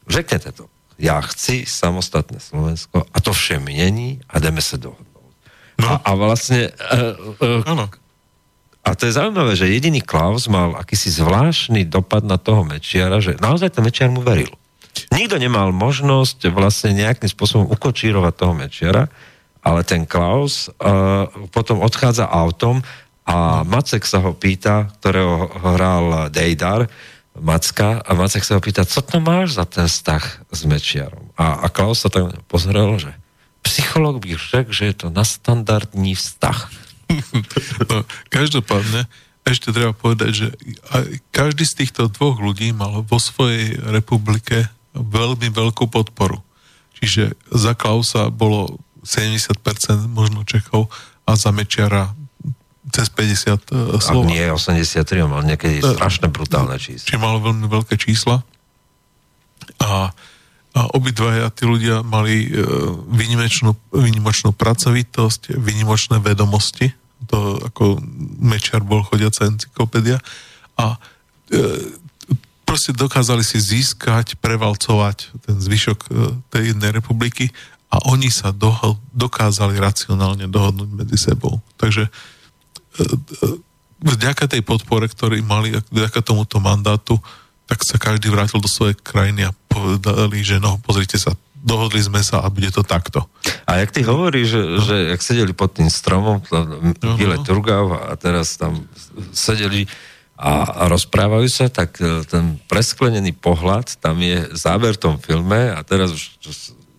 Řeknete 0.08 0.52
to. 0.52 0.66
Ja 0.98 1.22
chci 1.22 1.64
samostatné 1.66 2.40
Slovensko 2.42 3.06
a 3.14 3.16
to 3.20 3.32
vše 3.32 3.58
miení 3.58 4.20
a 4.28 4.38
jdeme 4.38 4.58
sa 4.58 4.76
dohodnúť. 4.76 5.34
No. 5.78 5.86
A, 5.88 5.94
a 6.02 6.10
vlastne... 6.14 6.74
Uh, 7.40 7.62
uh, 7.62 8.01
a 8.82 8.98
to 8.98 9.06
je 9.06 9.14
zaujímavé, 9.14 9.54
že 9.54 9.70
jediný 9.70 10.02
Klaus 10.02 10.50
mal 10.50 10.74
akýsi 10.74 11.14
zvláštny 11.14 11.86
dopad 11.86 12.26
na 12.26 12.34
toho 12.34 12.66
Mečiara, 12.66 13.22
že 13.22 13.38
naozaj 13.38 13.78
ten 13.78 13.86
Mečiar 13.86 14.10
mu 14.10 14.26
veril. 14.26 14.50
Nikto 15.14 15.38
nemal 15.38 15.70
možnosť 15.70 16.50
vlastne 16.50 16.92
nejakým 16.92 17.30
spôsobom 17.30 17.70
ukočírovať 17.70 18.32
toho 18.34 18.52
Mečiara, 18.52 19.06
ale 19.62 19.86
ten 19.86 20.02
Klaus 20.02 20.66
uh, 20.66 21.30
potom 21.54 21.78
odchádza 21.78 22.26
autom 22.26 22.82
a 23.22 23.62
Macek 23.62 24.02
sa 24.02 24.18
ho 24.18 24.34
pýta, 24.34 24.90
ktorého 24.98 25.46
hral 25.62 26.26
Dejdar, 26.34 26.90
Macka, 27.38 28.02
a 28.04 28.10
Macek 28.12 28.44
sa 28.44 28.58
ho 28.58 28.60
pýta, 28.60 28.84
co 28.84 29.00
to 29.00 29.22
máš 29.22 29.56
za 29.56 29.64
ten 29.64 29.88
vztah 29.88 30.44
s 30.52 30.60
Mečiarom? 30.68 31.32
A, 31.38 31.64
a 31.64 31.66
Klaus 31.72 32.04
sa 32.04 32.12
tak 32.12 32.34
pozrel, 32.50 32.98
že 33.00 33.14
psycholog 33.64 34.20
by 34.20 34.36
řekl, 34.36 34.74
že 34.74 34.84
je 34.90 34.94
to 35.06 35.08
nastandardní 35.08 36.18
vztah. 36.18 36.68
No, 37.90 38.06
každopádne, 38.32 39.06
ešte 39.42 39.74
treba 39.74 39.90
povedať, 39.90 40.30
že 40.30 40.46
každý 41.34 41.66
z 41.66 41.84
týchto 41.84 42.06
dvoch 42.06 42.38
ľudí 42.38 42.70
mal 42.70 43.02
vo 43.02 43.18
svojej 43.18 43.74
republike 43.90 44.70
veľmi 44.94 45.50
veľkú 45.50 45.90
podporu. 45.90 46.40
Čiže 47.02 47.34
za 47.50 47.74
Klausa 47.74 48.30
bolo 48.30 48.78
70% 49.02 49.58
možno 50.06 50.46
Čechov 50.46 50.86
a 51.26 51.34
za 51.34 51.50
Mečiara 51.50 52.14
cez 52.90 53.10
50 53.10 53.72
uh, 53.72 53.98
slov. 53.98 54.26
nie, 54.26 54.42
83, 54.42 55.06
mal 55.26 55.42
niekedy 55.42 55.82
uh, 55.82 55.94
strašné 55.94 56.30
brutálne 56.30 56.78
čísla. 56.78 57.06
Čiže 57.06 57.18
mal 57.18 57.38
veľmi 57.38 57.66
veľké 57.66 57.94
čísla. 57.94 58.42
A, 59.78 60.10
a 60.74 60.80
obidvaja 60.94 61.50
tí 61.54 61.66
ľudia 61.66 62.02
mali 62.02 62.50
uh, 62.50 62.94
výnimočnú, 63.06 63.74
výnimočnú 63.94 64.50
pracovitosť, 64.54 65.58
výnimočné 65.58 66.18
vedomosti. 66.18 66.90
To 67.32 67.56
ako 67.64 67.98
Mečiar 68.38 68.84
bol 68.84 69.00
chodiaca 69.02 69.48
encyklopédia. 69.48 70.20
A 70.76 70.94
uh, 70.94 71.80
proste 72.68 72.92
dokázali 72.92 73.42
si 73.42 73.56
získať, 73.56 74.36
prevalcovať 74.38 75.32
ten 75.48 75.56
zvyšok 75.56 75.98
uh, 76.06 76.36
tej 76.52 76.76
jednej 76.76 76.92
republiky 76.92 77.48
a 77.92 77.96
oni 78.08 78.32
sa 78.32 78.56
doho- 78.56 78.96
dokázali 79.12 79.76
racionálne 79.76 80.48
dohodnúť 80.48 80.90
medzi 80.96 81.20
sebou. 81.20 81.60
Takže 81.76 82.08
e, 82.08 82.10
e, 82.10 83.06
vďaka 84.00 84.48
tej 84.48 84.64
podpore, 84.64 85.04
ktorý 85.12 85.44
mali, 85.44 85.76
vďaka 85.92 86.24
tomuto 86.24 86.56
mandátu, 86.56 87.20
tak 87.68 87.84
sa 87.84 88.00
každý 88.00 88.32
vrátil 88.32 88.64
do 88.64 88.68
svojej 88.68 88.96
krajiny 88.96 89.44
a 89.44 89.56
povedali, 89.68 90.40
že 90.40 90.56
no, 90.56 90.80
pozrite 90.80 91.20
sa, 91.20 91.36
dohodli 91.62 92.02
sme 92.02 92.20
sa 92.20 92.42
a 92.42 92.50
bude 92.50 92.68
to 92.74 92.82
takto. 92.82 93.24
A 93.64 93.78
jak 93.78 93.94
ty 93.94 94.02
hovoríš, 94.02 94.46
že, 94.50 94.62
no. 94.62 94.82
že 94.82 94.96
jak 95.14 95.20
sedeli 95.22 95.54
pod 95.54 95.78
tým 95.78 95.88
stromom, 95.88 96.42
Gile 97.16 97.38
no, 97.38 97.42
no. 97.42 97.46
Turgav 97.46 97.86
a 98.10 98.12
teraz 98.18 98.58
tam 98.58 98.84
sedeli 99.30 99.86
a, 100.34 100.66
a 100.66 100.82
rozprávajú 100.90 101.46
sa, 101.46 101.70
tak 101.70 102.02
e, 102.02 102.26
ten 102.26 102.58
presklenený 102.66 103.30
pohľad, 103.38 104.02
tam 104.02 104.18
je 104.18 104.50
záver 104.58 104.98
v 104.98 105.02
tom 105.02 105.14
filme 105.22 105.70
a 105.70 105.78
teraz 105.86 106.10
už 106.10 106.22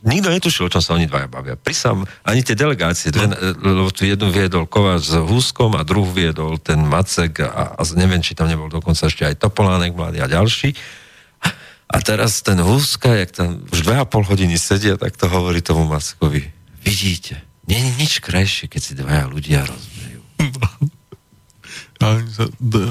nikto 0.03 0.31
netušil, 0.31 0.68
o 0.68 0.72
čom 0.72 0.84
sa 0.84 0.95
oni 0.95 1.07
dvaja 1.07 1.27
bavia. 1.27 1.56
Prisam, 1.60 2.07
ani 2.23 2.44
tie 2.44 2.56
delegácie, 2.56 3.11
no. 3.11 3.35
lebo 3.60 3.91
tu 3.91 4.07
jednu 4.07 4.31
viedol 4.31 4.68
Kováč 4.68 5.11
s 5.11 5.15
Húskom 5.15 5.76
a 5.76 5.84
druhú 5.88 6.11
viedol 6.11 6.60
ten 6.60 6.80
Macek 6.84 7.44
a, 7.44 7.76
a 7.76 7.81
neviem, 7.95 8.23
či 8.23 8.35
tam 8.35 8.48
nebol 8.48 8.72
dokonca 8.72 9.07
ešte 9.07 9.27
aj 9.27 9.40
Topolánek 9.40 9.95
mladý 9.95 10.23
a 10.23 10.27
ďalší. 10.27 10.76
A 11.93 12.01
teraz 12.01 12.41
ten 12.41 12.57
Húska, 12.57 13.13
jak 13.13 13.29
tam 13.31 13.61
už 13.69 13.85
dve 13.85 14.01
a 14.01 14.05
pol 14.09 14.25
hodiny 14.25 14.57
sedia, 14.57 14.97
tak 14.97 15.13
to 15.13 15.29
hovorí 15.29 15.61
tomu 15.61 15.85
Mackovi. 15.85 16.49
Vidíte, 16.81 17.45
nie 17.69 17.77
je 17.77 17.91
nič 18.01 18.13
krajšie, 18.19 18.65
keď 18.65 18.81
si 18.81 18.93
dvaja 18.97 19.29
ľudia 19.29 19.63
rozmejú. 19.63 20.21
A 22.03 22.19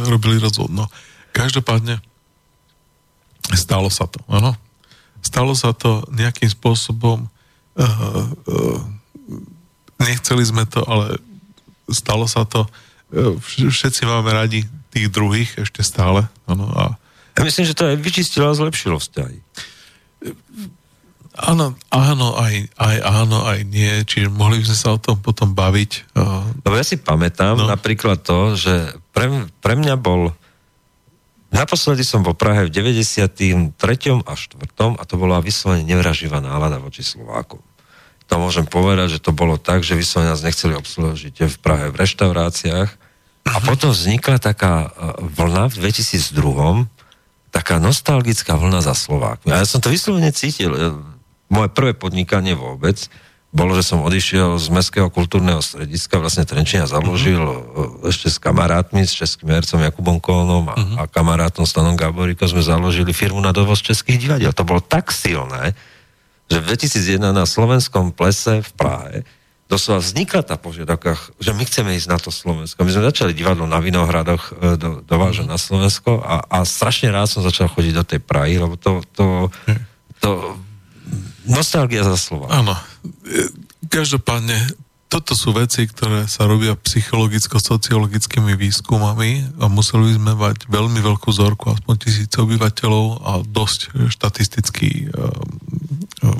robili 0.08 0.40
rozvod. 0.40 0.72
No, 0.72 0.88
každopádne 1.36 2.00
stalo 3.52 3.92
sa 3.92 4.08
to, 4.08 4.24
áno 4.24 4.56
stalo 5.22 5.54
sa 5.54 5.70
to 5.70 6.02
nejakým 6.10 6.50
spôsobom, 6.50 7.30
uh, 7.78 7.86
uh, 7.86 8.80
nechceli 10.02 10.42
sme 10.42 10.66
to, 10.66 10.82
ale 10.82 11.22
stalo 11.88 12.26
sa 12.26 12.42
to, 12.42 12.66
uh, 12.66 13.38
všetci 13.70 14.02
máme 14.04 14.34
radi 14.34 14.66
tých 14.90 15.08
druhých 15.08 15.62
ešte 15.62 15.80
stále. 15.86 16.26
Ano, 16.44 16.68
a 16.74 16.98
ja 17.32 17.42
myslím, 17.44 17.64
že 17.64 17.76
to 17.76 17.88
aj 17.88 17.96
vyčistilo 18.00 18.50
a 18.50 18.58
zlepšilo 18.58 19.00
vzťahy. 19.00 19.38
Áno, 21.32 21.72
áno, 21.88 22.28
aj, 22.36 22.76
aj 22.76 22.96
áno, 23.00 23.48
aj 23.48 23.64
nie, 23.64 24.04
čiže 24.04 24.28
mohli 24.28 24.60
by 24.60 24.68
sme 24.68 24.78
sa 24.78 24.88
o 24.92 25.00
tom 25.00 25.16
potom 25.16 25.56
baviť. 25.56 26.12
Lebo 26.60 26.74
ja 26.76 26.84
si 26.84 27.00
pamätám 27.00 27.56
no. 27.56 27.72
napríklad 27.72 28.20
to, 28.20 28.52
že 28.52 29.00
pre, 29.16 29.48
pre 29.64 29.74
mňa 29.76 29.96
bol 29.96 30.36
Naposledy 31.52 32.00
som 32.00 32.24
bol 32.24 32.32
v 32.32 32.40
Prahe 32.40 32.62
v 32.64 32.72
93. 32.72 33.76
a 34.24 34.32
4. 34.32 34.56
a 34.72 35.02
to 35.04 35.14
bola 35.20 35.44
vyslovene 35.44 35.84
nevraživá 35.84 36.40
nálada 36.40 36.80
voči 36.80 37.04
Slovákom. 37.04 37.60
To 38.32 38.40
môžem 38.40 38.64
povedať, 38.64 39.20
že 39.20 39.20
to 39.20 39.36
bolo 39.36 39.60
tak, 39.60 39.84
že 39.84 39.92
vyslovene 39.92 40.32
nás 40.32 40.40
nechceli 40.40 40.72
obslužiť 40.72 41.44
v 41.44 41.56
Prahe 41.60 41.92
v 41.92 42.00
reštauráciách 42.00 42.88
a 43.44 43.54
mhm. 43.60 43.64
potom 43.68 43.92
vznikla 43.92 44.40
taká 44.40 44.88
e, 44.88 45.28
vlna 45.36 45.68
v 45.68 45.92
2002 45.92 46.88
taká 47.52 47.76
nostalgická 47.76 48.56
vlna 48.56 48.80
za 48.80 48.96
Slovákmi. 48.96 49.52
A 49.52 49.60
ja 49.60 49.68
som 49.68 49.78
to 49.78 49.92
vyslovene 49.92 50.32
cítil. 50.32 50.72
Moje 51.52 51.68
prvé 51.70 51.92
podnikanie 51.92 52.56
vôbec 52.56 52.96
bolo, 53.52 53.76
že 53.76 53.84
som 53.84 54.00
odišiel 54.00 54.56
z 54.56 54.66
Mestského 54.72 55.12
kultúrneho 55.12 55.60
strediska, 55.60 56.16
vlastne 56.16 56.48
Trenčina 56.48 56.88
založil 56.88 57.36
uh-huh. 57.36 58.08
ešte 58.08 58.32
s 58.32 58.40
kamarátmi, 58.40 59.04
s 59.04 59.12
českým 59.12 59.52
hercom 59.52 59.84
Jakubom 59.84 60.16
Kolnom 60.24 60.72
a, 60.72 60.74
uh-huh. 60.74 60.96
a 60.96 61.02
kamarátom 61.04 61.68
Stanom 61.68 61.92
Gaboríkom 61.92 62.48
sme 62.48 62.64
založili 62.64 63.12
firmu 63.12 63.44
na 63.44 63.52
dovoz 63.52 63.84
českých 63.84 64.24
divadiel. 64.24 64.56
To 64.56 64.64
bolo 64.64 64.80
tak 64.80 65.12
silné, 65.12 65.76
že 66.48 66.64
v 66.64 66.68
2001 66.72 67.36
na 67.36 67.44
slovenskom 67.44 68.16
plese 68.16 68.64
v 68.64 68.70
Prahe 68.72 69.14
doslova 69.72 70.04
vznikla 70.04 70.44
tá 70.44 70.60
požiadavka, 70.60 71.16
že 71.40 71.56
my 71.56 71.64
chceme 71.64 71.96
ísť 71.96 72.08
na 72.12 72.20
to 72.20 72.28
Slovensko. 72.28 72.84
My 72.84 72.92
sme 72.92 73.08
začali 73.08 73.32
divadlo 73.32 73.64
na 73.64 73.80
Vinohradoch 73.80 74.52
e, 74.52 74.76
do, 74.76 75.00
dovážať 75.00 75.48
uh-huh. 75.48 75.56
na 75.56 75.58
Slovensko 75.58 76.20
a, 76.20 76.44
a 76.44 76.68
strašne 76.68 77.08
rád 77.08 77.32
som 77.32 77.40
začal 77.40 77.72
chodiť 77.72 77.94
do 77.96 78.04
tej 78.04 78.20
Prahy, 78.20 78.60
lebo 78.60 78.76
to, 78.76 79.00
to, 79.16 79.48
to 80.20 80.30
Nostalgia 81.48 82.04
za 82.04 82.20
slova. 82.20 82.52
Áno. 82.52 82.76
Každopádne, 83.88 84.54
toto 85.10 85.34
sú 85.34 85.52
veci, 85.56 85.88
ktoré 85.88 86.30
sa 86.30 86.46
robia 86.46 86.78
psychologicko-sociologickými 86.78 88.54
výskumami 88.54 89.58
a 89.58 89.66
museli 89.66 90.16
sme 90.16 90.38
mať 90.38 90.70
veľmi 90.70 91.00
veľkú 91.02 91.28
zorku, 91.34 91.74
aspoň 91.74 91.94
tisíce 91.98 92.36
obyvateľov 92.38 93.04
a 93.26 93.32
dosť 93.42 94.08
štatisticky 94.08 95.10
uh, 95.10 95.28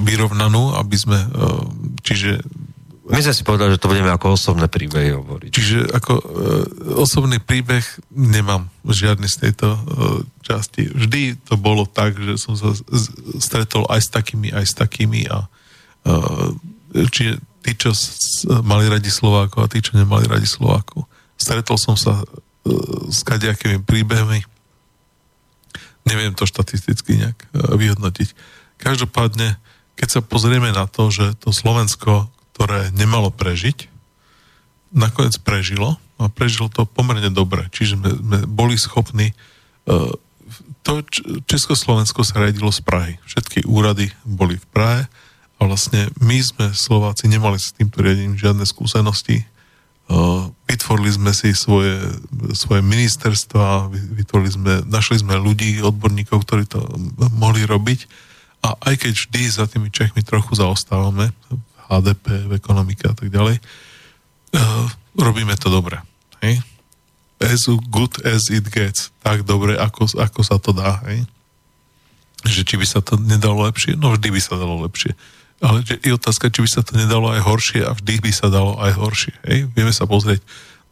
vyrovnanú, 0.06 0.78
aby 0.78 0.96
sme, 0.96 1.18
čiže 2.06 2.38
my 3.12 3.20
sme 3.20 3.36
si 3.36 3.44
povedali, 3.44 3.76
že 3.76 3.82
to 3.84 3.92
budeme 3.92 4.08
ako 4.08 4.40
osobné 4.40 4.72
príbehy 4.72 5.12
hovoriť. 5.12 5.50
Čiže 5.52 5.78
ako 5.92 6.12
e, 6.16 6.24
osobný 6.96 7.44
príbeh 7.44 7.84
nemám 8.08 8.72
žiadny 8.88 9.28
z 9.28 9.36
tejto 9.48 9.68
e, 9.68 9.80
časti. 10.40 10.88
Vždy 10.88 11.44
to 11.44 11.60
bolo 11.60 11.84
tak, 11.84 12.16
že 12.16 12.40
som 12.40 12.56
sa 12.56 12.72
stretol 13.36 13.84
aj 13.92 14.00
s 14.00 14.08
takými, 14.08 14.48
aj 14.56 14.64
s 14.64 14.72
takými 14.72 15.28
a 15.28 15.44
e, 15.44 17.06
čiže 17.12 17.36
tí, 17.62 17.72
čo 17.76 17.92
s, 17.92 18.48
mali 18.64 18.88
radi 18.88 19.12
Slovákov 19.12 19.60
a 19.60 19.70
tí, 19.70 19.84
čo 19.84 19.92
nemali 19.94 20.24
radi 20.24 20.48
Slovákov. 20.48 21.04
Stretol 21.36 21.76
som 21.76 22.00
sa 22.00 22.16
e, 22.16 22.24
s 23.12 23.20
kadejakými 23.28 23.84
príbehmi. 23.84 24.40
Neviem 26.08 26.32
to 26.32 26.48
štatisticky 26.48 27.20
nejak 27.20 27.38
e, 27.38 27.46
vyhodnotiť. 27.76 28.32
Každopádne, 28.80 29.60
keď 30.00 30.08
sa 30.08 30.20
pozrieme 30.24 30.72
na 30.72 30.88
to, 30.88 31.12
že 31.12 31.38
to 31.38 31.52
Slovensko 31.52 32.32
ktoré 32.62 32.94
nemalo 32.94 33.34
prežiť, 33.34 33.90
nakoniec 34.94 35.34
prežilo 35.42 35.98
a 36.22 36.30
prežilo 36.30 36.70
to 36.70 36.86
pomerne 36.86 37.26
dobre. 37.26 37.66
Čiže 37.74 37.98
sme, 37.98 38.10
sme 38.14 38.38
boli 38.46 38.78
schopní 38.78 39.34
uh, 39.90 40.14
to 40.86 41.02
Československo 41.50 42.22
sa 42.22 42.38
riadilo 42.38 42.70
z 42.70 42.86
Prahy. 42.86 43.18
Všetky 43.26 43.66
úrady 43.66 44.14
boli 44.22 44.62
v 44.62 44.66
Prahe 44.70 45.02
a 45.58 45.60
vlastne 45.66 46.06
my 46.22 46.38
sme 46.38 46.70
Slováci 46.70 47.26
nemali 47.26 47.58
s 47.58 47.74
týmto 47.74 47.98
riadením 47.98 48.38
žiadne 48.38 48.62
skúsenosti. 48.62 49.42
Uh, 50.06 50.54
vytvorili 50.70 51.10
sme 51.18 51.34
si 51.34 51.58
svoje, 51.58 51.98
svoje 52.54 52.78
ministerstva, 52.78 53.90
vytvorili 53.90 54.50
sme, 54.54 54.72
našli 54.86 55.18
sme 55.18 55.34
ľudí, 55.34 55.82
odborníkov, 55.82 56.46
ktorí 56.46 56.70
to 56.70 56.78
mohli 57.34 57.66
robiť 57.66 58.06
a 58.62 58.78
aj 58.86 59.02
keď 59.02 59.12
vždy 59.18 59.42
za 59.50 59.66
tými 59.66 59.90
Čechmi 59.90 60.22
trochu 60.22 60.54
zaostávame 60.54 61.34
HDP, 61.92 62.48
v 62.48 62.52
ekonomike 62.56 63.04
a 63.04 63.12
tak 63.12 63.28
ďalej. 63.28 63.60
Uh, 64.56 64.88
robíme 65.16 65.52
to 65.60 65.68
dobre. 65.68 66.00
Hej? 66.40 66.64
as 67.42 67.66
good 67.90 68.14
as 68.22 68.46
it 68.48 68.70
gets. 68.70 69.10
Tak 69.26 69.42
dobre, 69.42 69.74
ako, 69.74 70.06
ako 70.14 70.40
sa 70.46 70.56
to 70.62 70.70
dá. 70.70 71.02
Hej? 71.10 71.26
Že 72.46 72.62
či 72.62 72.74
by 72.78 72.86
sa 72.86 73.00
to 73.02 73.18
nedalo 73.18 73.66
lepšie? 73.66 73.98
No 73.98 74.14
vždy 74.14 74.30
by 74.30 74.40
sa 74.40 74.54
dalo 74.54 74.78
lepšie. 74.86 75.12
Ale 75.62 75.82
je 75.86 76.10
otázka, 76.10 76.50
či 76.50 76.62
by 76.62 76.70
sa 76.70 76.82
to 76.82 76.98
nedalo 76.98 77.30
aj 77.30 77.42
horšie 77.42 77.86
a 77.86 77.94
vždy 77.94 78.18
by 78.18 78.30
sa 78.34 78.50
dalo 78.50 78.78
aj 78.82 78.92
horšie. 78.98 79.34
Hej? 79.46 79.58
Vieme 79.74 79.94
sa 79.94 80.06
pozrieť 80.06 80.42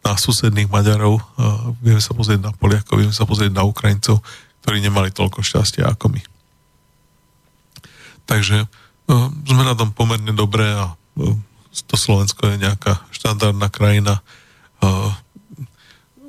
na 0.00 0.14
susedných 0.16 0.70
Maďarov, 0.70 1.20
uh, 1.20 1.74
vieme 1.84 2.00
sa 2.00 2.16
pozrieť 2.16 2.40
na 2.40 2.50
Poliakov, 2.56 3.02
vieme 3.02 3.12
sa 3.12 3.28
pozrieť 3.28 3.52
na 3.52 3.68
Ukrajincov, 3.68 4.24
ktorí 4.64 4.80
nemali 4.80 5.12
toľko 5.12 5.44
šťastia 5.44 5.90
ako 5.92 6.16
my. 6.16 6.22
Takže 8.24 8.64
sme 9.46 9.62
na 9.66 9.74
tom 9.74 9.90
pomerne 9.90 10.30
dobré 10.34 10.70
a 10.74 10.94
uh, 10.94 11.36
to 11.86 11.94
Slovensko 11.94 12.50
je 12.50 12.62
nejaká 12.62 13.02
štandardná 13.10 13.70
krajina 13.70 14.22
uh, 14.82 15.10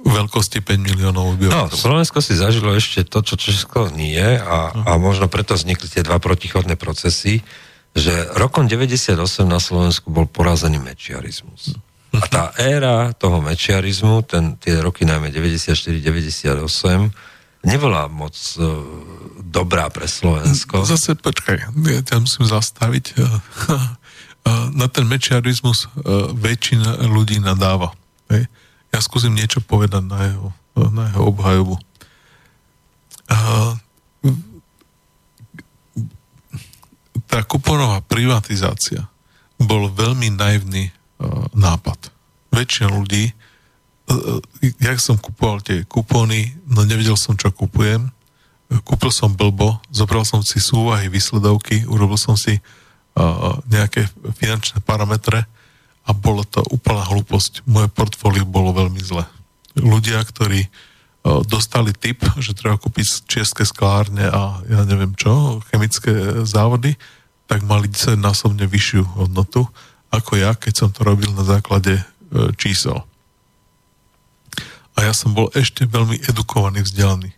veľkosti 0.01 0.65
5 0.65 0.81
miliónov 0.81 1.37
obyvateľov. 1.37 1.69
No, 1.69 1.77
Slovensko 1.77 2.19
si 2.25 2.33
zažilo 2.33 2.73
ešte 2.73 3.05
to, 3.05 3.21
čo 3.21 3.37
Česko 3.37 3.93
nie 3.93 4.17
a, 4.17 4.73
a 4.73 4.91
možno 4.97 5.29
preto 5.29 5.53
vznikli 5.53 5.85
tie 5.85 6.01
dva 6.01 6.17
protichodné 6.17 6.73
procesy, 6.73 7.45
že 7.93 8.33
rokom 8.33 8.65
98 8.65 9.13
na 9.45 9.59
Slovensku 9.61 10.09
bol 10.09 10.25
porazený 10.25 10.81
mečiarizmus. 10.81 11.77
A 12.11 12.27
tá 12.27 12.51
éra 12.59 13.15
toho 13.15 13.39
mečiarizmu, 13.39 14.25
ten, 14.27 14.59
tie 14.59 14.83
roky 14.83 15.07
najmä 15.07 15.31
94-98, 15.31 16.67
nebola 17.63 18.09
moc 18.11 18.35
uh, 18.57 18.83
dobrá 19.51 19.91
pre 19.91 20.07
Slovensko. 20.07 20.87
Zase 20.87 21.19
počkaj, 21.19 21.75
ja 21.75 22.01
ťa 22.01 22.23
musím 22.23 22.47
zastaviť. 22.47 23.05
Na 24.79 24.87
ten 24.89 25.05
mečiarizmus 25.05 25.85
uh, 25.85 26.33
väčšina 26.33 27.05
ľudí 27.05 27.37
nadáva. 27.37 27.93
Ja 28.89 28.99
skúsim 28.99 29.37
niečo 29.37 29.61
povedať 29.61 30.01
na 30.01 30.19
jeho, 30.33 30.49
na 30.89 31.13
jeho 31.13 31.23
obhajobu. 31.29 31.75
Tá 37.29 37.39
kuponová 37.47 38.01
privatizácia 38.03 39.07
bol 39.61 39.93
veľmi 39.93 40.33
naivný 40.33 40.89
uh, 40.89 41.47
nápad. 41.53 42.09
Väčšina 42.51 42.91
ľudí, 42.91 43.31
uh, 43.31 44.41
jak 44.81 44.97
som 44.97 45.21
kupoval 45.21 45.61
tie 45.61 45.85
kupóny, 45.85 46.57
no 46.65 46.81
nevedel 46.83 47.15
som, 47.15 47.37
čo 47.37 47.53
kupujem, 47.53 48.09
kúpil 48.87 49.11
som 49.11 49.35
blbo, 49.35 49.79
zobral 49.91 50.23
som 50.23 50.39
si 50.43 50.63
súvahy, 50.63 51.11
vysledovky, 51.11 51.83
urobil 51.87 52.15
som 52.15 52.39
si 52.39 52.55
uh, 52.55 53.59
nejaké 53.67 54.07
finančné 54.39 54.79
parametre 54.83 55.43
a 56.07 56.15
bolo 56.15 56.47
to 56.47 56.63
úplná 56.71 57.03
hlúposť. 57.05 57.67
Moje 57.67 57.91
portfólio 57.91 58.47
bolo 58.47 58.71
veľmi 58.71 59.01
zle. 59.03 59.27
Ľudia, 59.75 60.23
ktorí 60.23 60.67
dostali 61.45 61.93
tip, 61.93 62.25
že 62.41 62.57
treba 62.57 62.81
kúpiť 62.81 63.29
české 63.29 63.61
sklárne 63.61 64.25
a 64.25 64.57
ja 64.65 64.81
neviem 64.89 65.13
čo, 65.13 65.61
chemické 65.69 66.41
závody, 66.49 66.97
tak 67.45 67.61
mali 67.61 67.85
10 67.85 68.17
násobne 68.17 68.65
vyššiu 68.65 69.21
hodnotu 69.21 69.69
ako 70.11 70.35
ja, 70.35 70.51
keď 70.53 70.73
som 70.75 70.89
to 70.91 71.07
robil 71.07 71.31
na 71.31 71.47
základe 71.47 71.95
e, 71.95 72.03
čísel. 72.59 72.99
A 74.91 75.07
ja 75.07 75.15
som 75.15 75.31
bol 75.31 75.47
ešte 75.55 75.87
veľmi 75.87 76.19
edukovaný, 76.27 76.83
vzdelaný. 76.83 77.31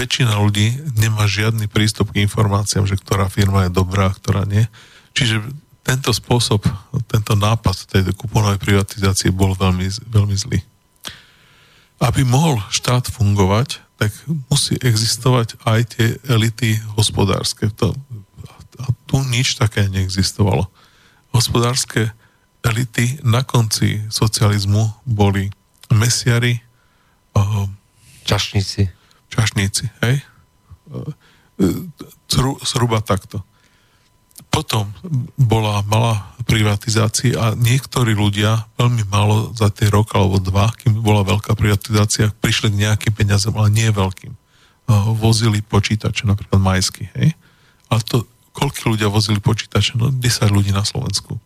Väčšina 0.00 0.40
ľudí 0.40 0.80
nemá 0.96 1.28
žiadny 1.28 1.68
prístup 1.68 2.16
k 2.16 2.24
informáciám, 2.24 2.88
že 2.88 2.96
ktorá 2.96 3.28
firma 3.28 3.68
je 3.68 3.76
dobrá, 3.76 4.08
ktorá 4.08 4.48
nie. 4.48 4.64
Čiže 5.12 5.44
tento 5.84 6.16
spôsob, 6.16 6.64
tento 7.04 7.36
nápad 7.36 7.84
tej 7.84 8.08
kuponovej 8.16 8.56
privatizácie 8.56 9.28
bol 9.28 9.52
veľmi, 9.52 9.92
veľmi 10.08 10.36
zlý. 10.40 10.64
Aby 12.00 12.24
mohol 12.24 12.64
štát 12.72 13.12
fungovať, 13.12 13.84
tak 14.00 14.08
musí 14.48 14.80
existovať 14.80 15.60
aj 15.68 15.80
tie 15.92 16.16
elity 16.32 16.80
hospodárske. 16.96 17.68
To 17.84 17.92
a 18.80 18.88
tu 19.04 19.20
nič 19.28 19.60
také 19.60 19.84
neexistovalo. 19.92 20.64
Hospodárske 21.36 22.16
elity 22.64 23.20
na 23.20 23.44
konci 23.44 24.00
socializmu 24.08 25.04
boli 25.04 25.52
mesiari, 25.92 26.64
uh, 27.36 27.68
čašníci. 28.24 28.99
Čašníci, 29.30 29.86
hej? 30.02 30.20
Uh, 30.90 31.06
zhruba 32.64 33.00
takto. 33.04 33.44
Potom 34.50 34.90
bola 35.38 35.86
malá 35.86 36.34
privatizácia 36.42 37.38
a 37.38 37.46
niektorí 37.54 38.18
ľudia 38.18 38.66
veľmi 38.74 39.06
málo 39.06 39.54
za 39.54 39.70
tie 39.70 39.86
rok 39.86 40.10
alebo 40.18 40.42
dva, 40.42 40.74
kým 40.74 40.98
bola 40.98 41.22
veľká 41.22 41.54
privatizácia, 41.54 42.34
prišli 42.42 42.74
k 42.74 42.80
nejakým 42.88 43.14
peniazom, 43.14 43.54
ale 43.54 43.70
nie 43.70 43.86
veľkým. 43.94 44.34
Vozili 45.22 45.62
počítače, 45.62 46.26
napríklad 46.26 46.58
majsky, 46.58 47.06
hej? 47.14 47.38
A 47.86 48.02
to 48.02 48.26
koľko 48.50 48.98
ľudia 48.98 49.06
vozili 49.06 49.38
počítače? 49.38 49.94
No 49.94 50.10
10 50.10 50.50
ľudí 50.50 50.74
na 50.74 50.82
Slovensku. 50.82 51.38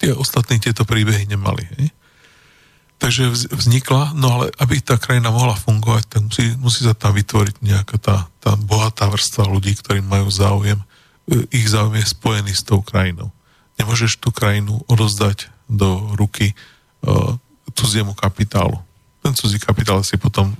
Tie 0.00 0.10
ostatní 0.16 0.58
tieto 0.58 0.88
príbehy 0.88 1.28
nemali. 1.28 1.68
Hej? 1.76 1.92
Takže 3.02 3.50
vznikla, 3.50 4.14
no 4.14 4.38
ale 4.38 4.54
aby 4.62 4.78
tá 4.78 4.94
krajina 4.94 5.34
mohla 5.34 5.58
fungovať, 5.58 6.02
tak 6.06 6.20
musí, 6.22 6.54
musí 6.62 6.86
sa 6.86 6.94
tam 6.94 7.18
vytvoriť 7.18 7.58
nejaká 7.58 7.98
tá, 7.98 8.30
tá 8.38 8.54
bohatá 8.54 9.10
vrstva 9.10 9.50
ľudí, 9.50 9.74
ktorí 9.74 9.98
majú 10.06 10.30
záujem. 10.30 10.78
E, 11.26 11.50
ich 11.50 11.66
záujem 11.66 11.98
je 11.98 12.14
spojený 12.14 12.54
s 12.54 12.62
tou 12.62 12.78
krajinou. 12.78 13.34
Nemôžeš 13.74 14.22
tú 14.22 14.30
krajinu 14.30 14.86
odozdať 14.86 15.50
do 15.66 16.14
ruky 16.14 16.54
uh, 17.02 17.34
cudziemu 17.74 18.14
kapitálu. 18.14 18.78
Ten 19.24 19.34
cudzí 19.34 19.58
kapitál 19.58 20.04
si 20.04 20.20
potom 20.20 20.52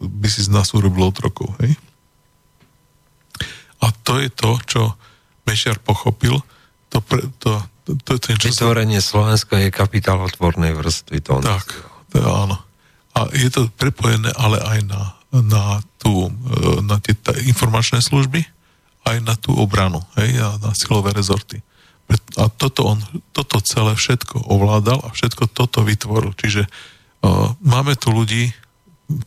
by 0.00 0.28
si 0.30 0.46
z 0.46 0.48
nás 0.48 0.70
urobil 0.72 1.10
otrokov, 1.10 1.50
hej? 1.60 1.74
A 3.82 3.90
to 4.06 4.16
je 4.22 4.30
to, 4.32 4.56
čo 4.64 4.80
Mešiar 5.48 5.82
pochopil. 5.82 6.38
To, 6.94 7.02
pre, 7.02 7.26
to, 7.42 7.58
to, 8.04 8.20
to, 8.20 8.36
čo 8.36 8.50
Vytvorenie 8.50 9.00
sa... 9.02 9.18
Slovenska 9.18 9.58
je 9.58 9.70
kapitálotvornej 9.72 10.76
vrstvy. 10.76 11.18
To 11.26 11.42
tak, 11.42 11.66
to, 12.12 12.22
áno. 12.22 12.56
A 13.16 13.26
je 13.34 13.50
to 13.50 13.66
prepojené 13.74 14.30
ale 14.38 14.62
aj 14.62 14.78
na, 14.86 15.02
na, 15.34 15.64
tú, 15.98 16.30
e, 16.30 16.82
na 16.86 17.02
tie 17.02 17.16
informačné 17.46 17.98
služby, 18.02 18.46
aj 19.08 19.16
na 19.24 19.34
tú 19.34 19.56
obranu, 19.56 20.04
hej, 20.20 20.38
a 20.38 20.48
na 20.60 20.70
silové 20.76 21.10
rezorty. 21.10 21.64
A 22.38 22.50
toto, 22.50 22.90
on, 22.94 22.98
toto 23.30 23.62
celé 23.62 23.94
všetko 23.94 24.50
ovládal 24.50 24.98
a 25.02 25.14
všetko 25.14 25.46
toto 25.50 25.86
vytvoril. 25.86 26.34
Čiže 26.34 26.66
uh, 26.66 27.54
máme 27.62 27.94
tu 27.94 28.10
ľudí, 28.10 28.50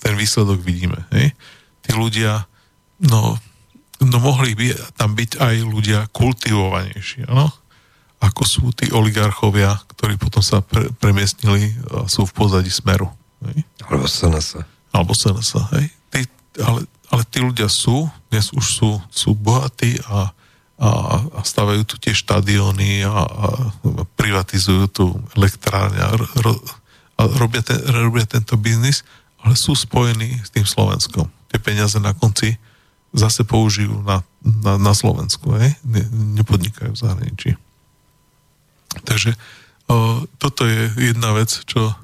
ten 0.04 0.20
výsledok 0.20 0.60
vidíme. 0.60 1.08
Hej. 1.16 1.32
Tí 1.80 1.96
ľudia, 1.96 2.44
no 3.00 3.40
no 4.04 4.18
mohli 4.20 4.54
by 4.54 4.96
tam 5.00 5.16
byť 5.16 5.40
aj 5.40 5.56
ľudia 5.64 6.00
kultivovanejší, 6.12 7.30
áno? 7.30 7.50
Ako 8.24 8.42
sú 8.48 8.64
tí 8.72 8.88
oligarchovia, 8.96 9.76
ktorí 9.92 10.16
potom 10.16 10.40
sa 10.40 10.64
pre, 10.64 10.88
premiestnili 10.96 11.76
a 11.92 12.08
sú 12.08 12.24
v 12.24 12.32
pozadí 12.32 12.72
smeru. 12.72 13.12
Hej? 13.44 13.68
Alebo 13.84 14.08
SNS. 14.08 14.64
Alebo 14.96 15.12
SNS, 15.12 15.50
hej? 15.76 15.86
Tí, 16.08 16.22
ale, 16.64 16.88
ale 17.12 17.22
tí 17.28 17.44
ľudia 17.44 17.68
sú, 17.68 18.08
dnes 18.32 18.56
už 18.56 18.64
sú, 18.64 18.90
sú 19.12 19.36
bohatí 19.36 20.00
a, 20.08 20.32
a, 20.80 20.90
a 21.36 21.40
stavajú 21.44 21.84
tu 21.84 22.00
tie 22.00 22.16
štadióny 22.16 23.04
a, 23.04 23.12
a 23.12 23.48
privatizujú 24.16 24.84
tu 24.88 25.06
elektrárne 25.36 26.00
a, 26.00 26.16
ro, 26.16 26.54
a 27.20 27.22
robia, 27.36 27.60
ten, 27.60 27.84
robia 27.92 28.24
tento 28.24 28.56
biznis, 28.56 29.04
ale 29.44 29.60
sú 29.60 29.76
spojení 29.76 30.40
s 30.40 30.48
tým 30.48 30.64
Slovenskom. 30.64 31.28
Tie 31.52 31.60
peniaze 31.60 32.00
na 32.00 32.16
konci 32.16 32.56
zase 33.12 33.44
použijú 33.44 34.00
na, 34.02 34.24
na, 34.42 34.80
na 34.80 34.94
Slovensku, 34.96 35.54
hej? 35.60 35.76
Ne, 35.86 36.08
nepodnikajú 36.40 36.96
v 36.96 37.02
zahraničí. 37.04 37.52
Takže 39.02 39.34
o, 39.90 40.22
toto 40.38 40.70
je 40.70 40.94
jedna 41.02 41.34
vec, 41.34 41.50
čo, 41.66 41.98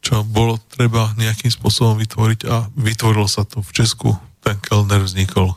čo 0.00 0.24
bolo 0.24 0.56
treba 0.72 1.12
nejakým 1.20 1.52
spôsobom 1.52 2.00
vytvoriť 2.00 2.40
a 2.48 2.72
vytvorilo 2.72 3.28
sa 3.28 3.44
to 3.44 3.60
v 3.60 3.70
Česku. 3.76 4.16
Ten 4.40 4.56
Kellner 4.64 5.04
vznikol 5.04 5.52
o, 5.52 5.56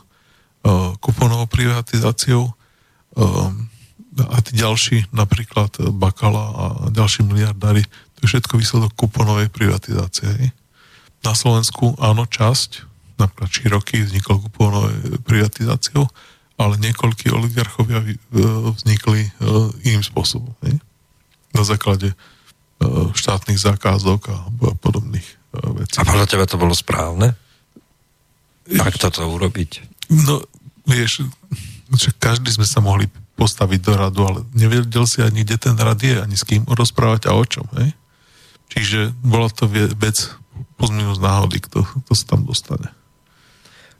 kuponovou 1.00 1.48
privatizáciou 1.48 2.52
o, 2.52 2.52
a 4.16 4.36
tí 4.40 4.56
ďalší, 4.56 5.12
napríklad 5.12 5.76
Bakala 5.92 6.44
a 6.56 6.64
ďalší 6.88 7.28
miliardári, 7.28 7.84
to 8.16 8.18
je 8.24 8.32
všetko 8.32 8.56
výsledok 8.56 8.96
kuponovej 8.96 9.52
privatizácie. 9.52 10.56
Na 11.20 11.36
Slovensku 11.36 12.00
áno, 12.00 12.24
časť, 12.24 12.88
napríklad 13.20 13.50
Široky 13.52 14.08
vznikol 14.08 14.40
kuponovou 14.40 14.88
privatizáciou, 15.20 16.08
ale 16.56 16.80
niekoľkí 16.80 17.28
oligarchovia 17.32 18.00
e, 18.00 18.16
vznikli 18.76 19.28
e, 19.28 19.30
iným 19.84 20.04
spôsobom. 20.04 20.56
Nie? 20.64 20.80
Na 21.52 21.62
základe 21.68 22.12
e, 22.12 22.16
štátnych 23.12 23.60
zákazok 23.60 24.20
a 24.32 24.36
podobných 24.80 25.28
vecí. 25.76 25.96
A 26.00 26.08
podľa 26.08 26.26
teba 26.28 26.44
to 26.48 26.60
bolo 26.60 26.72
správne? 26.72 27.36
Tak 28.66 28.98
toto 28.98 29.24
urobiť? 29.28 29.84
No, 30.10 30.42
vieš, 30.88 31.24
každý 32.18 32.50
sme 32.50 32.66
sa 32.66 32.82
mohli 32.82 33.06
postaviť 33.36 33.80
do 33.84 33.92
radu, 33.94 34.20
ale 34.24 34.38
nevedel 34.56 35.04
si 35.04 35.20
ani, 35.20 35.44
kde 35.44 35.56
ten 35.60 35.76
rad 35.76 36.00
je, 36.00 36.16
ani 36.18 36.34
s 36.34 36.44
kým 36.44 36.64
rozprávať 36.64 37.28
a 37.28 37.36
o 37.36 37.44
čom. 37.44 37.68
Hej? 37.76 37.92
Čiže 38.72 39.12
bola 39.22 39.52
to 39.52 39.68
vec 39.70 40.16
plus 40.76 40.90
minus 40.92 41.20
náhody, 41.20 41.60
kto, 41.60 41.84
kto 41.84 42.12
sa 42.16 42.24
tam 42.36 42.48
dostane. 42.48 42.88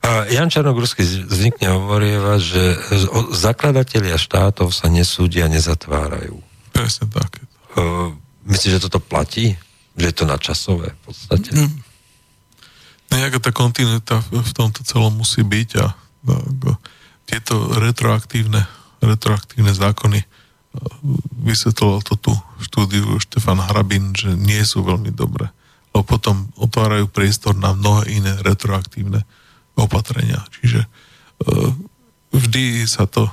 A 0.06 0.30
Jan 0.30 0.46
Čarnogórsky 0.46 1.02
zvykne 1.02 1.74
hovorievať, 1.74 2.38
že 2.38 2.62
zakladatelia 3.34 4.14
štátov 4.14 4.70
sa 4.70 4.86
nesúdia, 4.86 5.50
nezatvárajú. 5.50 6.38
Presne 6.70 7.10
tak. 7.10 7.42
Uh, 7.74 8.14
myslíš, 8.46 8.78
že 8.78 8.84
toto 8.86 9.02
platí? 9.02 9.58
Že 9.98 10.04
je 10.06 10.14
to 10.14 10.24
načasové 10.30 10.94
v 10.94 11.00
podstate? 11.10 11.50
Mm. 11.58 11.82
Nejaká 13.10 13.38
tá 13.42 13.50
kontinuita 13.50 14.22
v 14.30 14.52
tomto 14.54 14.86
celom 14.86 15.10
musí 15.10 15.42
byť 15.42 15.70
a, 15.82 15.86
a, 15.90 15.90
a 16.38 16.72
tieto 17.26 17.74
retroaktívne, 17.74 18.62
retroaktívne 19.02 19.74
zákony 19.74 20.22
vysvetloval 21.42 22.04
to 22.04 22.14
tu 22.20 22.32
štúdiu 22.60 23.16
Štefan 23.18 23.58
Hrabin, 23.58 24.12
že 24.12 24.34
nie 24.36 24.60
sú 24.62 24.84
veľmi 24.84 25.10
dobré. 25.14 25.48
Lebo 25.90 26.04
potom 26.04 26.52
otvárajú 26.60 27.08
priestor 27.08 27.56
na 27.56 27.72
mnohé 27.72 28.12
iné 28.12 28.32
retroaktívne 28.44 29.24
opatrenia. 29.76 30.42
Čiže 30.60 30.84
e, 30.84 30.88
vždy 32.32 32.84
sa 32.88 33.04
to 33.06 33.28
e, 33.28 33.32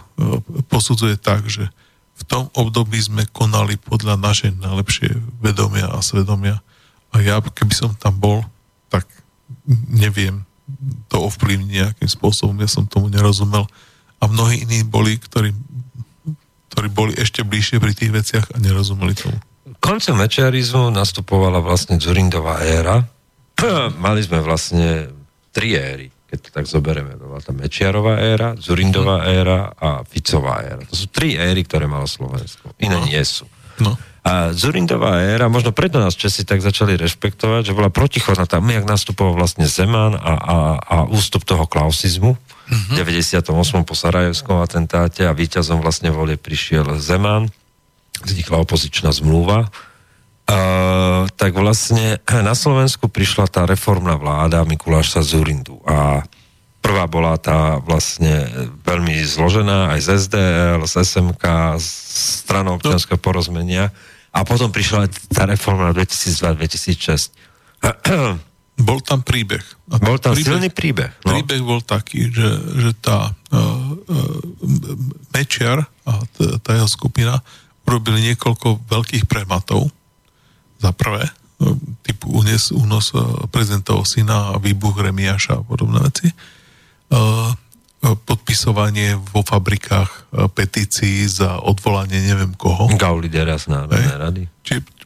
posudzuje 0.69 1.17
tak, 1.17 1.47
že 1.47 1.71
v 2.13 2.23
tom 2.29 2.53
období 2.53 3.01
sme 3.01 3.25
konali 3.25 3.79
podľa 3.81 4.21
našej 4.21 4.61
najlepšie 4.61 5.09
vedomia 5.41 5.89
a 5.89 6.03
svedomia. 6.05 6.61
A 7.09 7.23
ja, 7.25 7.41
keby 7.41 7.73
som 7.73 7.91
tam 7.97 8.19
bol, 8.21 8.45
tak 8.93 9.09
neviem 9.89 10.45
to 11.09 11.25
ovplyvniť 11.25 11.69
nejakým 11.69 12.09
spôsobom. 12.09 12.53
Ja 12.61 12.69
som 12.69 12.85
tomu 12.85 13.09
nerozumel. 13.09 13.65
A 14.21 14.29
mnohí 14.29 14.63
iní 14.63 14.85
boli, 14.85 15.17
ktorí 15.17 15.51
ktorí 16.73 16.89
boli 16.89 17.13
ešte 17.13 17.45
bližšie 17.45 17.77
pri 17.77 17.93
tých 17.93 18.09
veciach 18.09 18.45
a 18.49 18.57
nerozumeli 18.57 19.13
tomu. 19.13 19.37
Koncem 19.77 20.17
mečiarizmu 20.17 20.89
nastupovala 20.89 21.61
vlastne 21.61 22.01
Zurindová 22.01 22.65
éra. 22.65 23.05
Mali 24.03 24.25
sme 24.25 24.41
vlastne 24.41 25.13
tri 25.53 25.77
éry, 25.77 26.09
keď 26.33 26.39
to 26.41 26.49
tak 26.49 26.65
zoberieme. 26.65 27.13
Bola 27.13 27.37
tá 27.37 27.53
Mečiarová 27.53 28.17
éra, 28.17 28.57
Zurindová 28.57 29.21
mhm. 29.21 29.25
éra 29.29 29.59
a 29.77 30.01
Ficová 30.01 30.65
éra. 30.65 30.81
To 30.89 30.97
sú 30.97 31.05
tri 31.13 31.37
éry, 31.37 31.61
ktoré 31.61 31.85
malo 31.85 32.09
Slovensko. 32.09 32.73
Iné 32.81 32.97
no. 32.97 33.05
nie 33.05 33.21
sú. 33.21 33.45
No. 33.77 33.93
A 34.25 34.49
Zurindová 34.55 35.21
éra, 35.21 35.45
možno 35.51 35.75
preto 35.75 36.01
nás 36.01 36.17
Česi 36.17 36.41
tak 36.41 36.65
začali 36.65 36.97
rešpektovať, 36.97 37.69
že 37.69 37.75
bola 37.77 37.93
protichodná 37.93 38.49
tam, 38.49 38.65
jak 38.65 38.87
nastupoval 38.87 39.37
vlastne 39.37 39.69
Zeman 39.69 40.17
a, 40.17 40.33
a, 40.33 40.57
a 40.79 40.95
ústup 41.05 41.45
toho 41.45 41.69
klausizmu 41.69 42.33
v 42.33 42.71
mm-hmm. 42.71 43.43
98. 43.43 43.83
po 43.83 43.93
Sarajevskom 43.93 44.63
atentáte 44.63 45.27
a 45.27 45.35
víťazom 45.35 45.83
vlastne 45.83 46.09
volie 46.09 46.39
prišiel 46.39 46.95
Zeman, 46.97 47.51
vznikla 48.23 48.63
opozičná 48.63 49.11
zmluva. 49.11 49.67
Uh, 50.43 51.23
tak 51.39 51.55
vlastne 51.55 52.19
na 52.27 52.51
Slovensku 52.51 53.07
prišla 53.07 53.47
tá 53.47 53.63
reformná 53.63 54.19
vláda 54.19 54.67
Mikuláša 54.67 55.23
Zurindu 55.23 55.79
a 55.87 56.19
prvá 56.83 57.07
bola 57.07 57.39
tá 57.39 57.79
vlastne 57.79 58.51
veľmi 58.83 59.23
zložená 59.23 59.95
aj 59.95 59.99
z 60.03 60.07
SDL, 60.27 60.83
z 60.83 60.93
SMK, 60.99 61.43
z 61.79 61.87
stranou 62.43 62.75
občianského 62.75 63.15
porozmenia 63.15 63.95
a 64.35 64.43
potom 64.43 64.67
prišla 64.67 65.07
tá 65.31 65.47
reforma 65.47 65.95
2002-2006. 65.95 67.31
Bol 68.83 68.99
tam 69.05 69.21
príbeh. 69.21 69.61
A 69.93 70.01
bol 70.01 70.17
tam 70.17 70.33
príbeh, 70.33 70.49
silný 70.49 70.69
príbeh. 70.73 71.13
No. 71.29 71.37
Príbeh 71.37 71.61
bol 71.61 71.85
taký, 71.85 72.33
že, 72.33 72.57
že 72.81 72.91
tá 72.97 73.29
uh, 73.29 73.53
uh, 73.53 74.41
Mečiar 75.29 75.85
a 76.09 76.13
tá 76.57 76.69
jeho 76.73 76.89
skupina 76.89 77.37
urobili 77.85 78.33
niekoľko 78.33 78.81
veľkých 78.89 79.29
prematov. 79.29 79.93
Za 80.83 80.91
prvé, 80.91 81.23
uh, 81.23 81.73
typu 82.03 82.27
unes, 82.35 82.75
únos 82.75 83.15
uh, 83.15 83.47
prezidentovho 83.47 84.03
syna 84.03 84.59
výbuch 84.59 84.99
Remiaša 84.99 85.63
a 85.63 85.65
podobné 85.65 86.03
veci. 86.03 86.27
Uh, 87.07 87.55
podpisovanie 88.03 89.15
vo 89.15 89.47
fabrikách 89.47 90.11
e, 90.11 90.19
petícií 90.51 91.23
za 91.23 91.63
odvolanie 91.63 92.19
neviem 92.19 92.51
koho. 92.51 92.91
Gaulidera 92.99 93.55
z 93.55 93.71
Národnej 93.71 94.19
rady. 94.19 94.41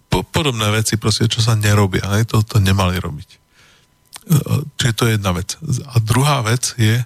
Po, 0.09 0.25
podobné 0.25 0.65
veci, 0.73 0.97
proste, 0.97 1.29
čo 1.29 1.45
sa 1.45 1.53
nerobia. 1.53 2.01
Aj 2.09 2.25
to, 2.25 2.41
to 2.41 2.57
nemali 2.57 2.97
robiť. 2.97 3.29
E, 3.29 3.37
čiže 4.81 4.97
to 4.97 5.03
je 5.05 5.13
jedna 5.21 5.31
vec. 5.37 5.53
A 5.93 5.95
druhá 6.01 6.41
vec 6.41 6.73
je, 6.81 7.05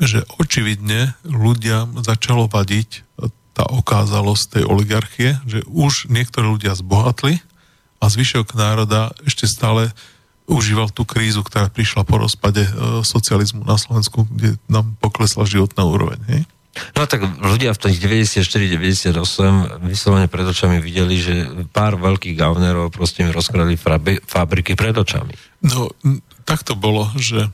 že 0.00 0.28
očividne 0.36 1.16
ľudia 1.24 1.88
začalo 2.04 2.44
vadiť 2.44 3.08
tá 3.56 3.64
okázalosť 3.64 4.60
tej 4.60 4.64
oligarchie, 4.68 5.30
že 5.48 5.64
už 5.68 6.12
niektorí 6.12 6.56
ľudia 6.56 6.76
zbohatli 6.76 7.40
a 8.00 8.04
zvyšok 8.08 8.56
národa 8.56 9.12
ešte 9.28 9.44
stále 9.44 9.92
užíval 10.50 10.90
tú 10.90 11.06
krízu, 11.06 11.46
ktorá 11.46 11.70
prišla 11.70 12.02
po 12.02 12.18
rozpade 12.18 12.66
e, 12.66 12.72
socializmu 13.06 13.62
na 13.62 13.78
Slovensku, 13.78 14.26
kde 14.26 14.58
nám 14.66 14.98
poklesla 14.98 15.46
životná 15.46 15.86
úroveň. 15.86 16.18
Hej? 16.26 16.42
No 16.98 17.06
tak 17.06 17.22
ľudia 17.22 17.70
v 17.74 17.82
tých 17.86 17.98
94-98 18.02 19.14
vyslovene 19.86 20.26
pred 20.26 20.46
očami 20.46 20.82
videli, 20.82 21.18
že 21.18 21.34
pár 21.70 21.98
veľkých 21.98 22.34
gavnerov 22.34 22.90
proste 22.90 23.26
im 23.26 23.34
rozkradli 23.34 23.78
fabriky 24.26 24.74
pred 24.74 24.94
očami. 24.94 25.34
No, 25.62 25.90
tak 26.46 26.66
to 26.66 26.74
bolo, 26.74 27.06
že 27.14 27.46
e, 27.46 27.50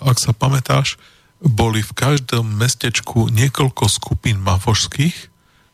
ak 0.00 0.16
sa 0.16 0.32
pamätáš, 0.32 0.96
boli 1.40 1.80
v 1.80 1.92
každom 1.96 2.44
mestečku 2.44 3.32
niekoľko 3.32 3.84
skupín 3.88 4.40
mafošských, 4.44 5.16
e, 5.16 5.26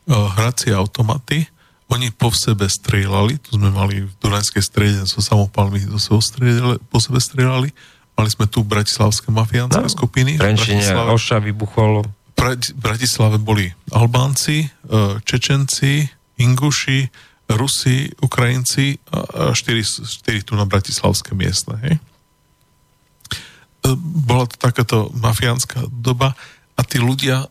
hracie 0.07 0.71
automaty, 0.71 1.47
oni 1.87 2.11
po 2.11 2.35
sebe 2.35 2.67
strieľali, 2.67 3.39
tu 3.39 3.55
sme 3.55 3.71
mali 3.71 4.03
v 4.03 4.11
Dunajskej 4.19 4.63
strede 4.63 4.99
so 5.07 5.23
samopalmi 5.23 5.87
do 5.87 5.95
sebe 5.95 6.19
po 6.91 6.97
sebe 6.99 7.19
strieľali, 7.23 7.71
mali 8.17 8.29
sme 8.29 8.49
tu 8.51 8.65
bratislavské 8.67 9.31
mafiánske 9.31 9.87
no, 9.87 9.91
skupiny. 9.91 10.35
Trenčine 10.35 10.83
Oša 11.13 11.39
vybuchol. 11.39 12.03
V 12.37 12.41
Bratislave 12.77 13.41
boli 13.41 13.71
Albánci, 13.89 14.67
e, 14.67 14.67
Čečenci, 15.25 16.05
Inguši, 16.37 17.09
Rusi, 17.47 18.11
Ukrajinci 18.19 18.99
a 19.09 19.55
štyri, 19.55 19.81
štyri 19.87 20.43
tu 20.43 20.53
na 20.59 20.67
bratislavské 20.67 21.31
miestne. 21.33 21.79
Hej? 21.81 21.95
E, 21.97 22.01
bola 23.97 24.45
to 24.45 24.59
takáto 24.59 25.07
mafiánska 25.15 25.87
doba 25.87 26.35
a 26.77 26.81
tí 26.83 26.99
ľudia 26.99 27.47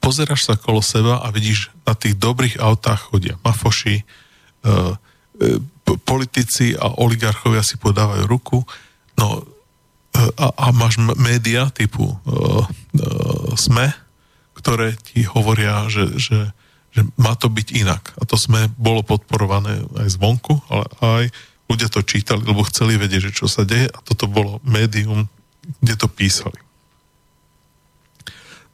pozeráš 0.00 0.48
sa 0.48 0.54
kolo 0.60 0.84
seba 0.84 1.24
a 1.24 1.32
vidíš, 1.32 1.72
na 1.88 1.96
tých 1.96 2.16
dobrých 2.20 2.60
autách 2.60 3.10
chodia 3.10 3.40
mafoši, 3.40 3.96
e, 4.00 4.04
e, 4.04 5.58
politici 6.04 6.76
a 6.76 7.00
oligarchovia 7.00 7.64
si 7.64 7.80
podávajú 7.80 8.24
ruku, 8.28 8.62
no 9.18 9.26
e, 9.40 9.42
a, 10.36 10.46
a 10.54 10.66
máš 10.70 11.00
média 11.16 11.72
typu 11.72 12.06
e, 12.06 12.14
e, 12.14 12.20
SME, 13.56 13.90
ktoré 14.54 14.94
ti 15.00 15.24
hovoria, 15.24 15.88
že, 15.88 16.20
že, 16.20 16.52
že 16.92 17.00
má 17.16 17.32
to 17.34 17.48
byť 17.48 17.68
inak. 17.72 18.12
A 18.20 18.28
to 18.28 18.36
SME 18.36 18.68
bolo 18.76 19.00
podporované 19.00 19.80
aj 19.96 20.20
zvonku, 20.20 20.60
ale 20.68 20.86
aj 21.00 21.24
ľudia 21.70 21.88
to 21.88 22.04
čítali, 22.04 22.44
lebo 22.44 22.66
chceli 22.68 23.00
vedieť, 23.00 23.30
že 23.30 23.36
čo 23.36 23.46
sa 23.48 23.64
deje 23.64 23.88
a 23.88 23.98
toto 24.04 24.28
bolo 24.28 24.60
médium, 24.66 25.30
kde 25.80 25.94
to 25.96 26.10
písali. 26.10 26.58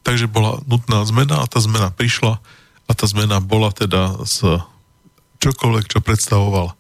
Takže 0.07 0.31
bola 0.31 0.63
nutná 0.71 1.03
zmena 1.03 1.43
a 1.43 1.51
tá 1.51 1.59
zmena 1.59 1.91
prišla 1.91 2.39
a 2.87 2.91
tá 2.95 3.05
zmena 3.11 3.43
bola 3.43 3.75
teda 3.75 4.23
z 4.23 4.63
čokoľvek, 5.43 5.85
čo 5.91 5.99
predstavoval 5.99 6.71
uh, 6.71 6.77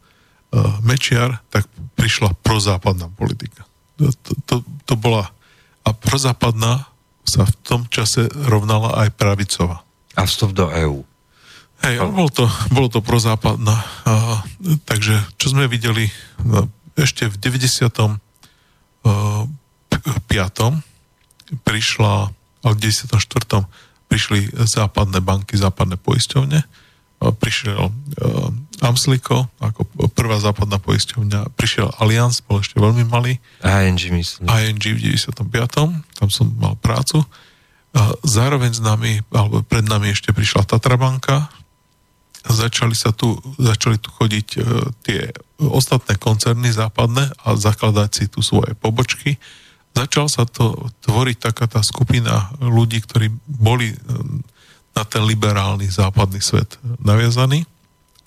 Mečiar, 0.86 1.42
tak 1.50 1.66
prišla 1.98 2.38
prozápadná 2.46 3.10
politika. 3.10 3.66
To, 3.98 4.14
to, 4.46 4.54
to 4.62 4.94
bola 4.94 5.34
a 5.82 5.90
prozápadná 5.90 6.86
sa 7.26 7.42
v 7.42 7.54
tom 7.66 7.82
čase 7.90 8.30
rovnala 8.46 8.94
aj 9.02 9.18
pravicová. 9.18 9.82
A 10.14 10.22
vstup 10.22 10.54
do 10.54 10.70
EÚ. 10.70 11.02
Hej, 11.82 11.98
bolo 12.06 12.30
to, 12.30 12.46
bolo 12.70 12.88
to 12.88 13.02
prozápadná. 13.02 13.74
Uh, 14.06 14.38
takže, 14.86 15.18
čo 15.36 15.50
sme 15.50 15.66
videli 15.66 16.08
no, 16.46 16.70
ešte 16.94 17.26
v 17.26 17.36
90. 17.42 17.90
Uh, 19.02 19.50
5. 20.30 21.62
prišla 21.66 22.30
ale 22.66 22.74
v 22.74 22.90
94. 22.90 23.62
prišli 24.10 24.50
západné 24.66 25.22
banky, 25.22 25.54
západné 25.54 25.94
poisťovne, 26.02 26.66
prišiel 27.22 27.88
uh, 27.88 28.50
Amsliko 28.84 29.48
ako 29.56 29.88
prvá 30.12 30.36
západná 30.36 30.76
poisťovňa, 30.76 31.56
prišiel 31.56 31.88
Allianz, 31.96 32.44
bol 32.44 32.60
ešte 32.60 32.76
veľmi 32.76 33.08
malý. 33.08 33.40
ING 33.64 33.96
myslím. 33.96 34.44
ING 34.44 34.82
v 34.84 35.00
95. 35.16 35.48
Tam 36.12 36.28
som 36.28 36.46
mal 36.60 36.76
prácu. 36.76 37.24
Zároveň 38.20 38.76
s 38.76 38.82
nami, 38.84 39.24
alebo 39.32 39.64
pred 39.64 39.88
nami 39.88 40.12
ešte 40.12 40.36
prišla 40.36 40.68
Tatra 40.68 41.00
banka. 41.00 41.48
Začali 42.44 42.92
sa 42.92 43.16
tu, 43.16 43.32
začali 43.56 43.96
tu 43.96 44.12
chodiť 44.12 44.48
uh, 44.60 44.84
tie 45.00 45.32
ostatné 45.56 46.20
koncerny 46.20 46.68
západné 46.68 47.32
a 47.42 47.56
zakladať 47.56 48.10
si 48.12 48.24
tu 48.28 48.44
svoje 48.44 48.76
pobočky 48.76 49.40
začal 49.96 50.28
sa 50.28 50.44
to 50.44 50.76
tvoriť 51.08 51.36
taká 51.40 51.64
tá 51.64 51.80
skupina 51.80 52.52
ľudí, 52.60 53.00
ktorí 53.00 53.32
boli 53.48 53.96
ehm, 53.96 54.44
na 54.92 55.02
ten 55.08 55.24
liberálny 55.24 55.88
západný 55.88 56.40
svet 56.44 56.76
naviazaní, 57.00 57.64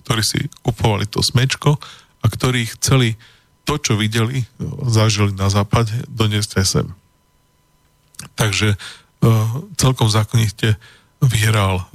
ktorí 0.05 0.21
si 0.25 0.39
kupovali 0.65 1.05
to 1.05 1.21
smečko 1.21 1.77
a 2.21 2.25
ktorí 2.25 2.65
chceli 2.77 3.17
to, 3.65 3.77
čo 3.77 3.93
videli, 3.93 4.41
zažili 4.89 5.33
na 5.37 5.49
západe, 5.53 5.93
doniesť 6.09 6.51
aj 6.57 6.65
sem. 6.65 6.87
Takže 8.33 8.73
celkom 9.77 10.09
zákonite 10.09 10.79
vyhral 11.21 11.85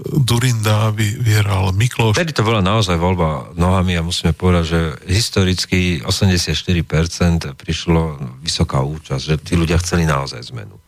Durinda, 0.00 0.88
vyhral 0.96 1.76
Mikloš. 1.76 2.16
Vtedy 2.16 2.32
to 2.32 2.40
bola 2.40 2.64
naozaj 2.64 2.96
voľba 2.96 3.52
nohami 3.52 4.00
a 4.00 4.06
musíme 4.06 4.32
povedať, 4.32 4.64
že 4.64 4.80
historicky 5.04 6.00
84% 6.00 7.52
prišlo 7.52 8.16
vysoká 8.40 8.80
účasť, 8.80 9.22
že 9.22 9.34
tí 9.36 9.54
ľudia 9.60 9.76
chceli 9.76 10.08
naozaj 10.08 10.40
zmenu. 10.56 10.80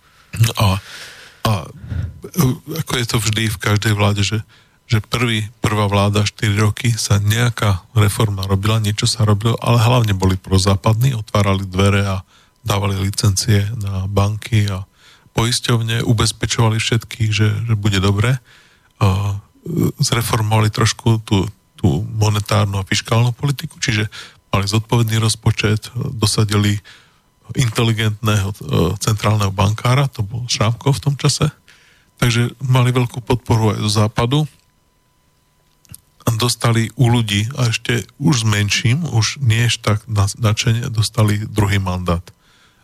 A, 0.56 0.80
a 1.44 1.52
ako 2.80 2.92
je 2.96 3.06
to 3.06 3.16
vždy 3.20 3.52
v 3.52 3.58
každej 3.60 3.92
vláde, 3.92 4.24
že, 4.24 4.40
že 4.88 5.04
prvý, 5.04 5.52
prvá 5.60 5.92
vláda 5.92 6.24
4 6.24 6.56
roky 6.56 6.88
sa 6.96 7.20
nejaká 7.20 7.84
reforma 7.92 8.48
robila, 8.48 8.80
niečo 8.80 9.04
sa 9.04 9.28
robilo, 9.28 9.60
ale 9.60 9.76
hlavne 9.76 10.16
boli 10.16 10.40
prozápadní, 10.40 11.12
otvárali 11.12 11.68
dvere 11.68 12.08
a 12.08 12.24
dávali 12.64 12.96
licencie 12.96 13.68
na 13.76 14.08
banky 14.08 14.72
a 14.72 14.88
poisťovne, 15.36 16.00
ubezpečovali 16.08 16.80
všetkých, 16.80 17.30
že, 17.32 17.48
že 17.68 17.74
bude 17.76 18.00
dobre 18.00 18.40
zreformovali 20.02 20.70
trošku 20.74 21.22
tú, 21.22 21.46
tú 21.78 22.02
monetárnu 22.18 22.78
a 22.78 22.86
fiskálnu 22.86 23.30
politiku, 23.34 23.78
čiže 23.78 24.10
mali 24.52 24.66
zodpovedný 24.68 25.22
rozpočet, 25.22 25.88
dosadili 25.94 26.82
inteligentného 27.56 28.48
e, 28.52 28.56
centrálneho 29.00 29.52
bankára, 29.52 30.08
to 30.08 30.24
bol 30.24 30.44
Šrámko 30.48 30.92
v 30.92 31.02
tom 31.02 31.14
čase, 31.16 31.50
takže 32.18 32.54
mali 32.62 32.94
veľkú 32.94 33.22
podporu 33.24 33.76
aj 33.76 33.78
zo 33.88 33.90
západu. 34.04 34.40
Dostali 36.38 36.88
u 36.94 37.10
ľudí 37.10 37.50
a 37.58 37.74
ešte 37.74 38.06
už 38.22 38.42
s 38.42 38.44
menším, 38.46 39.02
už 39.10 39.42
nie 39.42 39.66
tak 39.82 40.06
načene, 40.38 40.86
dostali 40.86 41.42
druhý 41.42 41.82
mandát 41.82 42.22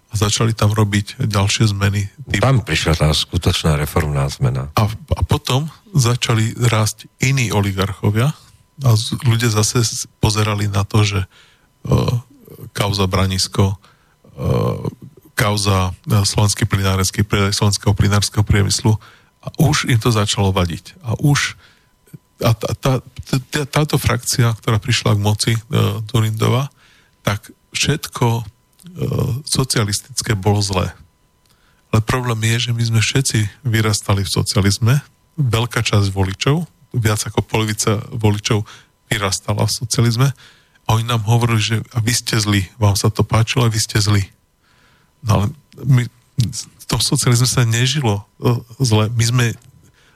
a 0.09 0.14
začali 0.16 0.56
tam 0.56 0.72
robiť 0.72 1.20
ďalšie 1.20 1.68
zmeny. 1.68 2.09
Typu. 2.32 2.40
Tam 2.40 2.64
prišla 2.64 2.94
tá 2.97 3.09
skutočná 3.12 3.76
reformná 3.76 4.24
zmena. 4.32 4.72
A, 4.72 4.89
a 4.89 5.20
potom 5.24 5.68
začali 5.93 6.56
rásť 6.56 7.12
iní 7.20 7.52
oligarchovia 7.52 8.32
a 8.85 8.89
ľudia 9.28 9.52
zase 9.52 9.85
pozerali 10.22 10.70
na 10.70 10.86
to, 10.89 11.05
že 11.05 11.20
uh, 11.24 12.24
kauza 12.72 13.05
Branisko, 13.05 13.76
uh, 13.76 14.80
kauza 15.36 15.93
uh, 15.93 16.24
slovenský 16.24 16.64
plinárenský 16.64 17.20
predaj 17.28 17.52
slovenského 17.52 17.93
plinárskeho 17.93 18.44
priemyslu 18.47 18.97
a 19.44 19.48
už 19.60 19.93
im 19.93 20.01
to 20.01 20.09
začalo 20.09 20.56
vadiť. 20.56 20.97
A 21.05 21.20
už 21.20 21.60
a 22.39 22.55
tá, 22.55 22.70
tá, 22.78 22.93
tá, 23.51 23.60
táto 23.66 23.98
frakcia, 23.98 24.55
ktorá 24.62 24.78
prišla 24.78 25.18
k 25.18 25.20
moci 25.20 25.52
uh, 25.59 26.01
Turindova, 26.06 26.70
tak 27.26 27.51
všetko 27.74 28.47
E, 28.47 28.57
socialistické 29.47 30.35
bolo 30.35 30.59
zlé. 30.62 30.91
Ale 31.89 32.05
problém 32.05 32.39
je, 32.55 32.69
že 32.69 32.70
my 32.77 32.83
sme 32.85 33.01
všetci 33.01 33.65
vyrastali 33.65 34.27
v 34.27 34.31
socializme, 34.31 34.95
veľká 35.39 35.81
časť 35.81 36.12
voličov, 36.12 36.69
viac 36.93 37.20
ako 37.25 37.41
polovica 37.45 38.03
voličov 38.12 38.66
vyrastala 39.09 39.65
v 39.65 39.73
socializme 39.73 40.29
a 40.85 40.89
oni 40.97 41.05
nám 41.05 41.25
hovorili, 41.25 41.61
že 41.61 41.77
a 41.93 42.01
vy 42.01 42.12
ste 42.12 42.37
zlí, 42.41 42.69
vám 42.77 42.97
sa 42.97 43.09
to 43.09 43.25
páčilo 43.25 43.65
a 43.65 43.73
vy 43.73 43.81
ste 43.81 44.01
zlí. 44.01 44.25
No 45.25 45.31
ale 45.37 45.47
my, 45.85 46.03
v 46.57 46.85
tom 46.89 47.01
socializme 47.01 47.49
sa 47.49 47.65
nežilo 47.65 48.25
e, 48.41 48.57
zle. 48.81 49.12
My 49.12 49.25
sme, 49.25 49.45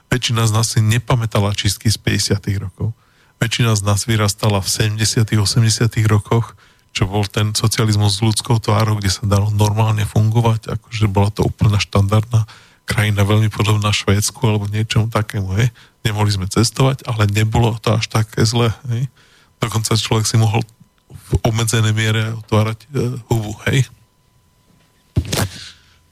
väčšina 0.08 0.48
z 0.48 0.52
nás 0.52 0.72
si 0.72 0.80
nepamätala 0.80 1.56
čistky 1.56 1.92
z 1.92 1.96
50 2.00 2.40
rokov. 2.60 2.96
Väčšina 3.40 3.76
z 3.76 3.82
nás 3.84 4.04
vyrastala 4.08 4.60
v 4.60 4.68
70 4.68 5.28
80 5.28 5.92
rokoch 6.08 6.56
čo 6.92 7.08
bol 7.08 7.24
ten 7.24 7.56
socializmus 7.56 8.20
s 8.20 8.24
ľudskou 8.24 8.60
tvárou, 8.60 9.00
kde 9.00 9.08
sa 9.08 9.24
dalo 9.24 9.48
normálne 9.48 10.04
fungovať, 10.04 10.76
akože 10.76 11.08
bola 11.08 11.32
to 11.32 11.40
úplná 11.40 11.80
štandardná 11.80 12.44
krajina, 12.84 13.24
veľmi 13.24 13.48
podobná 13.48 13.88
Švédsku 13.88 14.38
alebo 14.44 14.68
niečomu 14.68 15.08
takému, 15.08 15.56
hej. 15.56 15.72
Nemohli 16.04 16.36
sme 16.36 16.46
cestovať, 16.52 17.08
ale 17.08 17.30
nebolo 17.32 17.80
to 17.80 17.96
až 17.96 18.12
také 18.12 18.44
zle, 18.44 18.68
hej. 18.92 19.08
Dokonca 19.56 19.96
človek 19.96 20.28
si 20.28 20.36
mohol 20.36 20.60
v 21.08 21.30
obmedzenej 21.48 21.96
miere 21.96 22.36
otvárať 22.44 22.78
e, 22.84 22.86
hubu, 23.32 23.56
hej. 23.70 23.88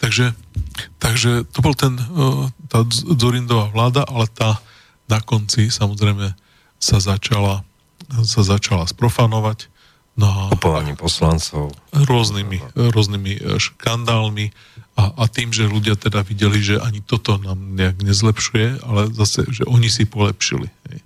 Takže, 0.00 0.32
takže 0.96 1.44
to 1.52 1.58
bol 1.60 1.76
ten, 1.76 2.00
e, 2.00 2.04
tá 2.72 2.88
Zurindová 2.92 3.68
vláda, 3.68 4.08
ale 4.08 4.24
tá 4.32 4.56
na 5.10 5.20
konci 5.20 5.68
samozrejme 5.68 6.32
sa 6.80 6.96
začala, 7.02 7.66
sa 8.24 8.40
začala 8.40 8.88
sprofanovať 8.88 9.69
No, 10.20 10.52
Kupovaním 10.52 11.00
poslancov. 11.00 11.72
Rôznymi, 11.96 12.76
rôznymi 12.76 13.32
e, 13.40 13.40
škandálmi 13.56 14.52
a, 15.00 15.16
a 15.16 15.24
tým, 15.32 15.48
že 15.48 15.64
ľudia 15.64 15.96
teda 15.96 16.20
videli, 16.20 16.60
že 16.60 16.76
ani 16.76 17.00
toto 17.00 17.40
nám 17.40 17.56
nejak 17.56 18.04
nezlepšuje, 18.04 18.84
ale 18.84 19.08
zase, 19.16 19.48
že 19.48 19.64
oni 19.64 19.88
si 19.88 20.04
polepšili. 20.04 20.68
Hej. 20.92 21.00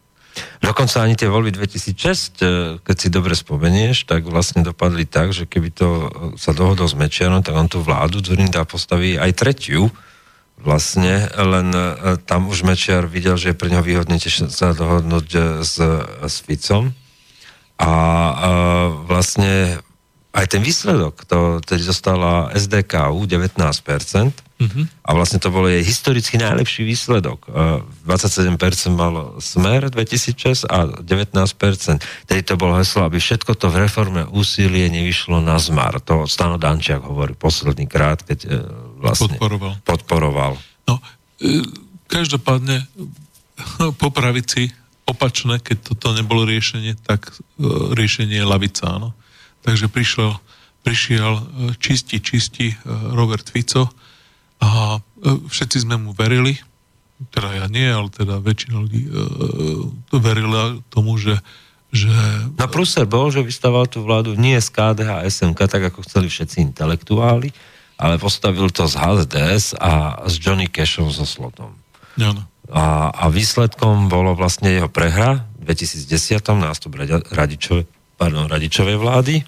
Dokonca 0.59 1.07
ani 1.07 1.15
tie 1.15 1.31
voľby 1.31 1.55
2006, 1.55 2.43
e, 2.43 2.47
keď 2.83 2.97
si 2.99 3.09
dobre 3.15 3.39
spomenieš, 3.39 4.03
tak 4.11 4.27
vlastne 4.27 4.67
dopadli 4.67 5.07
tak, 5.07 5.31
že 5.31 5.47
keby 5.47 5.71
to 5.71 5.89
e, 5.89 6.07
sa 6.35 6.51
dohodol 6.51 6.91
s 6.91 6.99
Mečiarom, 6.99 7.47
tak 7.47 7.55
on 7.55 7.71
tú 7.71 7.87
vládu 7.87 8.19
Zurinda 8.19 8.67
postaví 8.67 9.15
aj 9.15 9.31
tretiu, 9.39 9.95
vlastne, 10.59 11.29
len 11.37 11.77
tam 12.25 12.49
už 12.49 12.65
Mečiar 12.65 13.05
videl, 13.05 13.37
že 13.37 13.53
je 13.53 13.59
pre 13.59 13.69
neho 13.69 13.85
výhodnejšie 13.85 14.49
sa 14.49 14.73
dohodnúť 14.73 15.61
s, 15.61 15.77
s 16.25 16.37
Ficom, 16.41 16.97
a, 17.79 17.91
a 17.91 18.49
vlastne 19.07 19.83
aj 20.35 20.47
ten 20.51 20.63
výsledok, 20.67 21.23
to 21.31 21.63
tedy 21.63 21.87
zostala 21.87 22.51
SDKU 22.59 23.23
19%, 23.23 23.55
mm-hmm. 23.55 24.85
a 25.07 25.11
vlastne 25.15 25.39
to 25.39 25.47
bol 25.55 25.63
jej 25.71 25.79
historicky 25.87 26.43
najlepší 26.43 26.83
výsledok. 26.83 27.47
27% 28.03 28.59
mal 28.99 29.39
Smer 29.39 29.95
2006 29.95 30.67
a 30.67 30.91
19%. 30.99 32.03
Tedy 32.27 32.41
to 32.43 32.59
bolo 32.59 32.75
heslo, 32.83 33.07
aby 33.07 33.23
všetko 33.23 33.55
to 33.55 33.71
v 33.71 33.87
reforme 33.87 34.27
úsilie 34.27 34.91
nevyšlo 34.91 35.39
na 35.39 35.55
zmar. 35.63 36.03
To 36.11 36.27
Stano 36.27 36.59
Dančiak 36.59 37.07
hovorí 37.07 37.39
posledný 37.39 37.87
krát, 37.87 38.27
keď 38.27 38.39
e, 38.43 38.49
vlastne 38.99 39.39
podporoval. 39.39 39.73
podporoval. 39.87 40.53
No, 40.91 40.99
e, 41.39 41.63
každopádne 42.11 42.91
po 44.03 44.11
pravici 44.11 44.75
opačné, 45.05 45.61
keď 45.61 45.95
toto 45.95 46.17
nebolo 46.17 46.49
riešenie, 46.49 46.97
tak 47.05 47.33
e, 47.33 47.35
riešenie 47.93 48.41
je 48.41 48.47
lavica, 48.47 48.89
áno. 48.89 49.13
Takže 49.65 49.89
prišiel, 49.93 50.37
prišiel 50.85 51.33
e, 51.37 51.43
čistí, 51.77 52.21
čistí 52.21 52.73
e, 52.73 52.77
Robert 53.13 53.45
Fico 53.49 53.93
a 54.61 55.01
všetci 55.25 55.85
sme 55.85 56.01
mu 56.01 56.17
verili, 56.17 56.57
teda 57.33 57.65
ja 57.65 57.67
nie, 57.69 57.85
ale 57.89 58.13
teda 58.13 58.41
väčšina 58.41 58.77
ľudí 58.77 59.09
to 60.13 60.17
verila 60.21 60.77
tomu, 60.93 61.17
že 61.17 61.41
že... 61.95 62.11
Na 62.59 62.67
prúser 62.67 63.07
bol, 63.07 63.31
že 63.31 63.39
vystával 63.39 63.87
tú 63.87 64.03
vládu 64.03 64.35
nie 64.35 64.59
z 64.59 64.67
KDH 64.67 65.23
a 65.23 65.25
SMK, 65.31 65.71
tak 65.71 65.83
ako 65.95 66.03
chceli 66.03 66.27
všetci 66.27 66.75
intelektuáli, 66.75 67.55
ale 67.95 68.19
postavil 68.19 68.67
to 68.75 68.91
z 68.91 68.99
HZDS 68.99 69.79
a 69.79 70.19
s 70.27 70.35
Johnny 70.43 70.67
Cashom 70.67 71.15
so 71.15 71.23
Slotom. 71.23 71.71
Áno. 72.19 72.43
A, 72.73 73.13
a 73.13 73.25
výsledkom 73.29 74.09
bolo 74.09 74.33
vlastne 74.33 74.73
jeho 74.73 74.89
prehra 74.89 75.45
v 75.61 75.73
2010. 75.73 76.41
nástup 76.57 76.97
Radičove, 77.29 77.85
pardon, 78.17 78.49
Radičovej 78.49 78.97
vlády 78.97 79.45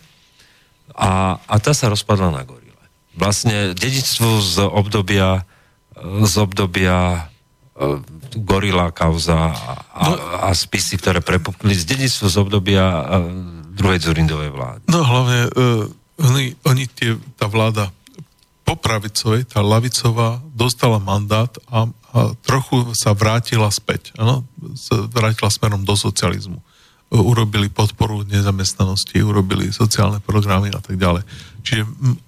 a, 0.97 1.41
a 1.41 1.55
tá 1.57 1.73
sa 1.73 1.89
rozpadla 1.89 2.33
na 2.33 2.43
gorile. 2.45 2.77
Vlastne 3.17 3.73
dedičstvo 3.73 4.45
z 4.45 4.69
obdobia 4.69 5.49
z 6.25 6.35
obdobia 6.37 7.25
uh, 7.25 8.01
gorila 8.37 8.93
kauza 8.93 9.57
a, 9.97 10.05
no, 10.13 10.17
a 10.45 10.53
spisy, 10.53 11.01
ktoré 11.01 11.25
prepukli 11.25 11.73
z 11.73 11.89
dedičstvo 11.89 12.29
z 12.29 12.37
obdobia 12.37 12.85
uh, 12.85 13.05
druhej 13.73 14.05
Zurindovej 14.05 14.53
vlády. 14.53 14.83
No 14.93 15.01
hlavne 15.05 15.49
uh, 15.57 15.89
oni, 16.21 16.53
oni 16.69 16.85
tie, 16.89 17.17
tá 17.41 17.49
vláda 17.49 17.93
popravicovej, 18.67 19.47
tá 19.49 19.63
lavicová 19.63 20.43
dostala 20.53 20.99
mandát 20.99 21.49
a, 21.71 21.87
a 22.06 22.06
trochu 22.45 22.95
sa 22.97 23.13
vrátila 23.13 23.69
späť. 23.69 24.15
Ano? 24.17 24.47
Vrátila 25.13 25.51
smerom 25.53 25.83
do 25.85 25.95
socializmu. 25.99 26.63
Urobili 27.13 27.71
podporu 27.71 28.27
nezamestnanosti, 28.27 29.23
urobili 29.23 29.71
sociálne 29.71 30.19
programy 30.19 30.75
a 30.75 30.81
tak 30.83 30.99
ďalej. 30.99 31.23
Čiže 31.63 31.83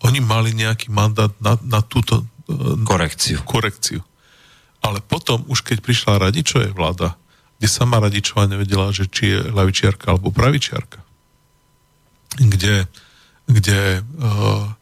oni 0.06 0.20
mali 0.22 0.54
nejaký 0.54 0.90
mandát 0.94 1.34
na, 1.42 1.58
na 1.66 1.82
túto 1.82 2.22
e, 2.22 2.24
korekciu. 2.86 3.42
korekciu. 3.42 4.00
Ale 4.78 5.02
potom, 5.02 5.42
už 5.50 5.66
keď 5.66 5.82
prišla 5.82 6.22
Radičová 6.22 6.70
vláda, 6.70 7.18
kde 7.58 7.66
sama 7.66 7.98
Radičová 7.98 8.46
nevedela, 8.46 8.94
že 8.94 9.10
či 9.10 9.34
je 9.34 9.50
lavičiarka 9.50 10.14
alebo 10.14 10.30
pravičiarka, 10.30 11.02
kde, 12.38 12.86
kde 13.50 14.06
uh, 14.22 14.78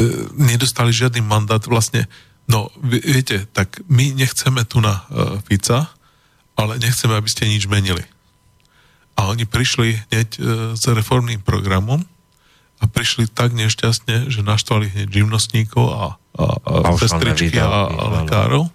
E, 0.00 0.04
nedostali 0.38 0.96
žiadny 0.96 1.20
mandát 1.20 1.60
vlastne, 1.68 2.08
no 2.50 2.74
viete, 2.82 3.46
tak 3.54 3.78
my 3.86 4.10
nechceme 4.18 4.66
tu 4.66 4.82
na 4.82 5.06
uh, 5.06 5.38
Fica, 5.46 5.86
ale 6.58 6.82
nechceme, 6.82 7.14
aby 7.14 7.30
ste 7.30 7.46
nič 7.46 7.70
menili. 7.70 8.02
a 9.20 9.28
oni 9.28 9.44
prišli 9.44 10.00
hneď 10.08 10.28
e, 10.32 10.38
s 10.80 10.84
reformným 10.88 11.44
programom 11.44 12.00
a 12.80 12.84
prišli 12.88 13.28
tak 13.28 13.52
nešťastne, 13.52 14.32
že 14.32 14.40
naštvali 14.40 14.88
hneď 14.88 15.08
živnostníkov 15.12 15.84
a, 15.92 16.16
a, 16.40 16.44
a 16.88 16.88
sestričky 16.96 17.60
a, 17.60 17.68
a 17.68 18.04
lekárov. 18.24 18.72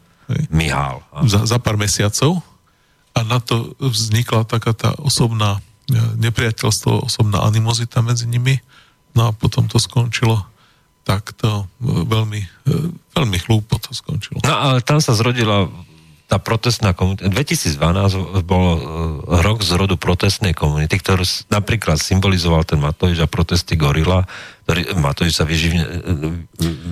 Mihál. 0.53 1.01
Za, 1.25 1.49
za 1.49 1.57
pár 1.57 1.81
mesiacov. 1.81 2.45
A 3.17 3.25
na 3.25 3.41
to 3.41 3.73
vznikla 3.81 4.45
taká 4.45 4.77
tá 4.77 4.93
osobná 5.01 5.57
e, 5.57 5.97
nepriateľstvo, 6.21 7.09
osobná 7.09 7.41
animozita 7.41 8.05
medzi 8.05 8.29
nimi. 8.29 8.61
No 9.17 9.29
a 9.29 9.31
potom 9.33 9.65
to 9.65 9.81
skončilo 9.81 10.45
takto 11.05 11.69
e, 11.79 12.03
veľmi, 12.09 12.41
veľmi 13.13 13.37
chlúpo 13.45 13.77
to 13.77 13.93
skončilo. 13.93 14.41
No 14.41 14.53
ale 14.57 14.81
tam 14.81 14.97
sa 14.97 15.13
zrodila 15.13 15.69
tá 16.25 16.41
protestná 16.41 16.97
komunita, 16.97 17.29
2012 17.29 18.41
bol 18.41 18.65
uh, 18.73 18.81
rok 19.45 19.61
z 19.61 19.77
rodu 19.77 19.93
protestnej 19.93 20.57
komunity, 20.57 20.97
ktorú 20.97 21.21
napríklad 21.53 22.01
symbolizoval 22.01 22.65
ten 22.65 22.81
Matovič 22.81 23.21
a 23.21 23.29
protesty 23.29 23.77
Gorila, 23.77 24.25
ktorý 24.65 24.97
Matovič 24.97 25.37
sa 25.37 25.45
vyživne, 25.45 25.85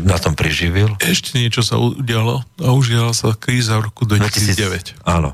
na 0.05 0.21
tom 0.21 0.37
priživil. 0.37 0.93
Ešte 1.01 1.41
niečo 1.41 1.65
sa 1.65 1.81
udialo 1.81 2.45
a 2.61 2.69
udiala 2.77 3.09
sa 3.17 3.33
kríza 3.33 3.81
v 3.81 3.89
roku 3.89 4.05
2009. 4.05 5.01
2000, 5.01 5.09
áno. 5.09 5.33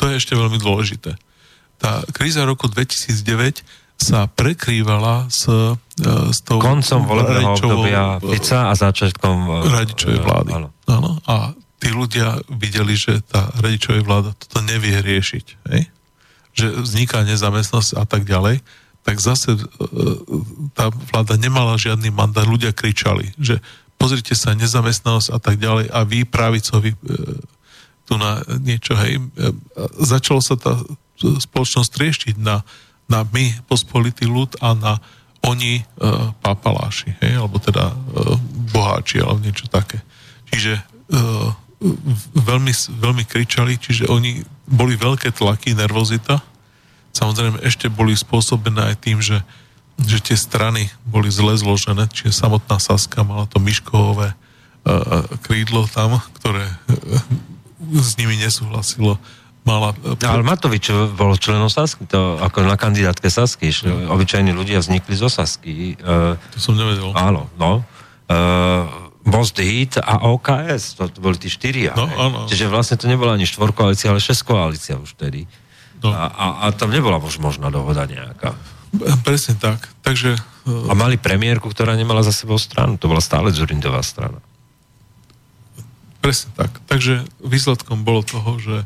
To 0.00 0.08
je 0.08 0.16
ešte 0.16 0.32
veľmi 0.32 0.56
dôležité. 0.56 1.12
Tá 1.76 2.00
kríza 2.16 2.48
roku 2.48 2.72
2009 2.72 3.60
sa 3.94 4.26
prekrývala 4.26 5.30
s, 5.30 5.46
s 6.30 6.38
tou... 6.42 6.58
Koncom 6.58 7.06
volebného 7.06 7.56
obdobia 7.56 8.18
Fica 8.20 8.68
a 8.68 8.72
začiatkom... 8.74 9.66
Radičovej 9.70 10.20
vlády. 10.20 10.50
Áno. 10.50 10.68
áno. 10.90 11.10
A 11.24 11.54
tí 11.84 11.92
ľudia 11.92 12.40
videli, 12.48 12.96
že 12.96 13.20
tá 13.28 13.52
radičová 13.60 14.00
vláda 14.00 14.30
toto 14.32 14.64
nevie 14.64 14.96
riešiť, 15.04 15.46
hej? 15.68 15.82
že 16.54 16.66
vzniká 16.70 17.26
nezamestnosť 17.26 17.98
a 17.98 18.04
tak 18.08 18.24
ďalej, 18.24 18.62
tak 19.04 19.20
zase 19.20 19.52
e, 19.52 19.60
tá 20.72 20.88
vláda 21.12 21.36
nemala 21.36 21.76
žiadny 21.76 22.08
mandát, 22.08 22.48
ľudia 22.48 22.72
kričali, 22.72 23.36
že 23.36 23.60
pozrite 24.00 24.32
sa, 24.32 24.56
nezamestnanosť 24.56 25.28
a 25.28 25.38
tak 25.42 25.60
ďalej 25.60 25.92
a 25.92 25.98
vy 26.08 26.24
pravicovi 26.24 26.96
e, 26.96 26.98
tu 28.08 28.14
na 28.16 28.40
niečo, 28.64 28.96
hej, 28.96 29.20
e, 29.20 29.22
začalo 30.00 30.40
sa 30.40 30.56
tá 30.56 30.80
spoločnosť 31.20 31.90
trieštiť 31.90 32.34
na, 32.40 32.64
na 33.10 33.26
my, 33.28 33.52
pospolitý 33.68 34.24
ľud 34.24 34.56
a 34.64 34.72
na 34.72 34.92
oni 35.44 35.84
papaláši, 36.40 37.20
hej, 37.20 37.36
alebo 37.36 37.60
teda 37.60 37.92
boháči, 38.72 39.20
alebo 39.20 39.44
niečo 39.44 39.68
také. 39.68 40.00
Čiže 40.48 40.80
veľmi, 42.32 42.72
veľmi 42.72 43.24
kričali, 43.28 43.76
čiže 43.76 44.08
oni 44.08 44.40
boli 44.64 44.96
veľké 44.96 45.36
tlaky, 45.36 45.76
nervozita. 45.76 46.40
Samozrejme 47.12 47.60
ešte 47.60 47.92
boli 47.92 48.16
spôsobené 48.16 48.94
aj 48.94 48.96
tým, 49.04 49.20
že, 49.20 49.44
že 50.00 50.24
tie 50.24 50.32
strany 50.32 50.88
boli 51.04 51.28
zle 51.28 51.52
zložené, 51.60 52.08
čiže 52.08 52.40
samotná 52.40 52.80
Saska 52.80 53.20
mala 53.20 53.44
to 53.44 53.60
myškovové 53.60 54.32
uh, 54.32 55.28
krídlo 55.44 55.84
tam, 55.92 56.24
ktoré 56.40 56.64
uh, 56.64 57.20
s 58.00 58.16
nimi 58.16 58.40
nesúhlasilo. 58.40 59.20
Mala, 59.64 59.96
uh, 59.96 60.16
Ale 60.20 60.44
Matovič 60.44 60.92
bol 61.16 61.34
členom 61.40 61.72
Sasky, 61.72 62.04
to 62.04 62.36
ako 62.36 62.68
na 62.68 62.76
kandidátke 62.76 63.32
Sasky. 63.32 63.72
No. 63.88 64.12
Obyčajní 64.12 64.52
ľudia 64.52 64.84
vznikli 64.84 65.16
zo 65.16 65.32
Sasky. 65.32 65.96
Uh, 66.04 66.36
to 66.52 66.60
som 66.60 66.76
nevedel. 66.76 67.16
Áno, 67.16 67.48
no. 67.56 67.80
Uh, 68.28 68.84
Most 69.24 69.56
Hit 69.56 69.96
a 69.96 70.20
OKS, 70.28 71.00
to, 71.00 71.08
to 71.08 71.18
boli 71.24 71.40
tí 71.40 71.48
štyria. 71.48 71.96
No, 71.96 72.04
áno. 72.04 72.44
Čiže 72.44 72.68
vlastne 72.68 73.00
to 73.00 73.08
nebola 73.08 73.32
ani 73.32 73.48
štvorkoalícia, 73.48 74.12
ale 74.12 74.20
šesťkoalícia 74.20 75.00
už 75.00 75.16
tedy. 75.16 75.48
No. 76.04 76.12
A, 76.12 76.28
a, 76.28 76.46
a 76.68 76.76
tam 76.76 76.92
nebola 76.92 77.16
už 77.16 77.40
možná 77.40 77.72
dohoda 77.72 78.04
nejaká. 78.04 78.52
Presne 79.24 79.56
tak. 79.56 79.88
Takže, 80.04 80.36
a 80.68 80.92
mali 80.92 81.16
premiérku, 81.16 81.72
ktorá 81.72 81.96
nemala 81.96 82.20
za 82.20 82.36
sebou 82.36 82.60
stranu. 82.60 83.00
To 83.00 83.08
bola 83.08 83.24
stále 83.24 83.48
Zurindová 83.48 84.04
strana. 84.04 84.38
Presne 86.20 86.52
tak. 86.52 86.76
Takže 86.84 87.24
výsledkom 87.40 88.04
bolo 88.04 88.20
toho, 88.20 88.60
že, 88.60 88.84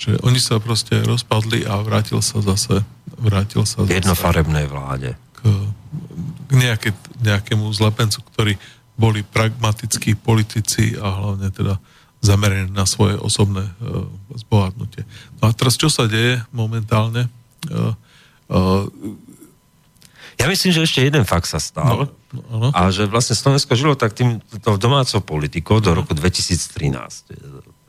že 0.00 0.16
oni 0.24 0.40
sa 0.40 0.56
proste 0.56 1.04
rozpadli 1.04 1.68
a 1.68 1.84
vrátil 1.84 2.24
sa 2.24 2.40
zase 2.40 2.80
vrátil 3.20 3.68
sa 3.68 3.84
zase 3.84 4.00
jednofarebnej 4.00 4.64
vláde. 4.64 5.12
K, 5.36 5.40
k 6.48 6.50
nejaké, 6.56 6.90
nejakému 7.20 7.68
zlepencu, 7.76 8.24
ktorý 8.32 8.56
boli 8.96 9.20
pragmatickí 9.20 10.16
politici 10.16 10.96
a 10.96 11.08
hlavne 11.20 11.52
teda 11.52 11.76
zameraní 12.20 12.72
na 12.72 12.84
svoje 12.84 13.16
osobné 13.16 13.64
uh, 13.64 14.04
zbohatnutie. 14.36 15.04
No 15.40 15.48
a 15.48 15.56
teraz 15.56 15.76
čo 15.76 15.88
sa 15.88 16.04
deje 16.04 16.40
momentálne? 16.52 17.28
Uh, 17.68 17.92
uh, 18.52 18.84
ja 20.36 20.48
myslím, 20.48 20.72
že 20.72 20.84
ešte 20.84 21.04
jeden 21.04 21.28
fakt 21.28 21.48
sa 21.48 21.60
stal. 21.60 22.08
No, 22.32 22.44
no, 22.48 22.68
a 22.72 22.88
že 22.88 23.04
vlastne 23.04 23.36
Slovensko 23.36 23.76
žilo 23.76 23.92
tak 23.96 24.16
tým 24.16 24.40
to 24.64 24.80
domácou 24.80 25.20
politikou 25.20 25.80
do 25.84 25.92
roku 25.92 26.16
2013. 26.16 27.36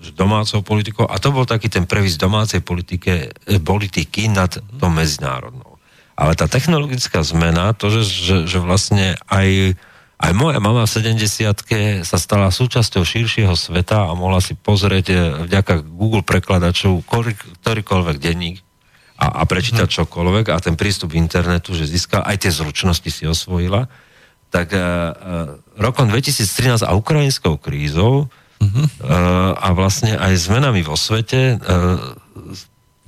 Že 0.01 0.17
domácou 0.17 0.65
politikou, 0.65 1.05
a 1.05 1.21
to 1.21 1.29
bol 1.29 1.45
taký 1.45 1.69
ten 1.69 1.85
previs 1.85 2.17
domácej 2.17 2.65
politike, 2.65 3.29
politiky 3.61 4.33
nad 4.33 4.49
to 4.57 4.87
medzinárodnou. 4.89 5.77
Ale 6.17 6.33
tá 6.33 6.49
technologická 6.49 7.21
zmena, 7.21 7.77
to, 7.77 7.93
že, 7.93 8.03
že, 8.09 8.35
že 8.49 8.57
vlastne 8.57 9.15
aj 9.29 9.77
aj 10.21 10.37
moja 10.37 10.61
mama 10.61 10.85
v 10.85 11.17
70 11.17 12.05
sa 12.05 12.17
stala 12.21 12.53
súčasťou 12.53 13.01
širšieho 13.01 13.57
sveta 13.57 14.05
a 14.05 14.13
mohla 14.13 14.37
si 14.37 14.53
pozrieť 14.53 15.05
eh, 15.09 15.17
vďaka 15.49 15.81
Google 15.81 16.21
prekladačov 16.21 17.01
ktorýkoľvek 17.01 18.17
denník 18.21 18.61
a, 19.17 19.41
a 19.41 19.49
prečítať 19.49 19.89
hmm. 19.89 19.97
čokoľvek 20.01 20.45
a 20.53 20.57
ten 20.61 20.77
prístup 20.77 21.13
k 21.13 21.21
internetu, 21.21 21.73
že 21.73 21.89
získa 21.89 22.21
aj 22.21 22.45
tie 22.45 22.51
zručnosti 22.53 23.09
si 23.09 23.29
osvojila, 23.29 23.85
tak 24.49 24.73
uh, 24.73 25.61
rokom 25.79 26.09
2013 26.09 26.83
a 26.83 26.91
ukrajinskou 26.97 27.55
krízou 27.61 28.27
uh-huh. 28.61 28.85
uh, 29.01 29.51
a 29.57 29.67
vlastne 29.73 30.13
aj 30.13 30.37
zmenami 30.37 30.85
vo 30.85 30.93
svete 30.93 31.57
uh, 31.57 31.97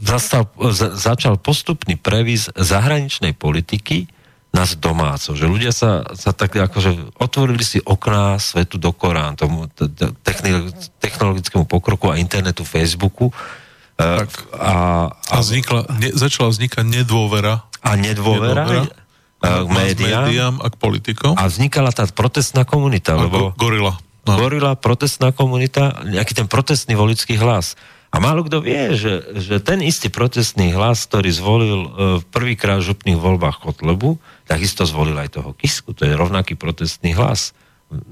zastal, 0.02 0.50
začal 0.98 1.38
postupný 1.40 1.96
previs 1.96 2.50
zahraničnej 2.58 3.38
politiky 3.38 4.10
nás 4.54 4.78
domáco, 4.78 5.34
že 5.34 5.50
ľudia 5.50 5.74
sa, 5.74 6.06
sa 6.14 6.30
tak 6.30 6.54
akože 6.54 7.18
otvorili 7.18 7.66
si 7.66 7.82
okná 7.82 8.38
svetu 8.38 8.78
do 8.78 8.94
Korán, 8.94 9.34
tomu 9.34 9.66
technologickému 11.02 11.66
pokroku 11.66 12.14
a 12.14 12.22
internetu, 12.22 12.62
Facebooku. 12.62 13.34
E, 13.98 14.06
tak, 14.06 14.30
a, 14.54 15.10
a, 15.10 15.36
vznikla, 15.42 15.90
ne, 15.98 16.14
začala 16.14 16.54
vznikať 16.54 16.86
nedôvera. 16.86 17.66
A 17.82 17.98
nedôvera, 17.98 18.70
nedôvera 18.70 19.02
k 19.44 19.68
médiám, 19.68 20.24
médiám 20.30 20.56
a 20.64 20.68
k 20.72 20.76
politikom. 20.80 21.34
A 21.36 21.50
vznikala 21.52 21.92
tá 21.92 22.08
protestná 22.08 22.64
komunita. 22.64 23.18
Lebo 23.20 23.52
gorila. 23.60 24.00
No. 24.24 24.40
Gorila, 24.40 24.80
protestná 24.80 25.36
komunita, 25.36 26.00
nejaký 26.08 26.32
ten 26.32 26.48
protestný 26.48 26.96
volický 26.96 27.36
hlas. 27.36 27.76
A 28.14 28.22
málo 28.22 28.46
kto 28.46 28.62
vie, 28.62 28.94
že, 28.94 29.26
že 29.42 29.58
ten 29.58 29.82
istý 29.82 30.08
protestný 30.14 30.70
hlas, 30.72 31.10
ktorý 31.10 31.34
zvolil 31.34 31.80
e, 31.82 31.90
v 32.22 32.26
prvýkrát 32.30 32.78
v 32.78 32.94
župných 32.94 33.18
voľbách 33.18 33.66
Kotlebu, 33.66 34.22
takisto 34.46 34.86
zvolil 34.86 35.18
aj 35.18 35.42
toho 35.42 35.52
Kisku. 35.58 35.98
To 35.98 36.06
je 36.06 36.14
rovnaký 36.14 36.54
protestný 36.54 37.18
hlas. 37.18 37.58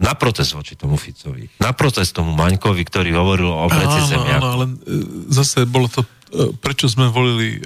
Na 0.02 0.18
protest 0.18 0.58
voči 0.58 0.74
tomu 0.74 0.98
Ficovi. 0.98 1.54
Na 1.62 1.72
protest 1.72 2.18
tomu 2.18 2.34
Maňkovi, 2.34 2.82
ktorý 2.82 3.14
hovoril 3.14 3.50
o 3.54 3.70
obreci 3.70 4.10
zemiaku. 4.10 4.42
Áno, 4.42 4.48
ale 4.58 4.66
e, 4.68 4.76
zase 5.30 5.70
bolo 5.70 5.86
to, 5.86 6.02
e, 6.02 6.50
prečo 6.60 6.90
sme 6.90 7.06
volili 7.08 7.62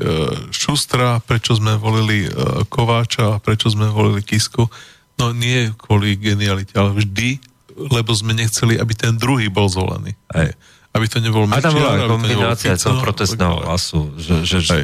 Šustra, 0.52 1.24
prečo 1.24 1.56
sme 1.56 1.80
volili 1.80 2.28
Kováča, 2.68 3.40
prečo 3.40 3.72
sme 3.72 3.88
volili 3.88 4.20
Kisku. 4.20 4.68
No 5.16 5.32
nie 5.32 5.72
kvôli 5.80 6.20
genialite, 6.20 6.76
ale 6.76 7.00
vždy, 7.00 7.55
lebo 7.76 8.12
sme 8.16 8.34
nechceli, 8.34 8.80
aby 8.80 8.94
ten 8.96 9.20
druhý 9.20 9.52
bol 9.52 9.68
zvolený. 9.68 10.16
Hej 10.32 10.56
aby 10.96 11.12
to 11.12 11.20
nebol 11.20 11.44
Mečiar, 11.44 11.60
A 11.60 11.66
tam 11.68 11.76
bola 11.76 12.08
kombinácia 12.08 12.80
toho 12.80 13.04
protestného 13.04 13.68
hlasu, 13.68 14.16
že, 14.16 14.48
že, 14.48 14.58
že 14.64 14.78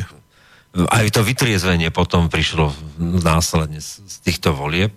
aj 0.76 1.08
to 1.16 1.24
vytriezvenie 1.24 1.88
potom 1.88 2.28
prišlo 2.28 2.76
následne 3.00 3.80
z, 3.80 4.04
z 4.04 4.16
týchto 4.28 4.52
volieb. 4.52 4.92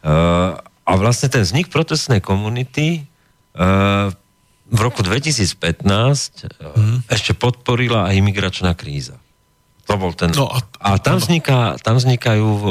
Uh, 0.00 0.56
a 0.84 0.92
vlastne 0.96 1.28
ten 1.28 1.44
vznik 1.44 1.68
protestnej 1.68 2.24
komunity 2.24 3.04
uh, 3.56 4.12
v 4.68 4.78
roku 4.80 5.04
2015 5.04 5.84
hmm. 5.84 7.08
ešte 7.12 7.36
podporila 7.36 8.08
aj 8.08 8.20
imigračná 8.20 8.72
kríza. 8.72 9.20
To 9.84 10.00
bol 10.00 10.16
ten... 10.16 10.32
No 10.32 10.48
a, 10.48 10.64
a 10.80 10.96
tam, 10.96 11.20
vzniká, 11.20 11.76
tam 11.84 12.00
vznikajú 12.00 12.46
uh, 12.48 12.68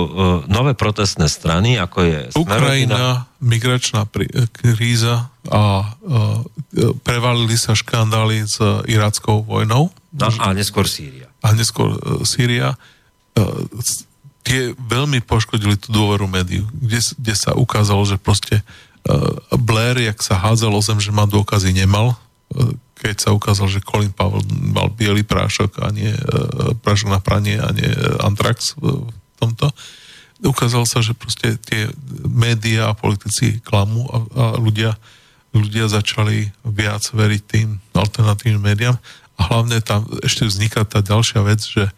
nové 0.50 0.74
protestné 0.74 1.30
strany, 1.30 1.78
ako 1.78 1.98
je... 2.02 2.20
Ukrajina, 2.34 3.30
migračná 3.38 4.10
prí, 4.10 4.26
kríza 4.50 5.30
a 5.46 5.94
uh, 5.94 6.42
prevalili 7.06 7.54
sa 7.54 7.78
škandály 7.78 8.50
s 8.50 8.58
iráckou 8.90 9.46
vojnou. 9.46 9.94
No, 10.14 10.28
a 10.42 10.58
neskôr 10.58 10.90
Sýria. 10.90 11.30
A 11.46 11.54
neskôr 11.54 11.94
uh, 11.94 12.26
Sýria. 12.26 12.74
Uh, 13.38 13.70
tie 14.42 14.74
veľmi 14.76 15.22
poškodili 15.22 15.78
tú 15.78 15.94
dôveru 15.94 16.26
médiu, 16.26 16.66
kde, 16.74 16.98
kde 16.98 17.34
sa 17.38 17.54
ukázalo, 17.54 18.10
že 18.10 18.18
proste 18.18 18.66
uh, 19.06 19.38
Blair, 19.54 20.02
jak 20.02 20.18
sa 20.26 20.34
hádzal 20.42 20.74
o 20.74 20.82
zem, 20.82 20.98
že 20.98 21.14
má 21.14 21.30
dôkazy, 21.30 21.78
nemal. 21.78 22.18
Keď 22.98 23.16
sa 23.20 23.30
ukázal, 23.36 23.68
že 23.68 23.84
Colin 23.84 24.16
Powell 24.16 24.46
mal 24.48 24.88
biely 24.88 25.28
prášok 25.28 25.84
a 25.84 25.92
nie 25.92 26.14
prášok 26.86 27.10
na 27.12 27.20
pranie 27.20 27.60
a 27.60 27.68
nie 27.76 27.90
antrax 28.24 28.80
v 28.80 29.12
tomto. 29.36 29.70
Ukázalo 30.44 30.88
sa, 30.88 31.04
že 31.04 31.12
proste 31.16 31.60
tie 31.60 31.92
médiá 32.24 32.92
a 32.92 32.98
politici 32.98 33.60
klamú 33.60 34.08
a, 34.08 34.18
a 34.24 34.46
ľudia, 34.56 34.96
ľudia 35.52 35.92
začali 35.92 36.52
viac 36.64 37.04
veriť 37.12 37.42
tým 37.44 37.68
alternatívnym 37.92 38.64
médiám 38.64 38.96
a 39.36 39.42
hlavne 39.52 39.84
tam 39.84 40.08
ešte 40.24 40.48
vzniká 40.48 40.88
tá 40.88 41.04
ďalšia 41.04 41.44
vec, 41.44 41.60
že 41.60 41.92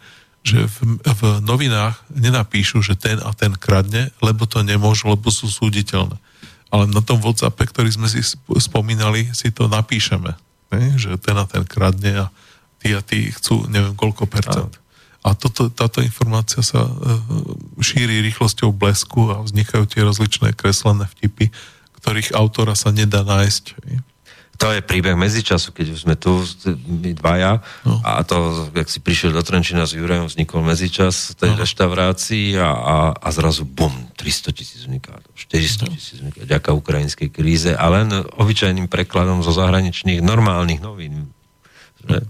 že 0.46 0.62
v, 0.62 1.02
v 1.02 1.22
novinách 1.42 1.98
nenapíšu, 2.14 2.78
že 2.78 2.94
ten 2.94 3.18
a 3.18 3.34
ten 3.34 3.50
kradne, 3.58 4.14
lebo 4.22 4.46
to 4.46 4.62
nemôžu, 4.62 5.10
lebo 5.10 5.26
sú 5.26 5.50
súditeľné. 5.50 6.14
Ale 6.70 6.86
na 6.86 7.02
tom 7.02 7.18
WhatsAppe, 7.18 7.66
ktorý 7.66 7.90
sme 7.90 8.06
si 8.06 8.22
spomínali, 8.62 9.26
si 9.34 9.50
to 9.50 9.66
napíšeme. 9.66 10.38
Ne? 10.74 10.98
Že 10.98 11.20
ten 11.20 11.36
a 11.38 11.44
ten 11.46 11.62
kradne 11.62 12.26
a 12.26 12.26
tí 12.82 12.94
a 12.96 13.00
tí 13.02 13.30
chcú 13.30 13.66
neviem 13.70 13.94
koľko 13.94 14.26
percent. 14.26 14.78
A 15.26 15.34
toto, 15.34 15.66
táto 15.74 15.98
informácia 16.06 16.62
sa 16.62 16.86
uh, 16.86 16.94
šíri 17.82 18.22
rýchlosťou 18.22 18.70
blesku 18.70 19.26
a 19.34 19.42
vznikajú 19.42 19.82
tie 19.90 20.06
rozličné 20.06 20.54
kreslené 20.54 21.10
vtipy, 21.18 21.50
ktorých 21.98 22.38
autora 22.38 22.78
sa 22.78 22.94
nedá 22.94 23.26
nájsť. 23.26 23.64
Ne? 23.90 24.06
To 24.56 24.72
je 24.72 24.80
príbeh 24.80 25.16
medzičasu, 25.16 25.72
keď 25.76 25.86
už 25.92 25.98
sme 26.08 26.16
tu 26.16 26.40
my 26.88 27.12
dvaja 27.12 27.60
no. 27.84 28.00
a 28.00 28.24
to, 28.24 28.68
jak 28.72 28.88
si 28.88 29.04
prišiel 29.04 29.36
do 29.36 29.44
Trenčina 29.44 29.84
s 29.84 29.92
Jurajom, 29.92 30.32
vznikol 30.32 30.64
medzičas 30.64 31.36
tej 31.36 31.52
no. 31.52 31.60
reštaurácii 31.60 32.56
a, 32.56 32.68
a, 32.72 32.96
a 33.16 33.28
zrazu 33.32 33.68
bum, 33.68 33.92
300 34.16 34.56
tisíc 34.56 34.82
unikátov, 34.88 35.28
400 35.36 35.92
tisíc 35.92 36.18
no. 36.18 36.28
unikátov, 36.28 36.48
ďaká 36.48 36.70
ukrajinskej 36.72 37.28
kríze 37.28 37.72
a 37.76 37.86
len 37.92 38.10
obyčajným 38.12 38.88
prekladom 38.88 39.44
zo 39.44 39.52
zahraničných 39.52 40.24
normálnych 40.24 40.80
novín. 40.80 41.30
Že? 42.06 42.24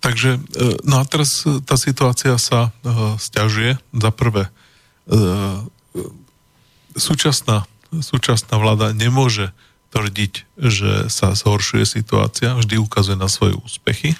Takže, 0.00 0.30
e, 0.56 0.64
no 0.88 1.00
a 1.00 1.04
teraz 1.04 1.44
e, 1.44 1.60
tá 1.60 1.76
situácia 1.76 2.32
sa 2.40 2.72
uh, 2.72 3.20
stiažuje. 3.20 3.76
Za 3.92 4.10
prvé, 4.10 4.48
uh, 5.12 5.60
súčasná, 6.96 7.68
súčasná 7.92 8.56
vláda 8.56 8.96
nemôže 8.96 9.52
tvrdiť, 9.90 10.32
že 10.56 11.10
sa 11.10 11.34
zhoršuje 11.34 11.84
situácia, 11.84 12.54
vždy 12.54 12.78
ukazuje 12.78 13.18
na 13.18 13.26
svoje 13.26 13.58
úspechy. 13.58 14.14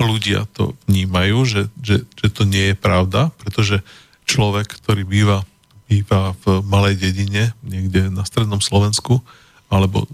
Ľudia 0.00 0.48
to 0.52 0.76
vnímajú, 0.88 1.38
že, 1.44 1.62
že, 1.80 2.04
že 2.16 2.28
to 2.32 2.48
nie 2.48 2.72
je 2.72 2.76
pravda, 2.76 3.32
pretože 3.40 3.84
človek, 4.28 4.80
ktorý 4.82 5.04
býva, 5.04 5.44
býva 5.88 6.36
v 6.44 6.60
malej 6.64 7.00
dedine, 7.00 7.52
niekde 7.64 8.08
na 8.08 8.24
strednom 8.24 8.60
Slovensku, 8.60 9.20
alebo 9.68 10.04
e, 10.04 10.08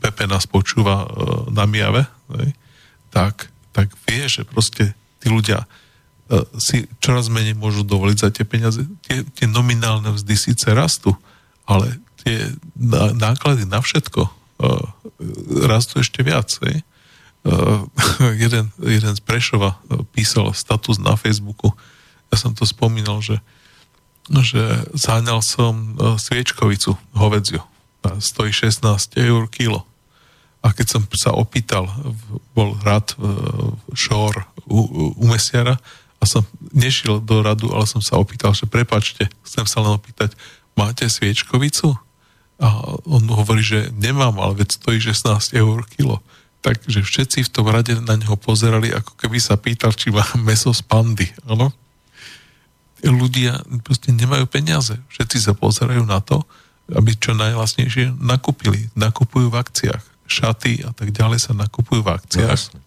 Pepe 0.00 0.24
nás 0.24 0.48
počúva 0.48 1.04
e, 1.04 1.08
na 1.52 1.64
Miave, 1.64 2.08
ne, 2.32 2.52
tak, 3.10 3.50
tak 3.72 3.92
vie, 4.06 4.24
že 4.30 4.46
proste 4.46 4.94
tí 5.20 5.28
ľudia 5.28 5.64
e, 5.64 5.66
si 6.56 6.88
čoraz 7.02 7.28
menej 7.28 7.58
môžu 7.58 7.84
dovoliť 7.84 8.16
za 8.16 8.28
tie 8.32 8.44
peniaze. 8.46 8.82
Tie, 9.04 9.26
tie 9.26 9.46
nominálne 9.50 10.14
vzdy 10.14 10.34
síce 10.38 10.70
rastú, 10.70 11.12
ale 11.66 11.98
tie 12.20 12.52
náklady 13.16 13.64
na 13.64 13.80
všetko 13.80 14.22
uh, 14.24 14.84
rastú 15.64 16.00
ešte 16.00 16.20
viac. 16.20 16.48
Uh, 16.60 17.86
jeden, 18.42 18.68
jeden 18.78 19.12
z 19.16 19.20
Prešova 19.20 19.76
uh, 19.76 20.04
písal 20.12 20.52
status 20.52 21.00
na 21.00 21.16
Facebooku, 21.16 21.72
ja 22.30 22.36
som 22.38 22.54
to 22.54 22.62
spomínal, 22.62 23.18
že, 23.18 23.42
že 24.30 24.62
záňal 24.94 25.42
som 25.42 25.98
sviečkovicu, 26.14 26.94
hovedziu, 27.10 27.58
stojí 28.22 28.54
16 28.54 29.18
eur 29.18 29.50
kilo. 29.50 29.82
A 30.62 30.70
keď 30.70 30.86
som 30.94 31.02
sa 31.18 31.34
opýtal, 31.34 31.90
bol 32.54 32.78
rad 32.86 33.18
šor 33.98 34.46
u, 34.70 35.10
u 35.18 35.24
mesiara 35.26 35.74
a 36.20 36.24
som 36.28 36.44
nešiel 36.70 37.18
do 37.18 37.40
radu, 37.40 37.72
ale 37.72 37.88
som 37.88 38.04
sa 38.04 38.20
opýtal, 38.20 38.52
že 38.52 38.68
prepačte, 38.68 39.26
chcem 39.42 39.64
sa 39.64 39.80
len 39.80 39.96
opýtať, 39.96 40.36
máte 40.76 41.08
sviečkovicu? 41.08 41.96
A 42.60 43.00
on 43.08 43.24
hovorí, 43.32 43.64
že 43.64 43.88
nemám, 43.96 44.36
ale 44.36 44.60
veď 44.60 44.76
stojí 44.76 45.00
16 45.00 45.56
eur 45.56 45.80
kilo. 45.96 46.20
Takže 46.60 47.00
všetci 47.00 47.48
v 47.48 47.52
tom 47.52 47.72
rade 47.72 47.96
na 48.04 48.20
neho 48.20 48.36
pozerali, 48.36 48.92
ako 48.92 49.16
keby 49.16 49.40
sa 49.40 49.56
pýtal, 49.56 49.96
či 49.96 50.12
má 50.12 50.20
meso 50.44 50.68
z 50.76 50.84
pandy. 50.84 51.24
Ano? 51.48 51.72
Ľudia 53.00 53.64
proste 53.80 54.12
nemajú 54.12 54.44
peniaze. 54.44 54.92
Všetci 55.08 55.40
sa 55.40 55.56
pozerajú 55.56 56.04
na 56.04 56.20
to, 56.20 56.44
aby 56.92 57.16
čo 57.16 57.32
najvlastnejšie 57.32 58.20
nakúpili. 58.20 58.92
Nakupujú 58.92 59.48
v 59.48 59.56
akciách. 59.56 60.04
Šaty 60.28 60.84
a 60.84 60.92
tak 60.92 61.16
ďalej 61.16 61.40
sa 61.40 61.56
nakupujú 61.56 62.04
v 62.04 62.12
akciách. 62.12 62.76
No, 62.76 62.80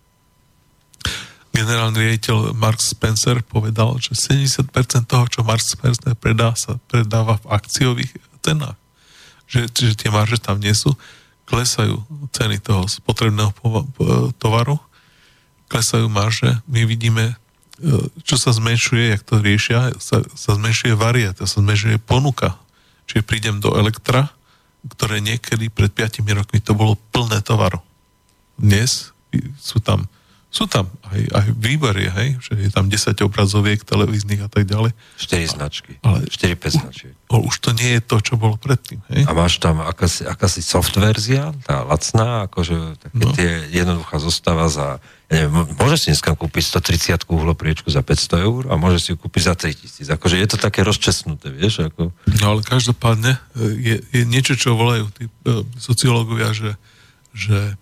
Generálny 1.53 1.97
riaditeľ 1.97 2.57
Mark 2.57 2.81
Spencer 2.81 3.41
povedal, 3.41 3.97
že 3.97 4.13
70% 4.17 4.69
toho, 5.05 5.25
čo 5.29 5.45
Mark 5.45 5.65
Spencer 5.65 6.13
predá, 6.13 6.53
sa 6.53 6.77
predáva 6.89 7.41
v 7.41 7.45
akciových 7.57 8.13
cenách 8.41 8.82
že, 9.53 9.69
že 9.69 9.93
tie 9.93 10.09
marže 10.09 10.41
tam 10.41 10.57
nie 10.57 10.73
sú, 10.73 10.97
klesajú 11.45 12.01
ceny 12.33 12.57
toho 12.57 12.89
spotrebného 12.89 13.53
tovaru, 14.41 14.81
klesajú 15.69 16.09
marže, 16.09 16.57
my 16.65 16.89
vidíme, 16.89 17.33
e, 17.33 17.35
čo 18.25 18.41
sa 18.41 18.49
zmenšuje, 18.49 19.13
jak 19.13 19.21
to 19.21 19.37
riešia, 19.37 19.93
sa, 20.01 20.25
sa 20.33 20.51
zmenšuje 20.57 20.97
varieta, 20.97 21.45
sa 21.45 21.61
zmenšuje 21.61 22.01
ponuka. 22.01 22.57
Čiže 23.05 23.27
prídem 23.27 23.61
do 23.61 23.77
Elektra, 23.77 24.33
ktoré 24.89 25.21
niekedy 25.21 25.69
pred 25.69 25.93
5 25.93 26.25
rokmi 26.33 26.57
to 26.57 26.73
bolo 26.73 26.97
plné 27.13 27.39
tovaru. 27.45 27.79
Dnes 28.57 29.13
sú 29.61 29.77
tam 29.77 30.09
sú 30.53 30.69
tam 30.69 30.85
aj, 31.09 31.21
aj 31.33 31.47
výbery, 31.57 32.13
hej, 32.13 32.29
že 32.37 32.53
je 32.53 32.69
tam 32.69 32.85
10 32.85 33.17
obrazoviek 33.25 33.81
televíznych 33.81 34.45
a 34.45 34.49
tak 34.53 34.69
ďalej. 34.69 34.93
4 35.17 35.57
značky, 35.57 35.97
ale 36.05 36.29
4-5 36.29 36.77
značiek. 36.77 37.13
U, 37.33 37.49
už 37.49 37.57
to 37.57 37.73
nie 37.73 37.97
je 37.97 38.01
to, 38.05 38.21
čo 38.21 38.37
bolo 38.37 38.61
predtým. 38.61 39.01
Hej? 39.09 39.25
A 39.25 39.33
máš 39.33 39.57
tam 39.57 39.81
akási, 39.81 40.29
akási 40.29 40.61
soft 40.61 40.93
verzia, 40.93 41.57
tá 41.65 41.81
lacná, 41.81 42.45
akože 42.45 43.01
také 43.01 43.23
no. 43.25 43.33
tie 43.33 43.65
jednoduchá 43.73 44.21
zostáva 44.21 44.69
za, 44.69 45.01
ja 45.33 45.49
neviem, 45.49 45.73
môžeš 45.73 45.97
si 45.97 46.07
dneska 46.13 46.37
kúpiť 46.37 46.63
130 47.25 47.25
uhlopriečku 47.33 47.89
za 47.89 48.05
500 48.05 48.45
eur 48.45 48.61
a 48.69 48.77
môžeš 48.77 49.01
si 49.01 49.09
ju 49.09 49.17
kúpiť 49.17 49.41
za 49.49 49.53
3000. 49.57 50.13
Akože 50.21 50.37
je 50.37 50.47
to 50.53 50.61
také 50.61 50.85
rozčesnuté, 50.85 51.49
vieš? 51.49 51.89
Ako... 51.89 52.13
No 52.37 52.45
ale 52.53 52.61
každopádne 52.61 53.41
e, 53.57 53.73
je, 53.73 53.95
je 54.05 54.21
niečo, 54.29 54.53
čo 54.53 54.77
volajú 54.77 55.09
tí 55.17 55.25
e, 55.25 55.65
sociológovia, 55.81 56.53
že, 56.53 56.77
že 57.33 57.73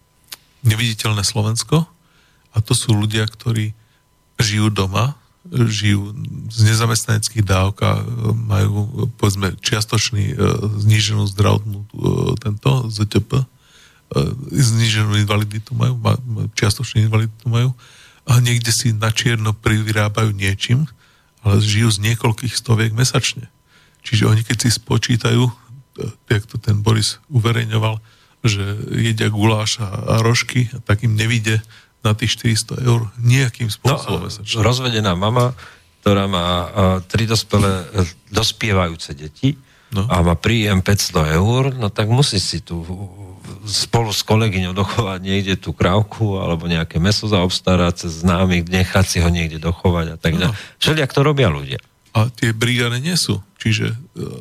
neviditeľné 0.64 1.28
Slovensko, 1.28 1.84
a 2.52 2.58
to 2.60 2.76
sú 2.76 2.92
ľudia, 2.92 3.24
ktorí 3.28 3.72
žijú 4.40 4.68
doma, 4.72 5.16
žijú 5.50 6.14
z 6.54 6.60
nezamestnaneckých 6.70 7.42
dávok 7.42 7.78
a 7.82 7.92
majú, 8.38 9.10
povedzme, 9.18 9.58
čiastočný, 9.58 10.26
e, 10.32 10.36
zníženú 10.86 11.26
zdravotnú 11.34 11.80
e, 11.82 11.88
tento 12.38 12.70
ZTP, 12.94 13.42
e, 13.42 13.46
zníženú 14.54 15.18
invaliditu 15.18 15.74
majú, 15.74 15.98
čiastočný 16.54 17.10
invaliditu 17.10 17.50
majú 17.50 17.74
a 18.30 18.38
niekde 18.38 18.70
si 18.70 18.94
na 18.94 19.10
čierno 19.10 19.58
privyrábajú 19.58 20.30
niečím, 20.30 20.86
ale 21.42 21.58
žijú 21.58 21.90
z 21.90 22.14
niekoľkých 22.14 22.54
stoviek 22.54 22.94
mesačne. 22.94 23.50
Čiže 24.06 24.30
oni 24.30 24.46
keď 24.46 24.70
si 24.70 24.70
spočítajú, 24.78 25.50
jak 26.30 26.44
to 26.46 26.62
ten 26.62 26.86
Boris 26.86 27.18
uverejňoval, 27.34 27.98
že 28.46 28.62
jedia 28.94 29.30
guláš 29.30 29.82
a, 29.82 29.90
a 29.90 30.16
rožky, 30.22 30.70
tak 30.86 31.02
im 31.02 31.18
nevíde 31.18 31.62
na 32.02 32.18
tých 32.18 32.38
400 32.38 32.82
eur 32.82 33.08
nejakým 33.22 33.70
spôsobom. 33.70 34.26
No, 34.26 34.62
rozvedená 34.66 35.14
mama, 35.14 35.54
ktorá 36.02 36.26
má 36.26 36.46
a, 36.46 36.58
tri 37.06 37.30
dospelé, 37.30 37.86
e, 37.94 38.06
dospievajúce 38.34 39.14
deti 39.14 39.54
no. 39.94 40.10
a 40.10 40.26
má 40.26 40.34
príjem 40.34 40.82
500 40.82 41.38
eur, 41.38 41.64
no 41.78 41.94
tak 41.94 42.10
musí 42.10 42.42
si 42.42 42.66
tu 42.66 42.82
spolu 43.66 44.10
s 44.10 44.26
kolegyňou 44.26 44.74
dochovať 44.74 45.20
niekde 45.22 45.56
tú 45.62 45.78
krávku 45.78 46.42
alebo 46.42 46.66
nejaké 46.66 46.98
meso 46.98 47.30
zaobstarať 47.30 48.08
cez 48.08 48.26
známych, 48.26 48.66
nechať 48.66 49.06
si 49.06 49.18
ho 49.22 49.30
niekde 49.30 49.62
dochovať 49.62 50.06
a 50.14 50.18
tak 50.18 50.38
ďalej. 50.38 50.58
No. 50.58 50.80
Všelijak 50.82 51.12
to 51.14 51.22
robia 51.22 51.50
ľudia. 51.54 51.80
A 52.12 52.28
tie 52.28 52.52
brigány 52.52 53.00
nie 53.00 53.16
sú. 53.16 53.40
Čiže 53.62 53.94
e, 53.94 53.96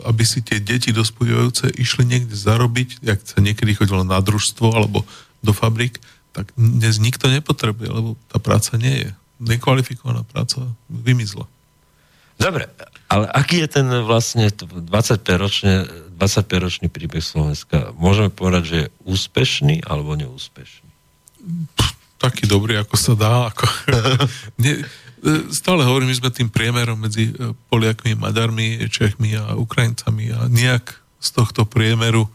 aby 0.08 0.24
si 0.24 0.40
tie 0.40 0.58
deti 0.58 0.96
dospievajúce 0.96 1.70
išli 1.76 2.08
niekde 2.08 2.32
zarobiť, 2.32 3.04
jak 3.04 3.20
sa 3.20 3.38
niekedy 3.44 3.76
chodilo 3.76 4.00
na 4.00 4.18
družstvo 4.18 4.72
alebo 4.72 5.04
do 5.44 5.52
fabrik, 5.52 6.00
tak 6.30 6.54
dnes 6.54 7.02
nikto 7.02 7.26
nepotrebuje, 7.26 7.88
lebo 7.90 8.08
tá 8.30 8.38
práca 8.38 8.78
nie 8.78 9.08
je. 9.08 9.10
Nekvalifikovaná 9.40 10.22
práca 10.26 10.68
vymizla. 10.86 11.48
Dobre, 12.40 12.72
ale 13.10 13.28
aký 13.36 13.60
je 13.66 13.68
ten 13.68 13.86
vlastne 14.06 14.48
25-ročný, 14.48 15.90
25-ročný 16.16 16.88
príbeh 16.88 17.20
Slovenska? 17.20 17.92
Môžeme 17.98 18.32
povedať, 18.32 18.62
že 18.64 18.76
je 18.76 18.92
úspešný 19.04 19.84
alebo 19.84 20.16
neúspešný? 20.16 20.88
Pff, 21.76 21.92
taký 22.16 22.48
dobrý, 22.48 22.80
ako 22.80 22.96
sa 22.96 23.12
dá. 23.12 23.34
Ako... 23.52 23.64
ne, 24.62 24.84
stále 25.52 25.84
hovorím, 25.84 26.12
my 26.12 26.16
sme 26.16 26.30
tým 26.32 26.48
priemerom 26.48 26.96
medzi 26.96 27.32
e, 27.32 27.52
Poliakmi, 27.68 28.16
Maďarmi, 28.16 28.88
Čechmi 28.88 29.36
a 29.36 29.56
Ukrajincami 29.56 30.32
a 30.32 30.48
nejak 30.48 30.96
z 31.20 31.28
tohto 31.36 31.68
priemeru 31.68 32.28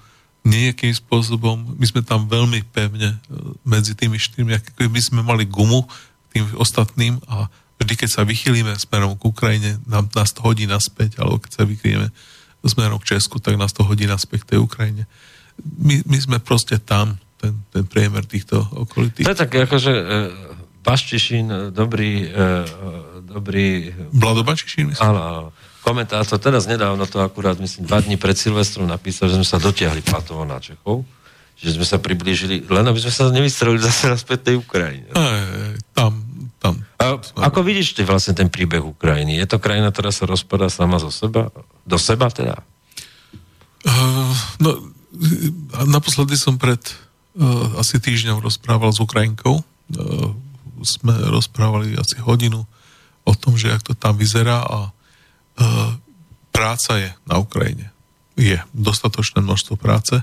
nejakým 0.45 0.93
spôsobom, 0.93 1.57
my 1.75 1.85
sme 1.89 2.05
tam 2.05 2.29
veľmi 2.29 2.61
pevne 2.69 3.17
medzi 3.65 3.97
tými 3.97 4.21
štyrmi, 4.21 4.53
ako 4.53 4.87
my 4.93 5.01
sme 5.01 5.21
mali 5.25 5.49
gumu 5.49 5.89
tým 6.29 6.45
ostatným 6.61 7.17
a 7.25 7.49
vždy, 7.81 7.93
keď 7.97 8.09
sa 8.13 8.21
vychýlime 8.21 8.77
smerom 8.77 9.17
k 9.17 9.25
Ukrajine, 9.25 9.81
nám, 9.89 10.05
nás 10.13 10.31
to 10.31 10.45
hodí 10.45 10.69
naspäť, 10.69 11.17
alebo 11.17 11.41
keď 11.41 11.51
sa 11.51 11.63
vychýlime 11.65 12.13
smerom 12.65 13.01
k 13.01 13.17
Česku, 13.17 13.41
tak 13.41 13.57
nás 13.57 13.73
to 13.73 13.85
hodí 13.85 14.05
naspäť 14.05 14.45
k 14.45 14.49
tej 14.55 14.59
Ukrajine. 14.61 15.03
My, 15.61 16.01
my 16.05 16.17
sme 16.17 16.37
proste 16.37 16.77
tam, 16.77 17.17
ten, 17.41 17.53
ten 17.73 17.83
priemer 17.85 18.25
týchto 18.25 18.61
okolitých. 18.61 19.25
To 19.25 19.33
je 19.33 19.41
tak 19.41 19.53
akože 19.53 19.93
e, 19.93 20.03
Baščišin, 20.85 21.73
dobrý, 21.73 22.29
e, 22.29 22.45
dobrý... 23.25 23.89
Vlado 24.13 24.45
Baščišin, 24.45 24.93
myslím? 24.93 25.05
Áno, 25.09 25.21
áno. 25.21 25.49
Komentátor, 25.85 26.41
teraz 26.41 26.65
nedávno 26.65 27.05
to 27.05 27.21
akurát, 27.21 27.61
myslím, 27.61 27.85
dva 27.85 28.01
dní 28.01 28.17
pred 28.17 28.33
Silvestrom 28.33 28.89
napísal, 28.89 29.29
že 29.29 29.37
sme 29.37 29.45
sa 29.45 29.61
dotiahli 29.61 30.01
na 30.49 30.57
Čechov, 30.57 31.05
že 31.53 31.77
sme 31.77 31.85
sa 31.85 32.01
priblížili, 32.01 32.65
len 32.65 32.85
aby 32.89 32.97
sme 32.97 33.13
sa 33.13 33.29
nevystrelili 33.29 33.85
zase 33.85 34.09
na 34.09 34.17
späť 34.17 34.49
tej 34.49 34.55
Ukrajine. 34.65 35.13
E, 35.13 35.77
tam, 35.93 36.25
tam. 36.57 36.81
A, 36.97 37.21
ako 37.21 37.61
vidíš 37.61 37.93
ty 37.93 38.01
vlastne 38.01 38.33
ten 38.33 38.49
príbeh 38.49 38.81
Ukrajiny? 38.81 39.37
Je 39.37 39.45
to 39.45 39.61
krajina, 39.61 39.93
ktorá 39.93 40.09
sa 40.09 40.25
rozpadá 40.25 40.73
sama 40.73 40.97
zo 40.97 41.13
seba? 41.13 41.53
Do 41.85 42.01
seba 42.01 42.33
teda? 42.33 42.65
Uh, 43.85 44.33
no, 44.57 44.89
naposledy 45.85 46.33
som 46.33 46.57
pred 46.57 46.81
uh, 46.81 47.77
asi 47.77 48.01
týždňom 48.01 48.41
rozprával 48.41 48.89
s 48.89 48.97
Ukrajinkou. 48.97 49.61
Uh, 49.61 50.33
sme 50.81 51.13
rozprávali 51.29 51.93
asi 51.93 52.17
hodinu 52.25 52.65
o 53.21 53.33
tom, 53.37 53.53
že 53.53 53.69
jak 53.69 53.85
to 53.85 53.93
tam 53.93 54.17
vyzerá 54.17 54.65
a 54.65 54.94
práca 56.51 56.91
je 56.99 57.09
na 57.27 57.39
Ukrajine. 57.39 57.91
Je 58.35 58.59
dostatočné 58.75 59.39
množstvo 59.39 59.79
práce, 59.79 60.19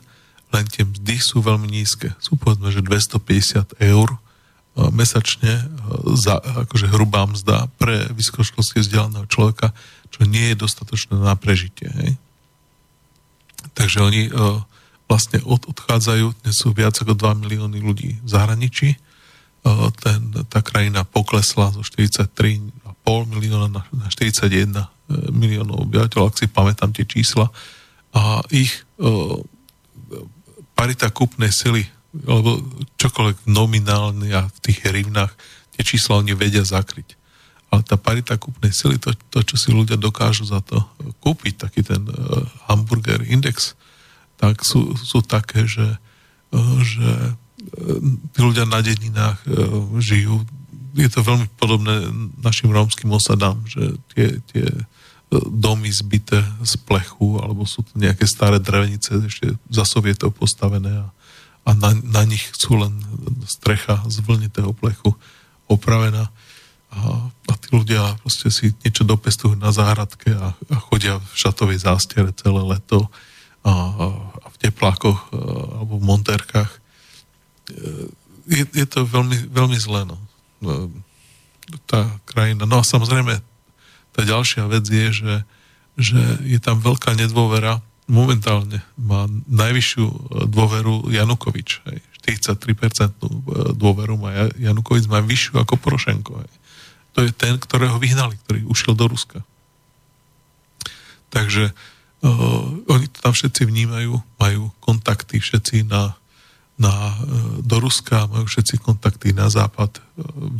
len 0.53 0.65
tie 0.69 0.85
mzdy 0.85 1.17
sú 1.17 1.41
veľmi 1.41 1.65
nízke. 1.65 2.13
Sú 2.21 2.37
povedzme, 2.37 2.69
že 2.69 2.85
250 2.85 3.81
eur 3.81 4.21
mesačne 4.73 5.69
za 6.17 6.41
akože 6.41 6.89
hrubá 6.89 7.29
mzda 7.29 7.69
pre 7.77 8.09
vysokoškolsky 8.13 8.81
vzdelaného 8.81 9.29
človeka, 9.29 9.77
čo 10.13 10.25
nie 10.25 10.53
je 10.53 10.61
dostatočné 10.61 11.21
na 11.21 11.37
prežitie. 11.37 11.89
Hej? 11.93 12.17
Takže 13.77 13.99
oni 14.01 14.23
uh, 14.33 14.65
vlastne 15.09 15.45
od, 15.45 15.69
odchádzajú, 15.69 16.27
dnes 16.41 16.57
sú 16.57 16.73
viac 16.73 16.97
ako 16.97 17.13
2 17.13 17.45
milióny 17.45 17.79
ľudí 17.85 18.17
v 18.25 18.29
zahraničí, 18.29 18.97
ten, 20.03 20.21
tá 20.51 20.59
krajina 20.59 21.07
poklesla 21.07 21.71
zo 21.71 21.87
43,5 21.87 22.67
milióna 23.07 23.71
na, 23.71 23.83
na 23.95 24.07
41 24.11 24.51
e, 24.51 24.83
miliónov 25.11 25.89
obyvateľov, 25.89 26.31
ak 26.31 26.39
si 26.39 26.47
pamätám 26.47 26.95
tie 26.95 27.07
čísla. 27.07 27.51
A 28.13 28.45
ich 28.53 28.85
uh, 29.01 29.41
parita 30.77 31.09
kúpnej 31.09 31.51
sily 31.53 31.89
alebo 32.29 32.61
čokoľvek 33.01 33.49
nominálne 33.49 34.29
a 34.37 34.45
v 34.45 34.59
tých 34.61 34.85
hrivnách 34.85 35.33
tie 35.73 35.83
čísla 35.83 36.21
oni 36.21 36.37
vedia 36.37 36.61
zakryť. 36.61 37.17
Ale 37.73 37.81
tá 37.89 37.97
parita 37.97 38.37
kúpnej 38.37 38.69
sily, 38.69 39.01
to, 39.01 39.17
to 39.33 39.41
čo 39.41 39.57
si 39.57 39.73
ľudia 39.73 39.97
dokážu 39.97 40.45
za 40.45 40.61
to 40.61 40.85
kúpiť, 41.25 41.69
taký 41.69 41.81
ten 41.81 42.05
uh, 42.05 42.45
hamburger 42.69 43.25
index, 43.25 43.73
tak 44.37 44.61
sú, 44.61 44.93
sú 44.99 45.25
také, 45.25 45.65
že, 45.65 45.97
uh, 46.53 46.77
že 46.85 47.33
tí 48.33 48.39
ľudia 48.43 48.67
na 48.67 48.83
dedinách 48.83 49.41
žijú. 50.03 50.43
Je 50.93 51.09
to 51.09 51.25
veľmi 51.25 51.49
podobné 51.57 52.09
našim 52.41 52.69
rómskym 52.69 53.09
osadám, 53.13 53.61
že 53.65 53.97
tie, 54.13 54.27
tie 54.53 54.67
domy 55.33 55.89
zbité 55.89 56.45
z 56.61 56.77
plechu, 56.85 57.41
alebo 57.41 57.65
sú 57.65 57.81
to 57.81 57.97
nejaké 57.97 58.29
staré 58.29 58.61
drevenice 58.61 59.17
ešte 59.25 59.57
za 59.73 59.89
sovietov 59.89 60.37
postavené 60.37 60.93
a 61.01 61.09
a 61.63 61.71
na, 61.79 61.95
na 62.03 62.23
nich 62.27 62.43
sú 62.59 62.75
len 62.75 62.91
strecha 63.47 64.03
z 64.11 64.19
vlnitého 64.23 64.75
plechu 64.75 65.15
opravená 65.71 66.27
a, 66.93 67.01
a 67.49 67.53
tí 67.57 67.73
ľudia 67.73 68.19
proste 68.21 68.51
si 68.51 68.75
niečo 68.83 69.07
dopestujú 69.07 69.55
na 69.57 69.71
záhradke 69.71 70.35
a, 70.35 70.53
a 70.59 70.77
chodia 70.91 71.23
v 71.23 71.35
šatovej 71.39 71.87
zástiere 71.87 72.35
celé 72.35 72.61
leto 72.67 73.07
a, 73.63 73.71
a, 73.71 73.73
v 74.53 74.57
teplákoch 74.59 75.21
a, 75.31 75.37
alebo 75.81 76.03
v 76.03 76.05
monterkách. 76.05 76.71
E, 76.71 76.81
je, 78.51 78.65
je 78.75 78.87
to 78.91 79.07
veľmi, 79.07 79.49
veľmi 79.55 79.79
zlé. 79.79 80.03
No. 80.05 80.19
No. 80.63 80.89
Tá 81.87 82.09
krajina. 82.27 82.67
No 82.67 82.81
a 82.81 82.85
samozrejme, 82.87 83.39
tá 84.13 84.21
ďalšia 84.23 84.67
vec 84.67 84.85
je, 84.87 85.09
že, 85.13 85.35
že 85.97 86.21
je 86.47 86.59
tam 86.63 86.79
veľká 86.79 87.15
nedôvera 87.19 87.81
momentálne 88.11 88.83
má 88.99 89.31
najvyššiu 89.47 90.07
e, 90.07 90.17
dôveru 90.51 91.09
Janukovič. 91.09 91.81
Hej. 91.89 91.99
43% 92.23 93.09
e, 93.09 93.29
dôveru 93.75 94.15
má 94.19 94.53
Janukovič, 94.59 95.07
má 95.07 95.23
vyššiu 95.23 95.63
ako 95.63 95.75
Porošenko. 95.79 96.33
Hej. 96.43 96.53
To 97.17 97.19
je 97.25 97.31
ten, 97.33 97.57
ktorého 97.57 97.97
vyhnali, 97.97 98.37
ktorý 98.45 98.69
ušiel 98.69 98.97
do 98.97 99.09
Ruska. 99.09 99.45
Takže 101.33 101.73
uh, 101.73 102.93
oni 102.93 103.09
to 103.09 103.19
tam 103.25 103.33
všetci 103.33 103.65
vnímajú, 103.65 104.21
majú 104.37 104.69
kontakty 104.85 105.41
všetci 105.41 105.89
na, 105.89 106.13
na, 106.81 106.93
uh, 106.93 107.15
do 107.61 107.77
Ruska, 107.81 108.29
majú 108.29 108.49
všetci 108.49 108.81
kontakty 108.81 109.33
na 109.37 109.49
západ, 109.49 109.99
uh, 109.99 110.03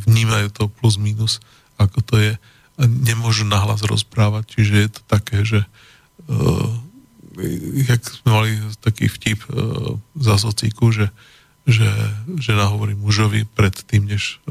vnímajú 0.07 0.53
to 0.53 0.63
plus 0.69 0.97
minus, 0.97 1.39
ako 1.77 1.99
to 2.05 2.15
je. 2.21 2.33
Nemôžu 2.81 3.45
nahlas 3.45 3.85
rozprávať, 3.85 4.57
čiže 4.57 4.73
je 4.73 4.89
to 4.89 5.01
také, 5.05 5.45
že 5.45 5.59
uh, 6.29 6.69
jak 7.89 8.01
sme 8.01 8.29
mali 8.29 8.51
taký 8.81 9.09
vtip 9.09 9.41
uh, 9.49 9.97
za 10.17 10.37
sociku, 10.41 10.89
že, 10.93 11.09
že 11.65 11.85
žena 12.41 12.69
hovorí 12.69 12.97
mužovi 12.97 13.45
pred 13.45 13.73
tým, 13.73 14.09
než 14.09 14.41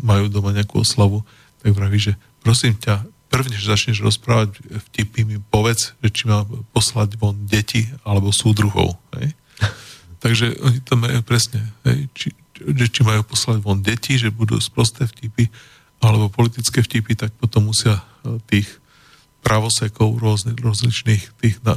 majú 0.00 0.28
doma 0.28 0.52
nejakú 0.52 0.84
oslavu, 0.84 1.24
tak 1.62 1.72
vraví, 1.76 1.96
že 2.00 2.12
prosím 2.42 2.74
ťa, 2.76 3.06
prvne, 3.32 3.56
že 3.56 3.72
začneš 3.72 4.04
rozprávať 4.04 4.60
vtipy, 4.92 5.24
mi 5.24 5.40
povedz, 5.40 5.96
že 6.04 6.12
či 6.12 6.28
má 6.28 6.44
poslať 6.76 7.16
von 7.16 7.48
deti 7.48 7.88
alebo 8.04 8.28
súdruhov. 8.28 9.00
Hej? 9.16 9.32
Takže 10.22 10.62
oni 10.62 10.78
to 10.86 10.94
majú 10.94 11.18
presne, 11.26 11.66
hej? 11.82 12.06
Či, 12.14 12.28
že 12.62 12.86
či 12.86 13.02
majú 13.02 13.26
poslať 13.26 13.58
von 13.58 13.82
deti, 13.82 14.14
že 14.14 14.30
budú 14.30 14.54
sprosté 14.62 15.04
vtipy 15.10 15.50
alebo 16.02 16.30
politické 16.30 16.82
vtipy, 16.82 17.14
tak 17.14 17.34
potom 17.38 17.70
musia 17.70 17.98
e, 17.98 18.38
tých 18.46 18.66
pravosekov 19.42 20.22
rôznych, 20.22 20.58
rozličných 20.58 21.22
tých 21.42 21.58
na, 21.66 21.74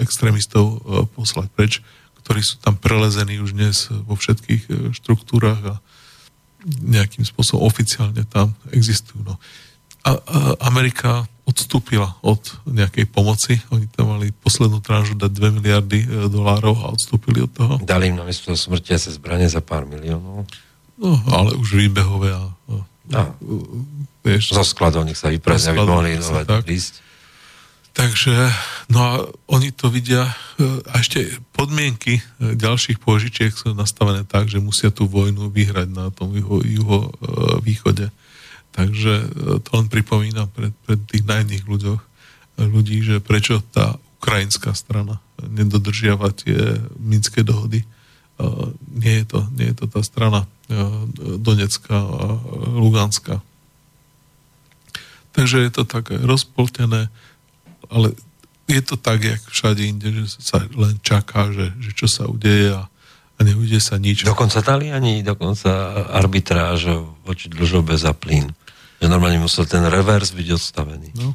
extrémistov 0.00 0.64
e, 0.64 0.76
poslať 1.16 1.48
preč, 1.52 1.72
ktorí 2.24 2.44
sú 2.44 2.60
tam 2.60 2.76
prelezení 2.76 3.40
už 3.40 3.56
dnes 3.56 3.88
vo 3.88 4.16
všetkých 4.16 4.62
e, 4.68 4.72
štruktúrach 4.92 5.60
a 5.64 5.74
nejakým 6.64 7.24
spôsobom 7.24 7.64
oficiálne 7.64 8.24
tam 8.28 8.52
existujú. 8.72 9.24
No. 9.24 9.40
A, 10.04 10.16
a 10.16 10.38
Amerika 10.68 11.24
odstúpila 11.48 12.12
od 12.20 12.44
nejakej 12.68 13.08
pomoci. 13.08 13.56
Oni 13.72 13.88
tam 13.88 14.12
mali 14.12 14.36
poslednú 14.36 14.84
tranžu 14.84 15.16
dať 15.16 15.32
2 15.32 15.56
miliardy 15.56 15.98
e, 16.04 16.06
dolárov 16.28 16.76
a 16.84 16.92
odstúpili 16.92 17.40
od 17.40 17.50
toho. 17.56 17.74
Dali 17.80 18.12
im 18.12 18.20
na 18.20 18.28
miesto 18.28 18.52
smrtia 18.52 19.00
sa 19.00 19.08
zbranie 19.08 19.48
za 19.48 19.64
pár 19.64 19.88
miliónov. 19.88 20.44
No, 21.00 21.14
ale 21.32 21.56
už 21.56 21.72
výbehové 21.72 22.36
a, 22.36 22.44
a, 22.52 22.74
a 23.16 23.20
vieš. 24.20 24.52
Zo 24.52 24.66
skladov 24.66 25.08
nech 25.08 25.16
sa 25.16 25.32
vyprazia, 25.32 25.72
aby 25.72 25.88
mohli 25.88 26.20
ísť. 26.20 27.08
Takže, 27.96 28.34
no 28.94 28.98
a 29.02 29.10
oni 29.50 29.74
to 29.74 29.88
vidia, 29.88 30.28
e, 30.60 30.84
a 30.84 31.00
ešte 31.00 31.32
podmienky 31.56 32.20
e, 32.20 32.22
ďalších 32.60 33.00
požičiek 33.00 33.56
sú 33.56 33.72
nastavené 33.72 34.28
tak, 34.28 34.52
že 34.52 34.60
musia 34.60 34.92
tú 34.92 35.08
vojnu 35.08 35.48
vyhrať 35.48 35.88
na 35.96 36.12
tom 36.12 36.36
juho, 36.36 36.60
juho 36.60 37.08
východe. 37.64 38.12
Takže 38.78 39.12
to 39.66 39.70
len 39.74 39.90
pripomína 39.90 40.46
pred, 40.54 40.70
pred 40.86 41.02
tých 41.10 41.26
najných 41.26 41.66
ľuďoch, 41.66 41.98
ľudí, 42.62 43.02
že 43.02 43.18
prečo 43.18 43.58
tá 43.74 43.98
ukrajinská 44.22 44.70
strana 44.78 45.18
nedodržiava 45.42 46.30
tie 46.30 46.78
minské 46.98 47.42
dohody. 47.42 47.82
Nie 48.94 49.22
je 49.22 49.26
to, 49.34 49.40
nie 49.58 49.74
je 49.74 49.82
to 49.82 49.86
tá 49.90 50.00
strana 50.06 50.46
Donecká 51.18 51.98
a 51.98 52.38
Luganská. 52.78 53.42
Takže 55.34 55.58
je 55.66 55.72
to 55.74 55.82
také 55.82 56.18
rozpoltené, 56.18 57.10
ale 57.90 58.14
je 58.70 58.82
to 58.82 58.94
tak, 58.94 59.26
jak 59.26 59.42
všade 59.42 59.82
inde, 59.82 60.12
že 60.12 60.38
sa 60.38 60.62
len 60.70 61.02
čaká, 61.02 61.50
že, 61.50 61.74
že 61.82 61.90
čo 61.94 62.06
sa 62.06 62.30
udeje 62.30 62.74
a, 62.74 62.86
a 63.38 63.40
neudeje 63.42 63.80
sa 63.80 63.98
nič. 63.98 64.22
Dokonca 64.26 64.62
Taliani, 64.62 65.22
dokonca 65.22 65.70
arbitráž 66.10 66.90
voči 67.22 67.50
dlžobe 67.50 67.94
za 67.94 68.14
plyn. 68.14 68.54
Že 68.98 69.06
normálne 69.06 69.38
musel 69.42 69.64
ten 69.64 69.84
revers 69.86 70.34
byť 70.34 70.48
odstavený. 70.54 71.14
No. 71.14 71.34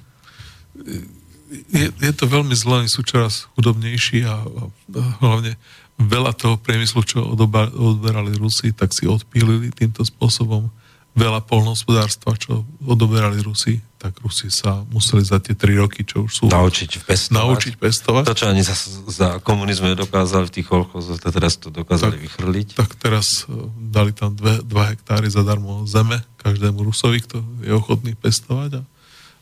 Je, 1.70 1.88
je 1.90 2.14
to 2.18 2.26
veľmi 2.26 2.54
zlé, 2.58 2.90
sú 2.90 3.06
čoraz 3.06 3.48
chudobnejší 3.56 4.26
a, 4.26 4.42
a 4.42 5.02
hlavne 5.22 5.54
veľa 6.02 6.34
toho 6.34 6.58
priemyslu, 6.58 7.06
čo 7.06 7.22
odberali 7.24 8.34
Rusi, 8.36 8.74
tak 8.74 8.92
si 8.92 9.06
odpílili 9.06 9.70
týmto 9.70 10.02
spôsobom 10.02 10.68
veľa 11.14 11.46
polnohospodárstva, 11.46 12.34
čo 12.42 12.66
odoberali 12.82 13.38
Rusi, 13.46 13.78
tak 14.04 14.20
Rusi 14.20 14.52
sa 14.52 14.84
museli 14.92 15.24
za 15.24 15.40
tie 15.40 15.56
tri 15.56 15.80
roky, 15.80 16.04
čo 16.04 16.28
už 16.28 16.32
sú... 16.36 16.44
Naučiť 16.52 17.08
pestovať. 17.08 17.40
Naučiť 17.40 17.74
pestovať. 17.80 18.24
To, 18.28 18.36
čo 18.36 18.52
ani 18.52 18.60
za, 18.60 18.76
za 19.08 19.40
komunizmu 19.40 19.96
dokázali 19.96 20.52
v 20.52 20.60
tých 20.60 20.68
kolchozoch, 20.68 21.24
to 21.24 21.32
teraz 21.32 21.56
to 21.56 21.72
dokázali 21.72 22.20
tak, 22.20 22.24
vychrliť. 22.28 22.68
Tak 22.76 23.00
teraz 23.00 23.48
uh, 23.48 23.72
dali 23.80 24.12
tam 24.12 24.36
dva 24.36 24.84
hektáry 24.92 25.32
zadarmo 25.32 25.88
zeme 25.88 26.20
každému 26.44 26.84
Rusovi, 26.84 27.24
kto 27.24 27.40
je 27.64 27.72
ochotný 27.72 28.12
pestovať 28.20 28.80
a, 28.80 28.82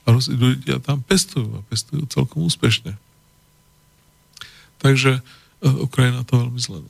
a 0.05 0.07
Rusi 0.13 0.38
ľudia 0.38 0.77
tam 0.77 1.01
pestujú 1.01 1.57
a 1.57 1.65
pestujú 1.65 2.05
celkom 2.05 2.45
úspešne. 2.45 2.93
Takže 4.77 5.25
uh, 5.25 5.85
Ukrajina 5.89 6.21
to 6.21 6.38
veľmi 6.38 6.61
zle. 6.61 6.85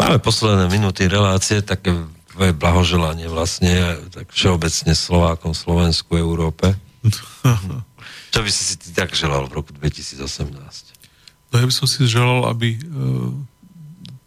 Máme 0.00 0.16
posledné 0.24 0.72
minúty 0.72 1.04
relácie, 1.12 1.60
také 1.60 1.92
tvoje 2.32 2.56
blahoželanie 2.56 3.28
vlastne, 3.28 4.00
tak 4.12 4.32
všeobecne 4.32 4.92
Slovákom, 4.96 5.52
Slovensku, 5.52 6.16
Európe. 6.16 6.72
Čo 8.32 8.40
by 8.44 8.50
si 8.50 8.62
si 8.62 8.74
ty 8.76 8.92
tak 8.92 9.14
želal 9.16 9.48
v 9.48 9.56
roku 9.56 9.70
2018? 9.72 10.20
No 11.50 11.54
ja 11.56 11.64
by 11.64 11.74
som 11.74 11.86
si 11.86 12.04
želal, 12.04 12.50
aby 12.50 12.76
uh, 12.76 13.32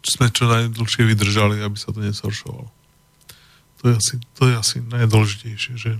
sme 0.02 0.32
čo 0.32 0.48
najdlhšie 0.48 1.04
vydržali, 1.04 1.60
aby 1.60 1.76
sa 1.76 1.92
to 1.92 2.00
nezhoršovalo. 2.00 2.68
To 3.80 3.82
je 3.88 3.94
asi, 3.96 4.14
to 4.36 4.42
je 4.48 4.54
asi 4.56 4.76
najdôležitejšie, 4.84 5.74
že, 5.76 5.92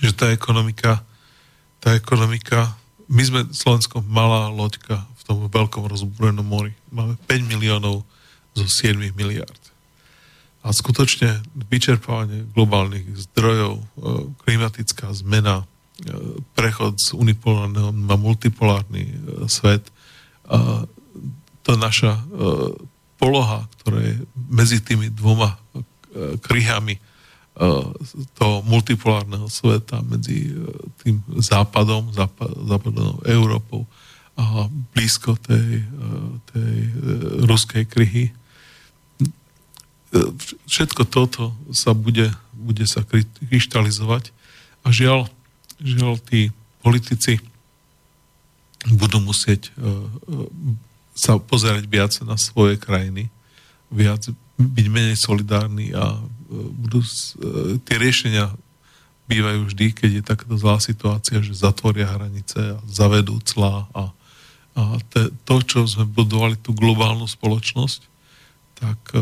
že 0.00 0.10
tá 0.16 0.32
ekonomika, 0.32 1.04
tá 1.80 1.96
ekonomika, 1.96 2.76
my 3.08 3.22
sme 3.24 3.40
Slovensko 3.52 4.04
malá 4.04 4.52
loďka 4.52 5.00
v 5.00 5.22
tom 5.24 5.36
veľkom 5.48 5.88
rozbúrenom 5.88 6.44
mori. 6.44 6.76
Máme 6.92 7.16
5 7.24 7.48
miliónov 7.48 8.04
zo 8.52 8.64
7 8.68 9.00
miliard 9.16 9.68
a 10.68 10.70
skutočne 10.76 11.40
vyčerpávanie 11.72 12.44
globálnych 12.52 13.08
zdrojov, 13.32 13.80
e, 13.80 13.84
klimatická 14.44 15.16
zmena, 15.16 15.64
e, 15.64 15.66
prechod 16.52 17.00
z 17.00 17.16
unipolárneho 17.16 17.88
na 17.96 18.20
multipolárny 18.20 19.08
e, 19.08 19.12
svet, 19.48 19.88
to 21.60 21.76
naša 21.76 22.24
poloha, 23.20 23.68
ktorá 23.76 24.00
je 24.00 24.16
medzi 24.48 24.80
tými 24.80 25.12
dvoma 25.12 25.60
kryhami 26.40 26.96
toho 28.32 28.64
multipolárneho 28.64 29.44
sveta, 29.52 30.00
medzi 30.00 30.48
tým 31.04 31.20
západom, 31.36 32.08
západnou 32.64 33.20
Európou 33.28 33.84
a 34.40 34.72
blízko 34.96 35.36
tej, 35.36 35.84
tej 36.56 36.74
ruskej 37.44 37.84
kryhy, 37.84 38.32
všetko 40.68 41.02
toto 41.04 41.52
sa 41.72 41.92
bude, 41.92 42.32
bude 42.56 42.84
sa 42.88 43.04
kryštalizovať. 43.04 44.32
A 44.84 44.88
žiaľ, 44.88 45.28
žiaľ 45.82 46.16
tí 46.22 46.54
politici 46.80 47.42
budú 48.88 49.20
musieť 49.20 49.74
uh, 49.74 50.06
sa 51.12 51.36
pozerať 51.36 51.84
viac 51.90 52.14
na 52.24 52.38
svoje 52.38 52.78
krajiny, 52.78 53.28
viac 53.90 54.30
byť 54.56 54.86
menej 54.88 55.18
solidárni 55.18 55.92
a 55.92 56.16
uh, 56.16 56.22
budú 56.72 57.04
tie 57.84 57.96
riešenia 58.00 58.54
bývajú 59.28 59.68
vždy, 59.68 59.86
keď 59.92 60.10
je 60.10 60.22
takáto 60.24 60.56
zlá 60.56 60.80
situácia, 60.80 61.44
že 61.44 61.52
zatvoria 61.52 62.08
hranice 62.08 62.56
a 62.56 62.80
zavedú 62.88 63.36
clá 63.44 63.84
a, 63.92 64.08
a 64.72 64.82
te, 65.12 65.28
to, 65.44 65.60
čo 65.60 65.84
sme 65.84 66.08
budovali 66.08 66.56
tú 66.56 66.72
globálnu 66.72 67.28
spoločnosť, 67.28 68.08
tak 68.78 68.98
e, 69.12 69.20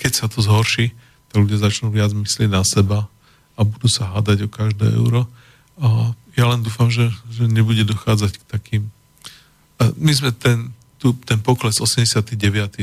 keď 0.00 0.12
sa 0.12 0.26
to 0.26 0.40
zhorší, 0.40 0.96
tak 1.30 1.44
ľudia 1.44 1.60
začnú 1.60 1.92
viac 1.92 2.10
myslieť 2.16 2.48
na 2.48 2.64
seba 2.64 3.06
a 3.54 3.60
budú 3.62 3.86
sa 3.86 4.10
hádať 4.16 4.46
o 4.46 4.50
každé 4.50 4.88
euro. 4.96 5.28
A 5.78 6.16
ja 6.34 6.50
len 6.50 6.64
dúfam, 6.64 6.90
že, 6.90 7.10
že 7.30 7.46
nebude 7.46 7.84
dochádzať 7.86 8.32
k 8.40 8.44
takým... 8.50 8.82
My 9.98 10.12
sme 10.14 10.30
ten, 10.32 10.72
tu, 10.98 11.12
ten 11.26 11.38
pokles 11.38 11.78
89. 11.78 12.34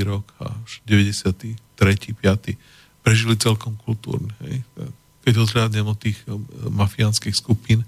rok 0.06 0.28
a 0.40 0.54
93. 0.86 1.58
5. 1.82 3.02
prežili 3.02 3.34
celkom 3.42 3.74
kultúrne. 3.82 4.30
Hej. 4.46 4.62
Keď 5.26 5.34
odhľadnem 5.42 5.86
od 5.90 5.98
tých 5.98 6.22
e, 6.30 6.38
mafiánskych 6.70 7.34
skupín, 7.34 7.82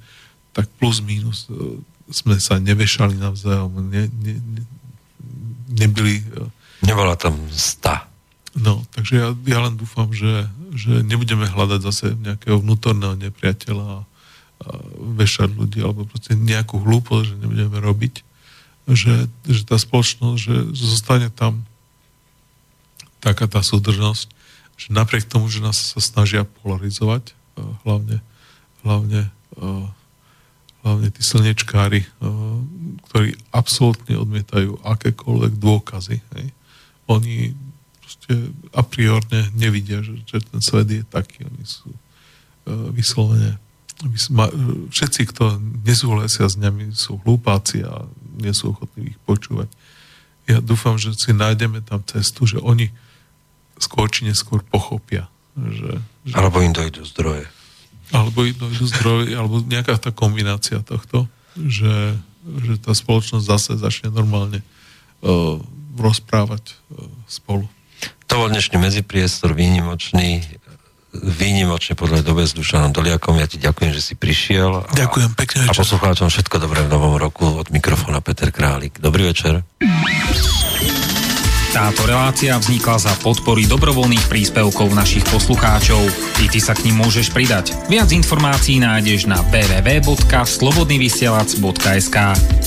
tak 0.56 0.66
plus 0.82 0.98
minus 1.04 1.46
e, 1.46 1.78
sme 2.10 2.42
sa 2.42 2.58
nevešali 2.58 3.16
navzájom, 3.16 3.90
ne, 3.90 4.10
ne, 4.10 4.34
ne, 4.40 4.64
nebyli 5.78 6.26
Nebola 6.84 7.16
tam 7.16 7.36
sta. 7.52 8.08
No, 8.54 8.86
takže 8.94 9.14
ja, 9.18 9.28
ja 9.50 9.60
len 9.66 9.74
dúfam, 9.80 10.14
že, 10.14 10.46
že 10.78 11.02
nebudeme 11.02 11.50
hľadať 11.50 11.80
zase 11.82 12.06
nejakého 12.14 12.62
vnútorného 12.62 13.18
nepriateľa 13.18 13.88
a, 13.88 14.00
a 14.00 14.70
vešať 15.18 15.50
ľudí, 15.58 15.82
alebo 15.82 16.06
proste 16.06 16.38
nejakú 16.38 16.78
hlúposť, 16.78 17.34
že 17.34 17.36
nebudeme 17.42 17.82
robiť, 17.82 18.22
že, 18.94 19.26
že 19.48 19.62
tá 19.66 19.80
spoločnosť, 19.80 20.38
že 20.38 20.56
zostane 20.76 21.34
tam 21.34 21.66
taká 23.24 23.50
tá 23.50 23.64
súdržnosť, 23.64 24.28
že 24.78 24.88
napriek 24.92 25.26
tomu, 25.26 25.50
že 25.50 25.64
nás 25.64 25.96
sa 25.96 26.04
snažia 26.04 26.46
polarizovať, 26.62 27.34
hlavne, 27.88 28.22
hlavne 28.86 29.32
hlavne 30.84 31.10
tí 31.16 31.24
slnečkári, 31.24 32.04
ktorí 33.10 33.40
absolútne 33.56 34.20
odmietajú 34.20 34.84
akékoľvek 34.84 35.54
dôkazy. 35.56 36.20
Hej 36.20 36.48
oni 37.08 37.56
proste 38.00 38.54
a 38.72 38.82
priorne 38.84 39.50
nevidia, 39.56 40.04
že, 40.04 40.20
že 40.28 40.44
ten 40.44 40.60
svet 40.60 40.88
je 40.92 41.04
taký. 41.08 41.48
Oni 41.48 41.66
sú 41.66 41.90
uh, 41.90 42.90
vyslovene 42.92 43.60
všetci, 44.92 45.32
kto 45.32 45.64
nesúhlasia 45.86 46.44
s 46.44 46.60
nami, 46.60 46.92
sú 46.92 47.22
hlúpáci 47.24 47.88
a 47.88 48.04
nie 48.36 48.52
sú 48.52 48.76
ochotní 48.76 49.16
ich 49.16 49.20
počúvať. 49.24 49.72
Ja 50.44 50.60
dúfam, 50.60 51.00
že 51.00 51.16
si 51.16 51.32
nájdeme 51.32 51.80
tam 51.80 52.04
cestu, 52.04 52.44
že 52.44 52.60
oni 52.60 52.92
skôr 53.80 54.12
či 54.12 54.28
neskôr 54.28 54.60
pochopia. 54.60 55.32
Že, 55.56 56.04
že, 56.28 56.34
alebo 56.36 56.60
im 56.60 56.76
dojdu 56.76 57.08
zdroje. 57.08 57.48
Alebo 58.12 58.44
im 58.44 58.58
dojdu 58.58 58.84
zdroje, 58.92 59.32
alebo 59.40 59.64
nejaká 59.64 59.96
tá 59.96 60.12
kombinácia 60.12 60.84
tohto, 60.84 61.32
že, 61.56 62.18
že 62.44 62.74
tá 62.84 62.92
spoločnosť 62.92 63.46
zase 63.46 63.72
začne 63.80 64.12
normálne 64.12 64.60
uh, 65.24 65.64
rozprávať 65.98 66.74
e, 66.74 66.76
spolu. 67.30 67.66
To 68.28 68.34
bol 68.42 68.50
dnešný 68.50 68.82
medzipriestor, 68.82 69.54
výnimočný, 69.54 70.42
výnimočne 71.14 71.94
podľa 71.94 72.26
dobe 72.26 72.50
s 72.50 72.58
Dušanom 72.58 72.90
Doliakom. 72.90 73.38
Ja 73.38 73.46
ti 73.46 73.62
ďakujem, 73.62 73.94
že 73.94 74.02
si 74.02 74.14
prišiel. 74.18 74.82
A, 74.82 74.90
ďakujem 74.98 75.38
pekne. 75.38 75.70
A 75.70 75.78
poslucháčom 75.78 76.34
všetko 76.34 76.58
dobré 76.58 76.82
v 76.82 76.90
novom 76.90 77.22
roku 77.22 77.46
od 77.46 77.70
mikrofóna 77.70 78.26
Peter 78.26 78.50
Králik. 78.50 78.98
Dobrý 78.98 79.30
večer. 79.30 79.62
Táto 81.74 82.06
relácia 82.06 82.54
vznikla 82.54 83.02
za 83.02 83.10
podpory 83.26 83.66
dobrovoľných 83.66 84.30
príspevkov 84.30 84.94
našich 84.94 85.26
poslucháčov. 85.26 86.06
I 86.46 86.48
ty 86.50 86.62
sa 86.62 86.78
k 86.78 86.86
ním 86.86 87.02
môžeš 87.02 87.34
pridať. 87.34 87.74
Viac 87.90 88.14
informácií 88.14 88.78
nájdeš 88.78 89.26
na 89.26 89.42
www.slobodnyvysielac.sk 89.50 92.18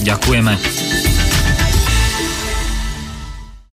Ďakujeme. 0.03 1.26